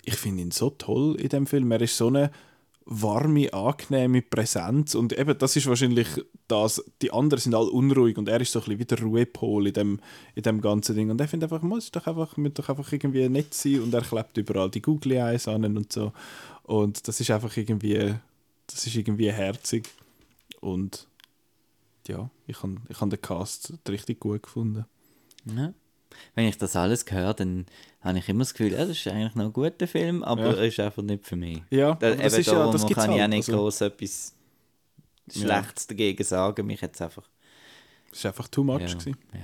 ich 0.06 0.16
finde 0.16 0.44
ihn 0.44 0.52
so 0.52 0.70
toll 0.70 1.16
in 1.20 1.30
dem 1.30 1.48
Film. 1.48 1.72
Er 1.72 1.82
ist 1.82 1.98
so 1.98 2.08
eine 2.08 2.32
warme, 2.86 3.52
angenehme 3.52 4.22
Präsenz 4.22 4.94
und 4.94 5.18
eben 5.18 5.36
das 5.38 5.56
ist 5.56 5.66
wahrscheinlich 5.66 6.08
das, 6.48 6.84
die 7.02 7.12
anderen 7.12 7.42
sind 7.42 7.56
alle 7.56 7.72
unruhig 7.72 8.16
und 8.18 8.30
er 8.30 8.40
ist 8.40 8.52
so 8.52 8.60
ein 8.60 8.66
bisschen 8.66 8.80
wie 8.80 8.86
der 8.86 9.02
Ruhepol 9.02 9.68
in 9.68 9.74
dem, 9.74 10.00
in 10.36 10.44
dem 10.44 10.62
ganzen 10.62 10.96
Ding 10.96 11.10
und 11.10 11.20
er 11.20 11.28
findet 11.28 11.52
einfach, 11.52 11.64
muss 11.64 11.90
doch 11.90 12.06
einfach, 12.06 12.38
muss 12.38 12.54
doch 12.54 12.70
einfach 12.70 12.92
irgendwie 12.92 13.28
nett 13.28 13.56
sein 13.56 13.82
und 13.82 13.94
er 13.94 14.04
klebt 14.04 14.38
überall 14.38 14.70
die 14.70 14.84
Googly 14.84 15.16
Eyes 15.16 15.48
an 15.48 15.66
und 15.66 15.92
so 15.92 16.14
und 16.62 17.08
das 17.08 17.20
ist 17.20 17.32
einfach 17.32 17.58
irgendwie, 17.58 18.14
das 18.68 18.86
ist 18.86 18.96
irgendwie 18.96 19.32
herzig 19.32 19.90
und 20.62 21.08
ja, 22.08 22.30
ich 22.46 22.62
habe 22.62 22.76
ich 22.88 23.02
hab 23.02 23.10
den 23.10 23.22
Cast 23.22 23.74
richtig 23.90 24.20
gut 24.20 24.44
gefunden. 24.44 24.86
Ja. 25.46 25.74
Wenn 26.36 26.48
ich 26.48 26.58
das 26.58 26.76
alles 26.76 27.06
höre, 27.10 27.34
dann 27.34 27.66
habe 28.02 28.20
ich 28.20 28.30
immer 28.30 28.40
das 28.40 28.54
Gefühl, 28.54 28.72
ja, 28.74 28.80
das 28.80 28.90
ist 28.98 29.08
eigentlich 29.08 29.36
noch 29.36 29.46
ein 29.46 29.54
guter 29.54 29.88
Film, 29.88 30.24
aber 30.24 30.42
Ja. 30.44 30.54
er 30.54 30.66
ist 30.66 30.80
einfach 30.80 31.02
nicht 31.04 31.26
für 31.26 31.36
mich. 31.36 31.62
Ja, 31.70 31.96
Da, 31.96 32.14
das 32.16 32.38
ist 32.38 32.48
ja- 32.48 32.54
darum 32.54 32.72
das 32.74 32.86
gibt's 32.86 33.04
kann 33.04 33.12
ich 33.12 33.18
auch 33.18 33.22
halt, 33.22 33.30
nicht 33.32 33.50
also- 33.50 33.58
groß 33.62 33.82
etwas 33.82 34.34
Ja. 35.34 35.42
Schlechtes 35.42 35.88
dagegen 35.88 36.24
sagen. 36.24 36.66
Mich 36.68 36.82
jetzt 36.82 37.02
einfach. 37.02 37.28
Es 38.12 38.24
war 38.24 38.32
einfach 38.32 38.48
too 38.48 38.64
much. 38.64 38.82
Ja, 38.82 38.88
gewesen. 38.88 39.18
ja. 39.34 39.40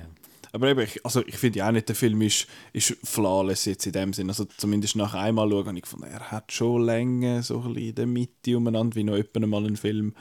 Aber 0.54 0.68
eben, 0.68 0.82
ich, 0.82 1.04
also 1.06 1.26
ich 1.26 1.38
finde 1.38 1.60
ja 1.60 1.68
auch 1.70 1.72
nicht, 1.72 1.88
der 1.88 1.96
Film 1.96 2.22
ist, 2.22 2.46
ist 2.74 2.98
flawless 3.06 3.66
jetzt 3.66 3.86
in 3.86 3.94
dem 3.94 4.12
Sinn. 4.14 4.28
Also 4.30 4.44
zumindest 4.46 4.98
nach 4.98 5.14
einmal 5.14 5.50
schauen 5.50 5.66
habe 5.68 5.78
ich 5.78 5.84
gefunden, 5.84 6.08
er 6.08 6.30
hat 6.30 6.52
schon 6.52 6.84
Länge, 6.86 7.42
so 7.42 7.62
ein 7.62 7.74
bisschen 7.74 7.90
in 7.90 7.96
der 7.96 8.06
Mitte 8.06 8.58
umeinander, 8.58 8.96
wie 8.96 9.04
noch 9.06 9.16
jemand 9.16 9.48
mal 9.48 9.66
ein 9.66 9.78
Film. 9.78 10.14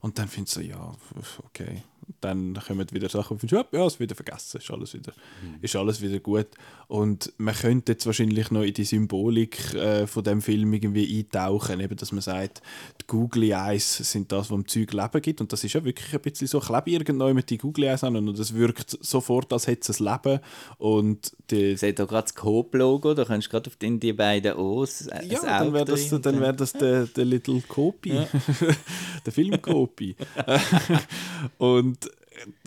Und 0.00 0.18
dann 0.18 0.26
finde 0.28 0.48
ich 0.48 0.54
so, 0.54 0.60
ja, 0.60 0.92
okay. 1.44 1.82
Dann 2.20 2.54
kommen 2.66 2.86
wieder 2.92 3.08
Sachen, 3.08 3.34
und 3.34 3.40
findest 3.40 3.66
du, 3.72 3.76
ja, 3.76 3.86
ist 3.86 4.00
wieder 4.00 4.14
vergessen, 4.14 4.58
ist 4.58 4.70
alles 4.70 4.94
wieder, 4.94 5.12
ist 5.60 5.76
alles 5.76 6.00
wieder 6.00 6.18
gut. 6.18 6.48
Und 6.88 7.32
man 7.38 7.54
könnte 7.54 7.92
jetzt 7.92 8.06
wahrscheinlich 8.06 8.50
noch 8.50 8.62
in 8.62 8.74
die 8.74 8.84
Symbolik 8.84 9.74
äh, 9.74 10.06
von 10.06 10.22
dem 10.22 10.40
Film 10.40 10.72
irgendwie 10.72 11.18
eintauchen, 11.18 11.80
eben, 11.80 11.96
dass 11.96 12.12
man 12.12 12.20
sagt, 12.20 12.62
die 13.00 13.06
Googly 13.06 13.50
Eyes 13.50 13.96
sind 13.98 14.30
das, 14.30 14.50
was 14.50 14.56
dem 14.56 14.68
Zeug 14.68 14.92
Leben 14.92 15.22
gibt. 15.22 15.40
Und 15.40 15.52
das 15.52 15.64
ist 15.64 15.72
ja 15.72 15.84
wirklich 15.84 16.14
ein 16.14 16.20
bisschen 16.20 16.46
so, 16.46 16.60
klebe 16.60 16.90
irgendwann 16.90 17.34
mit 17.34 17.50
die 17.50 17.58
Googly 17.58 17.86
Eyes 17.86 18.04
an 18.04 18.16
und 18.16 18.38
es 18.38 18.54
wirkt 18.54 18.98
sofort, 19.00 19.52
als 19.52 19.66
hätte 19.66 19.92
es 19.92 20.00
ein 20.00 20.06
Leben. 20.06 20.40
Und 20.78 21.32
die, 21.50 21.76
sehe 21.76 21.92
da 21.92 22.04
gerade 22.04 22.22
das 22.22 22.34
Coop-Logo, 22.34 23.14
da 23.14 23.24
kannst 23.24 23.48
du 23.48 23.50
gerade 23.50 23.68
auf 23.68 23.76
den, 23.76 23.98
die 23.98 24.12
beiden 24.12 24.54
O's 24.54 25.06
äh, 25.08 25.26
ja, 25.26 25.40
dann 25.42 25.72
wäre 25.72 25.84
das, 25.84 26.08
drin 26.08 26.22
dann 26.22 26.40
wär 26.40 26.52
das 26.52 26.72
der, 26.72 27.06
der 27.06 27.24
Little 27.24 27.62
Copy, 27.66 28.12
der 29.26 29.32
Film-Copy. 29.32 30.16
und 31.58 31.95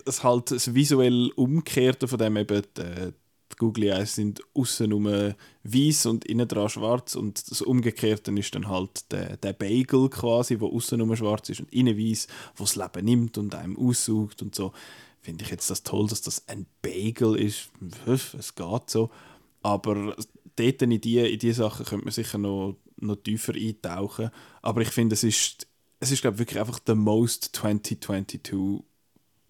es 0.06 0.24
halt 0.24 0.52
das 0.52 0.74
visuell 0.74 1.32
Umgekehrte 1.36 2.08
von 2.08 2.20
dem 2.20 2.38
eben, 2.38 2.62
die, 2.78 3.14
die 3.52 3.56
Googly 3.58 3.90
Eyes 3.90 4.16
sind 4.16 4.42
außen 4.54 4.92
um 4.94 5.34
weiß 5.64 6.06
und 6.06 6.26
innen 6.26 6.48
dran 6.48 6.70
schwarz 6.70 7.16
und 7.16 7.50
das 7.50 7.62
Umgekehrte 7.62 8.32
ist 8.32 8.56
dann 8.56 8.68
halt 8.68 9.12
der, 9.12 9.38
der 9.38 9.54
Bagel 9.54 10.10
quasi, 10.10 10.60
wo 10.60 10.68
außen 10.76 11.02
um 11.02 11.16
schwarz 11.16 11.50
ist 11.50 11.62
und 11.62 11.74
innen 11.74 11.98
weiß, 11.98 12.28
wo 12.56 12.64
das 12.64 12.76
Leben 12.76 13.06
nimmt 13.06 13.38
und 13.38 13.56
einem 13.56 13.78
aussaugt 13.78 14.42
und 14.42 14.56
so. 14.56 14.72
Finde 15.22 15.44
ich 15.44 15.52
jetzt 15.52 15.70
das 15.70 15.84
toll, 15.84 16.08
dass 16.08 16.22
das 16.22 16.48
ein 16.48 16.66
Bagel 16.82 17.36
ist. 17.36 17.70
Es 18.08 18.56
geht 18.56 18.90
so. 18.90 19.10
Aber 19.62 20.16
dort 20.56 20.82
in 20.82 21.02
die, 21.02 21.18
in 21.18 21.40
die 21.40 21.52
Sachen 21.52 21.86
könnte 21.86 22.06
man 22.06 22.14
sicher 22.14 22.38
noch, 22.38 22.78
noch 22.98 23.18
tiefer 23.18 23.54
eintauchen. 23.54 24.30
Aber 24.62 24.82
ich 24.82 24.90
finde, 24.90 25.14
es 25.14 25.24
ist, 25.24 25.68
es 26.00 26.12
ist 26.12 26.22
glaube 26.22 26.36
ich, 26.36 26.40
wirklich 26.40 26.60
einfach 26.60 26.80
der 26.80 26.96
most 26.96 27.50
2022 27.54 28.84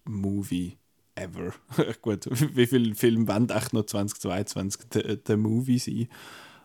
Movie 0.04 0.78
ever. 1.14 1.52
Gut, 2.02 2.28
wie 2.56 2.66
viele 2.66 2.94
Filme 2.94 3.28
wollen 3.28 3.50
echt 3.50 3.72
noch 3.72 3.84
2022 3.84 4.88
der, 4.88 5.16
der 5.16 5.36
Movie 5.36 5.78
sein? 5.78 6.08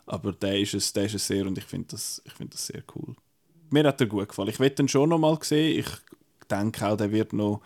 Aber 0.06 0.34
der 0.34 0.60
ist 0.60 0.74
es, 0.74 0.94
der 0.94 1.06
ist 1.06 1.16
es 1.16 1.28
sehr 1.28 1.46
und 1.48 1.58
ich 1.58 1.64
finde 1.64 1.88
das, 1.92 2.22
find 2.38 2.54
das 2.54 2.68
sehr 2.68 2.84
cool. 2.96 3.16
Mir 3.72 3.86
hat 3.88 4.00
er 4.02 4.08
gut 4.08 4.30
gefallen. 4.30 4.50
Ich 4.50 4.60
werde 4.60 4.84
ihn 4.84 4.88
schon 4.88 5.10
noch 5.10 5.18
mal 5.18 5.38
sehen. 5.42 5.80
Ich 5.80 5.88
denke 6.50 6.88
auch, 6.88 6.98
der 6.98 7.12
wird 7.12 7.34
noch 7.34 7.62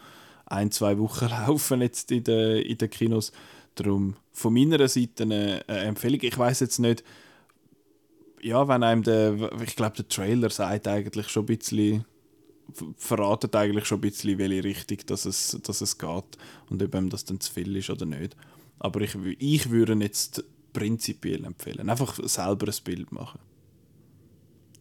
ein, 0.45 0.71
zwei 0.71 0.97
Wochen 0.97 1.27
laufen 1.29 1.81
jetzt 1.81 2.11
in 2.11 2.23
den, 2.23 2.61
in 2.61 2.77
den 2.77 2.89
Kinos. 2.89 3.31
Darum 3.75 4.15
von 4.31 4.53
meiner 4.53 4.87
Seite 4.87 5.23
eine, 5.23 5.67
Empfehlung. 5.67 6.19
Ich 6.21 6.37
weiß 6.37 6.61
jetzt 6.61 6.79
nicht, 6.79 7.03
ja, 8.41 8.67
wenn 8.67 8.83
einem 8.83 9.03
der, 9.03 9.51
ich 9.61 9.75
glaube, 9.75 9.97
der 9.97 10.07
Trailer 10.07 10.49
sagt 10.49 10.87
eigentlich 10.87 11.29
schon 11.29 11.43
ein 11.43 11.57
bisschen, 11.57 12.05
verratet 12.97 13.55
eigentlich 13.55 13.85
schon 13.85 13.97
ein 13.97 14.01
bisschen, 14.01 14.37
welche 14.37 14.63
Richtung 14.63 14.97
dass 15.07 15.25
es, 15.25 15.59
dass 15.63 15.81
es 15.81 15.97
geht 15.97 16.37
und 16.69 16.81
ob 16.83 16.95
ihm 16.95 17.09
das 17.09 17.25
dann 17.25 17.39
zu 17.39 17.51
viel 17.51 17.75
ist 17.75 17.89
oder 17.89 18.05
nicht. 18.05 18.35
Aber 18.79 19.01
ich, 19.01 19.15
ich 19.39 19.69
würde 19.69 19.93
jetzt 19.95 20.43
prinzipiell 20.73 21.43
empfehlen. 21.45 21.89
Einfach 21.89 22.15
selber 22.23 22.67
ein 22.67 22.83
Bild 22.83 23.11
machen. 23.11 23.39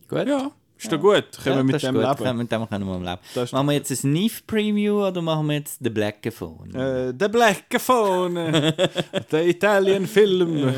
Gut. 0.08 0.26
Ja, 0.26 0.50
Ist 0.78 0.92
doch 0.92 1.00
gut, 1.00 1.24
können 1.42 1.44
wir 1.44 1.54
Ja, 1.56 1.62
mit 1.64 1.74
das 1.74 1.82
ist 1.82 1.88
dem 1.88 1.94
gut, 1.96 2.04
leben. 2.04 2.16
Können, 2.16 2.38
mit 2.38 2.52
dem 2.52 2.68
können 2.68 2.86
wir 2.86 2.98
leben. 2.98 3.20
Das 3.34 3.52
Machen 3.52 3.66
wir 3.66 3.72
jetzt 3.74 3.90
ein 3.90 3.96
Sneef-Preview 3.96 5.06
oder 5.06 5.20
machen 5.20 5.48
wir 5.48 5.56
jetzt 5.56 5.78
The 5.82 5.90
Black 5.90 6.32
Phone? 6.32 6.74
Äh, 6.74 7.12
the 7.18 7.28
Black 7.28 7.64
Phone, 7.80 8.34
the 9.30 9.36
Italian 9.38 10.06
film 10.06 10.72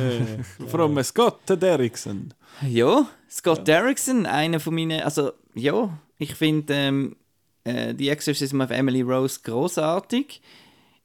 from 0.68 1.02
Scott 1.04 1.40
Derrickson. 1.46 2.32
Ja, 2.66 3.06
Scott 3.30 3.68
Derrickson, 3.68 4.26
einer 4.26 4.58
von 4.58 4.74
meinen. 4.74 5.02
Also, 5.02 5.32
ja, 5.54 5.90
ich 6.20 6.34
finde 6.34 6.74
ähm, 6.74 7.16
äh, 7.64 7.94
The 7.96 8.10
Exorcism 8.10 8.60
of 8.60 8.70
Emily 8.70 9.00
Rose 9.00 9.40
großartig. 9.42 10.42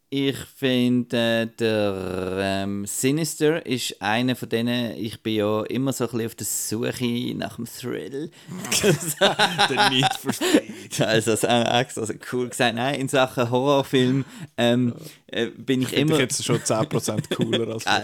Ich 0.10 0.38
finde, 0.38 1.48
der 1.60 2.38
ähm, 2.40 2.86
Sinister 2.86 3.66
ist 3.66 4.02
einer 4.02 4.36
von 4.36 4.48
denen, 4.48 4.96
ich 4.98 5.22
bin 5.22 5.36
ja 5.36 5.64
immer 5.64 5.94
so 5.94 6.06
ein 6.06 6.12
bisschen 6.12 6.26
auf 6.28 6.36
der 6.36 6.46
Suche 6.46 7.36
nach 7.36 7.56
dem 7.56 7.66
Thrill. 7.66 8.30
The 8.80 9.90
Need 9.90 10.14
for 10.14 10.32
Speed. 10.32 11.02
also, 11.06 11.32
das 11.32 11.44
ist 11.44 11.50
extra 11.50 12.06
so 12.06 12.14
cool 12.32 12.50
gesagt. 12.50 12.76
Nein, 12.76 13.02
in 13.02 13.08
Sachen 13.10 13.50
Horrorfilm 13.50 14.26
ähm, 14.58 14.94
äh, 15.28 15.48
bin 15.48 15.82
ich, 15.82 15.90
Finde 15.90 16.02
immer. 16.02 16.14
ich 16.14 16.20
jetzt 16.20 16.44
schon 16.44 16.60
10% 16.60 17.36
cooler 17.36 17.74
als 17.74 17.86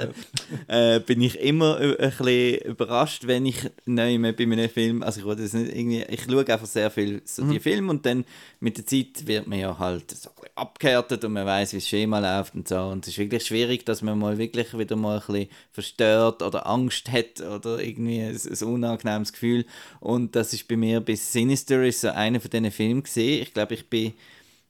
Äh, 0.68 0.96
äh, 0.96 1.00
bin 1.00 1.22
ich 1.22 1.40
immer 1.40 1.78
ein 1.78 1.96
bisschen 1.98 2.58
überrascht, 2.62 3.28
wenn 3.28 3.46
ich 3.46 3.70
neu 3.86 4.18
bei 4.20 4.44
einem 4.44 4.70
Film, 4.70 5.04
also 5.04 5.22
ich 5.22 5.38
das 5.38 5.54
nicht 5.54 5.76
irgendwie, 5.76 6.04
ich 6.10 6.24
schaue 6.24 6.48
einfach 6.48 6.66
sehr 6.66 6.90
viel 6.92 7.22
so 7.26 7.44
die 7.46 7.60
Filme 7.60 7.90
und 7.90 8.06
dann 8.06 8.26
mit 8.60 8.78
der 8.78 8.86
Zeit 8.86 9.28
wird 9.28 9.48
man 9.48 9.60
ja 9.60 9.78
halt 9.78 10.12
so 10.12 10.30
ein 10.30 10.36
bisschen 10.36 10.58
abgehärtet 10.58 11.24
und 11.24 11.34
man 11.34 11.46
weiß, 11.46 11.74
wie 11.74 11.78
das 11.78 11.88
Schema 11.92 12.20
läuft 12.20 12.56
und 12.56 12.68
so 12.68 12.78
und 12.78 13.06
es 13.06 13.14
ist 13.14 13.18
wirklich 13.18 13.46
schwierig, 13.46 13.86
dass 13.86 14.02
man 14.02 14.18
mal 14.18 14.38
wirklich 14.38 14.78
wieder 14.78 14.96
mal 14.96 15.20
ein 15.20 15.26
bisschen 15.28 15.50
verstört 15.72 16.42
oder 16.42 16.66
Angst 16.66 17.12
hat 17.12 17.42
oder 17.42 17.80
irgendwie 17.80 18.22
ein, 18.22 18.36
ein 18.36 18.68
unangenehmes 18.68 19.34
Gefühl 19.34 19.66
und 20.00 20.36
das 20.36 20.54
ist 20.54 20.68
bei 20.68 20.78
mir 20.78 21.02
bis 21.02 21.32
Sinister 21.32 21.84
ist 21.84 22.02
so 22.02 22.10
einer 22.10 22.40
von 22.40 22.50
diesen 22.50 22.72
Filmen 22.72 23.04
gesehen. 23.04 23.42
Ich 23.42 23.54
glaube, 23.54 23.74
ich 23.74 23.88
bin 23.90 24.14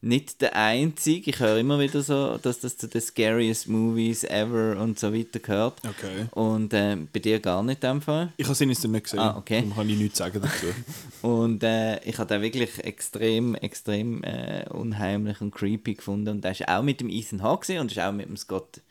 nicht 0.04 0.42
der 0.42 0.56
Einzige. 0.56 1.30
Ich 1.30 1.40
höre 1.40 1.58
immer 1.60 1.80
wieder 1.80 2.02
so, 2.02 2.38
dass 2.38 2.60
das 2.60 2.76
zu 2.78 2.88
den 2.88 3.02
scariest 3.02 3.68
Movies 3.68 4.24
ever 4.24 4.80
und 4.82 4.98
so 4.98 5.14
weiter 5.14 5.40
gehört. 5.40 5.76
Okay. 5.88 6.26
Und 6.32 6.74
äh, 6.74 6.98
bei 7.14 7.20
dir 7.20 7.40
gar 7.40 7.62
nicht 7.62 7.84
in 7.84 7.90
dem 7.92 8.02
Fall. 8.02 8.34
Ich 8.38 8.46
habe 8.46 8.56
Sinister 8.56 8.88
nicht 8.88 9.04
gesehen, 9.04 9.20
Ah, 9.20 9.38
okay. 9.38 9.58
darum 9.58 9.76
kann 9.76 9.90
ich 9.90 9.98
nichts 9.98 10.18
sagen 10.18 10.42
dazu. 10.42 10.68
Und 11.28 11.64
äh, 11.64 12.04
ich 12.04 12.18
habe 12.18 12.28
den 12.34 12.42
wirklich 12.42 12.84
extrem, 12.84 13.54
extrem 13.54 14.24
äh, 14.24 14.66
unheimlich 14.70 15.40
und 15.40 15.54
creepy 15.54 15.94
gefunden. 15.94 16.30
Und 16.30 16.44
der 16.44 16.52
ist 16.52 16.68
auch 16.68 16.82
mit 16.82 17.00
dem 17.00 17.10
Ethan 17.10 17.44
Hawke 17.44 17.80
und 17.80 17.92
ist 17.92 18.00
auch 18.00 18.12
mit 18.12 18.28
dem 18.28 18.38
Scott, 18.38 18.82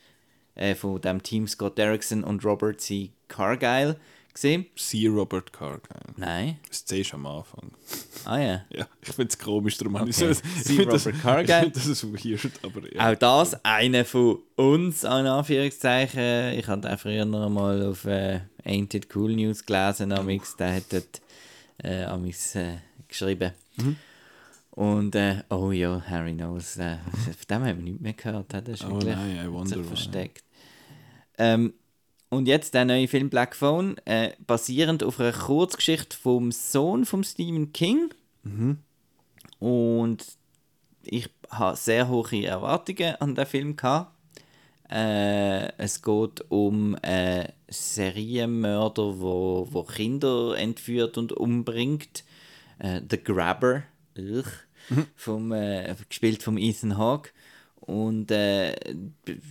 äh, 0.55 0.77
von 0.77 1.01
dem 1.01 1.25
Team 1.25 1.49
Scott 1.49 1.77
Derrickson 1.77 2.23
und 2.23 2.45
Robert 2.45 2.81
C. 2.81 3.11
Cargyle 3.27 3.97
gesehen. 4.35 4.67
See 4.77 5.07
Robert 5.09 5.53
Cargill. 5.53 5.97
Nein. 6.17 6.59
Das 6.69 6.85
C 6.85 7.01
ist 7.01 7.13
am 7.15 7.27
Anfang. 7.27 7.71
Ah 8.25 8.39
ja. 8.39 8.65
Ja, 8.71 8.87
ich 9.03 9.09
finde 9.13 9.29
es 9.31 9.39
komisch, 9.39 9.77
darum 9.79 9.99
habe 9.99 10.11
ich 10.11 10.17
Okay. 10.23 10.35
so... 10.35 10.41
ich 10.71 10.77
find 10.77 10.93
das- 10.93 11.07
Robert 11.07 11.23
Cargill. 11.23 11.71
Das 11.71 12.05
weird, 12.05 12.53
aber 12.63 12.95
ja. 12.95 13.11
Auch 13.13 13.17
das 13.17 13.65
einer 13.65 14.05
von 14.05 14.39
uns, 14.57 15.05
an 15.05 15.27
Anführungszeichen. 15.27 16.59
Ich 16.59 16.67
habe 16.69 16.81
den 16.83 16.99
früher 16.99 17.25
noch 17.25 17.49
mal 17.49 17.83
auf 17.87 18.05
äh, 18.05 18.41
Ain't 18.65 18.95
It 18.97 19.15
Cool 19.15 19.35
News 19.35 19.65
gelesen, 19.65 20.13
amix. 20.13 20.57
der 20.57 20.77
hat 20.77 20.85
dort 20.93 21.21
äh, 21.83 22.05
amix, 22.05 22.55
äh, 22.57 22.77
geschrieben. 23.09 23.53
Und, 24.73 25.15
äh, 25.15 25.43
oh 25.51 25.73
ja, 25.73 26.01
Harry 26.09 26.33
Knows, 26.35 26.77
äh, 26.77 26.97
von 27.25 27.35
dem 27.51 27.65
haben 27.65 27.77
wir 27.79 27.85
nicht 27.93 28.01
mehr 28.01 28.13
gehört. 28.13 28.53
Der 28.53 28.67
ist 28.69 28.85
Oh 28.85 28.91
wirklich 28.93 29.15
nein, 29.17 29.53
wonder 29.53 29.83
versteckt. 29.83 30.45
Ähm, 31.39 31.73
und 32.31 32.47
jetzt 32.47 32.75
der 32.75 32.85
neue 32.85 33.09
Film 33.09 33.29
Black 33.29 33.55
Phone, 33.55 33.99
äh, 34.07 34.33
basierend 34.47 35.03
auf 35.03 35.21
einer 35.21 35.33
Kurzgeschichte 35.33 36.17
vom 36.17 36.53
Sohn 36.53 37.05
von 37.05 37.23
Stephen 37.25 37.73
King. 37.73 38.11
Und 39.59 40.25
ich 41.03 41.29
habe 41.51 41.77
sehr 41.77 42.09
hohe 42.09 42.45
Erwartungen 42.45 43.17
an 43.17 43.35
den 43.35 43.47
Film 43.47 43.77
gehabt. 43.77 44.15
Äh, 44.91 45.73
es 45.77 46.03
geht 46.03 46.45
um 46.49 46.97
einen 47.03 47.53
Serienmörder, 47.69 49.21
wo, 49.21 49.69
wo 49.71 49.83
Kinder 49.85 50.57
entführt 50.57 51.19
und 51.19 51.33
umbringt. 51.33 52.25
Äh, 52.79 53.01
The 53.09 53.23
Grabber, 53.23 53.85
Ugh, 54.19 54.51
vom, 55.15 55.53
äh, 55.53 55.95
gespielt 56.09 56.43
vom 56.43 56.59
Ethan 56.59 56.99
Hawke. 56.99 57.31
Und 57.81 58.31
äh, 58.31 58.75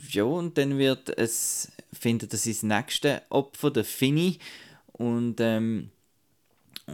ja, 0.10 0.24
und 0.24 0.58
dann 0.58 0.78
wird 0.78 1.10
es, 1.18 1.72
findet 1.92 2.34
er 2.34 2.40
sein 2.40 2.68
nächstes 2.68 3.22
Opfer, 3.30 3.72
der 3.72 3.86
Finny. 3.86 4.40
Und 4.92 5.40
ähm, 5.40 5.92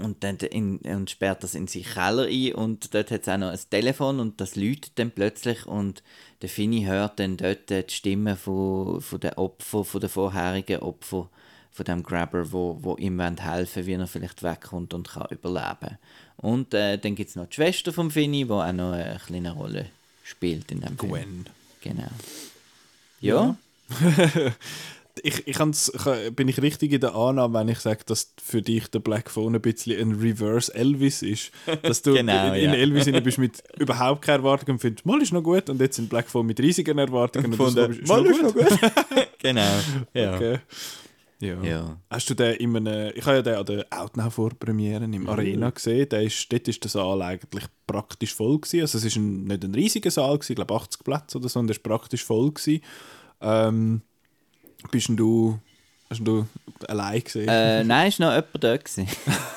und 0.01 0.23
dann 0.23 0.37
in, 0.37 0.77
und 0.79 1.09
sperrt 1.09 1.43
das 1.43 1.55
in 1.55 1.67
seinen 1.67 1.85
Keller 1.85 2.27
ein 2.27 2.53
und 2.53 2.93
dort 2.93 3.11
hat 3.11 3.21
es 3.21 3.29
auch 3.29 3.37
noch 3.37 3.51
ein 3.51 3.59
Telefon 3.69 4.19
und 4.19 4.41
das 4.41 4.55
läutet 4.55 4.91
dann 4.95 5.11
plötzlich 5.11 5.65
und 5.65 6.03
der 6.41 6.49
Finny 6.49 6.83
hört 6.83 7.19
dann 7.19 7.37
dort 7.37 7.69
die 7.69 7.83
Stimme 7.87 8.35
von, 8.35 9.01
von 9.01 9.19
den 9.19 9.33
Opfern, 9.33 9.85
von 9.85 10.01
den 10.01 10.09
vorherigen 10.09 10.79
Opfern 10.79 11.29
von 11.71 11.85
dem 11.85 12.03
Grabber, 12.03 12.51
wo, 12.53 12.77
wo 12.81 12.95
ihm 12.95 13.19
helfen 13.19 13.85
wie 13.85 13.93
er 13.93 14.07
vielleicht 14.07 14.43
wegkommt 14.43 14.93
und 14.93 15.09
kann 15.09 15.27
überleben. 15.29 15.97
Und 16.37 16.73
äh, 16.73 16.97
dann 16.97 17.15
gibt 17.15 17.29
es 17.29 17.35
noch 17.35 17.47
die 17.47 17.55
Schwester 17.55 17.91
von 17.91 18.11
Finny, 18.11 18.45
die 18.45 18.51
auch 18.51 18.71
noch 18.71 18.93
eine 18.93 19.19
kleine 19.25 19.51
Rolle 19.51 19.87
spielt 20.23 20.71
in 20.71 20.79
dem 20.79 20.97
Film. 20.97 21.11
Gwen. 21.11 21.45
Genau. 21.81 22.07
Ja, 23.19 23.57
Ich, 25.23 25.47
ich 25.47 25.55
kann's, 25.55 25.93
bin 26.35 26.49
ich 26.49 26.61
richtig 26.61 26.91
in 26.91 26.99
der 26.99 27.15
Annahme, 27.15 27.59
wenn 27.59 27.69
ich 27.69 27.79
sage, 27.79 28.01
dass 28.05 28.33
für 28.43 28.61
dich 28.61 28.89
der 28.89 28.99
Black 28.99 29.31
Phone 29.31 29.55
ein 29.55 29.61
bisschen 29.61 29.97
ein 29.97 30.19
Reverse 30.19 30.75
Elvis 30.75 31.21
ist? 31.21 31.51
Dass 31.83 32.01
du 32.01 32.13
Genau, 32.15 32.49
in, 32.49 32.55
in 32.55 32.71
ja. 32.71 32.73
Elvis 32.73 33.07
rein 33.07 33.23
bist 33.23 33.37
mit 33.37 33.63
überhaupt 33.79 34.23
keine 34.23 34.39
Erwartungen 34.39 34.73
und 34.73 34.79
findest, 34.79 35.05
mal 35.05 35.21
ist 35.21 35.31
noch 35.31 35.41
gut 35.41 35.69
und 35.69 35.79
jetzt 35.79 35.97
in 35.99 36.09
Black 36.09 36.29
Phone 36.29 36.45
mit 36.45 36.59
riesigen 36.59 36.97
Erwartungen 36.97 37.45
und 37.45 37.51
Gefunden, 37.51 37.91
ist 37.91 38.07
mal 38.07 38.25
ist 38.25 38.41
noch 38.41 38.53
gut. 38.53 38.67
genau. 39.39 39.79
Ja. 40.13 40.35
Okay. 40.35 40.59
Ja. 41.39 41.63
Ja. 41.63 41.97
Hast 42.09 42.29
du 42.29 42.33
den 42.33 42.55
in 42.55 42.75
einem, 42.75 43.11
ich 43.15 43.25
habe 43.25 43.37
ja 43.37 43.41
den 43.41 43.55
an 43.55 43.65
der 43.65 43.85
Outnow 43.91 44.33
Vorpremiere 44.33 45.03
im 45.03 45.27
Arena 45.27 45.69
gesehen, 45.69 46.07
der 46.09 46.23
ist, 46.23 46.51
dort 46.51 46.67
ist 46.67 46.83
der 46.83 46.89
Saal 46.89 47.21
eigentlich 47.21 47.65
praktisch 47.85 48.33
voll 48.33 48.59
gewesen. 48.59 48.81
Also 48.81 48.97
es 48.97 49.05
ist 49.05 49.17
ein, 49.17 49.45
nicht 49.45 49.63
ein 49.63 49.75
riesiger 49.75 50.11
Saal 50.11 50.37
gewesen, 50.37 50.53
ich 50.53 50.55
glaube 50.55 50.73
80 50.73 51.03
Plätze 51.03 51.37
oder 51.37 51.49
so, 51.49 51.59
und 51.59 51.67
der 51.67 51.75
ist 51.75 51.83
praktisch 51.83 52.23
voll 52.23 52.51
gewesen. 52.51 52.81
Ähm, 53.41 54.01
bist 54.91 55.09
denn 55.09 55.17
du, 55.17 55.59
hast 56.09 56.25
du 56.25 56.45
allein 56.87 57.23
gesehen? 57.23 57.47
Äh, 57.47 57.83
nein, 57.83 58.09
ist 58.09 58.19
noch 58.19 58.31
jemand 58.31 58.61
gewesen. 58.61 59.07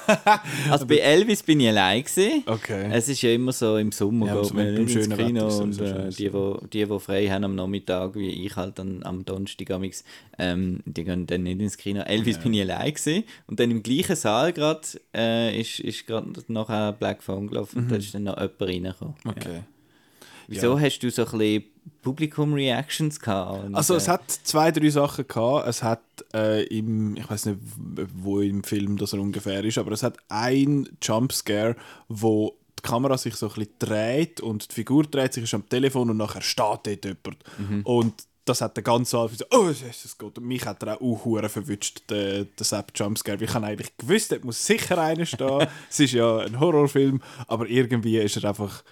also 0.71 0.87
bei 0.87 0.97
Elvis 0.97 1.43
bin 1.43 1.61
ich 1.61 1.69
allein. 1.69 2.03
Gewesen. 2.03 2.43
okay. 2.47 2.89
Es 2.93 3.09
ist 3.09 3.23
ja 3.23 3.31
immer 3.33 3.53
so 3.53 3.77
im 3.77 3.93
Sommer, 3.93 4.27
Ja, 4.27 4.43
geht 4.43 4.55
man 4.55 4.77
ins 4.77 4.93
schönen 4.93 5.17
Kino 5.17 5.47
Wetter 5.47 5.63
und 5.63 5.81
äh, 5.81 6.11
die, 6.11 6.33
wo, 6.33 6.61
die, 6.73 6.85
die 6.85 7.01
frei 7.01 7.27
haben 7.29 7.45
am 7.45 7.55
Nachmittag, 7.55 8.15
wie 8.15 8.47
ich 8.47 8.57
halt 8.57 8.79
dann 8.79 9.03
am 9.05 9.25
Donnerstag 9.25 9.71
amix, 9.71 10.05
ähm, 10.39 10.81
die 10.85 11.05
gehen 11.05 11.27
dann 11.27 11.43
nicht 11.43 11.61
ins 11.61 11.77
Kino. 11.77 12.01
Elvis 12.03 12.39
bin 12.39 12.55
ich 12.55 12.63
allein 12.63 12.93
gewesen. 12.93 13.25
und 13.47 13.61
dann 13.61 13.71
im 13.71 13.83
gleichen 13.83 14.17
Saal 14.17 14.53
gerade 14.53 14.81
äh, 15.15 15.61
ist, 15.61 15.81
ist 15.81 16.07
gerade 16.07 16.33
nachher 16.49 16.93
Black 16.93 17.23
Phone 17.23 17.49
gelaufen 17.49 17.79
und 17.79 17.91
da 17.91 17.97
ist 17.97 18.15
dann 18.15 18.25
noch 18.25 18.37
jemand 18.37 18.63
reingekommen. 18.63 19.15
Ja. 19.25 19.31
Mhm. 19.31 19.37
okay. 19.37 19.61
Wieso 20.51 20.81
hast 20.81 21.01
du 21.01 21.11
so 21.11 21.27
ein 21.27 21.39
bisschen 21.39 21.65
Publikum-Reactions 22.03 23.21
gehabt? 23.21 23.65
Und, 23.65 23.75
Also 23.75 23.95
es 23.97 24.09
äh, 24.09 24.13
hat 24.13 24.31
zwei, 24.31 24.71
drei 24.71 24.91
Sachen 24.91 25.27
gehabt. 25.27 25.69
Es 25.69 25.83
hat 25.83 26.03
äh, 26.35 26.65
im, 26.65 27.17
ich 27.17 27.29
weiß 27.29 27.47
nicht, 27.47 27.59
wo 28.15 28.41
im 28.41 28.63
Film 28.65 28.97
das 28.97 29.13
er 29.13 29.21
ungefähr 29.21 29.65
ist, 29.65 29.79
aber 29.79 29.93
es 29.93 30.03
hat 30.03 30.17
ein 30.29 30.89
Jumpscare, 31.03 31.77
wo 32.09 32.57
die 32.79 32.83
Kamera 32.83 33.19
sich 33.19 33.35
so 33.35 33.49
ein 33.49 33.55
bisschen 33.55 33.73
dreht 33.79 34.41
und 34.41 34.71
die 34.71 34.75
Figur 34.75 35.05
dreht 35.05 35.35
sich 35.35 35.45
ist 35.45 35.55
am 35.55 35.69
Telefon 35.69 36.11
und 36.11 36.17
nachher 36.17 36.43
steht 36.43 36.87
dort 36.87 37.05
jemand. 37.05 37.85
Und 37.85 38.15
das 38.49 38.61
hat 38.61 38.77
der 38.77 38.85
ganze 38.85 39.11
Saal 39.11 39.29
so, 39.29 39.45
oh 39.51 39.69
Jesus 39.69 40.17
Gott, 40.17 40.39
und 40.39 40.47
mich 40.47 40.65
hat 40.65 40.83
er 40.83 40.97
auch 40.97 41.27
uh, 41.27 41.49
verwünscht, 41.49 42.03
der, 42.09 42.45
der 42.45 42.65
Sepp 42.65 42.93
Jumpscare. 42.95 43.43
Ich 43.43 43.53
habe 43.53 43.67
eigentlich 43.67 43.97
gewusst, 43.97 44.33
dort 44.33 44.45
muss 44.45 44.65
sicher 44.65 44.99
einer 44.99 45.27
stehen. 45.27 45.67
es 45.91 46.01
ist 46.01 46.13
ja 46.13 46.39
ein 46.39 46.59
Horrorfilm, 46.59 47.21
aber 47.47 47.69
irgendwie 47.69 48.19
ist 48.19 48.37
er 48.37 48.49
einfach 48.49 48.83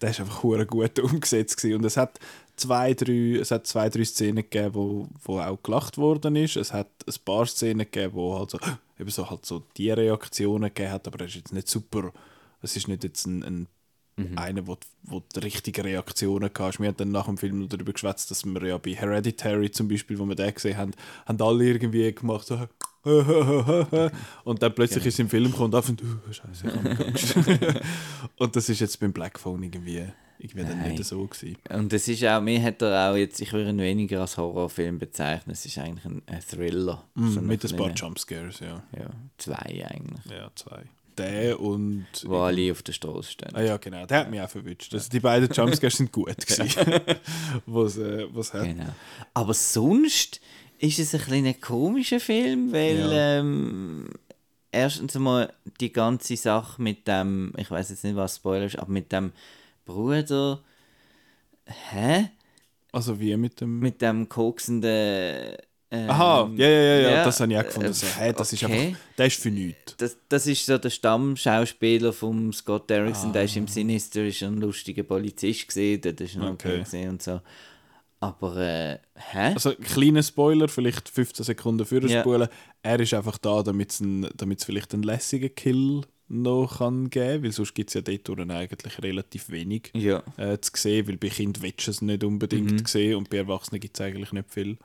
der 0.00 0.10
ist 0.10 0.20
einfach 0.20 0.42
hure 0.42 0.66
gut 0.66 0.98
umgesetzt 0.98 1.56
gewesen. 1.56 1.76
und 1.76 1.84
es 1.84 1.96
hat 1.96 2.18
zwei 2.62 2.94
drei 2.94 3.38
es 3.40 3.50
hat 3.50 3.66
zwei 3.66 3.88
drei 3.88 4.04
Szenen 4.04 4.44
gegeben 4.48 4.74
wo, 4.74 5.08
wo 5.24 5.40
auch 5.40 5.62
gelacht 5.62 5.98
worden 5.98 6.36
ist 6.36 6.56
es 6.56 6.72
hat 6.72 6.88
ein 7.06 7.14
paar 7.24 7.46
Szenen 7.46 7.86
gegeben 7.90 8.14
wo 8.14 8.38
halt 8.38 8.50
so 8.50 8.58
eben 8.98 9.10
so 9.10 9.28
halt 9.28 9.46
so 9.46 9.62
die 9.76 9.90
Reaktionen 9.90 10.68
gegeben 10.68 10.92
hat 10.92 11.06
aber 11.06 11.24
es 11.24 11.30
ist 11.30 11.36
jetzt 11.36 11.52
nicht 11.52 11.68
super 11.68 12.12
es 12.62 12.76
ist 12.76 12.88
nicht 12.88 13.04
jetzt 13.04 13.26
ein, 13.26 13.42
ein 13.42 13.68
einer, 14.36 14.66
wo, 14.66 14.76
wo 15.04 15.22
die 15.34 15.40
richtigen 15.40 15.82
Reaktionen 15.82 16.50
hatte. 16.54 16.78
Wir 16.78 16.88
haben 16.88 16.96
dann 16.96 17.10
nach 17.12 17.26
dem 17.26 17.38
Film 17.38 17.60
noch 17.60 17.68
darüber 17.68 17.92
geschwätzt, 17.92 18.30
dass 18.30 18.44
wir 18.44 18.64
ja 18.64 18.78
bei 18.78 18.94
Hereditary 18.94 19.70
zum 19.70 19.88
Beispiel, 19.88 20.18
wo 20.18 20.26
wir 20.26 20.34
den 20.34 20.54
gesehen 20.54 20.76
haben, 20.76 20.92
haben 21.26 21.40
alle 21.40 21.64
irgendwie 21.64 22.12
gemacht 22.12 22.46
so 22.46 22.68
und 24.44 24.62
dann 24.62 24.74
plötzlich 24.76 25.04
ist 25.06 25.14
es 25.14 25.18
im 25.18 25.28
Film 25.28 25.50
gekommen 25.50 25.74
und 25.74 25.74
einfach 25.74 25.92
uh, 25.92 26.32
Scheiße, 26.32 26.68
ich 26.68 27.06
Angst. 27.06 27.36
Und 28.38 28.54
das 28.54 28.68
ist 28.68 28.78
jetzt 28.78 29.00
beim 29.00 29.12
Black 29.12 29.40
Phone 29.40 29.64
irgendwie, 29.64 30.06
irgendwie 30.42 30.64
dann 30.64 30.78
Nein. 30.78 30.92
nicht 30.92 31.04
so 31.04 31.24
gewesen. 31.26 31.56
Und 31.70 31.92
es 31.92 32.08
ist 32.08 32.24
auch, 32.24 32.40
mir 32.40 32.60
hat 32.62 32.82
er 32.82 33.10
auch 33.10 33.16
jetzt, 33.16 33.40
ich 33.40 33.52
würde 33.52 33.70
ihn 33.70 33.78
weniger 33.78 34.20
als 34.22 34.36
Horrorfilm 34.36 34.98
bezeichnen, 34.98 35.52
es 35.52 35.64
ist 35.64 35.78
eigentlich 35.78 36.04
ein, 36.04 36.22
ein 36.26 36.40
Thriller. 36.40 37.04
Mm, 37.14 37.46
mit 37.46 37.64
ein 37.64 37.76
paar 37.76 37.90
Jumpscares, 37.90 38.60
ja. 38.60 38.82
Ja, 38.98 39.10
zwei 39.38 39.56
eigentlich. 39.86 40.24
Ja, 40.30 40.50
zwei. 40.54 40.82
der 41.16 41.60
und... 41.60 42.06
Wo 42.24 42.38
alle 42.38 42.72
auf 42.72 42.82
der 42.82 42.92
Straße 42.92 43.30
stehen. 43.32 43.54
Ah 43.54 43.62
ja, 43.62 43.76
genau, 43.76 44.04
der 44.06 44.18
hat 44.18 44.30
mich 44.30 44.40
auch 44.40 44.50
verwünscht. 44.50 44.92
Also 44.92 45.08
die 45.10 45.20
beiden 45.20 45.48
Jumpscares 45.52 45.96
sind 45.96 46.10
gut 46.10 46.36
gewesen. 46.46 47.00
was, 47.66 47.98
äh, 47.98 48.26
was 48.32 48.52
hat. 48.52 48.64
Genau. 48.64 48.86
Aber 49.34 49.54
sonst 49.54 50.40
ist 50.78 50.98
es 50.98 51.14
ein 51.14 51.20
bisschen 51.20 51.46
ein 51.46 51.60
komischer 51.60 52.18
Film, 52.18 52.72
weil 52.72 52.98
Ja. 52.98 53.38
ähm, 53.38 54.08
erstens 54.72 55.14
einmal 55.14 55.52
die 55.80 55.92
ganze 55.92 56.36
Sache 56.36 56.82
mit 56.82 57.06
dem, 57.06 57.52
ich 57.56 57.70
weiß 57.70 57.90
jetzt 57.90 58.02
nicht, 58.02 58.16
was 58.16 58.36
Spoiler 58.36 58.64
ist, 58.64 58.78
aber 58.78 58.90
mit 58.90 59.12
dem 59.12 59.32
Bruder, 59.84 60.60
hä? 61.66 62.30
Also 62.92 63.18
wie 63.18 63.36
mit 63.36 63.60
dem... 63.60 63.78
Mit 63.80 64.00
dem 64.02 64.28
koksenden. 64.28 65.56
Ähm, 65.94 66.08
Aha, 66.10 66.50
ja, 66.56 66.68
ja, 66.68 66.80
ja, 66.80 67.10
ja, 67.10 67.24
das 67.24 67.38
habe 67.40 67.52
ich 67.52 67.58
auch 67.58 67.64
gefunden. 67.64 67.90
äh, 67.90 67.94
So, 67.94 68.06
hey, 68.16 68.32
das 68.32 68.52
ist 68.52 68.62
okay. 68.64 68.86
einfach... 68.88 69.00
Der 69.18 69.26
ist 69.26 69.40
für 69.40 69.50
nichts. 69.50 69.96
Das, 69.98 70.16
das 70.28 70.46
ist 70.46 70.64
so 70.64 70.78
der 70.78 70.90
Stammschauspieler 70.90 72.12
von 72.12 72.52
Scott 72.52 72.88
Derrickson, 72.88 73.32
der 73.32 73.44
ist 73.44 73.56
Ah. 73.56 73.58
im 73.58 73.68
Sinister 73.68 74.24
ist 74.26 74.42
ein 74.42 74.56
lustiger 74.58 75.02
Polizist 75.02 75.68
gesehen, 75.68 76.00
der 76.00 76.18
ist 76.20 76.36
noch 76.36 76.50
Okay. 76.52 77.08
und 77.08 77.22
so. 77.22 77.40
Aber 78.20 78.56
äh, 78.56 78.98
hä? 79.16 79.52
Also, 79.54 79.74
kleiner 79.74 80.22
Spoiler, 80.22 80.68
vielleicht 80.68 81.08
15 81.08 81.44
Sekunden 81.44 81.84
für 81.84 82.06
Ja. 82.08 82.20
Spulen. 82.20 82.48
Er 82.82 83.00
ist 83.00 83.12
einfach 83.14 83.36
da, 83.38 83.62
damit 83.62 83.90
es 83.90 84.64
vielleicht 84.64 84.94
einen 84.94 85.02
lässigen 85.02 85.54
Kill 85.54 86.02
noch 86.32 86.78
kann 86.78 87.10
geben 87.10 87.44
weil 87.44 87.52
sonst 87.52 87.74
gibt 87.74 87.90
es 87.90 87.94
ja 87.94 88.00
dort 88.00 88.50
eigentlich 88.50 89.02
relativ 89.02 89.50
wenig 89.50 89.90
ja. 89.94 90.22
äh, 90.36 90.58
zu 90.60 90.70
sehen, 90.74 91.06
weil 91.06 91.18
bei 91.18 91.28
Kindern 91.28 91.62
willst 91.62 91.86
du 91.86 91.90
es 91.90 92.02
nicht 92.02 92.24
unbedingt 92.24 92.72
Mhm. 92.72 92.86
sehen 92.86 93.16
und 93.16 93.30
bei 93.30 93.36
Erwachsenen 93.36 93.80
gibt 93.80 93.96
es 93.96 94.00
eigentlich 94.00 94.32
nicht 94.32 94.50
viel. 94.50 94.78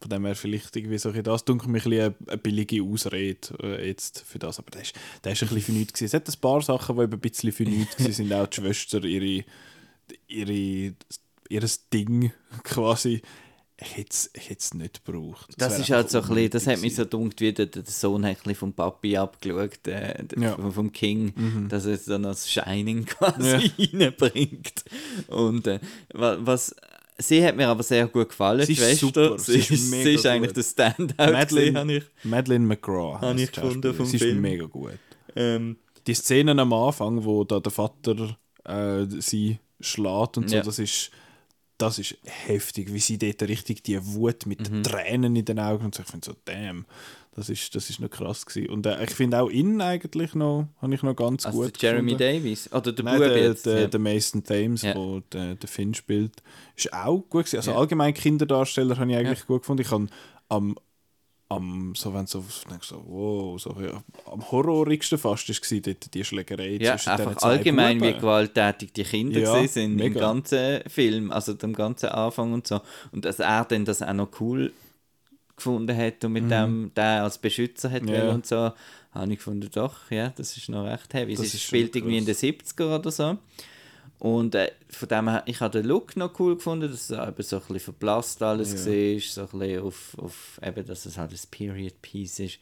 Von 0.00 0.10
dem 0.10 0.24
her 0.26 0.36
vielleicht 0.36 0.76
irgendwie 0.76 0.98
so 0.98 1.10
das, 1.10 1.44
dunkel 1.44 1.68
mich 1.68 1.84
ein 1.84 1.90
bisschen 1.90 2.14
eine, 2.20 2.30
eine 2.30 2.38
billige 2.38 2.82
Ausrede 2.84 3.48
äh, 3.60 3.88
jetzt 3.88 4.20
für 4.20 4.38
das, 4.38 4.60
aber 4.60 4.70
der 4.70 4.82
ist 4.82 4.94
ein 5.24 5.32
bisschen 5.34 5.60
für 5.60 5.72
nichts 5.72 5.92
gewesen. 5.94 6.06
Es 6.06 6.14
hat 6.14 6.28
ein 6.28 6.40
paar 6.40 6.62
Sachen, 6.62 6.96
die 6.96 7.02
eben 7.02 7.12
ein 7.14 7.18
bisschen 7.20 7.50
für 7.50 7.64
nichts 7.64 7.96
gewesen 7.96 8.12
sind, 8.12 8.32
auch 8.32 8.46
die 8.46 8.56
Schwester, 8.60 9.02
ihre, 9.02 9.44
ihre, 10.28 10.94
ihres 11.48 11.88
Ding 11.88 12.30
quasi. 12.62 13.20
Ich 13.80 13.96
hätte 13.96 14.10
es 14.10 14.30
es 14.34 14.74
nicht 14.74 15.04
gebraucht. 15.04 15.50
Das 15.56 15.70
wäre 15.74 15.82
ist 15.82 15.90
halt 15.90 16.10
so 16.10 16.18
ein 16.20 16.26
bisschen, 16.28 16.50
das 16.50 16.66
hat 16.66 16.80
mich 16.80 16.96
so 16.96 17.06
gedacht, 17.06 17.40
wie 17.40 17.52
der, 17.52 17.66
der 17.66 17.84
Sohn 17.84 18.26
hat 18.26 18.38
vom 18.56 18.72
Papi 18.72 19.16
abgeschaut, 19.16 19.86
äh, 19.86 20.24
Ja. 20.36 20.56
vom, 20.56 20.90
King, 20.90 21.68
dass 21.68 21.84
er 21.86 21.92
jetzt 21.92 22.08
dann 22.10 22.24
das 22.24 22.50
Shining 22.50 23.04
quasi 23.06 23.70
Ja. 23.76 24.08
reinbringt. 24.08 24.84
Und 25.28 25.66
äh, 25.68 25.78
wa- 26.12 26.38
was, 26.40 26.74
sie 27.18 27.44
hat 27.44 27.56
mir 27.56 27.68
aber 27.68 27.84
sehr 27.84 28.08
gut 28.08 28.30
gefallen, 28.30 28.66
Sie 28.66 28.74
die 28.74 28.80
ist 28.80 28.98
Schwester. 29.00 29.06
super, 29.28 29.38
Sie, 29.38 29.52
sie 29.52 29.58
ist, 29.60 29.70
ist 29.70 29.90
sie 29.92 30.14
ist 30.14 30.26
eigentlich 30.26 30.52
der 30.54 30.62
Standout, 30.64 31.14
habe 31.24 31.92
ich. 31.94 32.02
Madeleine 32.24 32.66
McGraw. 32.66 33.20
Habe 33.20 33.40
ich 33.40 33.52
gefunden 33.52 33.94
vom 33.94 34.06
Sie 34.06 34.16
ist 34.16 34.22
Film. 34.24 34.40
mega 34.40 34.64
gut. 34.66 34.98
Ähm, 35.36 35.76
Die 36.06 36.14
Szenen 36.14 36.58
am 36.58 36.72
Anfang, 36.72 37.24
wo 37.24 37.44
da 37.44 37.60
der 37.60 37.70
Vater 37.70 38.36
äh, 38.64 39.06
sie 39.20 39.58
schlägt 39.80 40.36
und 40.36 40.50
so, 40.50 40.56
Ja. 40.56 40.62
das 40.62 40.80
ist 40.80 41.12
das 41.78 41.98
ist 41.98 42.16
heftig, 42.24 42.92
wie 42.92 42.98
sie 42.98 43.18
dort 43.18 43.42
richtig 43.48 43.82
die 43.84 44.04
Wut 44.14 44.46
mit 44.46 44.70
Mhm. 44.70 44.82
Tränen 44.82 45.36
in 45.36 45.44
den 45.44 45.58
Augen 45.60 45.84
und 45.86 45.94
so. 45.94 46.02
Ich 46.02 46.08
finde 46.08 46.26
so, 46.26 46.34
damn, 46.44 46.84
das 47.36 47.48
ist, 47.48 47.72
das 47.76 47.88
ist 47.88 48.00
noch 48.00 48.10
krass 48.10 48.44
gewesen. 48.46 48.68
Und 48.70 48.84
äh, 48.84 49.02
ich 49.04 49.10
finde 49.10 49.40
auch 49.40 49.48
ihn 49.48 49.80
eigentlich 49.80 50.34
noch, 50.34 50.66
habe 50.82 50.94
ich 50.94 51.02
noch 51.04 51.14
ganz 51.14 51.46
also 51.46 51.58
gut 51.62 51.80
der 51.80 51.90
Jeremy 51.92 52.12
gefunden. 52.14 52.42
Davies, 52.42 52.72
oder 52.72 52.90
der 52.92 53.04
Nein, 53.04 53.20
der, 53.20 53.54
der, 53.54 53.80
ja. 53.82 53.86
der 53.86 54.00
Mason 54.00 54.42
Thames, 54.42 54.82
Ja. 54.82 54.92
der 54.94 55.22
der, 55.32 55.54
der 55.54 55.68
Finn 55.68 55.94
spielt, 55.94 56.42
ist 56.74 56.92
auch 56.92 57.18
gut 57.20 57.44
gewesen. 57.44 57.56
Also 57.58 57.70
Ja. 57.70 57.78
allgemein 57.78 58.12
Kinderdarsteller 58.12 58.98
habe 58.98 59.10
ich 59.12 59.16
eigentlich 59.16 59.46
gut 59.46 59.62
gefunden. 59.62 59.82
Ich 59.82 59.90
habe 59.92 60.08
am, 60.48 60.76
am 61.50 61.94
so 61.94 62.12
wenn 62.12 62.26
so, 62.26 62.44
denkst 62.68 62.88
so, 62.88 63.02
wow, 63.06 63.58
so, 63.60 63.74
ja, 63.80 64.02
am 64.30 64.50
horrorigsten 64.50 65.18
fast 65.18 65.48
ist 65.48 65.62
gewesen, 65.62 65.82
dort 65.82 66.12
die 66.12 66.22
Schlägerei 66.24 66.76
Ja, 66.80 66.94
einfach 66.94 67.36
allgemein, 67.42 68.00
wie 68.02 68.08
Buben. 68.08 68.20
gewalttätig 68.20 68.92
die 68.92 69.04
Kinder 69.04 69.40
Ja, 69.40 69.66
sind 69.66 69.92
im 69.92 69.96
mega. 69.96 70.20
ganzen 70.20 70.80
Film, 70.88 71.30
also 71.32 71.54
dem 71.54 71.72
ganzen 71.72 72.10
Anfang 72.10 72.52
und 72.52 72.66
so. 72.66 72.80
Und 73.12 73.24
dass 73.24 73.38
er 73.40 73.64
dann 73.64 73.84
das 73.86 74.02
auch 74.02 74.12
noch 74.12 74.28
cool 74.40 74.72
gefunden 75.56 75.96
hat 75.96 76.24
und 76.24 76.32
mit 76.32 76.50
dem 76.50 76.92
der 76.94 77.24
als 77.24 77.38
Beschützer 77.38 77.90
hat 77.90 78.02
Mhm. 78.02 78.08
Ja. 78.14 78.30
und 78.30 78.46
so, 78.46 78.70
habe 79.12 79.32
ich 79.32 79.38
gefunden, 79.38 79.68
doch, 79.72 80.10
ja, 80.10 80.28
das 80.36 80.56
ist 80.56 80.68
noch 80.68 80.84
recht 80.84 81.12
heavy. 81.14 81.34
Das 81.34 81.46
Es 81.46 81.54
ist 81.54 81.62
spielt 81.62 81.96
irgendwie 81.96 82.18
in 82.18 82.26
den 82.26 82.34
70er 82.36 82.94
oder 82.96 83.10
so. 83.10 83.38
Und 84.18 84.54
äh, 84.54 84.72
von 84.90 85.08
dem 85.08 85.28
her, 85.28 85.42
ich 85.46 85.60
habe 85.60 85.78
den 85.78 85.88
Look 85.88 86.16
noch 86.16 86.38
cool 86.40 86.56
gefunden, 86.56 86.90
dass 86.90 87.08
es 87.08 87.10
eben 87.10 87.42
so 87.42 87.56
ein 87.56 87.62
bisschen 87.62 87.80
verblasst 87.80 88.42
alles 88.42 88.72
Ja. 88.72 88.90
war, 88.90 89.20
so 89.20 89.40
ein 89.42 89.58
bisschen 89.60 89.82
auf, 89.82 90.16
auf 90.18 90.60
eben, 90.62 90.86
dass 90.86 91.06
es 91.06 91.16
halt 91.16 91.32
ein 91.32 91.38
Period-Piece 91.50 92.40
ist. 92.40 92.58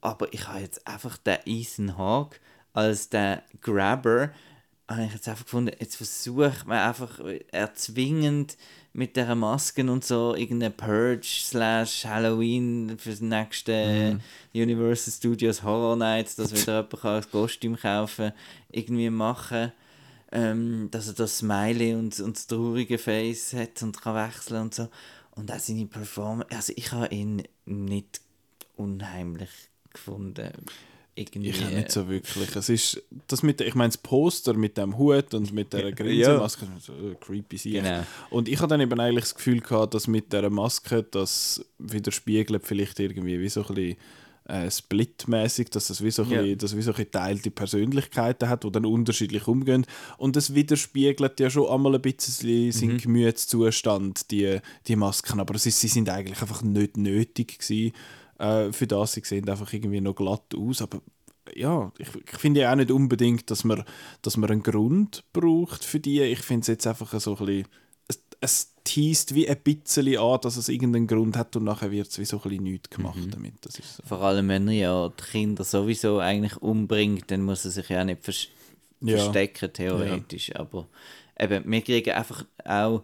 Aber 0.00 0.32
ich 0.32 0.46
habe 0.48 0.60
jetzt 0.60 0.86
einfach 0.86 1.18
den 1.18 1.38
Ethan 1.44 1.98
Hawke 1.98 2.38
als 2.72 3.08
der 3.10 3.42
Grabber, 3.60 4.30
habe 4.88 5.04
ich 5.04 5.12
jetzt 5.12 5.28
einfach 5.28 5.44
gefunden, 5.44 5.72
jetzt 5.78 5.96
versucht 5.96 6.66
man 6.66 6.78
einfach 6.78 7.20
erzwingend 7.50 8.56
mit 8.94 9.16
der 9.16 9.34
Masken 9.34 9.90
und 9.90 10.04
so 10.04 10.34
irgendeine 10.34 10.70
Purge 10.70 11.26
slash 11.26 12.06
Halloween 12.06 12.96
für 12.98 13.10
das 13.10 13.20
nächste 13.20 14.18
Universal 14.54 15.12
Studios 15.12 15.62
Horror 15.62 15.96
Nights, 15.96 16.36
dass 16.36 16.52
wieder 16.52 16.76
jemand 16.90 17.00
kann 17.00 17.16
ein 17.16 17.30
Kostüm 17.30 17.76
kaufen 17.76 18.32
irgendwie 18.70 19.10
machen 19.10 19.72
ähm, 20.32 20.88
dass 20.90 21.08
er 21.08 21.14
das 21.14 21.38
Smiley 21.38 21.94
und, 21.94 22.18
und 22.20 22.36
das 22.36 22.46
traurige 22.46 22.98
Face 22.98 23.52
hat 23.54 23.82
und 23.82 24.00
kann 24.00 24.14
wechseln 24.14 24.62
und 24.62 24.74
so. 24.74 24.88
Und 25.32 25.52
auch 25.52 25.58
seine 25.58 25.86
Performance, 25.86 26.50
also 26.54 26.72
ich 26.76 26.92
habe 26.92 27.14
ihn 27.14 27.42
nicht 27.64 28.20
unheimlich 28.76 29.50
gefunden. 29.92 30.50
Irgendwie. 31.14 31.48
Ich 31.48 31.60
nicht 31.70 31.90
so 31.90 32.08
wirklich. 32.08 32.54
Es 32.54 32.68
ist 32.68 33.02
das 33.26 33.42
mit, 33.42 33.60
ich 33.60 33.74
meine, 33.74 33.88
das 33.88 33.96
Poster 33.98 34.54
mit 34.54 34.76
dem 34.78 34.96
Hut 34.98 35.34
und 35.34 35.52
mit 35.52 35.72
der 35.72 35.88
Ja. 35.88 35.90
Grinsenmaske, 35.90 36.66
so 36.80 36.92
äh, 36.92 37.16
creepy 37.20 37.56
sein. 37.56 37.72
Genau. 37.72 38.02
Und 38.30 38.48
ich 38.48 38.58
habe 38.60 38.68
dann 38.68 38.80
eben 38.80 39.00
eigentlich 39.00 39.24
das 39.24 39.34
Gefühl 39.34 39.60
gehabt, 39.60 39.94
dass 39.94 40.06
mit 40.06 40.32
der 40.32 40.48
Maske 40.48 41.02
das 41.02 41.64
widerspiegelt 41.78 42.64
vielleicht 42.64 43.00
irgendwie 43.00 43.40
wie 43.40 43.48
so 43.48 43.62
ein 43.66 43.74
bisschen 43.74 43.96
äh, 44.48 44.70
splitmäßig, 44.70 45.70
dass 45.70 45.90
es 45.90 46.02
wie 46.02 46.10
so 46.10 46.22
Ja. 46.24 46.40
bisschen, 46.40 46.58
dass 46.58 46.76
wie 46.76 46.82
so 46.82 46.92
ein 46.92 47.10
teilte 47.10 47.50
Persönlichkeiten 47.50 48.48
hat, 48.48 48.64
die 48.64 48.72
dann 48.72 48.86
unterschiedlich 48.86 49.46
umgehen. 49.46 49.86
Und 50.16 50.36
es 50.36 50.54
widerspiegelt 50.54 51.38
ja 51.38 51.50
schon 51.50 51.68
einmal 51.70 51.94
ein 51.94 52.00
bisschen 52.02 52.72
seinen 52.72 52.94
Mhm. 52.94 52.98
Gemütszustand, 52.98 54.30
die, 54.30 54.58
die 54.86 54.96
Masken. 54.96 55.40
Aber 55.40 55.54
ist, 55.54 55.64
sie 55.80 55.88
sind 55.88 56.08
eigentlich 56.08 56.40
einfach 56.40 56.62
nicht 56.62 56.96
nötig 56.96 57.58
gewesen, 57.58 57.92
äh, 58.38 58.72
für 58.72 58.86
das. 58.86 59.12
Sie 59.12 59.22
sehen 59.24 59.48
einfach 59.48 59.72
irgendwie 59.72 60.00
noch 60.00 60.14
glatt 60.14 60.54
aus. 60.56 60.82
Aber 60.82 61.00
ja, 61.54 61.92
ich, 61.98 62.08
ich 62.30 62.38
finde 62.38 62.60
ja 62.60 62.72
auch 62.72 62.76
nicht 62.76 62.90
unbedingt, 62.90 63.50
dass 63.50 63.64
man, 63.64 63.84
dass 64.22 64.36
man 64.36 64.50
einen 64.50 64.62
Grund 64.62 65.24
braucht 65.32 65.84
für 65.84 66.00
die. 66.00 66.20
Ich 66.22 66.40
finde 66.40 66.62
es 66.62 66.66
jetzt 66.68 66.86
einfach 66.86 67.18
so 67.20 67.36
ein 67.36 67.46
bisschen, 67.46 67.68
es, 68.08 68.22
es 68.40 68.74
teast 68.88 69.34
wie 69.34 69.48
ein 69.48 69.56
bisschen 69.62 70.16
an, 70.18 70.40
dass 70.42 70.56
es 70.56 70.68
irgendeinen 70.68 71.06
Grund 71.06 71.36
hat 71.36 71.54
und 71.56 71.64
nachher 71.64 71.90
wird 71.90 72.08
es 72.08 72.18
wie 72.18 72.24
so 72.24 72.36
ein 72.38 72.42
bisschen 72.48 72.64
nichts 72.64 72.90
gemacht 72.90 73.16
Mhm. 73.18 73.30
damit. 73.30 73.54
Das 73.62 73.78
ist 73.78 73.96
so. 73.96 74.02
Vor 74.06 74.22
allem, 74.22 74.48
wenn 74.48 74.66
er 74.68 74.74
ja 74.74 75.08
die 75.10 75.22
Kinder 75.30 75.64
sowieso 75.64 76.18
eigentlich 76.18 76.56
umbringt, 76.62 77.30
dann 77.30 77.42
muss 77.44 77.64
er 77.64 77.70
sich 77.70 77.88
ja 77.88 78.04
nicht 78.04 78.22
vers 78.24 78.48
Ja. 79.00 79.16
verstecken, 79.18 79.72
theoretisch. 79.72 80.54
Aber 80.56 80.88
eben, 81.38 81.70
wir 81.70 81.80
kriegen 81.82 82.10
einfach 82.14 82.44
auch, 82.64 83.02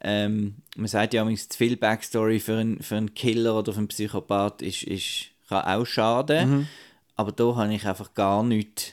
ähm, 0.00 0.56
man 0.76 0.88
sagt 0.88 1.14
ja 1.14 1.24
manchmal, 1.24 1.48
zu 1.50 1.56
viel 1.58 1.76
Backstory 1.76 2.40
für 2.40 2.56
einen, 2.58 2.82
für 2.82 2.96
einen 2.96 3.14
Killer 3.14 3.58
oder 3.58 3.72
für 3.72 3.78
einen 3.78 3.88
Psychopath 3.88 4.62
ist, 4.62 4.82
ist, 4.84 5.26
kann 5.48 5.64
auch 5.64 5.84
schaden. 5.86 6.50
Mhm. 6.50 6.66
Aber 7.14 7.32
da 7.32 7.54
habe 7.56 7.72
ich 7.74 7.86
einfach 7.86 8.12
gar 8.14 8.42
nichts 8.42 8.92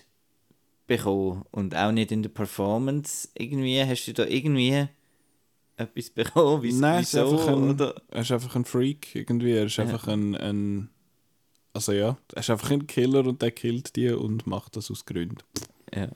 bekommen. 0.87 1.43
Und 1.51 1.75
auch 1.75 1.91
nicht 1.91 2.11
in 2.11 2.23
der 2.23 2.29
Performance. 2.29 3.29
Irgendwie, 3.35 3.81
hast 3.83 4.05
du 4.05 4.13
da 4.13 4.25
irgendwie 4.25 4.87
etwas 5.75 6.09
bekommen? 6.09 6.61
Wieso, 6.63 6.81
Nein, 6.81 7.01
es 7.01 7.13
ist 7.13 7.19
wieso? 7.19 7.31
einfach 7.31 7.47
ein, 7.47 7.69
oder? 7.71 8.01
er 8.09 8.21
ist 8.21 8.31
einfach 8.31 8.55
ein 8.55 8.65
Freak 8.65 9.15
irgendwie. 9.15 9.51
Er 9.51 9.65
ist 9.65 9.79
einfach 9.79 10.07
ein, 10.07 10.35
ein. 10.35 10.89
Also 11.73 11.91
ja, 11.91 12.17
er 12.33 12.39
ist 12.39 12.49
einfach 12.49 12.69
ein 12.71 12.85
Killer 12.85 13.25
und 13.25 13.41
der 13.41 13.51
killt 13.51 13.95
die 13.95 14.09
und 14.09 14.45
macht 14.45 14.75
das 14.75 14.91
aus 14.91 15.05
Gründen. 15.05 15.37
Ja. 15.93 16.09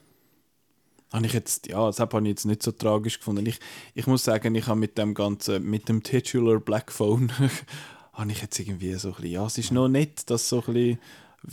Habe 1.12 1.26
ich 1.26 1.32
jetzt, 1.32 1.66
ja, 1.66 1.86
das 1.86 2.00
habe 2.00 2.20
ich 2.20 2.26
jetzt 2.28 2.44
nicht 2.44 2.62
so 2.62 2.70
tragisch 2.70 3.18
gefunden. 3.18 3.46
Ich, 3.46 3.58
ich 3.94 4.06
muss 4.06 4.24
sagen, 4.24 4.54
ich 4.54 4.66
habe 4.66 4.78
mit 4.78 4.98
dem 4.98 5.14
ganzen, 5.14 5.64
mit 5.68 5.88
dem 5.88 6.02
Titular 6.02 6.60
Black 6.60 6.92
Phone, 6.92 7.32
habe 8.12 8.30
ich 8.30 8.42
jetzt 8.42 8.58
irgendwie 8.58 8.94
so 8.94 9.08
ein 9.08 9.14
bisschen, 9.14 9.30
ja, 9.30 9.46
es 9.46 9.58
ist 9.58 9.72
noch 9.72 9.88
nett, 9.88 10.28
dass 10.30 10.48
so 10.48 10.62
ein 10.66 10.74
bisschen, 10.74 10.98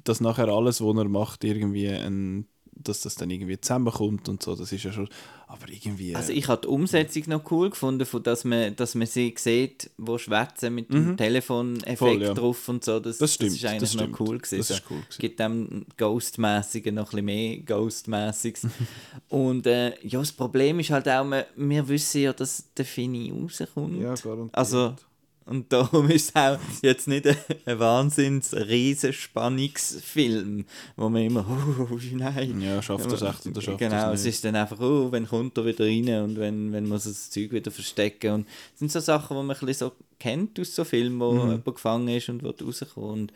dass 0.03 0.19
nachher 0.19 0.49
alles, 0.49 0.81
was 0.81 0.97
er 0.97 1.07
macht, 1.07 1.43
irgendwie 1.43 1.87
ein, 1.89 2.47
dass 2.75 3.01
das 3.01 3.15
dann 3.15 3.29
irgendwie 3.29 3.59
zusammenkommt 3.59 4.29
und 4.29 4.43
so, 4.43 4.55
das 4.55 4.71
ist 4.71 4.83
ja 4.83 4.91
schon, 4.91 5.07
aber 5.47 5.69
irgendwie... 5.69 6.15
Also 6.15 6.31
ich 6.31 6.47
habe 6.47 6.61
die 6.61 6.67
Umsetzung 6.67 7.23
noch 7.27 7.49
cool 7.51 7.69
gefunden, 7.69 8.05
von 8.05 8.21
dass 8.21 8.43
man, 8.43 8.75
dass 8.75 8.95
man 8.95 9.07
sie 9.07 9.33
sieht, 9.37 9.89
wo 9.97 10.17
schwätzen 10.17 10.75
mit 10.75 10.91
dem 10.93 11.15
Telefoneffekt 11.17 11.97
Voll, 11.99 12.21
ja. 12.21 12.33
drauf 12.33 12.67
und 12.69 12.83
so. 12.83 12.99
Das, 12.99 13.17
Das 13.17 13.33
stimmt, 13.33 13.51
das 13.51 13.57
ist 13.57 13.65
eigentlich 13.65 13.79
das 13.81 13.93
noch 13.95 14.03
stimmt. 14.03 14.19
cool 14.19 14.37
gewesen. 14.37 14.57
Das 14.57 14.69
ist 14.69 14.83
cool 14.89 14.99
gewesen. 14.99 15.19
Gibt 15.19 15.39
dem 15.39 15.85
Ghostmäßigen 15.97 16.95
noch 16.95 17.05
ein 17.13 17.25
bisschen 17.25 17.25
mehr 17.25 17.57
Ghostmäßiges. 17.59 18.67
und 19.29 19.67
äh, 19.67 19.93
ja, 20.07 20.19
das 20.19 20.31
Problem 20.31 20.79
ist 20.79 20.89
halt 20.91 21.07
auch, 21.07 21.25
wir, 21.25 21.47
wir 21.55 21.87
wissen 21.87 22.21
ja, 22.21 22.33
dass 22.33 22.71
der 22.75 22.85
Fini 22.85 23.31
rauskommt. 23.31 24.01
Ja, 24.01 24.13
garantiert. 24.15 24.55
Also 24.55 24.95
Und 25.47 25.71
darum 25.71 26.09
ist 26.09 26.29
es 26.29 26.35
auch 26.35 26.57
jetzt 26.81 27.07
nicht 27.07 27.27
ein, 27.27 27.37
ein 27.65 27.79
wahnsinns 27.79 28.53
riesen 28.53 29.13
Spannungsfilm, 29.13 30.65
wo 30.95 31.09
man 31.09 31.21
immer, 31.21 31.45
oh, 31.47 31.87
oh 31.91 31.99
nein. 32.13 32.59
Ja, 32.61 32.81
schafft 32.81 33.11
es 33.11 33.21
echt 33.21 33.45
oder 33.45 33.61
schafft 33.61 33.77
Genau, 33.77 34.11
es 34.11 34.25
ist 34.25 34.43
dann 34.43 34.55
einfach, 34.55 34.79
oh, 34.79 35.11
wenn 35.11 35.27
kommt 35.27 35.57
er 35.57 35.65
wieder 35.65 35.85
rein 35.85 36.23
und 36.23 36.39
wenn, 36.39 36.73
wenn 36.73 36.87
muss 36.87 37.03
das 37.03 37.29
Zeug 37.29 37.51
wieder 37.51 37.69
verstecken. 37.69 38.31
Und 38.33 38.47
das 38.47 38.79
sind 38.79 38.91
so 38.91 38.99
Sachen, 38.99 39.37
die 39.37 39.43
man 39.43 39.55
ein 39.55 39.65
bisschen 39.65 39.89
so 39.89 39.95
kennt 40.19 40.59
aus 40.59 40.73
so 40.75 40.83
Filmen, 40.83 41.19
wo 41.19 41.31
Mhm. 41.33 41.39
jemand 41.41 41.65
gefangen 41.65 42.07
ist 42.07 42.29
und 42.29 42.41
wird 42.41 42.63
rauskommen. 42.63 43.09
Und 43.09 43.33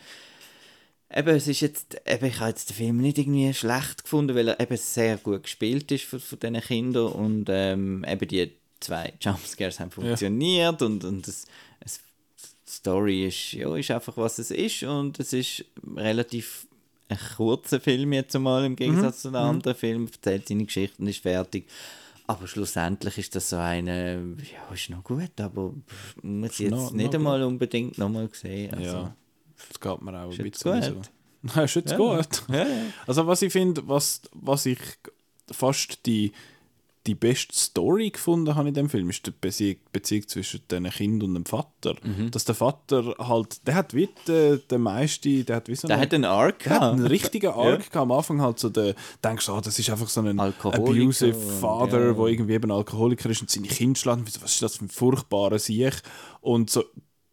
eben, 1.15 1.29
es 1.35 1.47
ist 1.47 1.59
jetzt, 1.61 2.01
eben, 2.07 2.25
ich 2.25 2.39
habe 2.39 2.49
jetzt 2.49 2.69
den 2.69 2.75
Film 2.75 2.97
nicht 2.97 3.17
irgendwie 3.19 3.53
schlecht 3.53 4.03
gefunden, 4.03 4.35
weil 4.35 4.47
er 4.47 4.59
eben 4.59 4.77
sehr 4.77 5.17
gut 5.17 5.43
gespielt 5.43 5.91
ist 5.91 6.05
von, 6.05 6.19
von 6.19 6.39
diesen 6.39 6.61
Kindern 6.61 7.07
und 7.11 7.45
ähm, 7.49 8.03
eben 8.07 8.27
die 8.27 8.51
zwei 8.79 9.13
Jumpscares 9.21 9.79
haben 9.79 9.91
funktioniert 9.91 10.81
und, 10.81 11.03
und 11.03 11.27
es, 11.27 11.45
es, 11.81 11.99
die 12.67 12.71
Story 12.71 13.27
ist, 13.27 13.53
ja, 13.53 13.75
ist 13.75 13.91
einfach, 13.91 14.15
was 14.17 14.39
es 14.39 14.51
ist 14.51 14.83
und 14.83 15.19
es 15.19 15.33
ist 15.33 15.65
relativ 15.95 16.67
ein 17.09 17.17
kurzer 17.37 17.79
Film 17.79 18.13
jetzt 18.13 18.35
einmal 18.35 18.65
im 18.65 18.75
Gegensatz 18.75 19.23
zu 19.23 19.29
einem 19.29 19.37
anderen 19.37 19.75
Film, 19.75 20.05
erzählt 20.13 20.47
seine 20.47 20.65
Geschichte 20.65 21.01
und 21.01 21.07
ist 21.07 21.21
fertig. 21.23 21.67
Aber 22.27 22.47
schlussendlich 22.47 23.17
ist 23.17 23.35
das 23.35 23.49
so 23.49 23.55
eine, 23.57 24.35
ja, 24.53 24.71
ist 24.73 24.91
noch 24.91 25.03
gut, 25.03 25.31
aber 25.41 25.73
muss 26.21 26.51
ich 26.53 26.59
jetzt 26.59 26.71
noch- 26.71 26.91
nicht 26.91 27.07
noch 27.07 27.13
einmal 27.15 27.41
unbedingt 27.41 27.97
nochmal 27.97 28.29
sehen. 28.31 28.71
Also, 28.75 28.85
Ja, 28.85 29.15
das 29.67 29.79
geht 29.79 30.01
mir 30.03 30.21
auch 30.21 30.31
ein 30.31 30.37
bisschen 30.37 30.73
gut? 30.73 30.83
so. 30.83 31.01
Ja, 31.55 31.63
ist 31.63 31.75
jetzt 31.75 31.91
Ja. 31.91 31.97
gut. 31.97 32.43
Ja, 32.49 32.67
ja. 32.67 32.83
Also 33.07 33.25
was 33.25 33.41
ich 33.41 33.51
finde, 33.51 33.87
was, 33.87 34.21
was 34.33 34.67
ich 34.67 34.77
fast 35.51 36.05
die, 36.05 36.31
die 37.07 37.15
beste 37.15 37.55
Story 37.55 38.09
gefunden 38.09 38.55
habe 38.55 38.67
in 38.67 38.73
dem 38.73 38.89
Film, 38.89 39.09
ist 39.09 39.25
die 39.25 39.31
Bezie 39.31 39.79
Beziehung 39.91 40.27
zwischen 40.27 40.61
dem 40.69 40.83
Kind 40.89 41.23
und 41.23 41.33
dem 41.33 41.45
Vater. 41.45 41.95
Mhm. 42.03 42.29
Dass 42.31 42.43
der 42.45 42.55
Vater 42.55 43.15
halt, 43.17 43.65
der 43.65 43.75
hat 43.75 43.93
wie 43.93 44.09
der, 44.27 44.57
der 44.57 44.79
meiste, 44.79 45.43
der 45.45 45.55
hat 45.57 45.69
wie 45.69 45.75
so 45.75 45.87
Der 45.87 45.95
eine- 45.95 46.05
hat 46.05 46.13
einen 46.13 46.25
Arc 46.25 46.59
der 46.63 46.73
hat 46.79 46.93
einen 46.93 47.07
richtigen 47.07 47.47
Arc 47.51 47.79
gehabt. 47.91 47.95
Am 47.95 48.11
Anfang 48.11 48.41
halt 48.41 48.59
so 48.59 48.69
der, 48.69 48.95
denkst 49.23 49.45
du, 49.45 49.53
ah, 49.53 49.61
das 49.61 49.79
ist 49.79 49.89
einfach 49.89 50.09
so 50.09 50.21
ein 50.21 50.39
abusive 50.39 51.33
Father, 51.33 52.07
ja. 52.07 52.17
wo 52.17 52.27
irgendwie 52.27 52.53
eben 52.53 52.71
Alkoholiker 52.71 53.29
ist 53.29 53.41
und 53.41 53.49
seine 53.49 53.67
Kinder 53.67 53.97
schlägt. 53.97 54.21
Wieso, 54.25 54.41
Was 54.41 54.53
ist 54.53 54.61
das 54.61 54.77
für 54.77 54.85
ein 54.85 54.89
furchtbarer 54.89 55.57
Sieg? 55.57 55.93
Und 56.41 56.69
so 56.69 56.83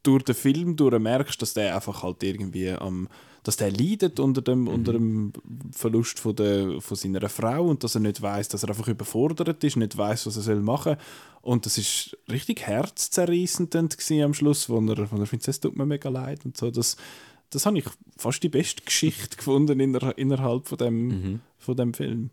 durch 0.05 0.23
den 0.23 0.37
Film 0.37 0.77
durch 0.77 0.97
merkst, 0.99 1.43
dass 1.43 1.55
der 1.55 1.75
einfach 1.75 2.05
halt 2.05 2.23
irgendwie 2.23 2.71
am 2.71 3.09
dass 3.47 3.57
der 3.57 3.71
leidet 3.71 4.19
unter 4.19 4.43
dem, 4.43 4.63
Mhm. 4.63 4.69
unter 4.69 4.93
dem 4.93 5.33
Verlust 5.71 6.19
von, 6.19 6.35
der, 6.35 6.81
von 6.81 6.97
seiner 6.97 7.29
Frau 7.29 7.67
und 7.69 7.85
dass 7.85 7.95
er 7.95 8.01
nicht 8.01 8.21
weiß, 8.21 8.49
dass 8.49 8.63
er 8.65 8.71
einfach 8.71 8.89
überfordert 8.89 9.63
ist, 9.63 9.77
nicht 9.77 9.97
weiß, 9.97 10.27
was 10.27 10.37
er 10.37 10.43
soll 10.43 10.61
machen 10.63 10.97
und 11.43 11.65
das 11.65 11.79
ist 11.79 12.17
richtig 12.31 12.63
herzzerreißend 12.67 13.77
am 13.77 14.35
Schluss, 14.35 14.69
wo 14.69 14.79
er, 14.79 15.11
wo 15.13 15.17
er 15.17 15.27
findet, 15.27 15.49
es 15.49 15.61
tut 15.61 15.77
mir 15.77 15.87
mega 15.87 16.09
leid 16.09 16.45
und 16.45 16.57
so. 16.57 16.71
Das, 16.71 16.97
das 17.51 17.67
habe 17.67 17.79
ich 17.79 17.85
fast 18.17 18.43
die 18.43 18.49
beste 18.49 18.83
Geschichte 18.83 19.37
gefunden 19.37 19.79
inner, 19.79 20.17
innerhalb 20.19 20.67
von 20.67 20.79
dem, 20.79 21.07
Mhm. 21.09 21.41
von 21.59 21.77
dem 21.77 21.95
Film. 21.95 22.31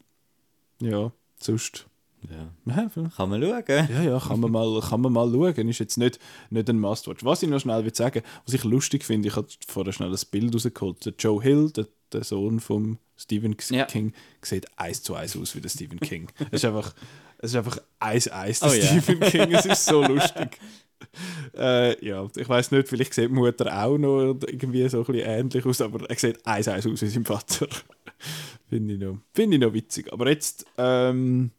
Ja, 0.81 1.11
sonst. 1.39 1.85
Ja. 2.29 2.89
Kann 3.15 3.29
man 3.29 3.41
schauen. 3.41 3.63
Ja, 3.67 4.01
ja, 4.03 4.19
kann 4.19 4.39
man 4.39 4.51
mal, 4.51 4.79
kann 4.81 5.01
man 5.01 5.11
mal 5.13 5.29
schauen. 5.31 5.67
Ist 5.69 5.79
jetzt 5.79 5.97
nicht, 5.97 6.19
nicht 6.49 6.69
ein 6.69 6.79
Must-Watch. 6.79 7.23
Was 7.25 7.43
ich 7.43 7.49
noch 7.49 7.59
schnell 7.59 7.83
will 7.83 7.93
sagen, 7.93 8.21
was 8.45 8.53
ich 8.53 8.63
lustig 8.63 9.03
finde, 9.03 9.27
ich 9.27 9.35
habe 9.35 9.47
vorher 9.67 9.91
schnell 9.93 10.11
ein 10.11 10.19
Bild 10.31 10.53
rausgeholt. 10.53 11.05
Der 11.05 11.13
Joe 11.19 11.41
Hill, 11.41 11.71
der, 11.71 11.87
der 12.11 12.23
Sohn 12.23 12.59
von 12.59 12.97
Stephen 13.17 13.55
Ja. 13.69 13.85
King, 13.85 14.13
sieht 14.41 14.65
eins 14.77 15.03
zu 15.03 15.15
eins 15.15 15.35
aus 15.37 15.55
wie 15.55 15.61
der 15.61 15.69
Stephen 15.69 15.99
King. 15.99 16.29
Es 16.51 16.63
ist 16.63 16.65
einfach, 16.65 16.93
es 17.39 17.51
ist 17.51 17.57
einfach 17.57 17.77
eins 17.99 18.27
eins 18.29 18.59
der 18.61 18.69
Oh 18.69 18.73
ja. 18.73 18.83
Stephen 19.01 19.19
King. 19.19 19.51
Es 19.53 19.65
ist 19.65 19.85
so 19.85 20.03
lustig. 20.03 20.59
Äh, 21.57 22.03
ja, 22.05 22.25
ich 22.35 22.47
weiß 22.47 22.71
nicht, 22.71 22.87
vielleicht 22.87 23.13
sieht 23.13 23.29
die 23.29 23.33
Mutter 23.33 23.83
auch 23.83 23.97
noch 23.97 24.35
irgendwie 24.47 24.87
so 24.87 24.99
ein 24.99 25.05
bisschen 25.05 25.27
ähnlich 25.29 25.65
aus, 25.65 25.81
aber 25.81 26.09
er 26.09 26.17
sieht 26.17 26.45
eins 26.47 26.67
eins 26.69 26.87
aus 26.87 27.01
wie 27.01 27.07
sein 27.07 27.25
Vater. 27.25 27.67
Finde 28.69 28.93
ich, 28.93 28.99
noch- 28.99 29.17
finde 29.33 29.57
ich 29.57 29.61
noch 29.61 29.73
witzig. 29.73 30.11
Aber 30.11 30.27
jetzt, 30.29 30.65
ähm, 30.77 31.51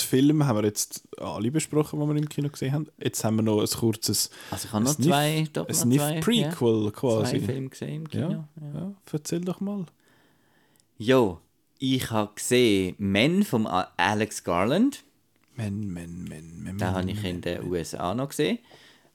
die 0.00 0.04
Filme 0.04 0.46
haben 0.46 0.56
wir 0.58 0.64
jetzt 0.64 1.02
alle 1.18 1.50
besprochen, 1.50 2.00
die 2.00 2.06
wir 2.06 2.16
im 2.16 2.28
Kino 2.28 2.48
gesehen 2.48 2.72
haben. 2.72 2.86
Jetzt 3.02 3.22
haben 3.24 3.36
wir 3.36 3.42
noch 3.42 3.60
ein 3.60 3.66
kurzes 3.68 4.30
Also 4.50 4.66
ich 4.66 4.72
habe 4.72 4.84
noch 4.84 4.94
Sniff- 4.94 5.06
zwei, 5.08 5.46
doch 5.52 5.66
ein 5.66 5.72
noch 5.74 5.80
Sniff 5.82 5.98
zwei, 6.02 6.20
Prequel 6.20 6.84
ja, 6.84 6.90
quasi. 6.90 7.38
zwei 7.38 7.40
Filme 7.46 7.68
gesehen 7.68 7.94
im 7.94 8.08
Kino. 8.08 8.30
Ja, 8.30 8.48
ja, 8.74 8.92
erzähl 9.12 9.40
doch 9.40 9.60
mal. 9.60 9.86
Jo, 10.96 11.40
ich 11.78 12.10
habe 12.10 12.32
gesehen 12.34 12.94
Men 12.98 13.44
von 13.44 13.66
Alex 13.66 14.42
Garland. 14.44 15.04
Men, 15.54 15.92
men, 15.92 16.24
men, 16.24 16.62
men. 16.62 16.78
Den 16.78 16.88
habe 16.90 17.10
ich 17.10 17.22
in 17.24 17.40
den 17.40 17.64
USA 17.70 18.14
noch 18.14 18.28
gesehen. 18.28 18.58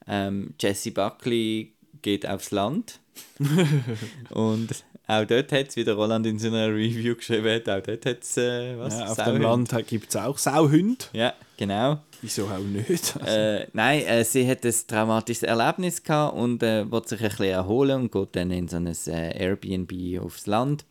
Ähm, 0.06 0.54
Jesse 0.60 0.90
Buckley 0.90 1.72
geht 2.02 2.26
aufs 2.26 2.50
Land. 2.50 3.00
und 4.30 4.84
auch 5.06 5.24
dort 5.26 5.52
hat 5.52 5.68
es, 5.68 5.76
wie 5.76 5.84
der 5.84 5.94
Roland 5.94 6.26
in 6.26 6.38
seiner 6.38 6.68
Review 6.68 7.14
geschrieben 7.14 7.48
hat, 7.48 7.68
auch 7.68 7.82
dort 7.82 8.06
hat 8.06 8.22
es 8.22 8.36
äh, 8.38 8.78
was? 8.78 8.98
Ja, 8.98 9.06
auf 9.06 9.16
Sauhunde. 9.16 9.40
dem 9.40 9.42
Land 9.42 9.86
gibt 9.86 10.08
es 10.08 10.16
auch 10.16 10.38
Sauhunde. 10.38 11.04
Ja, 11.12 11.34
genau. 11.56 11.98
Wieso 12.22 12.46
auch 12.46 12.58
nicht? 12.58 13.14
Äh, 13.26 13.66
nein, 13.74 14.00
äh, 14.06 14.24
sie 14.24 14.48
hat 14.48 14.64
ein 14.64 14.74
traumatisches 14.86 15.42
Erlebnis 15.42 16.02
gehabt 16.02 16.36
und 16.36 16.62
äh, 16.62 16.90
will 16.90 17.06
sich 17.06 17.20
ein 17.20 17.28
bisschen 17.28 17.46
erholen 17.46 18.02
und 18.02 18.12
geht 18.12 18.36
dann 18.36 18.50
in 18.50 18.68
so 18.68 18.76
ein 18.76 18.86
äh, 18.86 19.38
Airbnb 19.38 20.22
aufs 20.22 20.46
Land. 20.46 20.84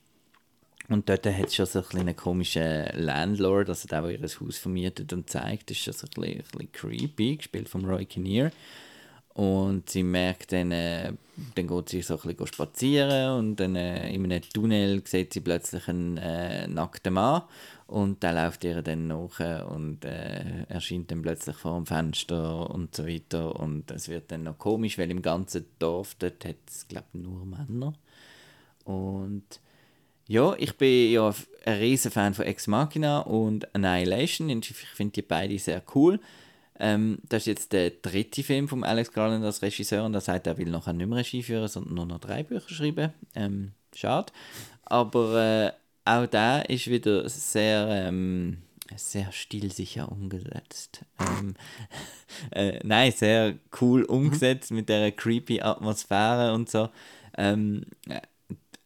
Und 0.89 1.09
dort 1.09 1.25
hat 1.25 1.47
es 1.47 1.55
schon 1.55 1.65
so 1.65 1.79
ein 1.79 1.99
einen 1.99 2.15
komischen 2.15 2.85
Landlord, 2.93 3.69
also 3.69 3.87
der, 3.87 4.01
der 4.01 4.11
ihr 4.11 4.21
Haus 4.21 4.57
vermietet 4.57 5.11
und 5.13 5.29
zeigt, 5.29 5.71
ist 5.71 5.79
schon 5.79 5.93
so 5.93 6.05
ein 6.05 6.21
bisschen, 6.21 6.39
ein 6.39 6.43
bisschen 6.43 6.71
creepy, 6.71 7.37
gespielt 7.37 7.69
von 7.69 7.85
Roy 7.85 8.05
Kinnear. 8.05 8.51
Und 9.33 9.89
sie 9.89 10.03
merkt 10.03 10.51
dann, 10.51 10.71
äh, 10.71 11.13
dann 11.55 11.67
geht 11.67 11.89
sie 11.89 12.03
so 12.03 12.15
ein 12.15 12.21
bisschen 12.21 12.47
spazieren 12.47 13.39
und 13.39 13.55
dann 13.55 13.75
äh, 13.75 14.13
in 14.13 14.25
einem 14.25 14.43
Tunnel 14.43 15.01
sieht 15.05 15.33
sie 15.33 15.41
plötzlich 15.41 15.87
einen 15.87 16.17
äh, 16.17 16.67
nackten 16.67 17.13
Mann 17.13 17.41
und 17.87 18.21
der 18.21 18.33
läuft 18.33 18.63
ihr 18.63 18.83
dann 18.83 19.07
nach 19.07 19.39
und 19.65 20.05
äh, 20.05 20.65
erscheint 20.69 21.09
dann 21.09 21.23
plötzlich 21.23 21.55
vor 21.55 21.77
dem 21.77 21.87
Fenster 21.87 22.69
und 22.69 22.95
so 22.95 23.07
weiter 23.07 23.59
und 23.59 23.89
es 23.89 24.07
wird 24.07 24.31
dann 24.31 24.43
noch 24.43 24.59
komisch, 24.59 24.99
weil 24.99 25.09
im 25.09 25.23
ganzen 25.23 25.65
Dorf 25.79 26.15
dort 26.19 26.45
hat 26.45 26.57
es, 26.67 26.87
glaube 26.87 27.07
nur 27.13 27.43
Männer. 27.43 27.93
Und 28.83 29.59
ja, 30.27 30.55
ich 30.57 30.77
bin 30.77 31.11
ja 31.11 31.33
ein 31.65 31.77
riesen 31.79 32.11
Fan 32.11 32.33
von 32.33 32.45
Ex 32.45 32.67
Machina 32.67 33.19
und 33.21 33.73
Annihilation. 33.75 34.49
Ich 34.49 34.73
finde 34.73 35.13
die 35.13 35.21
beide 35.21 35.57
sehr 35.57 35.81
cool. 35.95 36.19
Ähm, 36.79 37.19
das 37.29 37.43
ist 37.43 37.47
jetzt 37.47 37.73
der 37.73 37.91
dritte 37.91 38.43
Film 38.43 38.67
von 38.67 38.83
Alex 38.83 39.11
Garland 39.11 39.45
als 39.45 39.61
Regisseur 39.61 40.05
und 40.05 40.13
er 40.13 40.21
sagt, 40.21 40.47
er 40.47 40.57
will 40.57 40.69
nachher 40.69 40.93
nicht 40.93 41.07
mehr 41.07 41.19
Regie 41.19 41.43
führen, 41.43 41.67
sondern 41.67 41.93
nur 41.93 42.05
noch 42.05 42.19
drei 42.19 42.43
Bücher 42.43 42.69
schreiben. 42.69 43.13
Ähm, 43.35 43.73
schade. 43.95 44.33
Aber 44.85 45.41
äh, 45.41 45.71
auch 46.05 46.25
der 46.25 46.69
ist 46.69 46.87
wieder 46.87 47.29
sehr, 47.29 47.87
ähm, 47.89 48.57
sehr 48.95 49.31
stilsicher 49.31 50.11
umgesetzt. 50.11 51.05
Ähm, 51.19 51.55
äh, 52.51 52.79
nein, 52.83 53.11
sehr 53.11 53.55
cool 53.79 54.03
umgesetzt 54.03 54.71
mit 54.71 54.89
der 54.89 55.11
creepy 55.11 55.61
Atmosphäre 55.61 56.53
und 56.53 56.69
so. 56.69 56.89
Ähm, 57.37 57.85
äh, 58.07 58.21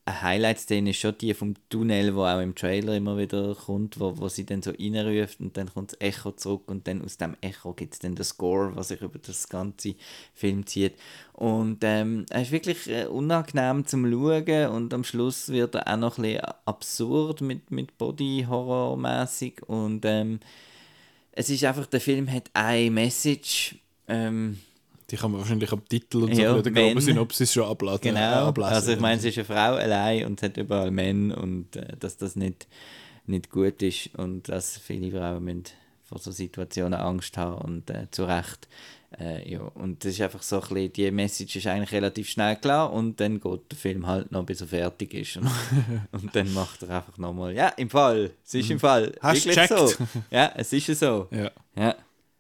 eine 0.07 0.21
Highlight-Szene 0.21 0.91
ist 0.91 0.99
schon 0.99 1.17
die 1.17 1.33
vom 1.33 1.53
Tunnel, 1.67 2.15
wo 2.15 2.23
auch 2.23 2.39
im 2.39 2.55
Trailer 2.55 2.95
immer 2.95 3.17
wieder 3.17 3.55
kommt, 3.55 3.99
wo, 3.99 4.17
wo 4.17 4.29
sie 4.29 4.45
dann 4.45 4.61
so 4.61 4.71
reinruft 4.71 5.41
und 5.41 5.57
dann 5.57 5.73
kommt 5.73 5.91
das 5.91 6.01
Echo 6.01 6.31
zurück 6.31 6.63
und 6.67 6.87
dann 6.87 7.03
aus 7.03 7.17
dem 7.17 7.35
Echo 7.41 7.73
gibt 7.73 7.93
es 7.93 7.99
dann 7.99 8.15
den 8.15 8.23
Score, 8.23 8.73
was 8.75 8.87
sich 8.87 9.01
über 9.01 9.19
das 9.19 9.49
ganze 9.49 9.95
Film 10.33 10.65
zieht. 10.65 10.93
Und 11.33 11.79
ähm, 11.81 12.25
es 12.29 12.43
ist 12.43 12.51
wirklich 12.53 12.89
äh, 12.89 13.07
unangenehm 13.07 13.85
zum 13.85 14.09
Schauen 14.09 14.69
und 14.69 14.93
am 14.93 15.03
Schluss 15.03 15.49
wird 15.49 15.75
er 15.75 15.93
auch 15.93 15.97
noch 15.97 16.17
ein 16.17 16.23
bisschen 16.23 16.45
absurd 16.63 17.41
mit, 17.41 17.69
mit 17.69 17.97
Body-Horror-mäßig 17.97 19.63
und 19.67 20.05
ähm, 20.05 20.39
es 21.33 21.49
ist 21.49 21.65
einfach, 21.65 21.85
der 21.85 22.01
Film 22.01 22.31
hat 22.31 22.49
eine 22.53 22.89
Message, 22.91 23.75
ähm, 24.07 24.57
Die 25.09 25.15
kann 25.15 25.31
man 25.31 25.39
wahrscheinlich 25.39 25.71
am 25.71 25.87
Titel 25.87 26.23
und 26.23 26.35
so 26.35 26.41
Ja, 26.41 26.99
sind, 27.01 27.17
ob 27.17 27.31
sie 27.33 27.45
es 27.45 27.53
schon 27.53 27.63
abladen. 27.63 28.01
Genau. 28.01 28.51
äh, 28.51 28.61
also 28.63 28.91
ich 28.91 28.99
meine, 28.99 29.21
sie 29.21 29.29
ist 29.29 29.37
eine 29.37 29.45
Frau 29.45 29.75
allein 29.75 30.25
und 30.25 30.41
hat 30.41 30.57
überall 30.57 30.91
Männer 30.91 31.37
und 31.37 31.75
äh, 31.77 31.95
dass 31.97 32.17
das 32.17 32.35
nicht, 32.35 32.67
nicht 33.25 33.49
gut 33.49 33.81
ist 33.81 34.13
und 34.15 34.49
dass 34.49 34.77
viele 34.77 35.11
Frauen 35.11 35.43
müssen 35.43 35.63
vor 36.03 36.19
so 36.19 36.31
Situationen 36.31 36.99
Angst 36.99 37.37
haben 37.37 37.61
und 37.61 37.89
äh, 37.89 38.07
zu 38.11 38.25
Recht. 38.25 38.67
Äh, 39.17 39.49
ja, 39.49 39.61
und 39.61 40.03
das 40.03 40.13
ist 40.13 40.21
einfach 40.21 40.43
so 40.43 40.57
ein 40.57 40.67
bisschen, 40.67 40.93
die 40.93 41.11
Message 41.11 41.55
ist 41.55 41.67
eigentlich 41.67 41.93
relativ 41.93 42.29
schnell 42.29 42.57
klar 42.57 42.91
und 42.91 43.19
dann 43.21 43.39
geht 43.39 43.71
der 43.71 43.77
Film 43.77 44.05
halt 44.05 44.31
noch, 44.33 44.43
bis 44.45 44.59
er 44.59 44.67
fertig 44.67 45.13
ist 45.13 45.37
und, 45.37 45.49
und 46.11 46.35
dann 46.35 46.53
macht 46.53 46.83
er 46.83 46.97
einfach 46.97 47.17
nochmal, 47.17 47.53
ja, 47.53 47.69
im 47.69 47.89
Fall, 47.89 48.31
es 48.45 48.53
ist 48.53 48.69
im 48.69 48.79
Fall, 48.79 49.07
Mhm. 49.07 49.13
Hast 49.21 49.45
du 49.45 49.55
wirklich 49.55 49.69
so. 49.69 50.05
Ja, 50.29 50.51
es 50.55 50.73
ist 50.73 50.99
so. 50.99 51.27
Ja. 51.31 51.51
Ja. 51.75 51.95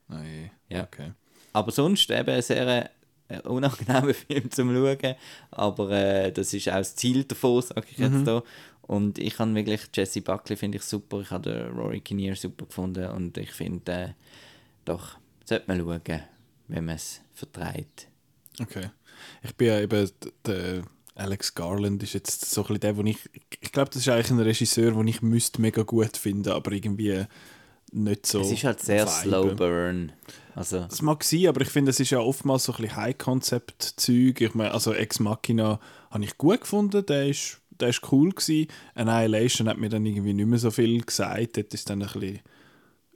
Je. 0.09 0.49
Ja. 0.69 0.83
Okay. 0.83 1.11
Aber 1.57 1.71
sonst 1.71 2.11
eben 2.11 2.29
ein 2.29 2.41
sehr 2.43 2.91
äh, 3.29 3.39
unangenehmer 3.41 4.13
Film 4.27 4.51
zum 4.51 4.73
Schauen. 4.73 5.15
Aber 5.49 5.89
äh, 5.89 6.31
das 6.31 6.53
ist 6.53 6.69
auch 6.69 6.75
das 6.75 6.95
Ziel 6.95 7.23
davon, 7.23 7.63
sage 7.63 7.87
ich 7.91 7.97
jetzt 7.97 8.27
da. 8.27 8.43
Und 8.83 9.17
ich 9.17 9.39
habe 9.39 9.55
wirklich 9.55 9.81
Jesse 9.93 10.21
Buckley 10.21 10.55
finde 10.55 10.77
ich 10.77 10.83
super. 10.83 11.21
Ich 11.21 11.31
habe 11.31 11.71
Rory 11.75 11.99
Kinnear 11.99 12.35
super 12.35 12.67
gefunden. 12.67 13.09
Und 13.09 13.37
ich 13.39 13.51
finde, 13.51 13.91
äh, 13.91 14.09
doch, 14.85 15.17
sollte 15.45 15.65
man 15.67 15.79
schauen, 15.79 16.23
wenn 16.67 16.85
man 16.85 16.95
es 16.95 17.21
vertreibt. 17.33 18.07
Okay. 18.61 18.91
Ich 19.41 19.55
bin 19.55 19.67
ja 19.69 19.79
eben, 19.79 20.11
der 20.45 20.83
Alex 21.15 21.55
Garland 21.55 22.03
ist 22.03 22.13
jetzt 22.13 22.45
so 22.45 22.61
ein 22.61 22.67
bisschen 22.67 22.79
der, 22.81 22.97
wo 22.97 23.01
ich, 23.01 23.17
ich 23.61 23.71
glaube, 23.71 23.89
das 23.89 24.03
ist 24.03 24.09
eigentlich 24.09 24.29
ein 24.29 24.39
Regisseur, 24.39 24.91
den 24.91 25.07
ich 25.07 25.23
müsste 25.23 25.59
mega 25.59 25.81
gut 25.81 26.17
finden, 26.17 26.49
aber 26.49 26.71
irgendwie 26.71 27.25
nicht 27.91 28.25
so 28.25 28.41
es 28.41 28.51
ist 28.51 28.63
halt 28.63 28.79
sehr 28.81 29.05
viben. 29.05 29.11
slow 29.21 29.55
burn. 29.55 30.11
Also, 30.55 30.79
Das 30.81 31.01
mag 31.01 31.23
sein, 31.23 31.47
aber 31.47 31.61
ich 31.61 31.69
finde, 31.69 31.91
es 31.91 31.99
ist 31.99 32.09
ja 32.09 32.19
oftmals 32.19 32.63
so 32.65 32.73
ein 32.73 32.81
bisschen 32.81 32.95
High-Concept-Zeug. 32.97 34.41
Ich 34.41 34.53
meine, 34.55 34.71
also 34.71 34.91
Ex 34.93 35.19
Machina 35.19 35.79
habe 36.09 36.23
ich 36.23 36.37
gut 36.37 36.61
gefunden, 36.61 37.05
der 37.05 37.27
ist, 37.27 37.59
der 37.69 37.89
ist 37.89 38.01
cool 38.11 38.31
gewesen. 38.31 38.67
Annihilation 38.95 39.69
hat 39.69 39.77
mir 39.77 39.89
dann 39.89 40.05
irgendwie 40.05 40.33
nicht 40.33 40.47
mehr 40.47 40.57
so 40.59 40.71
viel 40.71 41.01
gesagt. 41.03 41.57
Dort 41.57 41.73
ist 41.73 41.89
dann 41.89 42.01
ein 42.01 42.07
bisschen, 42.11 42.39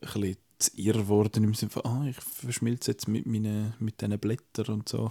ein 0.02 0.22
bisschen 0.22 0.38
zu 0.60 0.72
irr 0.76 0.93
geworden 0.93 1.43
im 1.43 1.53
Sinne 1.56 1.72
von, 1.72 1.85
ah, 1.85 2.06
ich 2.07 2.18
verschmilze 2.22 2.91
jetzt 2.91 3.07
mit, 3.07 3.26
meinen, 3.26 3.73
mit 3.80 3.99
diesen 4.02 4.19
Blättern 4.19 4.68
und 4.76 4.88
so. 4.89 5.10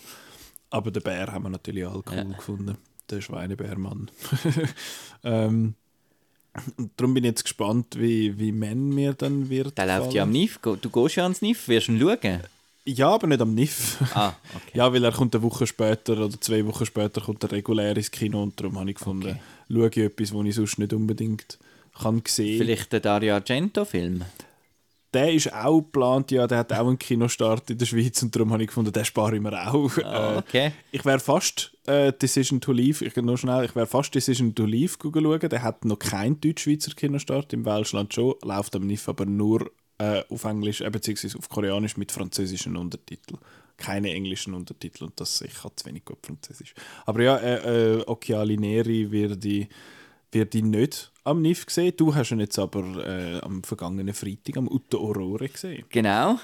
Aber 0.71 0.93
den 0.93 1.03
Bär 1.03 1.33
haben 1.33 1.43
wir 1.43 1.51
natürlich 1.51 1.85
alle 1.85 2.03
cool 2.09 2.17
Ja. 2.17 2.23
gefunden. 2.23 2.77
Der 3.11 3.21
Schweinebärmann. 3.21 4.09
ähm, 5.25 5.75
und 6.77 6.91
darum 6.97 7.15
bin 7.15 7.25
ich 7.25 7.29
jetzt 7.31 7.45
gespannt, 7.45 7.87
wie, 7.99 8.39
wie 8.39 8.53
Man 8.53 8.89
mir 8.91 9.13
dann 9.15 9.49
wird. 9.51 9.77
der 9.79 9.87
läuft 9.87 10.15
ja 10.15 10.23
am. 10.25 10.31
NIF. 10.31 10.59
Du 10.63 10.91
gehst 10.91 11.17
ja 11.17 11.23
ans 11.25 11.43
NIF, 11.43 11.69
wirst 11.69 11.89
du 11.89 11.93
ihn 11.93 12.01
schauen? 12.01 12.41
Ja, 12.87 13.11
aber 13.11 13.27
nicht 13.27 13.41
am 13.41 13.55
NIF. 13.55 13.99
Ah, 14.15 14.33
okay. 14.55 14.71
Ja, 14.79 14.93
weil 14.93 15.05
er 15.05 15.13
kommt 15.13 15.35
eine 15.35 15.43
Woche 15.45 15.67
später 15.67 16.15
oder 16.25 16.41
zwei 16.41 16.65
Wochen 16.67 16.87
später 16.87 17.21
kommt 17.21 17.43
er 17.45 17.53
regulär 17.53 17.97
ins 17.97 18.11
Kino 18.11 18.43
und 18.43 18.59
darum 18.59 18.79
habe 18.79 18.91
ich 18.91 18.97
gefunden, 18.97 19.29
Okay. 19.29 19.41
schaue 19.71 19.89
ich 19.89 19.97
etwas, 19.99 20.35
was 20.35 20.47
ich 20.47 20.55
sonst 20.55 20.79
nicht 20.79 20.93
unbedingt 20.93 21.59
kann 22.01 22.23
sehen. 22.27 22.59
Vielleicht 22.59 22.93
der 22.93 23.01
Dario 23.01 23.35
Argento-Film. 23.35 24.23
Der 25.13 25.33
ist 25.33 25.53
auch 25.53 25.81
geplant, 25.81 26.31
ja, 26.31 26.47
der 26.47 26.59
hat 26.59 26.73
auch 26.73 26.87
einen 26.87 26.99
Kinostart 26.99 27.71
in 27.71 27.79
der 27.79 27.87
Schweiz 27.87 28.23
und 28.23 28.35
darum 28.35 28.53
habe 28.53 28.63
ich 28.63 28.69
gefunden, 28.69 28.93
den 28.93 29.05
spare 29.05 29.35
ich 29.35 29.43
mir 29.43 29.69
auch. 29.69 29.97
Äh, 29.99 30.37
okay. 30.39 30.73
ich 30.93 31.05
wäre 31.05 31.19
fast 31.19 31.73
äh, 31.87 32.13
Decision 32.13 32.61
to 32.61 32.71
Leave, 32.73 33.05
ich 33.05 33.17
nur 33.17 33.37
schnell, 33.37 33.65
ich 33.65 33.75
wäre 33.75 33.87
fast 33.87 34.15
Decision 34.15 34.55
to 34.55 34.65
Leave 34.65 34.95
schauen, 35.03 35.41
der 35.49 35.63
hat 35.63 35.85
noch 35.85 35.99
keinen 35.99 36.41
deutsch-schweizer 36.41 36.93
Kinostart, 36.93 37.53
im 37.53 37.65
Welschland 37.65 38.15
schon, 38.15 38.35
läuft 38.43 38.77
am 38.77 38.87
NIF 38.87 39.09
aber 39.09 39.27
nur 39.27 39.73
äh, 40.01 40.23
auf 40.29 40.45
Englisch, 40.45 40.81
äh, 40.81 40.91
beziehungsweise 40.91 41.39
auf 41.39 41.49
Koreanisch 41.49 41.97
mit 41.97 42.11
französischen 42.11 42.77
Untertiteln. 42.77 43.39
Keine 43.77 44.13
englischen 44.13 44.55
Untertitel 44.55 45.05
und 45.05 45.21
das, 45.21 45.41
ich 45.41 45.55
kann 45.55 45.73
zu 45.75 45.87
wenig 45.87 46.05
gut 46.05 46.19
Französisch. 46.25 46.75
Aber 47.05 47.23
ja, 47.23 47.37
äh, 47.37 47.99
äh, 47.99 48.05
Occhiali 48.07 48.57
Neri 48.57 49.11
wird 49.11 49.43
die, 49.43 49.69
wird 50.33 50.55
die 50.55 50.63
nicht 50.63 51.13
am 51.31 51.43
NIF 51.43 51.67
gesehen. 51.67 51.95
Du 51.97 52.15
hast 52.15 52.31
ihn 52.31 52.41
jetzt 52.41 52.59
aber 52.59 52.83
äh, 53.07 53.41
am 53.41 53.63
vergangenen 53.63 54.13
Freitag 54.15 54.57
am 54.57 54.69
Utto 54.69 54.99
Aurore 54.99 55.49
gesehen. 55.49 55.85
Genau. 55.89 56.39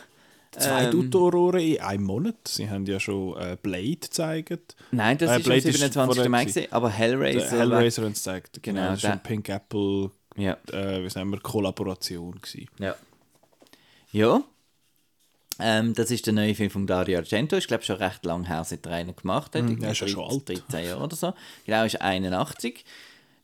Zwei 0.52 0.84
Ähm, 0.84 0.98
Utto 1.00 1.26
Aurore 1.26 1.62
in 1.62 1.80
einem 1.80 2.04
Monat. 2.04 2.36
Sie 2.48 2.68
haben 2.70 2.86
ja 2.86 2.98
schon 2.98 3.36
äh, 3.36 3.56
Blade 3.60 3.96
gezeigt. 3.96 4.76
Nein, 4.90 5.18
das 5.18 5.30
Äh, 5.30 5.32
ist 5.32 5.36
am 5.36 5.42
Blade 5.42 5.68
ist 5.68 5.76
27. 5.78 6.14
vorher 6.14 6.30
Mai 6.30 6.44
gewesen, 6.44 6.66
aber 6.72 6.90
Hellraiser. 6.90 7.40
Der 7.50 7.58
Hellraiser 7.58 8.02
haben 8.02 8.14
sie 8.14 8.20
gezeigt. 8.20 8.62
Genau, 8.62 8.80
Genau, 8.80 8.92
das 8.92 9.02
war 9.04 9.10
eine 9.12 9.20
Pink 9.20 9.48
Apple 9.50 10.10
Ja. 10.36 10.56
äh, 10.72 11.04
wie 11.04 11.10
sagen 11.10 11.30
wir, 11.30 11.40
Kollaboration. 11.40 12.32
Gewesen. 12.40 12.68
Ja. 12.78 12.94
Ja. 14.12 14.42
Ähm, 15.58 15.94
das 15.94 16.10
ist 16.10 16.26
der 16.26 16.34
neue 16.34 16.54
Film 16.54 16.70
von 16.70 16.86
Dario 16.86 17.18
Argento. 17.18 17.56
Ich 17.56 17.66
glaube 17.66 17.82
schon 17.82 17.96
recht 17.96 18.24
lange 18.26 18.46
her, 18.46 18.62
seit 18.64 18.84
er 18.86 18.92
einen 18.92 19.16
gemacht 19.16 19.54
hat. 19.54 19.62
Irgendwie 19.62 19.84
er 19.84 19.92
ist 19.92 20.00
ja 20.00 20.08
schon 20.08 20.28
13 20.28 20.56
alt. 20.56 20.64
13 20.70 20.84
Jahre 20.88 21.02
oder 21.04 21.16
so. 21.16 21.34
Genau, 21.64 21.84
ist 21.84 22.00
81. 22.00 22.84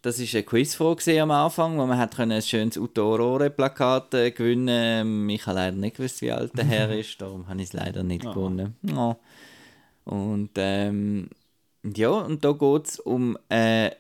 Das 0.03 0.19
ist 0.19 0.35
eine 0.35 0.43
Quizfrage 0.43 1.23
am 1.23 1.31
Anfang, 1.31 1.79
wo 1.79 1.87
man 1.87 1.97
hat 1.97 2.19
ein 2.19 2.43
schönes 2.43 2.77
Autorore-Plakat 2.77 4.15
äh, 4.15 4.31
gewinnen 4.33 5.31
Ich 5.31 5.47
habe 5.47 5.59
leider 5.59 5.77
nicht 5.77 5.97
gewusst, 5.97 6.21
wie 6.23 6.33
alt 6.33 6.51
der 6.59 6.65
Herr 6.65 6.91
ist, 6.99 7.21
darum 7.21 7.47
habe 7.49 7.61
ich 7.61 7.69
es 7.69 7.73
leider 7.73 8.03
nicht 8.03 8.25
gewonnen. 8.25 8.75
Ja. 8.83 9.17
Und 10.05 10.51
ähm, 10.57 11.31
ja, 11.85 12.11
und 12.11 12.45
da 12.45 12.51
geht 12.51 12.89
es 12.89 12.99
um 12.99 13.39
einen 13.49 13.93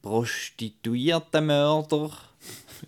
prostituierten 0.00 1.46
Mörder. 1.46 2.10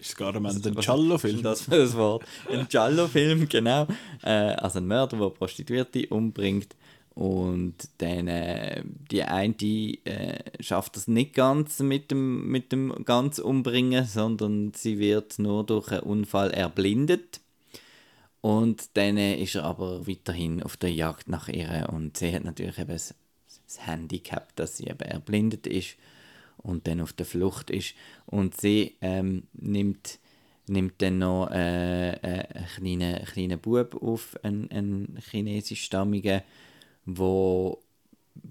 Ist 0.00 0.16
gar 0.16 0.32
ein 0.36 0.76
Giallo-Film. 0.76 1.42
Das 1.42 1.66
das 1.66 1.96
Wort. 1.96 2.24
Ein 2.48 2.68
Giallo-Film, 2.68 3.48
genau. 3.48 3.88
Äh, 4.22 4.54
also 4.54 4.78
ein 4.78 4.86
Mörder, 4.86 5.16
der 5.16 5.30
Prostituierte 5.30 6.06
umbringt. 6.06 6.76
Und 7.20 7.74
dann 7.98 8.28
äh, 8.28 8.82
die 9.10 9.22
eine 9.24 9.54
äh, 10.06 10.38
schafft 10.58 10.96
das 10.96 11.06
nicht 11.06 11.34
ganz 11.34 11.80
mit 11.80 12.10
dem, 12.10 12.50
mit 12.50 12.72
dem 12.72 13.04
ganz 13.04 13.38
Umbringen, 13.38 14.06
sondern 14.06 14.72
sie 14.74 14.98
wird 14.98 15.38
nur 15.38 15.66
durch 15.66 15.92
einen 15.92 16.00
Unfall 16.00 16.50
erblindet. 16.50 17.42
Und 18.40 18.96
dann 18.96 19.18
äh, 19.18 19.34
ist 19.34 19.56
er 19.56 19.64
aber 19.64 20.08
weiterhin 20.08 20.62
auf 20.62 20.78
der 20.78 20.94
Jagd 20.94 21.28
nach 21.28 21.48
ihr. 21.48 21.90
Und 21.92 22.16
sie 22.16 22.34
hat 22.34 22.44
natürlich 22.44 22.78
eben 22.78 22.88
das, 22.88 23.14
das 23.66 23.86
Handicap, 23.86 24.56
dass 24.56 24.78
sie 24.78 24.86
eben 24.86 25.00
erblindet 25.00 25.66
ist 25.66 25.96
und 26.56 26.88
dann 26.88 27.02
auf 27.02 27.12
der 27.12 27.26
Flucht 27.26 27.68
ist. 27.68 27.92
Und 28.24 28.58
sie 28.58 28.96
ähm, 29.02 29.42
nimmt, 29.52 30.20
nimmt 30.68 30.94
dann 31.02 31.18
noch 31.18 31.50
äh, 31.50 32.12
äh, 32.12 32.46
einen 32.54 32.66
kleinen, 32.76 33.24
kleinen 33.26 33.60
Bub 33.60 34.02
auf, 34.02 34.42
einen, 34.42 34.70
einen 34.70 35.18
chinesischstammigen, 35.30 36.40
wo, 37.06 37.80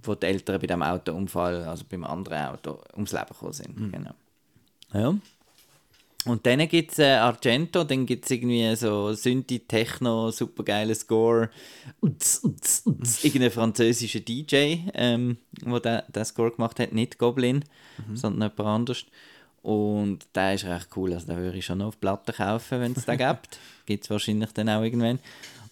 wo 0.03 0.15
die 0.15 0.27
Eltern 0.27 0.59
bei 0.59 0.67
dem 0.67 0.81
Autounfall, 0.81 1.63
also 1.63 1.83
beim 1.89 2.03
anderen 2.03 2.47
Auto, 2.47 2.79
ums 2.93 3.11
Leben 3.11 3.27
gekommen 3.27 3.53
sind. 3.53 3.91
Genau. 3.91 4.11
Ja. 4.93 5.15
Und 6.25 6.45
dann 6.45 6.67
gibt 6.67 6.91
es 6.91 6.99
äh, 6.99 7.13
Argento, 7.13 7.85
dann 7.85 8.05
gibt 8.05 8.25
es 8.25 8.31
irgendwie 8.31 8.75
so 8.75 9.13
Synthi, 9.13 9.59
Techno, 9.59 10.31
supergeiler 10.31 10.93
Score. 10.93 11.49
Uts, 12.01 12.43
uts, 12.43 12.81
uts. 12.85 13.23
Irgendein 13.23 13.51
französischer 13.51 14.19
DJ, 14.19 14.79
ähm, 14.93 15.37
der 15.61 15.79
den, 15.79 16.01
den 16.13 16.25
Score 16.25 16.51
gemacht 16.51 16.79
hat, 16.79 16.91
nicht 16.91 17.17
Goblin, 17.17 17.63
sondern 18.13 18.51
jemand 18.51 18.69
anders. 18.69 19.05
Und 19.61 20.27
der 20.35 20.55
ist 20.55 20.65
recht 20.65 20.89
cool, 20.95 21.13
also 21.13 21.27
den 21.27 21.37
würde 21.37 21.57
ich 21.57 21.65
schon 21.65 21.79
noch 21.79 21.87
auf 21.87 21.99
Platte 21.99 22.33
kaufen, 22.33 22.81
wenn 22.81 22.93
es 22.93 23.05
den 23.05 23.17
gibt. 23.17 23.59
Gibt 23.85 24.03
es 24.03 24.09
wahrscheinlich 24.09 24.51
dann 24.51 24.69
auch 24.69 24.83
irgendwann. 24.83 25.19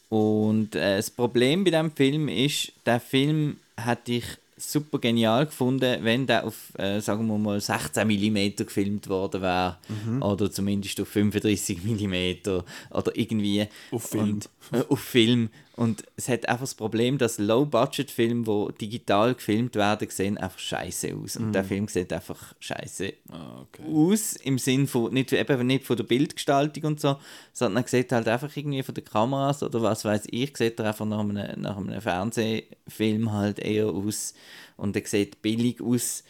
Und 0.10 0.76
äh, 0.76 0.98
das 0.98 1.10
Problem 1.12 1.64
bei 1.64 1.72
diesem 1.72 1.92
Film 1.92 2.28
ist, 2.30 2.72
der 2.86 3.00
Film 3.00 3.58
hätte 3.76 4.14
ich 4.14 4.26
super 4.58 5.00
genial 5.00 5.46
gefunden, 5.46 6.04
wenn 6.04 6.26
der 6.26 6.46
auf, 6.46 6.74
äh, 6.78 7.00
sagen 7.00 7.28
wir 7.28 7.38
mal, 7.38 7.60
16 7.62 8.08
mm 8.08 8.56
gefilmt 8.56 9.08
worden 9.08 9.42
wäre. 9.42 9.78
Oder 10.22 10.52
zumindest 10.52 11.00
auf 11.00 11.10
35 11.10 11.84
mm 11.84 12.62
oder 12.92 13.16
irgendwie. 13.16 13.68
Auf 13.92 14.04
Film. 14.10 14.24
Und, 14.24 14.50
äh, 14.72 14.84
auf 14.90 15.00
Film. 15.00 15.50
Und 15.78 16.04
es 16.16 16.28
hat 16.28 16.50
einfach 16.50 16.64
das 16.64 16.74
Problem, 16.74 17.20
dass 17.20 17.38
Low-Budget-Filme, 17.38 18.44
die 18.72 18.88
digital 18.88 19.36
gefilmt 19.36 19.76
werden, 19.76 20.10
sehen 20.10 20.40
einfach 20.40 20.58
scheiße 20.58 21.16
aus. 21.16 21.38
Und 21.38 21.54
der 21.54 21.64
Film 21.64 21.88
sieht 21.88 22.12
einfach 22.12 22.56
scheiße 22.60 23.14
Ah, 23.30 23.62
okay. 23.62 23.84
aus, 23.88 24.38
im 24.38 24.58
Sinn 24.58 24.88
von, 24.88 25.14
nicht, 25.14 25.32
eben 25.34 25.68
nicht 25.68 25.86
von 25.86 25.96
der 25.96 26.04
Bildgestaltung 26.04 26.84
und 26.84 27.00
so, 27.00 27.18
sondern 27.54 27.84
er 27.84 27.88
sieht 27.88 28.12
halt 28.12 28.28
einfach 28.28 28.58
irgendwie 28.58 28.82
von 28.82 28.96
den 28.96 29.06
Kameras 29.06 29.62
oder 29.62 29.80
was 29.84 30.04
weiß 30.04 30.24
ich, 30.32 30.58
sieht 30.58 30.80
er 30.80 30.88
einfach 30.88 31.06
nach 31.06 31.20
einem, 31.20 31.62
nach 31.62 31.78
einem 31.78 32.02
Fernsehfilm 32.02 33.32
halt 33.32 33.60
eher 33.60 33.86
aus 33.86 34.34
und 34.78 34.96
er 34.96 35.06
sieht 35.06 35.44
billig 35.44 35.80
aus 35.80 36.24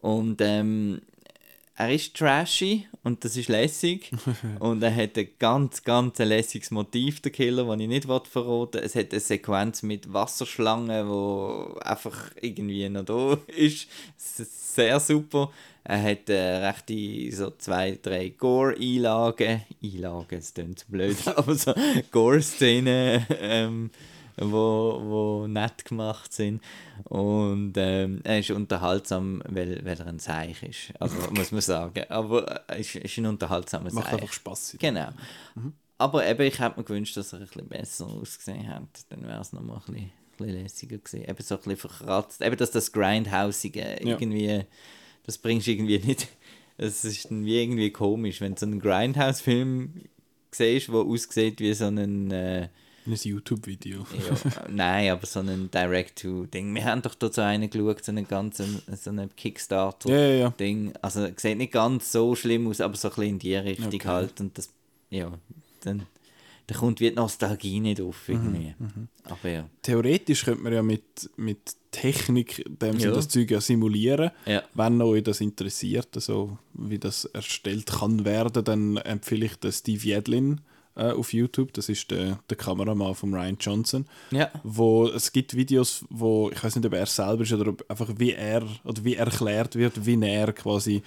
und 0.00 0.40
ähm, 0.40 1.02
er 1.78 1.94
ist 1.94 2.16
trashy 2.16 2.88
und 3.04 3.24
das 3.24 3.36
ist 3.36 3.48
lässig 3.48 4.10
und 4.58 4.82
er 4.82 4.94
hat 4.94 5.16
ein 5.16 5.28
ganz, 5.38 5.84
ganz 5.84 6.18
lässiges 6.18 6.72
Motiv, 6.72 7.20
der 7.20 7.30
Killer, 7.30 7.64
das 7.66 7.80
ich 7.80 7.86
nicht 7.86 8.04
verraten 8.04 8.74
will. 8.74 8.82
Es 8.82 8.96
hat 8.96 9.12
eine 9.12 9.20
Sequenz 9.20 9.84
mit 9.84 10.12
Wasserschlangen, 10.12 11.08
wo 11.08 11.78
einfach 11.84 12.32
irgendwie 12.40 12.88
noch 12.88 13.04
da 13.04 13.38
ist. 13.46 13.86
Sehr 14.16 14.98
super. 14.98 15.52
Er 15.84 16.02
hat 16.02 16.28
äh, 16.28 16.66
rechte 16.66 17.36
so 17.36 17.52
zwei, 17.56 17.96
drei 18.02 18.30
Gore-Einlagen. 18.30 19.62
Einlagen, 19.82 20.26
das 20.30 20.52
klingt 20.52 20.80
so 20.80 20.86
blöd, 20.88 21.16
aber 21.36 21.54
so 21.54 21.74
Gore-Szenen, 22.10 23.24
ähm, 23.40 23.90
wo, 24.40 25.00
wo 25.04 25.46
nett 25.46 25.84
gemacht 25.84 26.32
sind. 26.32 26.62
Und 27.04 27.74
ähm, 27.76 28.20
er 28.24 28.38
ist 28.40 28.50
unterhaltsam, 28.50 29.42
weil, 29.48 29.84
weil 29.84 29.98
er 29.98 30.06
ein 30.06 30.18
Seich 30.18 30.62
ist. 30.62 30.92
Also 31.00 31.16
muss 31.30 31.52
man 31.52 31.60
sagen. 31.60 32.04
Aber 32.08 32.44
er 32.68 32.76
ist, 32.76 32.94
ist 32.96 33.18
ein 33.18 33.26
unterhaltsamer 33.26 33.92
Macht 33.92 34.04
Seich. 34.06 34.14
einfach 34.14 34.32
Spass. 34.32 34.76
Genau. 34.78 35.08
Aber 35.98 36.26
eben, 36.26 36.42
ich 36.42 36.58
hätte 36.58 36.78
mir 36.78 36.84
gewünscht, 36.84 37.16
dass 37.16 37.32
er 37.32 37.40
ein 37.40 37.46
bisschen 37.46 37.68
besser 37.68 38.06
ausgesehen 38.06 38.68
hat. 38.68 38.88
Dann 39.08 39.26
wäre 39.26 39.40
es 39.40 39.52
nochmal 39.52 39.78
ein 39.78 39.92
bisschen, 39.92 40.04
ein 40.04 40.10
bisschen 40.36 40.62
lässiger 40.62 40.98
gewesen. 40.98 41.22
Eben 41.28 41.42
so 41.42 41.54
ein 41.56 41.60
bisschen 41.62 41.76
verkratzt. 41.76 42.40
Eben, 42.40 42.56
dass 42.56 42.70
das 42.70 42.92
Grindhousige 42.92 43.80
Ja. 43.80 43.96
irgendwie, 44.00 44.64
das 45.24 45.38
bringst 45.38 45.66
du 45.66 45.72
irgendwie 45.72 45.98
nicht. 45.98 46.28
Es 46.76 47.04
ist 47.04 47.28
wie 47.30 47.60
irgendwie 47.60 47.90
komisch, 47.90 48.40
wenn 48.40 48.54
du 48.54 48.60
so 48.60 48.66
einen 48.66 48.78
Grindhouse-Film 48.78 49.94
siehst, 50.52 50.88
der 50.88 50.94
aussieht 50.94 51.58
wie 51.58 51.74
so 51.74 51.86
ein. 51.86 52.30
Äh, 52.30 52.68
Ein 53.08 53.14
YouTube-Video. 53.22 54.00
ja, 54.12 54.62
nein, 54.68 55.10
aber 55.10 55.26
so 55.26 55.40
ein 55.40 55.70
Direct-to-Ding. 55.72 56.74
Wir 56.74 56.84
haben 56.84 57.02
doch 57.02 57.14
dort 57.14 57.34
so 57.34 57.40
einen 57.40 57.70
geschaut, 57.70 58.04
so 58.04 58.12
einen 58.12 58.28
ganzen, 58.28 58.82
so 58.94 59.10
einen 59.10 59.34
Kickstarter. 59.34 60.10
Ja, 60.10 60.52
ja. 60.58 60.92
Also 61.00 61.26
sieht 61.36 61.56
nicht 61.58 61.72
ganz 61.72 62.12
so 62.12 62.34
schlimm 62.34 62.66
aus, 62.68 62.80
aber 62.80 62.96
so 62.96 63.08
ein 63.08 63.14
bisschen 63.14 63.30
in 63.30 63.38
die 63.38 63.54
Richtung 63.54 63.86
Okay. 63.88 64.06
halt. 64.06 64.40
Und 64.40 64.58
das, 64.58 64.68
ja, 65.10 65.32
dann, 65.84 66.02
da 66.66 66.74
kommt 66.74 67.00
wie 67.00 67.08
die 67.08 67.16
Nostalgie 67.16 67.80
nicht 67.80 68.00
auf 68.02 68.28
irgendwie. 68.28 68.74
Mhm, 68.78 69.08
Aber 69.24 69.48
ja. 69.48 69.68
Theoretisch 69.80 70.44
könnte 70.44 70.62
man 70.62 70.72
ja 70.74 70.82
mit, 70.82 71.30
mit 71.36 71.58
Technik 71.90 72.62
dem 72.68 72.98
Ja. 72.98 73.10
das 73.12 73.28
Zeug 73.28 73.50
ja 73.50 73.62
simulieren. 73.62 74.30
Ja. 74.44 74.62
Wenn 74.74 75.00
euch 75.00 75.22
das 75.22 75.40
interessiert, 75.40 76.08
also 76.14 76.58
wie 76.74 76.98
das 76.98 77.24
erstellt 77.24 77.86
kann 77.86 78.26
werden, 78.26 78.62
dann 78.64 78.98
empfehle 78.98 79.46
ich 79.46 79.56
den 79.56 79.72
Steve 79.72 80.06
Yedlin 80.06 80.60
äh, 80.98 81.12
auf 81.12 81.32
YouTube. 81.32 81.72
Das 81.72 81.88
ist 81.88 82.10
der, 82.10 82.38
der 82.50 82.56
Kameramann 82.56 83.14
von 83.14 83.32
Ryan 83.32 83.56
Johnson. 83.58 84.06
Ja. 84.30 84.50
Wo 84.62 85.06
es 85.06 85.32
gibt 85.32 85.54
Videos, 85.54 86.04
wo 86.10 86.50
ich 86.50 86.62
weiß 86.62 86.76
nicht, 86.76 86.86
ob 86.86 86.92
er 86.92 87.06
selber 87.06 87.42
ist 87.42 87.52
oder 87.52 87.70
ob 87.70 87.88
einfach 87.88 88.10
wie 88.16 88.32
er 88.32 88.62
oder 88.84 89.04
wie 89.04 89.14
erklärt 89.14 89.76
wird, 89.76 90.04
wie 90.04 90.20
er 90.20 90.52
quasi 90.52 91.02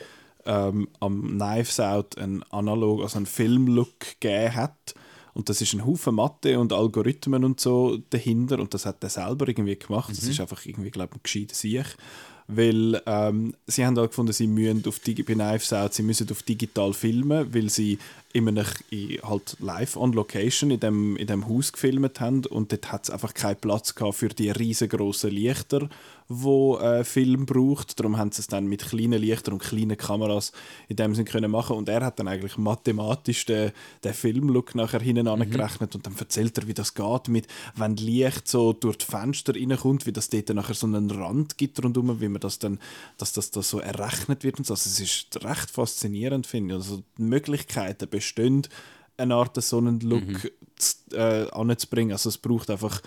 ähm, 0.46 0.88
am 1.00 1.38
Knives 1.38 1.80
Out 1.80 2.18
einen 2.18 2.44
Analog, 2.44 3.02
also 3.02 3.18
einen 3.18 3.26
Filmlook 3.26 4.20
gegeben 4.20 4.56
hat. 4.56 4.96
Und 5.34 5.48
das 5.48 5.62
ist 5.62 5.74
ein 5.74 5.86
Haufen 5.86 6.16
Mathe 6.16 6.60
und 6.60 6.74
Algorithmen 6.74 7.46
und 7.46 7.60
so 7.60 7.98
dahinter 8.10 8.60
und 8.60 8.74
das 8.74 8.86
hat 8.86 9.02
er 9.02 9.10
selber 9.10 9.48
irgendwie 9.48 9.78
gemacht. 9.78 10.10
Das 10.12 10.24
ist 10.24 10.42
einfach 10.42 10.66
irgendwie, 10.66 10.92
glaube 10.92 11.12
ich, 11.14 11.20
ein 11.20 11.24
gescheiter 11.24 11.56
Sieg. 11.56 11.86
Weil 12.48 13.02
ähm, 13.06 13.56
sie 13.66 13.86
haben 13.86 13.98
halt 13.98 14.10
gefunden, 14.10 14.34
sie 14.34 14.48
müssen 14.48 14.84
auf 14.86 15.00
Digi 15.00 15.24
bei 15.24 15.36
Knives 15.36 15.72
Out, 15.72 15.94
sie 15.94 16.04
müssen 16.04 16.30
auf 16.30 16.44
digital 16.44 16.92
filmen, 16.92 17.54
weil 17.54 17.70
sie 17.70 17.98
immer 18.34 18.52
noch 18.52 18.70
in, 18.90 19.20
halt 19.24 19.58
live 19.60 19.98
on 19.98 20.14
location 20.14 20.72
in 20.72 20.80
dem, 20.80 21.18
in 21.18 21.28
dem 21.28 21.48
Haus 21.48 21.72
gefilmt 21.72 22.20
haben 22.20 22.46
und 22.46 22.72
dort 22.72 22.92
hat 22.92 23.04
es 23.06 23.10
einfach 23.10 23.34
keinen 23.34 23.58
Platz 23.58 23.96
gehabt 23.96 24.16
für 24.16 24.30
die 24.30 24.50
riesengroßen 24.50 25.30
Lichter, 25.30 25.90
wo 26.28 26.78
äh, 26.78 27.04
Film 27.04 27.46
braucht. 27.46 28.00
Darum 28.00 28.18
haben 28.18 28.32
sie 28.32 28.42
es 28.42 28.48
dann 28.48 28.68
mit 28.68 28.88
kleinen 28.90 29.20
Lichtern 29.20 29.56
und 29.56 29.64
kleinen 29.64 29.98
Kameras 29.98 30.52
in 30.88 30.96
dem 30.96 31.14
Sinn 31.14 31.26
können 31.26 31.52
machen 31.52 31.76
und 31.76 31.90
er 31.90 32.06
hat 32.06 32.20
dann 32.20 32.28
eigentlich 32.28 32.58
mathematisch 32.58 33.46
den, 33.46 33.72
den 34.04 34.14
Filmlook 34.14 34.76
nachher 34.76 35.02
hinten 35.02 35.28
angerechnet 35.28 35.96
und 35.96 36.06
dann 36.06 36.16
erzählt 36.18 36.58
er, 36.58 36.68
wie 36.68 36.74
das 36.74 36.94
geht 36.94 37.28
mit, 37.28 37.48
wenn 37.76 37.98
Licht 37.98 38.48
so 38.48 38.74
durch 38.74 38.98
die 39.00 39.06
Fenster 39.06 39.56
reinkommt, 39.56 40.06
wie 40.06 40.14
das 40.14 40.30
dort 40.30 40.50
nachher 40.50 40.74
so 40.74 40.88
einen 40.88 41.12
Rand 41.12 41.58
gibt 41.58 41.84
rundherum, 41.84 42.22
wie 42.22 42.30
man 42.30 42.40
das 42.40 42.60
dann, 42.60 42.80
dass 43.18 43.34
das 43.34 43.52
da 43.52 43.62
so 43.62 43.80
errechnet 43.80 44.44
wird 44.44 44.58
und 44.58 44.66
so. 44.66 44.74
Also 44.74 44.90
es 44.90 45.00
ist 45.00 45.44
recht 45.44 45.70
faszinierend, 45.70 46.48
finde 46.48 46.76
ich. 46.76 46.82
Also 46.82 47.04
die 47.18 47.24
Möglichkeiten 47.24 48.10
bestehen, 48.22 48.68
eine 49.18 49.36
Art 49.36 49.62
so 49.62 49.78
einen 49.78 50.00
Look 50.00 50.52
zu, 50.78 50.96
äh, 51.16 51.50
anzubringen. 51.52 52.14
Also 52.14 52.30
es 52.30 52.38
braucht 52.38 52.70
einfach 52.70 53.02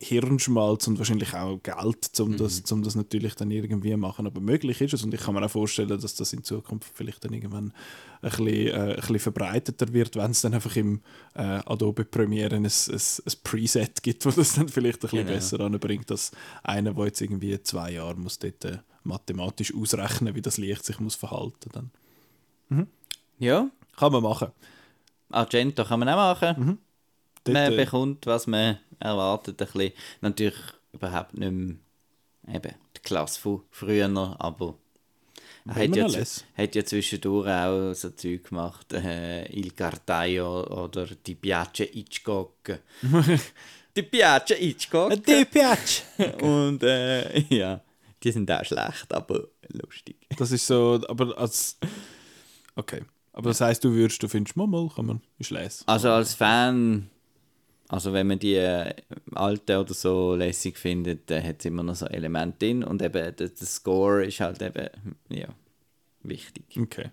Hirnschmalz 0.00 0.86
und 0.88 0.98
wahrscheinlich 0.98 1.32
auch 1.34 1.62
Geld, 1.62 2.20
um 2.20 2.36
das, 2.36 2.60
um 2.72 2.82
das 2.82 2.94
natürlich 2.94 3.36
dann 3.36 3.50
irgendwie 3.50 3.96
machen. 3.96 4.26
Aber 4.26 4.40
möglich 4.40 4.80
ist 4.80 4.92
es 4.92 5.02
und 5.04 5.14
ich 5.14 5.20
kann 5.20 5.34
mir 5.34 5.44
auch 5.44 5.50
vorstellen, 5.50 5.88
dass 5.88 6.14
das 6.16 6.32
in 6.32 6.42
Zukunft 6.42 6.90
vielleicht 6.92 7.24
dann 7.24 7.32
irgendwann 7.32 7.72
ein 8.20 8.30
bisschen, 8.30 8.46
äh, 8.48 8.72
ein 8.72 8.96
bisschen 8.96 9.18
verbreiteter 9.20 9.92
wird, 9.92 10.16
wenn 10.16 10.32
es 10.32 10.40
dann 10.42 10.52
einfach 10.52 10.76
im 10.76 11.00
äh, 11.34 11.42
Adobe 11.64 12.04
Premiere 12.04 12.56
ein, 12.56 12.64
ein, 12.66 12.70
ein 12.90 13.32
Preset 13.44 14.02
gibt, 14.02 14.26
wo 14.26 14.30
das 14.30 14.54
dann 14.56 14.68
vielleicht 14.68 14.98
ein 14.98 15.08
bisschen 15.10 15.26
Genau. 15.26 15.32
besser 15.32 15.60
anbringt, 15.60 16.10
als 16.10 16.32
einer, 16.64 16.92
der 16.92 17.04
jetzt 17.06 17.20
irgendwie 17.22 17.62
zwei 17.62 17.92
Jahre 17.92 18.16
muss 18.16 18.38
dort 18.40 18.64
äh, 18.64 18.78
mathematisch 19.04 19.72
ausrechnen, 19.74 20.34
wie 20.34 20.42
das 20.42 20.58
Licht 20.58 20.84
sich 20.84 20.98
muss 20.98 21.14
verhalten 21.14 21.70
dann. 21.72 22.88
Ja. 23.38 23.70
Kann 23.96 24.12
man 24.12 24.22
machen. 24.22 24.48
Argento 25.30 25.84
kann 25.84 26.00
man 26.00 26.08
auch 26.08 26.40
machen. 26.40 26.78
Dort, 27.44 27.54
man 27.54 27.72
äh, 27.72 27.76
bekommt, 27.76 28.26
was 28.26 28.46
man 28.46 28.78
erwartet. 28.98 29.60
Ein 29.60 29.68
bisschen. 29.72 29.92
Natürlich 30.20 30.58
überhaupt 30.92 31.34
nicht 31.34 31.52
mehr 31.52 31.76
eben, 32.54 32.74
die 32.96 33.00
Klasse 33.00 33.40
von 33.40 33.62
früher, 33.70 34.36
aber 34.38 34.74
er 35.66 35.74
hat 35.74 35.96
ja, 35.96 36.08
hat 36.58 36.74
ja 36.74 36.84
zwischendurch 36.84 37.48
auch 37.48 37.94
so 37.94 38.10
Zeug 38.10 38.44
gemacht, 38.44 38.92
äh, 38.92 39.46
Il 39.46 39.70
Cartaio 39.72 40.64
oder 40.66 41.06
Die 41.06 41.34
Piace 41.34 41.88
Hitchcock. 41.90 42.80
Die 43.96 44.02
Piace 44.02 44.56
Hitchcock. 44.58 45.22
piace! 45.24 46.02
Und 46.42 46.82
äh, 46.82 47.38
ja, 47.48 47.80
die 48.22 48.32
sind 48.32 48.50
auch 48.50 48.64
schlecht, 48.64 49.12
aber 49.12 49.48
lustig. 49.68 50.16
Das 50.36 50.50
ist 50.50 50.66
so, 50.66 51.00
aber 51.08 51.36
als. 51.38 51.78
Okay. 52.74 53.02
Aber 53.34 53.50
das 53.50 53.60
heisst, 53.60 53.84
du 53.84 53.92
würdest, 53.92 54.22
du 54.22 54.28
findest, 54.28 54.56
mal, 54.56 54.68
mal, 54.68 54.88
kann 54.94 55.06
man, 55.06 55.20
ist 55.38 55.50
les. 55.50 55.82
Also 55.86 56.08
als 56.10 56.34
Fan, 56.34 57.10
also 57.88 58.12
wenn 58.12 58.28
man 58.28 58.38
die 58.38 58.54
äh, 58.54 58.94
alte 59.32 59.80
oder 59.80 59.92
so 59.92 60.36
lässig 60.36 60.78
findet, 60.78 61.28
dann 61.28 61.42
hat 61.42 61.56
es 61.58 61.64
immer 61.64 61.82
noch 61.82 61.96
so 61.96 62.06
Elemente 62.06 62.66
drin 62.66 62.84
und 62.84 63.02
eben 63.02 63.12
der, 63.12 63.32
der 63.32 63.66
Score 63.66 64.24
ist 64.24 64.38
halt 64.38 64.62
eben, 64.62 64.88
ja, 65.30 65.48
wichtig. 66.22 66.64
Okay. 66.78 67.10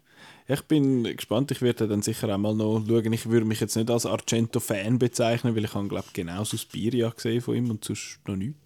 Ich 0.48 0.62
bin 0.64 1.04
gespannt, 1.04 1.50
ich 1.52 1.62
werde 1.64 1.88
dann 1.88 2.04
sicher 2.04 2.30
auch 2.34 2.38
mal 2.38 2.54
noch 2.54 2.86
schauen. 2.88 3.14
Ich 3.14 3.28
würde 3.28 3.46
mich 3.46 3.60
jetzt 3.60 3.76
nicht 3.76 3.90
als 3.90 4.06
Argento-Fan 4.06 5.00
bezeichnen, 5.00 5.56
weil 5.56 5.66
ich 5.66 5.74
habe, 5.74 5.88
glaube 5.88 6.08
genau 6.14 6.44
Suspiria 6.44 7.10
gesehen 7.10 7.42
von 7.42 7.56
ihm 7.56 7.70
und 7.72 7.84
sonst 7.84 8.20
noch 8.28 8.36
nichts. 8.36 8.58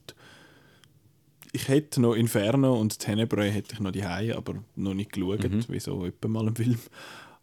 Ich 1.54 1.70
hätte 1.70 2.02
noch 2.02 2.16
Inferno 2.16 2.78
und 2.78 3.00
Tenebrae 3.00 3.50
hätte 3.50 3.76
ich 3.76 3.80
noch 3.80 3.92
die 3.92 4.04
aber 4.04 4.56
noch 4.76 4.94
nicht 4.94 5.14
geschaut, 5.14 5.70
wie 5.70 5.80
so 5.80 6.06
etwa 6.06 6.28
mal 6.28 6.48
im 6.48 6.56
Film. 6.56 6.78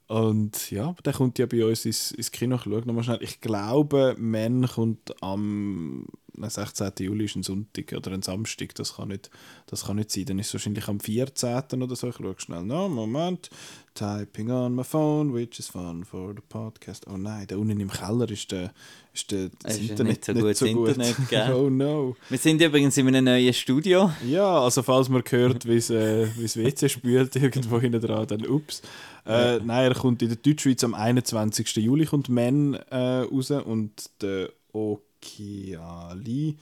Und 0.08 0.70
ja, 0.70 0.94
der 1.04 1.12
kommt 1.14 1.38
ja 1.38 1.46
bei 1.46 1.64
uns 1.64 1.84
ins, 1.84 2.12
ins 2.12 2.30
Kino. 2.30 2.56
Ich 2.56 2.62
schaue 2.62 2.80
nochmal 2.86 3.04
schnell. 3.04 3.22
Ich 3.22 3.40
glaube, 3.40 4.14
Man 4.18 4.66
kommt 4.68 5.22
am 5.22 6.06
16. 6.38 6.92
Juli 7.00 7.26
ist 7.26 7.36
ein 7.36 7.42
Sonntag 7.42 7.92
oder 7.92 8.12
ein 8.12 8.22
Samstag. 8.22 8.74
Das 8.74 8.96
kann 8.96 9.08
nicht, 9.08 9.30
das 9.66 9.84
kann 9.84 9.96
nicht 9.96 10.10
sein. 10.10 10.24
Dann 10.24 10.38
ist 10.38 10.48
es 10.48 10.54
wahrscheinlich 10.54 10.88
am 10.88 11.00
14. 11.00 11.82
oder 11.82 11.96
so. 11.96 12.08
Ich 12.08 12.16
schaue 12.16 12.34
schnell. 12.38 12.62
No, 12.62 12.88
Moment. 12.88 13.50
Typing 13.94 14.50
on 14.50 14.74
my 14.74 14.84
phone, 14.84 15.34
which 15.34 15.58
is 15.58 15.68
fun 15.68 16.04
for 16.04 16.32
the 16.34 16.40
podcast. 16.48 17.06
Oh 17.06 17.18
nein, 17.18 17.46
da 17.46 17.56
unten 17.56 17.78
im 17.78 17.90
Keller 17.90 18.30
ist, 18.30 18.50
der, 18.50 18.72
ist 19.12 19.30
der, 19.30 19.50
das 19.62 19.74
Es 19.76 19.82
ist 19.82 19.90
Internet 19.90 20.08
nicht 20.08 20.24
so 20.24 20.32
gut, 20.32 20.88
das 20.88 20.96
Internet, 20.96 21.16
gell? 21.28 21.52
oh 21.52 21.68
no. 21.68 22.16
Wir 22.30 22.38
sind 22.38 22.62
übrigens 22.62 22.96
in 22.96 23.08
einem 23.08 23.26
neuen 23.26 23.52
Studio. 23.52 24.10
Ja, 24.26 24.62
also 24.62 24.82
falls 24.82 25.10
man 25.10 25.22
hört, 25.28 25.66
wie 25.68 25.76
äh, 25.76 26.26
wie's 26.38 26.56
WC 26.56 26.88
spült 26.88 27.36
irgendwo 27.36 27.78
hinten 27.78 28.00
dran, 28.00 28.26
dann 28.26 28.46
ups. 28.46 28.80
Äh, 29.26 29.58
Nein, 29.58 29.92
er 29.92 29.94
kommt 29.94 30.22
in 30.22 30.28
der 30.28 30.38
Deutschschweiz 30.38 30.82
am 30.84 30.94
21. 30.94 31.76
Juli 31.76 32.06
kommt 32.06 32.30
Man 32.30 32.74
äh, 32.74 32.96
raus 32.96 33.50
und 33.50 34.10
der 34.22 34.50
Occhiali 35.22 36.56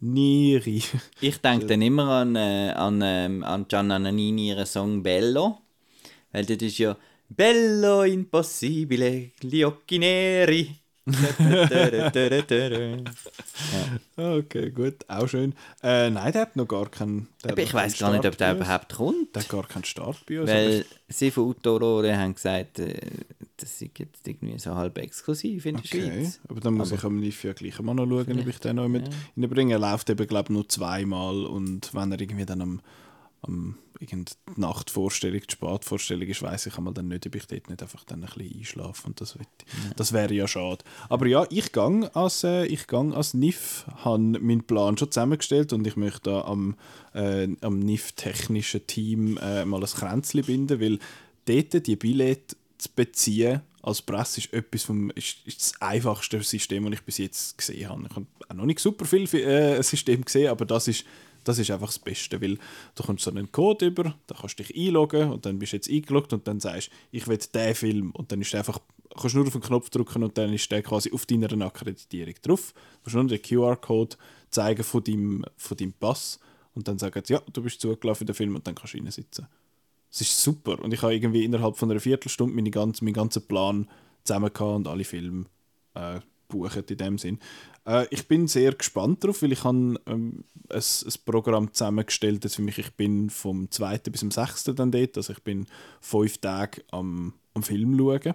Neri. 0.00 0.82
Ich 1.20 1.38
denke 1.38 1.66
dann 1.66 1.82
immer 1.82 2.08
an, 2.08 2.36
äh, 2.36 2.72
an, 2.74 3.00
ähm, 3.02 3.44
an 3.44 3.66
Gianna 3.68 3.98
Nannini, 3.98 4.48
ihren 4.48 4.66
Song 4.66 5.02
Bello. 5.02 5.58
Weil 6.32 6.46
das 6.46 6.58
ist 6.58 6.78
ja 6.78 6.96
Bello 7.28 8.04
impossibile, 8.04 9.32
gli 9.40 9.64
occhi 9.64 9.98
neri. 9.98 10.74
Okay, 14.16 14.70
gut, 14.70 15.08
auch 15.08 15.26
schön. 15.26 15.54
Äh, 15.82 16.10
nein, 16.10 16.32
der 16.32 16.42
hat 16.42 16.56
noch 16.56 16.66
gar 16.66 16.90
keinen. 16.90 17.28
Aber 17.44 17.56
ich 17.58 17.72
weiß 17.72 17.98
gar 17.98 18.12
nicht, 18.12 18.26
ob 18.26 18.36
der 18.36 18.56
überhaupt 18.56 18.94
kommt. 18.94 19.34
Der 19.34 19.42
hat 19.42 19.48
gar 19.48 19.66
keinen 19.66 19.84
Start 19.84 20.18
bei 20.26 20.40
uns. 20.40 20.50
Weil 20.50 20.84
sie 21.08 21.30
von 21.30 21.48
Autorore 21.50 22.16
haben 22.16 22.34
gesagt, 22.34 22.80
äh, 22.80 22.94
das 23.58 23.80
ist 23.82 23.98
jetzt 23.98 24.26
irgendwie 24.26 24.58
so 24.58 24.74
halb 24.74 24.96
exklusiv 24.98 25.66
in 25.66 25.76
der 25.76 25.84
Okay, 25.84 26.00
Schweiz. 26.22 26.40
aber 26.48 26.60
dann 26.60 26.74
muss 26.74 26.92
ich 26.92 27.04
am 27.04 27.20
Live 27.22 27.44
ja 27.44 27.52
gleich 27.52 27.78
mal 27.80 27.94
noch 27.94 28.06
schauen, 28.06 28.40
ob 28.40 28.46
ich 28.46 28.58
den 28.58 28.76
noch 28.76 28.88
mit 28.88 29.08
reinbringe. 29.36 29.74
Er 29.74 29.78
läuft 29.78 30.08
eben, 30.10 30.26
glaube 30.26 30.44
ich, 30.44 30.50
nur 30.50 30.68
zweimal 30.68 31.44
und 31.44 31.92
wenn 31.94 32.12
er 32.12 32.20
irgendwie 32.20 32.46
dann 32.46 32.62
am, 32.62 32.80
am 33.42 33.76
Nachtvorstellung, 34.56 35.40
die 35.40 35.52
Spätvorstellung 35.52 36.28
ist, 36.28 36.42
weiß 36.42 36.66
ich 36.66 36.78
einmal 36.78 36.94
dann 36.94 37.08
nicht, 37.08 37.26
ob 37.26 37.34
ich 37.34 37.46
dort 37.46 37.68
nicht 37.68 37.82
einfach 37.82 38.04
dann 38.04 38.22
ein 38.24 38.30
bisschen 38.32 38.58
einschlafe 38.58 39.06
und 39.06 39.20
das, 39.20 39.36
ich. 39.36 39.94
das 39.96 40.12
wäre 40.12 40.32
ja 40.32 40.46
schade. 40.46 40.84
Aber 41.08 41.26
ja, 41.26 41.46
ich 41.50 41.72
gang 41.72 42.08
als, 42.14 42.44
äh, 42.44 42.64
ich 42.66 42.86
gang 42.86 43.14
als 43.14 43.34
NIF, 43.34 43.86
habe 44.04 44.18
meinen 44.40 44.64
Plan 44.64 44.96
schon 44.96 45.10
zusammengestellt 45.10 45.72
und 45.72 45.86
ich 45.86 45.96
möchte 45.96 46.30
da 46.30 46.42
am, 46.42 46.76
äh, 47.14 47.48
am 47.60 47.80
NIF-technischen 47.80 48.86
Team 48.86 49.36
äh, 49.38 49.64
mal 49.64 49.80
ein 49.82 49.86
Kränzchen 49.86 50.44
binden, 50.44 50.80
weil 50.80 50.98
dort 51.46 51.86
die 51.86 51.96
Billette 51.96 52.56
zu 52.78 52.88
beziehen 52.94 53.62
als 53.82 54.02
Presse 54.02 54.40
ist 54.40 54.52
etwas 54.52 54.82
vom, 54.84 55.10
ist, 55.10 55.38
ist 55.44 55.60
das 55.60 55.80
einfachste 55.80 56.42
System, 56.42 56.84
das 56.84 56.94
ich 56.94 57.02
bis 57.02 57.18
jetzt 57.18 57.58
gesehen 57.58 57.88
habe. 57.88 58.02
Ich 58.08 58.16
habe 58.16 58.26
auch 58.48 58.54
noch 58.54 58.66
nicht 58.66 58.80
super 58.80 59.04
viel 59.04 59.22
äh, 59.34 59.82
System 59.82 60.24
gesehen, 60.24 60.50
aber 60.50 60.64
das 60.64 60.88
ist, 60.88 61.04
das 61.44 61.58
ist 61.58 61.70
einfach 61.70 61.86
das 61.86 61.98
Beste, 61.98 62.40
weil 62.40 62.58
du 62.94 63.02
kommst 63.02 63.24
so 63.24 63.30
einen 63.30 63.50
Code 63.50 63.86
über, 63.86 64.14
da 64.26 64.34
kannst 64.38 64.58
du 64.58 64.62
dich 64.62 64.76
einloggen 64.76 65.30
und 65.30 65.46
dann 65.46 65.58
bist 65.58 65.72
du 65.72 65.76
jetzt 65.76 65.90
eingeloggt 65.90 66.32
und 66.32 66.46
dann 66.46 66.60
sagst 66.60 66.90
ich 67.12 67.26
will 67.26 67.38
diesen 67.38 67.74
Film 67.74 68.10
und 68.10 68.30
dann 68.32 68.40
ist 68.40 68.54
einfach, 68.54 68.78
kannst 69.16 69.36
nur 69.36 69.46
auf 69.46 69.52
den 69.52 69.62
Knopf 69.62 69.90
drücken 69.90 70.22
und 70.22 70.36
dann 70.36 70.52
ist 70.52 70.70
der 70.70 70.82
quasi 70.82 71.12
auf 71.12 71.24
deiner 71.24 71.66
Akkreditierung 71.66 72.34
drauf. 72.42 72.74
Du 72.74 73.00
musst 73.04 73.14
nur 73.14 73.26
den 73.26 73.40
QR-Code 73.42 74.16
zeigen 74.50 74.84
von 74.84 75.04
deinem, 75.04 75.44
von 75.56 75.76
deinem 75.76 75.92
Pass 75.92 76.40
und 76.74 76.88
dann 76.88 76.98
sagen 76.98 77.22
sie, 77.24 77.34
ja, 77.34 77.42
du 77.52 77.62
bist 77.62 77.80
zugelaufen 77.80 78.24
in 78.24 78.26
den 78.26 78.34
Film 78.34 78.54
und 78.54 78.66
dann 78.66 78.74
kannst 78.74 78.94
du 78.94 78.98
reinsitzen. 78.98 79.46
Es 80.10 80.20
ist 80.20 80.42
super. 80.42 80.78
Und 80.82 80.92
ich 80.92 81.02
habe 81.02 81.14
irgendwie 81.14 81.44
innerhalb 81.44 81.76
von 81.76 81.90
einer 81.90 82.00
Viertelstunde 82.00 82.54
meine 82.54 82.70
ganze, 82.70 83.04
meinen 83.04 83.14
ganzen 83.14 83.46
Plan 83.46 83.88
zusammen 84.24 84.50
und 84.50 84.88
alle 84.88 85.04
Filme 85.04 85.46
äh, 85.94 86.20
buchen 86.48 86.84
in 86.88 86.96
dem 86.96 87.18
Sinn. 87.18 87.38
Äh, 87.86 88.06
ich 88.10 88.26
bin 88.28 88.46
sehr 88.48 88.72
gespannt 88.74 89.22
darauf, 89.22 89.42
weil 89.42 89.52
ich 89.52 89.64
habe 89.64 89.94
ähm, 90.06 90.44
ein, 90.70 90.78
ein 90.78 91.12
Programm 91.24 91.72
zusammengestellt, 91.72 92.44
das 92.44 92.56
für 92.56 92.62
mich, 92.62 92.78
ich 92.78 92.92
bin 92.94 93.30
vom 93.30 93.70
2. 93.70 93.98
bis 93.98 94.20
zum 94.20 94.30
6. 94.30 94.64
dann 94.76 94.90
dort, 94.90 95.16
also 95.16 95.32
ich 95.32 95.42
bin 95.42 95.66
fünf 96.00 96.38
Tage 96.38 96.82
am, 96.90 97.34
am 97.54 97.62
Film 97.62 97.96
schauen. 97.98 98.34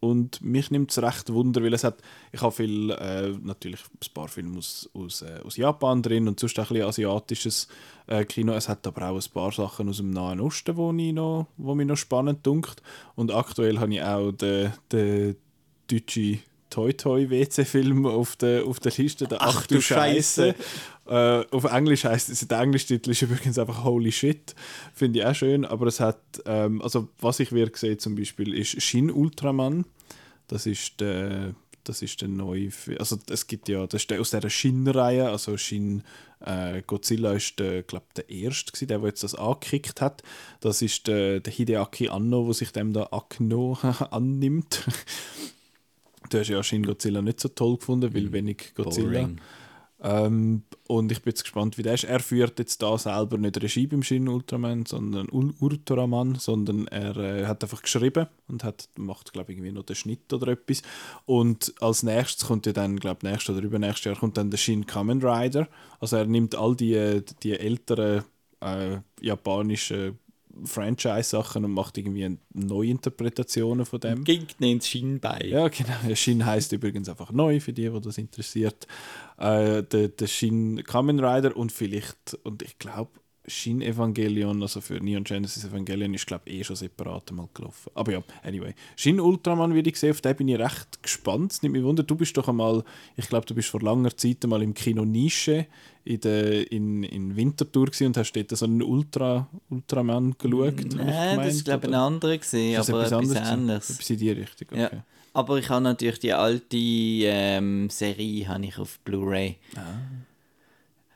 Und 0.00 0.42
mich 0.42 0.70
nimmt 0.70 0.90
es 0.90 1.02
recht 1.02 1.30
Wunder, 1.32 1.62
weil 1.62 1.74
es 1.74 1.84
hat, 1.84 1.98
ich 2.32 2.40
habe 2.40 2.52
viel, 2.52 2.90
äh, 2.90 3.28
natürlich 3.42 3.80
ein 3.94 4.14
paar 4.14 4.28
Filme 4.28 4.58
aus, 4.58 4.88
aus, 4.94 5.20
äh, 5.20 5.40
aus 5.44 5.58
Japan 5.58 6.02
drin 6.02 6.26
und 6.26 6.40
sonst 6.40 6.58
auch 6.58 6.70
ein 6.70 6.74
bisschen 6.74 6.88
asiatisches 6.88 7.68
äh, 8.06 8.24
Kino. 8.24 8.54
Es 8.54 8.68
hat 8.68 8.86
aber 8.86 9.10
auch 9.10 9.16
ein 9.16 9.32
paar 9.32 9.52
Sachen 9.52 9.90
aus 9.90 9.98
dem 9.98 10.10
Nahen 10.10 10.40
Osten, 10.40 10.76
wo, 10.76 10.90
ich 10.92 11.12
noch, 11.12 11.48
wo 11.58 11.74
mich 11.74 11.86
noch 11.86 11.96
spannend 11.96 12.46
dunkt. 12.46 12.82
Und 13.14 13.30
aktuell 13.30 13.78
habe 13.78 13.92
ich 13.92 14.02
auch 14.02 14.32
den, 14.32 14.72
den 14.90 15.36
deutschen 15.86 16.40
Toy 16.70 16.94
Toy 16.94 17.28
WC-Film 17.28 18.06
auf 18.06 18.36
der, 18.36 18.64
auf 18.64 18.80
der 18.80 18.92
Liste. 18.96 19.26
Der 19.26 19.42
Ach, 19.42 19.56
Ach 19.58 19.66
du 19.66 19.82
Scheiße. 19.82 20.54
Äh, 21.10 21.44
auf 21.50 21.64
Englisch 21.64 22.04
heißt 22.04 22.28
es, 22.28 22.46
der 22.46 22.60
Englischtitel 22.60 23.10
ist 23.10 23.22
übrigens 23.22 23.58
einfach 23.58 23.82
Holy 23.82 24.12
Shit. 24.12 24.54
Finde 24.94 25.18
ich 25.18 25.24
auch 25.26 25.34
schön. 25.34 25.64
Aber 25.64 25.86
es 25.88 25.98
hat, 25.98 26.20
ähm, 26.46 26.80
also 26.82 27.08
was 27.18 27.40
ich 27.40 27.50
wirklich 27.50 27.78
sehe 27.78 27.96
zum 27.96 28.14
Beispiel, 28.14 28.54
ist 28.54 28.80
Shin 28.80 29.10
Ultraman. 29.10 29.84
Das 30.46 30.66
ist 30.66 31.00
der, 31.00 31.54
das 31.82 32.02
ist 32.02 32.20
der 32.20 32.28
neue, 32.28 32.70
also 32.98 33.18
es 33.28 33.48
gibt 33.48 33.68
ja, 33.68 33.88
das 33.88 34.02
ist 34.02 34.10
der 34.10 34.20
aus 34.20 34.30
dieser 34.30 34.50
Shin-Reihe, 34.50 35.28
also 35.28 35.56
Shin 35.56 36.04
äh, 36.44 36.82
Godzilla 36.86 37.32
ist 37.32 37.58
der, 37.58 37.82
glaub, 37.82 38.14
der 38.14 38.30
erste 38.30 38.70
gewesen, 38.70 38.88
der, 38.88 38.98
der 38.98 39.08
jetzt 39.08 39.24
das 39.24 39.34
angekickt 39.34 40.00
hat. 40.00 40.22
Das 40.60 40.80
ist 40.80 41.08
der, 41.08 41.40
der 41.40 41.52
Hideaki 41.52 42.08
Anno, 42.08 42.44
der 42.44 42.54
sich 42.54 42.70
dem 42.70 42.92
da 42.92 43.08
Akno 43.10 43.76
annimmt. 44.10 44.86
Du 46.28 46.38
hast 46.38 46.46
ja 46.46 46.62
Shin 46.62 46.86
Godzilla 46.86 47.22
nicht 47.22 47.40
so 47.40 47.48
toll 47.48 47.76
gefunden, 47.78 48.14
weil 48.14 48.26
mhm. 48.26 48.32
wenig 48.32 48.72
Godzilla. 48.76 49.30
Ähm, 50.02 50.62
und 50.86 51.12
ich 51.12 51.22
bin 51.22 51.30
jetzt 51.30 51.42
gespannt, 51.42 51.76
wie 51.76 51.82
der 51.82 51.94
ist. 51.94 52.04
Er 52.04 52.20
führt 52.20 52.58
jetzt 52.58 52.82
da 52.82 52.96
selber 52.96 53.36
nicht 53.36 53.62
Regie 53.62 53.86
beim 53.86 54.02
Shin 54.02 54.28
Ultraman, 54.28 54.86
sondern 54.86 55.28
Ul 55.30 55.52
Ultraman, 55.60 56.36
sondern 56.36 56.86
er 56.88 57.16
äh, 57.16 57.46
hat 57.46 57.62
einfach 57.62 57.82
geschrieben 57.82 58.26
und 58.48 58.64
hat, 58.64 58.88
macht, 58.96 59.32
glaube 59.32 59.52
ich, 59.52 59.58
irgendwie 59.58 59.72
noch 59.72 59.84
den 59.84 59.96
Schnitt 59.96 60.32
oder 60.32 60.48
etwas. 60.48 60.82
Und 61.26 61.74
als 61.80 62.02
nächstes 62.02 62.48
kommt 62.48 62.66
ja 62.66 62.72
dann, 62.72 62.96
glaube 62.96 63.18
ich, 63.22 63.30
nächstes 63.30 63.56
oder 63.56 63.64
übernächstes 63.64 64.04
Jahr 64.06 64.16
kommt 64.16 64.38
dann 64.38 64.50
der 64.50 64.58
Shin 64.58 64.86
Kamen 64.86 65.22
Rider. 65.22 65.68
Also 65.98 66.16
er 66.16 66.26
nimmt 66.26 66.54
all 66.54 66.74
die, 66.74 67.22
die 67.42 67.58
älteren 67.58 68.24
äh, 68.60 68.98
japanischen 69.20 70.18
Franchise-Sachen 70.64 71.64
und 71.64 71.72
macht 71.72 71.98
irgendwie 71.98 72.38
Neuinterpretationen 72.52 73.86
von 73.86 74.00
dem. 74.00 74.24
Ging 74.24 74.46
ins 74.58 74.88
Shin-Bei. 74.88 75.46
Ja, 75.46 75.68
genau. 75.68 76.14
Shin 76.14 76.44
heißt 76.44 76.72
übrigens 76.72 77.08
einfach 77.08 77.32
neu, 77.32 77.60
für 77.60 77.72
die, 77.72 77.88
die 77.88 78.00
das 78.00 78.18
interessiert. 78.18 78.86
Äh, 79.38 79.82
der, 79.82 80.08
der 80.08 80.26
Shin 80.26 80.82
Kamen 80.84 81.18
Rider 81.20 81.56
und 81.56 81.72
vielleicht, 81.72 82.38
und 82.42 82.62
ich 82.62 82.78
glaube, 82.78 83.10
Shin 83.50 83.82
Evangelion, 83.82 84.62
also 84.62 84.80
für 84.80 84.94
Neon 84.94 85.24
Genesis 85.24 85.64
Evangelion, 85.64 86.14
ist 86.14 86.26
glaube 86.26 86.48
eh 86.50 86.64
schon 86.64 86.76
separat 86.76 87.30
mal 87.32 87.48
gelaufen. 87.52 87.90
Aber 87.94 88.12
ja, 88.12 88.22
anyway. 88.42 88.74
Shin 88.96 89.20
Ultraman, 89.20 89.74
wie 89.74 89.80
ich 89.80 89.96
sehe, 89.96 90.12
auf 90.12 90.20
den 90.20 90.36
bin 90.36 90.48
ich 90.48 90.58
recht 90.58 91.02
gespannt. 91.02 91.52
Es 91.52 91.62
nimmt 91.62 91.74
mich 91.74 91.82
wunder, 91.82 92.02
du 92.02 92.14
bist 92.14 92.36
doch 92.36 92.48
einmal, 92.48 92.84
ich 93.16 93.28
glaube, 93.28 93.46
du 93.46 93.54
bist 93.54 93.68
vor 93.68 93.82
langer 93.82 94.16
Zeit 94.16 94.44
mal 94.46 94.62
im 94.62 94.74
Kino 94.74 95.04
Nische 95.04 95.66
in, 96.04 96.20
der, 96.20 96.70
in, 96.72 97.02
in 97.02 97.36
Winterthur 97.36 97.90
und 98.00 98.16
hast 98.16 98.32
dort 98.32 98.56
so 98.56 98.64
einen 98.64 98.82
Ultra, 98.82 99.48
Ultraman 99.68 100.34
geschaut. 100.38 100.94
Nein, 100.94 101.36
das 101.38 101.56
ist 101.56 101.64
glaube 101.64 101.86
ich 101.86 101.92
ein 101.92 102.00
anderer 102.00 102.38
gewesen, 102.38 102.76
aber 102.76 103.04
etwas, 103.04 103.30
etwas 103.30 103.48
anderes. 103.48 103.90
Etwas 103.90 104.10
in 104.10 104.16
die 104.16 104.30
Richtung, 104.30 104.68
okay. 104.70 104.80
Ja. 104.80 105.04
Aber 105.32 105.58
ich 105.58 105.68
habe 105.68 105.82
natürlich 105.82 106.18
die 106.18 106.32
alte 106.32 106.76
ähm, 106.76 107.88
Serie 107.88 108.48
habe 108.48 108.64
ich 108.64 108.78
auf 108.78 108.98
Blu-ray. 109.00 109.56
Ah. 109.76 109.98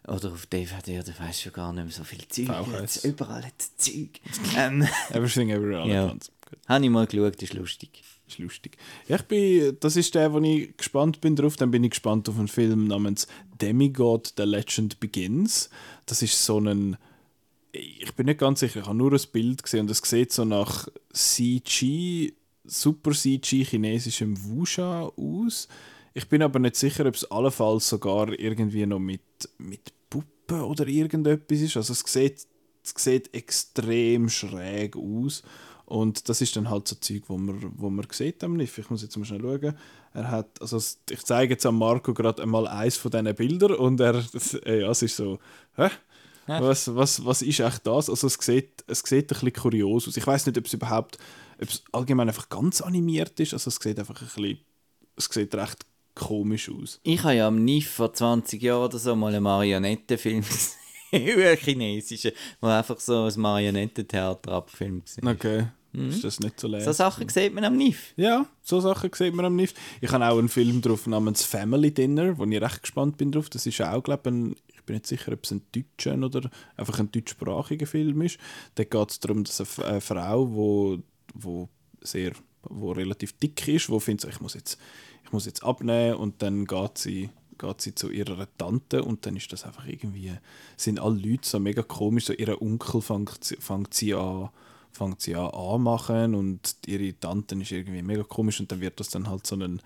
Oder 0.07 0.33
auf 0.33 0.47
DVD, 0.47 1.01
oder 1.01 1.19
weiß 1.19 1.41
schon 1.41 1.53
gar 1.53 1.73
nicht 1.73 1.85
mehr 1.85 1.93
so 1.93 2.05
viel 2.05 2.27
Zeug. 2.29 2.49
Jetzt, 2.81 3.05
überall 3.05 3.45
hat 3.45 3.55
es 3.59 3.77
Zeug. 3.77 4.21
ähm, 4.57 4.87
Everything, 5.11 5.51
everywhere, 5.51 5.87
ja. 5.87 6.15
Habe 6.69 6.85
ich 6.85 6.91
mal 6.91 7.07
geschaut, 7.07 7.43
ist 7.43 7.55
lustig. 7.55 8.03
Ist 8.27 8.39
lustig. 8.39 8.77
Ja, 9.09 9.17
ich 9.17 9.23
bin, 9.23 9.77
das 9.81 9.97
ist 9.97 10.15
der, 10.15 10.33
wo 10.33 10.41
ich 10.41 10.77
gespannt 10.77 11.21
bin 11.21 11.37
drauf. 11.37 11.57
Dann 11.57 11.71
bin 11.71 11.85
ich 11.85 11.91
gespannt 11.91 12.29
auf 12.29 12.39
einen 12.39 12.49
Film 12.49 12.87
namens 12.87 13.27
Demigod, 13.61 14.33
The 14.37 14.45
Legend 14.45 15.01
Begins. 15.01 15.71
Das 16.07 16.23
ist 16.23 16.45
so 16.45 16.59
ein 16.61 16.97
ich 17.75 18.15
bin 18.15 18.27
nicht 18.27 18.39
ganz 18.39 18.61
sicher, 18.61 18.81
ich 18.81 18.87
habe 18.87 18.97
nur 18.97 19.13
ein 19.13 19.21
Bild 19.33 19.63
gesehen 19.63 19.81
und 19.81 19.91
es 19.91 19.99
sieht 19.99 20.33
so 20.33 20.45
nach 20.45 20.89
CG, 21.13 22.33
Super 22.65 23.13
CG 23.13 23.65
chinesischem 23.65 24.37
Wuxia 24.45 25.11
aus. 25.17 25.69
Ich 26.15 26.29
bin 26.29 26.43
aber 26.43 26.61
nicht 26.61 26.77
sicher, 26.77 27.07
ob 27.07 27.15
es 27.15 27.29
allenfalls 27.31 27.89
sogar 27.89 28.29
irgendwie 28.39 28.87
noch 28.87 29.01
mit, 29.01 29.21
mit 29.59 29.93
Puppen 30.09 30.63
oder 30.63 30.87
irgendetwas 30.87 31.61
ist. 31.61 31.77
Also 31.77 31.93
es 31.93 32.01
sieht, 32.01 32.47
es 32.85 32.95
sieht 32.97 33.35
extrem 33.35 34.29
schräg 34.29 34.97
aus. 34.97 35.43
Und 35.87 36.29
das 36.29 36.41
ist 36.41 36.55
dann 36.57 36.71
halt 36.71 36.87
so 36.87 36.95
Zeug, 36.97 37.25
wo 37.27 37.37
man, 37.37 37.73
wo 37.77 37.91
man 37.91 38.07
sieht 38.11 38.43
am 38.45 38.57
NIF. 38.57 38.79
Ich 38.79 38.91
muss 38.91 39.03
jetzt 39.03 39.17
mal 39.17 39.25
schnell 39.25 39.41
schauen. 39.41 39.77
Er 40.15 40.31
hat, 40.31 40.63
also 40.63 40.81
ich 41.11 41.25
zeige 41.25 41.55
jetzt 41.55 41.67
an 41.67 41.75
Marco 41.75 42.15
gerade 42.15 42.43
einmal 42.43 42.69
eins 42.69 42.97
von 42.97 43.11
diesen 43.11 43.35
Bildern 43.35 43.75
und 43.75 44.01
er, 44.01 44.15
ja, 44.67 44.91
es 44.91 45.03
ist 45.03 45.17
so, 45.17 45.41
hä? 45.77 45.91
Was, 46.47 46.95
was, 46.95 47.25
was 47.25 47.43
ist 47.43 47.61
echt 47.61 47.87
das? 47.87 48.09
Also 48.09 48.27
es 48.27 48.35
sieht, 48.35 48.85
es 48.87 49.01
sieht 49.01 49.25
ein 49.25 49.29
bisschen 49.29 49.53
kurios 49.55 50.07
aus. 50.07 50.17
Ich 50.17 50.27
weiß 50.27 50.47
nicht, 50.47 50.59
ob 50.59 50.67
es 50.67 50.75
überhaupt, 50.75 51.19
ob 51.61 51.69
es 51.69 51.83
allgemein 51.91 52.29
einfach 52.29 52.49
ganz 52.49 52.81
animiert 52.83 53.41
ist. 53.41 53.55
Also 53.55 53.69
es 53.69 53.77
sieht 53.77 53.99
einfach 53.99 54.21
ein 54.21 54.27
bisschen, 54.27 54.59
es 55.17 55.25
sieht 55.25 55.55
recht 55.55 55.87
komisch 56.15 56.71
aus. 56.71 57.01
Ich 57.03 57.23
habe 57.23 57.35
ja 57.35 57.49
am 57.49 57.65
NIF 57.65 57.91
vor 57.91 58.13
20 58.13 58.63
Jahren 58.63 58.85
oder 58.85 58.99
so 58.99 59.15
mal 59.17 59.35
einen 59.35 59.43
Marionettenfilm 59.43 60.43
gesehen. 61.13 61.41
ein 61.41 61.57
chinesischen, 61.59 62.33
wo 62.61 62.69
einfach 62.69 62.99
so 63.01 63.25
ein 63.25 63.41
Marionettentheater 63.41 64.53
abgefilmt 64.53 65.11
war. 65.23 65.33
Okay. 65.33 65.67
Mhm. 65.95 66.09
Ist 66.09 66.25
das 66.25 66.41
nicht 66.41 66.59
so 66.59 66.67
leer? 66.67 66.81
So 66.81 66.93
Sachen 66.93 67.29
sieht 67.29 67.55
man 67.55 67.65
am 67.65 67.77
NIF. 67.77 68.15
Ja, 68.17 68.47
so 68.63 68.81
Sachen 68.81 69.11
sieht 69.15 69.33
man 69.33 69.45
am 69.45 69.55
NIF. 69.55 69.75
Ich 70.01 70.11
habe 70.11 70.27
auch 70.27 70.39
einen 70.39 70.49
Film 70.49 70.83
drauf 70.83 71.07
namens 71.07 71.45
Family 71.45 71.93
Dinner, 71.93 72.37
wo 72.37 72.45
ich 72.45 72.61
recht 72.61 72.83
gespannt 72.83 73.17
bin 73.17 73.31
drauf. 73.31 73.49
Das 73.49 73.65
ist 73.65 73.81
auch, 73.81 74.03
glaube 74.03 74.29
ich, 74.29 74.75
ich 74.75 74.83
bin 74.83 74.95
nicht 74.95 75.07
sicher, 75.07 75.33
ob 75.33 75.45
es 75.45 75.53
ein 75.53 75.63
deutscher 75.73 76.19
oder 76.19 76.51
einfach 76.77 76.99
ein 76.99 77.13
deutschsprachiger 77.13 77.87
Film 77.87 78.23
ist. 78.23 78.39
Da 78.75 78.83
geht 78.83 79.11
es 79.11 79.21
darum, 79.21 79.45
dass 79.45 79.79
eine, 79.81 80.01
Frau, 80.01 80.53
wo, 80.53 80.99
wo 81.33 81.69
sehr, 82.01 82.33
wo 82.63 82.91
relativ 82.91 83.39
dick 83.39 83.69
ist, 83.69 83.89
wo 83.89 84.01
findet, 84.01 84.29
ich 84.31 84.41
muss 84.41 84.55
jetzt 84.55 84.79
muss 85.35 85.47
jetzt 85.47 85.63
abnehmen 85.63 86.17
und 86.17 86.41
dann 86.43 86.65
geht 86.65 86.99
sie, 86.99 87.31
geht 87.59 87.81
sie 87.81 87.95
zu 87.95 88.11
ihrer 88.11 88.49
Tante 88.57 89.05
und 89.05 89.27
dann 89.27 89.37
ist 89.37 89.53
das 89.53 89.65
einfach 89.65 89.87
irgendwie, 89.87 90.33
sind 90.77 90.99
alle 90.99 91.19
Leute 91.19 91.47
so 91.47 91.61
mega 91.61 91.83
komisch, 91.83 92.27
so 92.27 92.33
ihre 92.33 92.63
Onkel 92.63 93.03
fängt, 93.03 93.57
fängt 93.61 93.95
sie 93.95 94.15
an 94.15 94.51
fängt 94.93 95.21
sie 95.21 95.35
an 95.35 95.51
anmachen 95.51 96.37
und 96.37 96.77
ihre 96.87 97.19
Tante 97.19 97.57
ist 97.57 97.73
irgendwie 97.73 98.03
mega 98.03 98.23
komisch 98.23 98.61
und 98.61 98.71
dann 98.71 98.81
wird 98.81 99.01
das 99.01 99.09
dann 99.09 99.29
halt 99.29 99.45
so 99.47 99.57
ein 99.57 99.83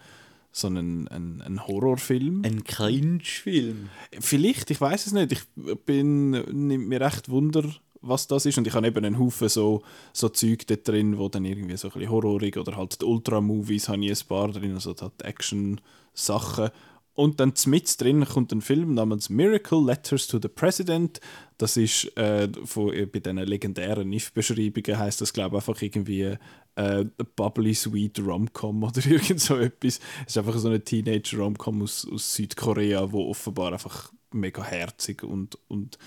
so 0.51 0.69
ein, 0.69 1.09
ein, 1.09 1.43
ein 1.43 1.67
Horrorfilm. 1.67 2.43
Ein 2.45 2.65
Cringe-Film? 2.65 3.91
Vielleicht, 4.19 4.71
ich 4.71 4.81
weiß 4.81 5.07
es 5.07 5.13
nicht. 5.13 5.33
Ich 5.33 5.45
bin 5.85 6.31
nimmt 6.31 6.89
mir 6.89 7.01
recht 7.01 7.29
Wunder, 7.29 7.65
was 8.01 8.27
das 8.27 8.47
ist. 8.47 8.59
Und 8.59 8.67
ich 8.67 8.75
habe 8.75 8.87
eben 8.87 9.05
einen 9.05 9.19
Haufen 9.19 9.49
so, 9.49 9.83
so 10.13 10.29
Zeug 10.29 10.67
dort 10.67 10.87
drin, 10.87 11.19
wo 11.19 11.29
dann 11.29 11.45
irgendwie 11.45 11.77
so 11.77 11.89
ein 11.89 11.93
bisschen 11.93 12.11
horrorig 12.11 12.57
oder 12.57 12.77
halt 12.77 13.01
die 13.01 13.05
Ultra-Movies 13.05 13.89
habe 13.89 14.05
ich 14.05 14.23
ein 14.23 14.29
paar 14.29 14.49
drin, 14.49 14.75
also 14.75 14.95
die 14.95 15.25
Action-Sachen. 15.25 16.71
Und 17.19 17.41
dann 17.41 17.53
mit 17.67 18.01
drin 18.01 18.25
kommt 18.25 18.53
ein 18.53 18.61
Film 18.61 18.95
namens 18.95 19.29
Miracle 19.29 19.85
Letters 19.85 20.29
to 20.29 20.39
the 20.41 20.47
President. 20.47 21.21
Das 21.57 21.77
ist 21.77 22.17
äh, 22.17 22.49
von, 22.65 22.93
äh, 22.93 23.07
bei 23.07 23.19
diesen 23.19 23.39
legendären 23.39 24.09
NIF-Beschreibungen 24.09 24.97
heißt 24.97 25.21
das, 25.21 25.33
glaube 25.33 25.57
ich, 25.57 25.69
einfach 25.69 25.83
irgendwie 25.83 26.37
äh, 26.77 27.05
Bubbly 27.35 27.75
Sweet 27.75 28.21
Rom-Com 28.21 28.85
oder 28.85 29.05
irgend 29.11 29.41
so 29.41 29.57
etwas. 29.57 29.99
Es 30.27 30.37
ist 30.37 30.39
einfach 30.39 30.57
so 30.59 30.69
eine 30.69 30.85
Teenage-Rom-Com 30.85 31.83
aus, 31.83 32.07
aus 32.09 32.37
Südkorea, 32.37 33.11
wo 33.11 33.29
offenbar 33.29 33.73
einfach 33.73 34.13
mega 34.33 34.63
herzig 34.63 35.25
und, 35.25 35.59
und 35.67 35.99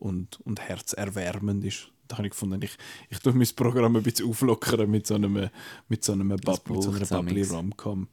und, 0.00 0.40
und 0.40 0.60
herzerwärmend 0.60 1.64
ist. 1.64 1.88
Da 2.08 2.16
habe 2.16 2.26
ich 2.26 2.32
gefunden, 2.32 2.60
ich, 2.62 2.76
ich 3.08 3.18
tue 3.20 3.32
mein 3.32 3.46
Programm 3.54 3.94
ein 3.94 4.02
bisschen 4.02 4.28
auflockern 4.28 4.90
mit 4.90 5.06
so 5.06 5.14
einem, 5.14 5.48
mit 5.88 6.02
so 6.02 6.12
einem 6.12 6.28
Bub, 6.28 6.68
mit 6.68 6.82
so 6.82 6.90
einer 6.90 7.06
Bubbly 7.06 7.42
Romcom. 7.42 8.08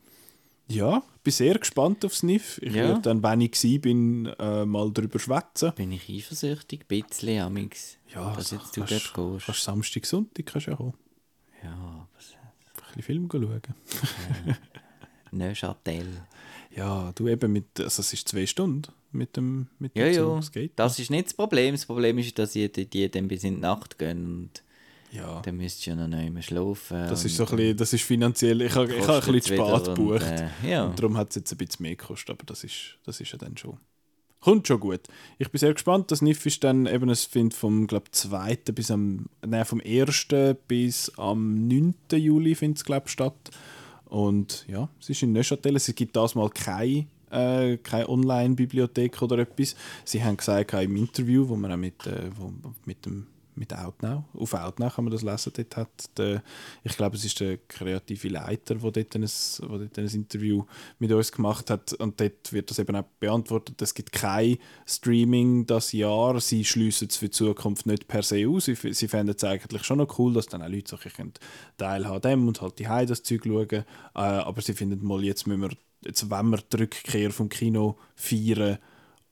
Ja, 0.68 1.01
ich 1.15 1.22
bin 1.22 1.34
sehr 1.34 1.57
gespannt 1.57 2.05
aufs 2.05 2.23
NIF. 2.23 2.59
Ich 2.61 2.73
ja. 2.73 2.84
werde 2.89 3.01
dann, 3.01 3.23
wenn 3.23 3.41
ich 3.41 3.64
war, 3.64 3.80
bin, 3.80 4.26
äh, 4.38 4.65
mal 4.65 4.91
darüber 4.91 5.18
schwätzen. 5.18 5.72
Bin 5.76 5.93
ich 5.93 6.09
eifersüchtig, 6.09 6.81
ein 6.81 7.03
bisschen 7.03 7.41
amix. 7.41 7.97
Ja, 8.14 8.35
dass 8.35 8.51
jetzt 8.51 8.76
du 8.76 8.81
kannst, 8.81 9.15
dort 9.15 9.34
gehst. 9.34 9.45
Kannst 9.45 9.64
Samstag, 9.64 10.05
Sonntag 10.05 10.45
kannst 10.45 10.68
du 10.68 10.72
ja 10.72 10.77
kommen. 10.77 10.93
Ja, 11.64 11.73
aber... 11.73 12.07
Ein 12.97 13.03
bisschen 13.03 13.03
Film 13.03 13.30
schauen. 13.31 13.61
Ja. 14.45 14.57
Neuchâtel. 15.31 16.07
Ja, 16.76 17.11
du 17.15 17.27
eben 17.27 17.51
mit, 17.51 17.80
also 17.80 18.01
es 18.01 18.14
ist 18.14 18.27
zwei 18.27 18.45
Stunden 18.45 18.91
mit 19.18 19.35
dem, 19.35 19.68
mit 19.80 19.95
dem 19.95 20.07
ja, 20.07 20.14
Zug. 20.14 20.38
Das, 20.38 20.52
geht, 20.52 20.72
das 20.76 20.99
ist 20.99 21.10
nicht 21.10 21.26
das 21.26 21.34
Problem. 21.34 21.73
Das 21.73 21.85
Problem 21.85 22.18
ist, 22.19 22.38
dass 22.39 22.52
die, 22.52 22.69
die 22.72 23.11
dann 23.11 23.27
bis 23.27 23.44
in 23.44 23.56
die 23.56 23.61
Nacht 23.61 23.98
gehen 23.98 24.26
und 24.26 24.64
ja. 25.11 25.41
dann 25.41 25.57
müsst 25.57 25.85
ihr 25.85 25.95
ja 25.95 26.07
noch 26.07 26.18
nicht 26.18 26.34
mehr 26.34 26.44
schlafen. 26.44 27.07
Das 27.10 27.26
ist 27.26 27.35
so 27.35 27.45
ein 27.45 27.56
bisschen, 27.56 27.77
das 27.77 27.94
ist 27.94 28.03
finanziell, 28.03 28.61
ich 28.61 28.76
habe 28.76 28.94
ich 28.94 29.07
hab 29.07 29.27
ein 29.27 29.34
bisschen 29.34 29.57
spät 29.57 29.85
gebucht. 29.85 30.22
Äh, 30.23 30.69
ja. 30.69 30.85
Und 30.85 30.99
darum 30.99 31.18
hat 31.18 31.30
es 31.30 31.35
jetzt 31.35 31.52
ein 31.52 31.57
bisschen 31.57 31.84
mehr 31.84 31.95
gekostet, 31.95 32.30
aber 32.30 32.45
das 32.45 32.64
ist, 32.64 32.98
das 33.03 33.19
ist 33.19 33.31
ja 33.31 33.38
dann 33.38 33.57
schon... 33.57 33.77
Kommt 34.39 34.68
schon 34.68 34.80
gut. 34.80 35.02
Ich 35.39 35.49
bin 35.49 35.60
sehr 35.60 35.73
gespannt. 35.73 36.11
Das 36.11 36.22
NIF 36.22 36.45
ist 36.45 36.64
dann 36.64 36.85
eben, 36.85 37.10
es 37.10 37.26
findet 37.26 37.57
vom, 37.57 37.88
glaub, 37.88 38.14
2. 38.14 38.56
bis 38.73 38.91
am, 38.91 39.26
nein, 39.45 39.65
vom 39.65 39.81
1. 39.84 40.27
bis 40.68 41.11
am 41.18 41.68
9. 41.68 41.95
Juli 42.14 42.53
findet 42.53 42.77
es, 42.77 42.85
glaube 42.85 43.10
statt. 43.10 43.49
Und 44.06 44.65
ja, 44.69 44.89
es 45.02 45.10
ist 45.10 45.23
in 45.23 45.34
Neuchâtel. 45.34 45.76
Es 45.76 45.94
gibt 45.94 46.15
das 46.15 46.35
mal 46.35 46.49
keine, 46.49 47.07
äh, 47.32 47.78
keine 47.78 48.10
Online-Bibliothek 48.10 49.22
oder 49.22 49.40
etwas. 49.40 49.76
Sie 50.06 50.24
haben 50.24 50.38
gesagt 50.38 50.74
im 50.74 50.95
Interview, 50.95 51.48
wo 51.48 51.56
man 51.56 51.72
auch 51.72 51.78
mit, 51.78 52.06
äh, 52.08 52.30
wo, 52.36 52.52
mit 52.86 53.06
dem 53.06 53.28
mit 53.58 53.74
Outnow. 53.74 54.24
Auf 54.34 54.54
Outnow 54.54 54.94
kann 54.94 55.06
man 55.06 55.12
das 55.12 55.24
lesen. 55.24 55.52
Dort 55.56 55.76
hat 55.76 56.18
der, 56.18 56.44
ich 56.84 56.95
glaube, 56.95 57.18
es 57.18 57.26
ist 57.26 57.40
der 57.40 57.58
kreative 57.58 58.30
Leiter, 58.30 58.76
der 58.76 58.91
dort, 58.91 59.16
ein, 59.16 59.30
dort 59.60 59.98
ein 59.98 60.08
Interview 60.08 60.64
mit 60.99 61.12
uns 61.12 61.32
gemacht 61.32 61.70
hat. 61.70 61.94
Und 61.94 62.20
dort 62.22 62.54
wird 62.54 62.70
das 62.70 62.80
eben 62.80 62.95
auch 62.95 63.06
beantwortet. 63.20 63.82
Es 63.82 63.94
gibt 63.94 64.12
kein 64.12 64.58
Streaming 64.86 65.66
das 65.66 65.91
Jahr. 65.91 66.40
Sie 66.40 66.64
schließen 66.64 67.08
es 67.10 67.18
für 67.18 67.26
die 67.26 67.32
Zukunft 67.32 67.86
nicht 67.86 68.08
per 68.08 68.24
se 68.24 68.48
aus. 68.48 68.66
Sie, 68.66 68.76
sie 68.76 69.08
fänden 69.08 69.36
es 69.36 69.44
eigentlich 69.44 69.84
schon 69.84 69.98
noch 69.98 70.20
cool, 70.20 70.34
dass 70.34 70.48
dann 70.48 70.62
auch 70.62 70.70
Leute 70.70 70.98
können 70.98 71.34
teilhaben 71.78 72.22
dem 72.22 72.48
und 72.48 72.62
halt 72.62 72.80
die 72.80 72.84
das 72.84 73.24
Zeug 73.24 73.41
schauen. 73.45 73.70
Äh, 73.70 73.84
aber 74.14 74.62
sie 74.62 74.74
finden 74.74 75.06
mal, 75.06 75.24
jetzt 75.24 75.48
müssen 75.48 75.62
wir, 75.62 75.70
jetzt 76.07 76.29
wollen 76.29 76.49
wir 76.49 76.57
die 76.57 76.77
Rückkehr 76.77 77.31
vom 77.31 77.49
Kino 77.49 77.97
feiern 78.15 78.79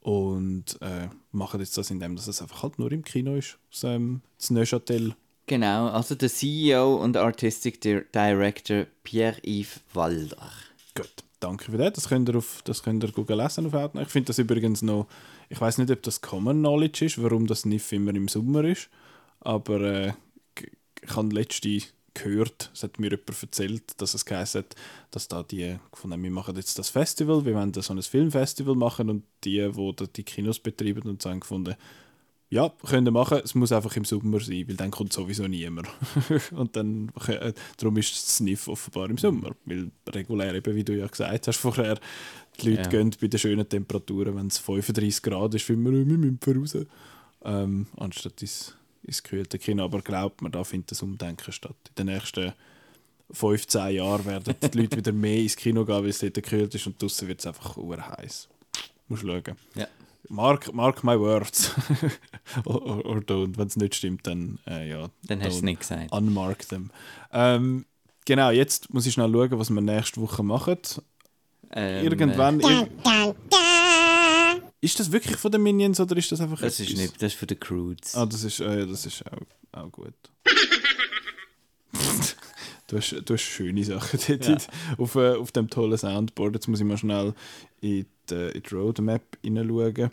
und 0.01 0.77
äh, 0.81 1.07
machen 1.31 1.59
jetzt 1.59 1.77
das, 1.77 1.89
indem 1.89 2.13
es 2.13 2.41
einfach 2.41 2.61
halt 2.61 2.77
nur 2.77 2.91
im 2.91 3.03
Kino 3.03 3.35
ist, 3.35 3.57
so, 3.71 3.87
ähm, 3.87 4.21
das 4.37 4.51
Neuchâtel. 4.51 5.15
Genau, 5.47 5.89
also 5.89 6.15
der 6.15 6.29
CEO 6.29 6.95
und 6.95 7.17
Artistic 7.17 7.81
Director 7.81 8.85
Pierre-Yves 9.03 9.81
Walder. 9.93 10.51
Gut, 10.95 11.23
danke 11.39 11.71
für 11.71 11.77
das. 11.77 11.93
Das 11.93 12.09
könnt 12.09 12.29
ihr, 12.29 12.35
auf, 12.35 12.61
das 12.63 12.83
könnt 12.83 13.03
ihr 13.03 13.11
Google 13.11 13.37
lesen 13.37 13.67
auf 13.67 13.73
Outnow. 13.73 14.01
Ich 14.03 14.09
finde 14.09 14.27
das 14.27 14.39
übrigens 14.39 14.81
noch, 14.81 15.07
ich 15.49 15.59
weiß 15.59 15.77
nicht, 15.77 15.91
ob 15.91 16.01
das 16.03 16.21
Common 16.21 16.59
Knowledge 16.59 17.05
ist, 17.05 17.21
warum 17.21 17.47
das 17.47 17.65
nicht 17.65 17.91
immer 17.91 18.13
im 18.15 18.27
Sommer 18.27 18.63
ist, 18.63 18.89
aber 19.39 19.81
äh, 19.81 20.13
ich 21.01 21.15
habe 21.15 21.35
letzte 21.35 21.81
gehört, 22.15 22.71
es 22.73 22.83
hat 22.83 22.99
mir 22.99 23.11
jemand 23.11 23.41
erzählt, 23.41 24.01
dass 24.01 24.13
es 24.15 24.25
geheißen 24.25 24.63
hat, 24.63 24.75
dass 25.11 25.27
da 25.27 25.43
die 25.43 25.77
gefunden 25.91 26.23
wir 26.23 26.31
machen 26.31 26.55
jetzt 26.55 26.79
das 26.79 26.89
Festival, 26.89 27.45
wir 27.45 27.53
wollen 27.53 27.73
so 27.73 27.93
ein 27.93 28.01
Filmfestival 28.01 28.75
machen 28.75 29.09
und 29.09 29.23
die, 29.43 29.71
die 29.71 30.07
die 30.15 30.23
Kinos 30.23 30.59
betreiben 30.59 31.07
und 31.07 31.21
so 31.21 31.29
haben 31.29 31.41
gefunden, 31.41 31.75
ja, 32.49 32.71
können 32.85 33.05
wir 33.05 33.11
machen, 33.11 33.41
es 33.43 33.55
muss 33.55 33.71
einfach 33.71 33.95
im 33.95 34.05
Sommer 34.05 34.39
sein, 34.39 34.67
weil 34.67 34.75
dann 34.75 34.91
kommt 34.91 35.11
sowieso 35.11 35.47
niemand. 35.47 35.89
und 36.51 36.75
dann, 36.75 37.11
äh, 37.27 37.53
darum 37.77 37.97
ist 37.97 38.11
das 38.11 38.37
Sniff 38.37 38.67
offenbar 38.67 39.09
im 39.09 39.17
Sommer, 39.17 39.51
weil 39.65 39.91
regulär 40.07 40.53
eben, 40.53 40.75
wie 40.75 40.83
du 40.83 40.95
ja 40.95 41.07
gesagt 41.07 41.47
hast 41.47 41.57
vorher, 41.57 41.99
die 42.59 42.69
Leute 42.69 42.83
ja. 42.83 42.89
gehen 42.89 43.11
bei 43.19 43.27
den 43.27 43.39
schönen 43.39 43.67
Temperaturen, 43.67 44.35
wenn 44.35 44.47
es 44.47 44.59
35 44.59 45.23
Grad 45.23 45.55
ist, 45.55 45.65
finden 45.65 45.85
wir, 45.85 46.07
wir 46.07 46.17
müssen 46.17 46.39
raus. 46.47 46.77
Ähm, 47.43 47.87
anstatt 47.97 48.41
ins 48.41 48.75
ins 49.05 49.23
gekühlte 49.23 49.59
Kino. 49.59 49.85
Aber 49.85 50.01
glaubt 50.01 50.41
mir, 50.41 50.49
da 50.49 50.63
findet 50.63 50.91
das 50.91 51.01
Umdenken 51.01 51.51
statt. 51.51 51.75
In 51.89 52.05
den 52.05 52.15
nächsten 52.15 52.53
15 53.31 53.95
Jahren 53.95 54.25
werden 54.25 54.55
die 54.61 54.77
Leute 54.77 54.97
wieder 54.97 55.11
mehr 55.11 55.39
ins 55.39 55.55
Kino 55.55 55.85
gehen, 55.85 55.95
weil 55.95 56.09
es 56.09 56.19
dort 56.19 56.35
gekühlt 56.35 56.73
ist 56.75 56.87
und 56.87 57.01
draußen 57.01 57.27
wird 57.27 57.39
es 57.39 57.47
einfach 57.47 57.77
heiß. 57.77 58.49
Muss 59.07 59.21
schauen. 59.21 59.55
Ja. 59.75 59.87
Mark, 60.29 60.73
mark 60.73 61.03
my 61.03 61.19
words. 61.19 61.71
or, 62.65 63.05
or 63.05 63.17
don't. 63.17 63.57
Wenn 63.57 63.67
es 63.67 63.75
nicht 63.75 63.95
stimmt, 63.95 64.25
dann 64.25 64.59
äh, 64.67 64.89
ja. 64.89 65.09
Dann 65.23 65.39
hast 65.41 65.53
du 65.53 65.57
es 65.57 65.61
nicht 65.61 65.81
gesagt. 65.81 66.11
Unmark 66.11 66.67
them. 66.67 66.89
Ähm, 67.31 67.85
genau, 68.25 68.49
jetzt 68.49 68.93
muss 68.93 69.05
ich 69.05 69.13
schnell 69.13 69.31
schauen, 69.31 69.59
was 69.59 69.69
wir 69.69 69.81
nächste 69.81 70.21
Woche 70.21 70.43
machen. 70.43 70.79
Ähm, 71.71 72.03
Irgendwann. 72.03 72.59
Äh, 72.59 72.63
ir 72.63 73.35
ist 74.85 74.99
das 74.99 75.11
wirklich 75.11 75.35
von 75.37 75.51
den 75.51 75.63
Minions 75.63 75.99
oder 75.99 76.15
ist 76.15 76.31
das 76.31 76.39
einfach 76.39 76.61
Das 76.61 76.79
etwas? 76.79 76.91
ist 76.91 76.97
nicht, 76.97 77.15
das 77.15 77.33
ist 77.33 77.39
von 77.39 77.47
den 77.47 77.59
Croods. 77.59 78.15
Ah, 78.15 78.25
das 78.25 78.43
ist, 78.43 78.59
äh, 78.59 78.85
das 78.85 79.05
ist 79.05 79.23
auch, 79.25 79.81
auch 79.81 79.91
gut. 79.91 80.13
du, 82.87 82.97
hast, 82.97 83.15
du 83.25 83.33
hast 83.33 83.41
schöne 83.41 83.83
Sachen 83.83 84.19
dort 84.27 84.47
ja. 84.47 84.57
auf, 84.97 85.15
äh, 85.15 85.33
auf 85.35 85.51
dem 85.51 85.69
tollen 85.69 85.97
Soundboard. 85.97 86.53
Jetzt 86.55 86.67
muss 86.67 86.79
ich 86.79 86.85
mal 86.85 86.97
schnell 86.97 87.33
in 87.81 88.05
die, 88.29 88.35
in 88.35 88.61
die 88.61 88.75
Roadmap 88.75 89.23
hineinschauen. 89.41 90.11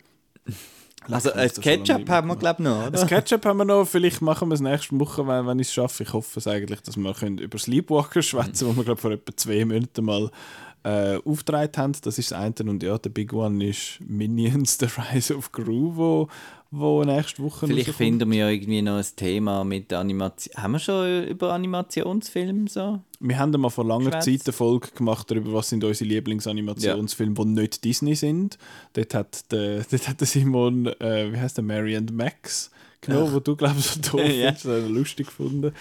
Also 1.09 1.33
ein 1.33 1.51
Ketchup 1.51 2.09
haben 2.09 2.29
wir 2.29 2.35
glaube 2.37 2.63
ich 2.63 2.65
noch, 2.69 2.87
oder? 2.87 3.01
Ein 3.01 3.07
Ketchup 3.07 3.45
haben 3.45 3.57
wir 3.57 3.65
noch, 3.65 3.85
vielleicht 3.85 4.21
machen 4.21 4.47
wir 4.49 4.55
es 4.55 4.61
nächste 4.61 4.97
Woche, 4.99 5.27
wenn, 5.27 5.45
wenn 5.45 5.59
ich 5.59 5.67
es 5.67 5.73
schaffe. 5.73 6.03
Ich 6.03 6.13
hoffe 6.13 6.39
es 6.39 6.47
eigentlich, 6.47 6.81
dass 6.81 6.97
wir 6.97 7.13
können 7.13 7.37
über 7.37 7.59
Sleepwalker 7.59 8.21
schwätzen, 8.23 8.67
wo 8.67 8.75
wir 8.75 8.85
glaube 8.85 9.01
vor 9.01 9.11
etwa 9.11 9.35
zwei 9.35 9.65
Monaten 9.65 10.03
mal 10.05 10.31
äh, 10.83 11.17
aufgetragen 11.23 11.71
haben. 11.77 11.93
Das 12.01 12.17
ist 12.17 12.31
das 12.31 12.37
eine. 12.37 12.53
Und 12.69 12.83
ja, 12.83 12.97
der 12.97 13.09
Big 13.09 13.33
One 13.33 13.65
ist 13.65 13.99
Minions, 14.05 14.77
The 14.79 14.87
Rise 15.13 15.35
of 15.35 15.51
Gru, 15.51 15.95
wo, 15.95 16.27
wo 16.71 17.03
nächste 17.03 17.41
Woche 17.43 17.67
Vielleicht 17.67 17.91
finden 17.91 18.29
wir 18.31 18.39
ja 18.39 18.49
irgendwie 18.49 18.81
noch 18.81 18.97
ein 18.97 19.05
Thema 19.15 19.63
mit 19.63 19.93
Animation. 19.93 20.61
Haben 20.61 20.71
wir 20.73 20.79
schon 20.79 21.23
über 21.25 21.53
Animationsfilme 21.53 22.69
so? 22.69 22.99
Wir 23.19 23.39
haben 23.39 23.51
mal 23.59 23.69
vor 23.69 23.85
langer 23.85 24.11
Schwätz. 24.11 24.25
Zeit 24.25 24.41
eine 24.45 24.53
Folge 24.53 24.89
gemacht 24.95 25.29
darüber, 25.31 25.53
was 25.53 25.69
sind 25.69 25.83
unsere 25.83 26.09
Lieblingsanimationsfilme, 26.09 27.35
ja. 27.37 27.43
die 27.43 27.49
nicht 27.51 27.83
Disney 27.83 28.15
sind. 28.15 28.57
Dort 28.93 29.13
hat 29.13 29.51
der, 29.51 29.83
dort 29.91 30.07
hat 30.07 30.19
der 30.19 30.27
Simon, 30.27 30.87
äh, 30.87 31.31
wie 31.31 31.37
heißt 31.37 31.57
der, 31.57 31.63
Mary 31.63 31.95
and 31.95 32.11
Max 32.11 32.71
genommen, 33.03 33.27
Ach. 33.29 33.33
wo 33.33 33.39
du 33.39 33.55
glaubst, 33.55 34.03
so 34.03 34.17
doof 34.17 34.27
ja. 34.33 34.51
Das 34.51 34.63
lustig 34.63 35.27
gefunden. 35.27 35.73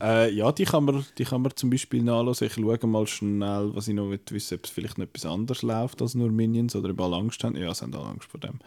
Äh, 0.00 0.32
ja, 0.32 0.50
die 0.52 0.64
kann, 0.64 0.84
man, 0.84 1.04
die 1.18 1.24
kann 1.24 1.42
man 1.42 1.54
zum 1.54 1.70
Beispiel 1.70 2.02
nachlesen. 2.02 2.46
Ich 2.46 2.54
schaue 2.54 2.86
mal 2.86 3.06
schnell, 3.06 3.70
was 3.74 3.88
ich 3.88 3.94
noch 3.94 4.10
wissen 4.10 4.54
ob 4.54 4.64
es 4.64 4.70
vielleicht 4.70 4.98
noch 4.98 5.04
etwas 5.04 5.26
anderes 5.26 5.62
läuft 5.62 6.00
als 6.00 6.14
nur 6.14 6.30
Minions 6.30 6.74
oder 6.74 6.90
ob 6.90 7.00
alle 7.00 7.16
Angst 7.16 7.44
haben. 7.44 7.56
Ja, 7.56 7.74
sie 7.74 7.82
haben 7.82 7.94
alle 7.94 8.06
Angst 8.06 8.28
vor 8.30 8.40
dem. 8.40 8.58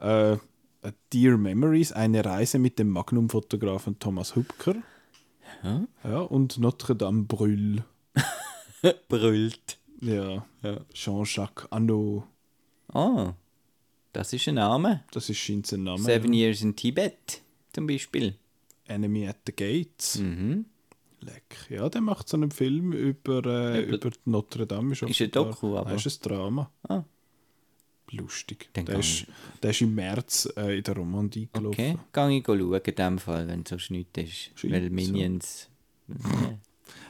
Äh, 0.00 0.38
Dear 1.12 1.36
Memories, 1.36 1.92
eine 1.92 2.24
Reise 2.24 2.58
mit 2.58 2.78
dem 2.78 2.88
Magnum-Fotografen 2.90 3.98
Thomas 3.98 4.36
Hupker. 4.36 4.76
Hm? 5.62 5.88
Ja, 6.04 6.20
und 6.20 6.58
Notre 6.58 6.94
Dame 6.94 7.22
brüll. 7.22 7.84
Brüllt. 9.08 9.78
Ja, 10.00 10.46
ja. 10.62 10.80
Jean-Jacques 10.94 11.66
Anno. 11.70 12.24
Ah, 12.92 13.34
das 14.12 14.32
ist 14.32 14.48
ein 14.48 14.54
Name. 14.54 15.04
Das 15.10 15.28
ist 15.28 15.38
scheint 15.38 15.70
ein 15.72 15.84
Name. 15.84 16.02
Seven 16.02 16.32
ja. 16.32 16.46
Years 16.46 16.62
in 16.62 16.76
Tibet 16.76 17.42
zum 17.78 17.86
Beispiel. 17.86 18.34
Enemy 18.86 19.28
at 19.28 19.36
the 19.46 19.52
Gates. 19.52 20.18
Mhm. 20.18 20.66
Leck. 21.20 21.66
Ja, 21.68 21.88
der 21.88 22.00
macht 22.00 22.28
so 22.28 22.36
einen 22.36 22.50
Film 22.50 22.92
über, 22.92 23.44
äh, 23.44 23.82
über, 23.82 23.94
über 23.94 24.10
Notre 24.24 24.66
Dame. 24.66 24.92
Ist, 24.92 25.02
ist 25.02 25.20
ein 25.20 25.30
Doku, 25.30 25.76
aber... 25.76 25.90
Das 25.92 26.06
ist 26.06 26.24
ein 26.24 26.28
Drama. 26.28 26.70
Ah. 26.88 27.02
Lustig. 28.10 28.70
Der 28.74 28.88
ist, 28.98 29.26
der 29.62 29.70
ist 29.70 29.80
im 29.82 29.94
März 29.94 30.48
äh, 30.56 30.78
in 30.78 30.82
der 30.82 30.96
Romandie 30.96 31.48
gelaufen. 31.52 31.74
Okay, 31.74 31.98
kann 32.12 32.30
ich 32.30 32.44
schauen 32.46 32.80
in 32.80 32.94
dem 32.94 33.18
Fall, 33.18 33.46
wenn 33.48 33.62
es 33.62 33.68
so 33.68 33.78
schnitt 33.78 34.16
ist. 34.16 34.50
Scheint 34.54 34.72
Weil 34.72 34.90
Minions... 34.90 35.68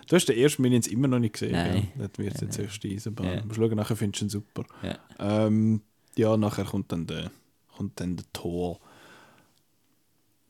Du 0.09 0.17
hast 0.17 0.25
den 0.25 0.39
ersten 0.39 0.63
Minions 0.63 0.87
immer 0.87 1.07
noch 1.07 1.19
nicht 1.19 1.35
gesehen, 1.35 1.53
Nein. 1.53 1.89
Ja? 1.99 2.09
Das 2.09 2.19
wird 2.19 2.41
ja, 2.41 2.47
jetzt 2.47 2.59
erst 2.59 2.83
Eisenbahn. 2.83 3.27
Ja. 3.27 3.45
Mal 3.45 3.55
schauen, 3.55 3.77
nachher 3.77 3.95
findest 3.95 4.23
du 4.23 4.25
ihn 4.25 4.31
super. 4.31 4.65
Ja. 4.83 4.99
Ähm, 5.19 5.83
ja, 6.17 6.35
nachher 6.39 6.65
kommt 6.65 6.91
dann 6.91 7.07
der, 7.07 7.31
kommt 7.77 8.01
dann 8.01 8.17
der 8.17 8.25
Tor. 8.33 8.81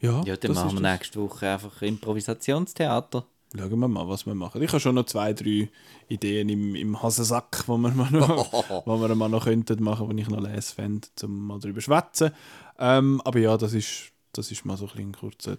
Ja, 0.00 0.22
ja 0.24 0.36
dann 0.36 0.52
machen 0.52 0.80
wir 0.80 0.92
nächste 0.92 1.20
Woche 1.20 1.48
einfach 1.48 1.82
Improvisationstheater. 1.82 3.24
Schauen 3.56 3.80
wir 3.80 3.88
mal, 3.88 4.06
was 4.06 4.26
wir 4.26 4.34
machen. 4.34 4.60
Ich 4.62 4.68
habe 4.68 4.80
schon 4.80 4.94
noch 4.94 5.06
zwei, 5.06 5.32
drei 5.32 5.70
Ideen 6.08 6.50
im, 6.50 6.74
im 6.74 7.02
Hasensack, 7.02 7.64
die 7.64 7.68
wir 7.68 7.78
mal 7.78 8.10
noch, 8.10 8.52
wo 8.86 9.00
wir 9.00 9.14
mal 9.14 9.28
noch 9.28 9.44
könnten 9.44 9.82
machen, 9.82 10.14
die 10.14 10.22
ich 10.22 10.28
noch 10.28 10.40
lesen 10.40 10.74
fände, 10.74 11.08
um 11.22 11.46
mal 11.46 11.58
darüber 11.58 11.80
zu 11.80 11.86
schwätzen. 11.86 12.30
Ähm, 12.78 13.22
aber 13.24 13.38
ja, 13.38 13.56
das 13.56 13.72
ist, 13.72 14.12
das 14.32 14.50
ist 14.50 14.66
mal 14.66 14.76
so 14.76 14.86
ein, 14.94 15.08
ein 15.08 15.12
kurzer 15.12 15.56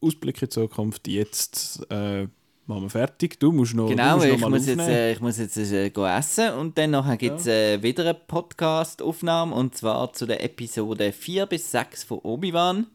Ausblick 0.00 0.42
in 0.42 0.46
die 0.46 0.50
Zukunft. 0.50 1.06
Jetzt 1.06 1.86
äh, 1.88 2.26
machen 2.66 2.82
wir 2.82 2.90
fertig. 2.90 3.38
Du 3.38 3.52
musst 3.52 3.74
noch 3.74 3.88
Genau, 3.88 4.16
musst 4.16 4.26
noch 4.26 4.34
ich, 4.34 4.48
muss 4.48 4.66
jetzt, 4.66 4.80
äh, 4.80 5.12
ich 5.12 5.20
muss 5.20 5.38
jetzt 5.38 5.56
äh, 5.56 6.18
essen 6.18 6.54
und 6.54 6.76
dann 6.76 7.18
gibt 7.18 7.40
es 7.40 7.46
äh, 7.46 7.80
wieder 7.80 8.02
eine 8.02 8.14
Podcast-Aufnahme 8.14 9.54
und 9.54 9.76
zwar 9.76 10.12
zu 10.12 10.26
der 10.26 10.42
Episode 10.42 11.12
4 11.12 11.46
bis 11.46 11.70
6 11.70 12.02
von 12.02 12.18
Obi-Wan. 12.18 12.88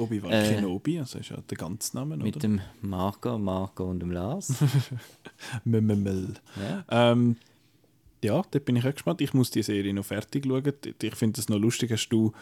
Obi-Wan 0.00 0.32
äh, 0.32 0.54
Kenobi, 0.54 0.98
also 0.98 1.18
ist 1.18 1.30
ja 1.30 1.36
der 1.48 1.56
ganze 1.56 1.96
Name, 1.96 2.16
Mit 2.16 2.36
oder? 2.36 2.40
dem 2.40 2.60
Marco, 2.80 3.38
Marco 3.38 3.84
und 3.84 4.00
dem 4.00 4.10
Lars. 4.10 4.52
Mml. 5.64 6.34
Ja. 6.56 7.12
Ähm, 7.12 7.36
ja, 8.22 8.42
da 8.50 8.58
bin 8.58 8.76
ich 8.76 8.86
auch 8.86 8.92
gespannt. 8.92 9.20
Ich 9.20 9.32
muss 9.34 9.50
die 9.50 9.62
Serie 9.62 9.94
noch 9.94 10.04
fertig 10.04 10.44
schauen. 10.46 10.72
Ich 11.02 11.14
finde 11.14 11.40
es 11.40 11.48
noch 11.48 11.58
lustig. 11.58 11.90
Hast 11.92 12.08
du 12.08 12.32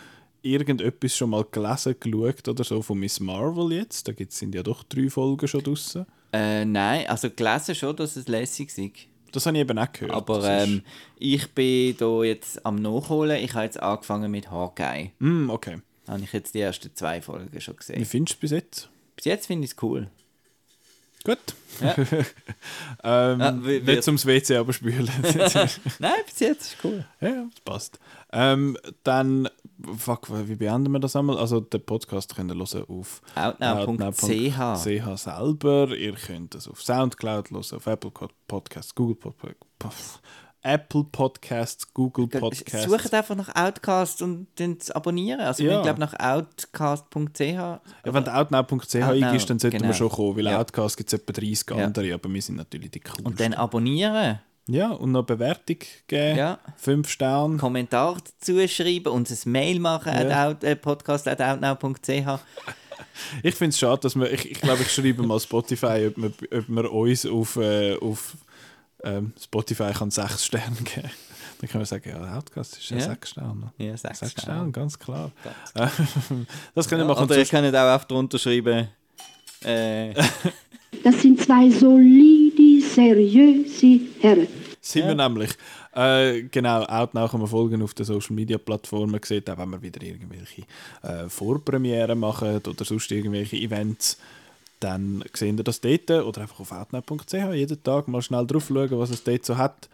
irgendetwas 0.43 1.17
schon 1.17 1.31
mal 1.31 1.45
gelesen, 1.51 1.97
geschaut 1.99 2.49
oder 2.49 2.65
so 2.65 2.83
von 2.83 2.99
Miss 2.99 3.21
Marvel 3.21 3.73
jetzt? 3.73 4.09
Da 4.09 4.13
sind 4.29 4.55
ja 4.55 4.63
doch 4.63 4.83
drei 4.85 5.09
Folgen 5.09 5.47
schon 5.47 5.63
draussen. 5.63 6.07
Äh, 6.33 6.65
nein, 6.65 7.07
also 7.07 7.31
gelesen 7.31 7.75
schon, 7.75 7.97
dass 7.97 8.17
es 8.17 8.29
lässig 8.29 8.77
ist. 8.77 9.09
Das 9.33 9.47
habe 9.47 9.57
ich 9.57 9.63
eben 9.63 9.79
auch 9.79 9.93
gehört. 9.93 10.13
Aber 10.13 10.43
ähm, 10.45 10.83
ich 11.19 11.53
bin 11.53 11.95
hier 11.97 12.25
jetzt 12.25 12.65
am 12.65 12.77
Nachholen. 12.77 13.43
Ich 13.43 13.55
habe 13.55 13.65
jetzt 13.65 13.81
angefangen 13.81 14.31
mit 14.31 14.51
Hawkeye. 14.51 15.11
Mm, 15.19 15.51
okay 15.51 15.79
habe 16.09 16.21
ich 16.23 16.33
jetzt 16.33 16.55
die 16.55 16.61
ersten 16.61 16.95
zwei 16.95 17.23
Folgen 17.23 17.61
schon 17.61 17.77
gesehen. 17.77 18.01
Wie 18.01 18.05
findest 18.05 18.37
du 18.37 18.41
bis 18.41 18.51
jetzt? 18.51 18.89
Bis 19.17 19.25
jetzt 19.27 19.47
finde 19.47 19.65
ich 19.65 19.73
es 19.73 19.83
cool. 19.83 20.09
Gut. 21.25 21.39
Ja. 21.81 21.95
ähm, 23.05 23.41
ah, 23.41 23.59
wie, 23.63 23.81
nicht 23.81 24.03
zum 24.03 24.23
WC 24.25 24.57
aber 24.57 24.73
spülen. 24.73 25.11
Nein, 25.99 26.13
bis 26.27 26.41
jetzt 26.41 26.73
ist 26.73 26.77
cool. 26.85 27.05
Ja, 27.21 27.45
das 27.51 27.61
passt. 27.65 27.99
Ähm, 28.33 28.79
dann 29.03 29.49
fuck, 29.97 30.29
wie 30.31 30.55
beenden 30.57 30.93
wir 30.93 31.01
das 31.01 31.17
einmal? 31.17 31.39
Also 31.39 31.61
den 31.61 31.85
Podcast 31.85 32.35
könnt 32.35 32.51
ihr 32.51 32.57
hören 32.57 32.89
auf 32.89 33.23
outnow.ch. 33.35 34.83
CH 34.83 35.17
selber. 35.17 35.97
Ihr 35.97 36.15
könnt 36.15 36.55
es 36.55 36.69
auf 36.69 36.83
Soundcloud 36.83 37.51
hören, 37.51 37.73
auf 37.73 37.87
Apple 37.87 38.11
Podcasts, 38.47 38.95
Google 38.95 39.17
Podcasts, 39.17 40.21
Apple 40.63 41.05
Podcasts, 41.11 41.95
Google 41.95 42.27
Podcasts. 42.27 42.85
Sucht 42.91 43.15
einfach 43.15 43.37
nach 43.37 43.55
Outcast 43.55 44.23
und 44.23 44.49
dann 44.57 44.77
abonnieren. 44.93 45.41
Also 45.41 45.63
Ja. 45.63 45.77
ich 45.79 45.83
glaube 45.83 46.01
nach 46.01 46.15
outcast.ch. 46.19 47.41
Ja, 47.41 47.81
wenn 48.05 48.25
du 48.25 48.35
outnow.ch 48.35 48.97
Outnow, 48.97 49.09
eingibst, 49.25 49.49
dann 49.51 49.59
sollten 49.59 49.79
genau. 49.79 49.89
wir 49.91 49.95
schon 49.95 50.09
kommen, 50.09 50.37
weil 50.37 50.47
Ja. 50.47 50.59
Outcast 50.59 50.97
gibt 50.97 51.13
es 51.13 51.19
etwa 51.19 51.33
30 51.33 51.71
Ja. 51.71 51.85
andere, 51.85 52.15
aber 52.15 52.29
wir 52.33 52.43
sind 52.43 52.57
natürlich 52.57 52.91
die 52.91 53.01
coolsten. 53.01 53.27
Und 53.27 53.39
dann 53.41 53.55
abonnieren. 53.55 54.41
ja, 54.67 54.91
und 54.91 55.13
noch 55.13 55.25
Bewertung 55.25 55.79
geben. 56.09 56.37
Ja. 56.39 56.59
Fünf 56.77 57.09
Sterne. 57.09 57.57
Kommentar 57.57 58.17
dazu 58.41 58.67
schreiben, 58.69 59.09
uns 59.13 59.31
ein 59.47 59.53
Mail 59.53 59.79
machen, 59.81 60.13
Ja. 60.13 60.19
at 60.49 60.57
out, 60.57 60.65
äh, 60.65 60.77
podcast.outnow.ch. 60.77 62.41
Ich 63.43 63.55
finde 63.55 63.71
es 63.71 63.79
schade, 63.79 64.01
dass 64.03 64.15
wir, 64.17 64.31
ich, 64.33 64.51
ich 64.51 64.61
glaube, 64.61 64.83
ich 64.83 64.93
schreibe 64.93 65.23
mal 65.23 65.39
Spotify, 65.41 66.09
ob 66.09 66.17
wir, 66.17 66.59
ob 66.59 66.69
wir 66.69 66.93
uns 66.93 67.27
auf, 67.27 67.57
äh, 67.57 67.97
auf 67.99 68.35
ähm, 69.05 69.33
Spotify 69.41 69.93
kann 69.93 70.11
sechs 70.11 70.45
Sterne 70.47 70.77
geben 70.83 71.11
Dann 71.61 71.69
können 71.71 71.83
wir 71.83 71.87
sagen, 71.87 72.09
ja, 72.09 72.19
der 72.19 72.37
Outcast 72.37 72.79
ist 72.79 72.91
ja, 72.91 72.99
Ja. 72.99 73.03
sechs 73.05 73.31
Sterne. 73.31 73.73
Ja, 73.79 73.97
sechs, 73.97 74.19
Sechs 74.21 74.33
Sterne. 74.33 74.59
Sterne, 74.59 74.73
ganz 74.73 74.99
klar. 74.99 75.31
Ganz 75.75 75.91
das 76.75 76.89
können 76.89 77.01
wir 77.03 77.07
Ja, 77.09 77.15
machen. 77.15 77.25
oder 77.25 77.37
ihr 77.39 77.45
könnt 77.47 77.75
auch 77.75 77.93
einfach 77.95 78.05
drunter 78.07 78.39
schreiben. 78.39 78.89
Äh, 79.65 80.15
Das 81.05 81.21
sind 81.21 81.39
zwei 81.41 81.69
solide, 81.71 82.81
seriöse 82.81 84.01
Herren. 84.21 84.49
sind 84.81 85.03
Ja. 85.03 85.09
wir 85.09 85.15
nämlich. 85.29 85.51
Äh, 85.95 86.45
genau, 86.45 86.83
Outnow 86.85 87.31
kann 87.31 87.41
man 87.41 87.49
folgen 87.49 87.83
auf 87.83 87.93
den 87.93 88.07
Social 88.07 88.35
Media 88.35 88.57
Plattformen. 88.57 89.21
Sieht 89.23 89.51
auch, 89.51 89.59
wenn 89.59 89.71
wir 89.71 89.83
wieder 89.83 90.03
irgendwelche 90.03 90.63
äh, 91.03 91.29
Vorpremieren 91.29 92.19
machen 92.19 92.57
oder 92.67 92.85
sonst 92.85 93.11
irgendwelche 93.13 93.57
Events, 93.57 94.19
dann 94.81 95.25
sehen 95.33 95.59
ihr 95.59 95.65
das 95.65 95.81
dort 95.81 96.11
oder 96.11 96.43
einfach 96.43 96.61
auf 96.61 96.73
outnow.ch 96.73 97.33
jeden 97.33 97.83
Tag 97.83 98.09
mal 98.09 98.23
schnell 98.23 98.47
drauf 98.47 98.67
schauen, 98.69 98.99
was 98.99 99.11
es 99.11 99.25
dort 99.25 99.45
so 99.45 99.57
hat. 99.57 99.89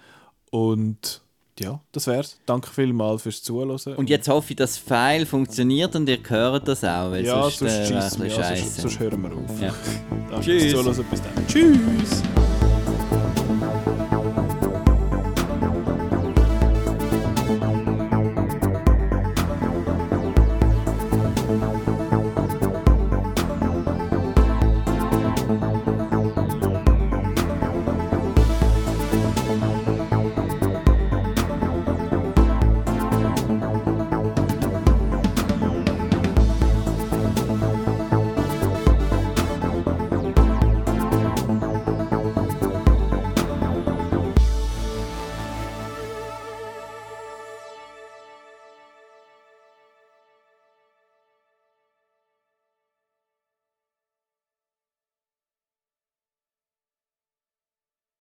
Und 0.51 1.23
ja, 1.59 1.81
das 1.93 2.07
wär's. 2.07 2.39
Danke 2.47 2.69
vielmals 2.71 3.23
fürs 3.23 3.43
Zuhören. 3.43 3.97
und 3.97 4.11
jetzt 4.11 4.29
hoffe 4.29 4.51
ich, 4.51 4.57
dass 4.57 4.75
das 4.75 4.79
File 4.79 5.25
funktioniert 5.25 5.95
und 5.95 6.09
ihr 6.09 6.19
hört 6.27 6.67
das 6.67 6.83
auch, 6.83 7.13
weil 7.13 7.25
ja, 7.25 7.43
sonst, 7.43 7.59
sonst, 7.59 7.73
äh, 7.73 7.79
bisschen 7.81 7.95
ja, 7.95 8.11
sonst, 8.11 8.35
scheiße. 8.35 8.81
sonst 8.83 8.99
hören 8.99 9.23
wir 9.23 9.33
auf. 9.33 9.61
Ja. 9.61 9.75
Danke 10.31 10.45
Tschüss. 10.45 10.73
fürs 10.73 10.85
Zuhören. 10.85 11.07
Bis 11.11 11.23
dann. 11.23 11.47
Tschüss. 11.47 12.44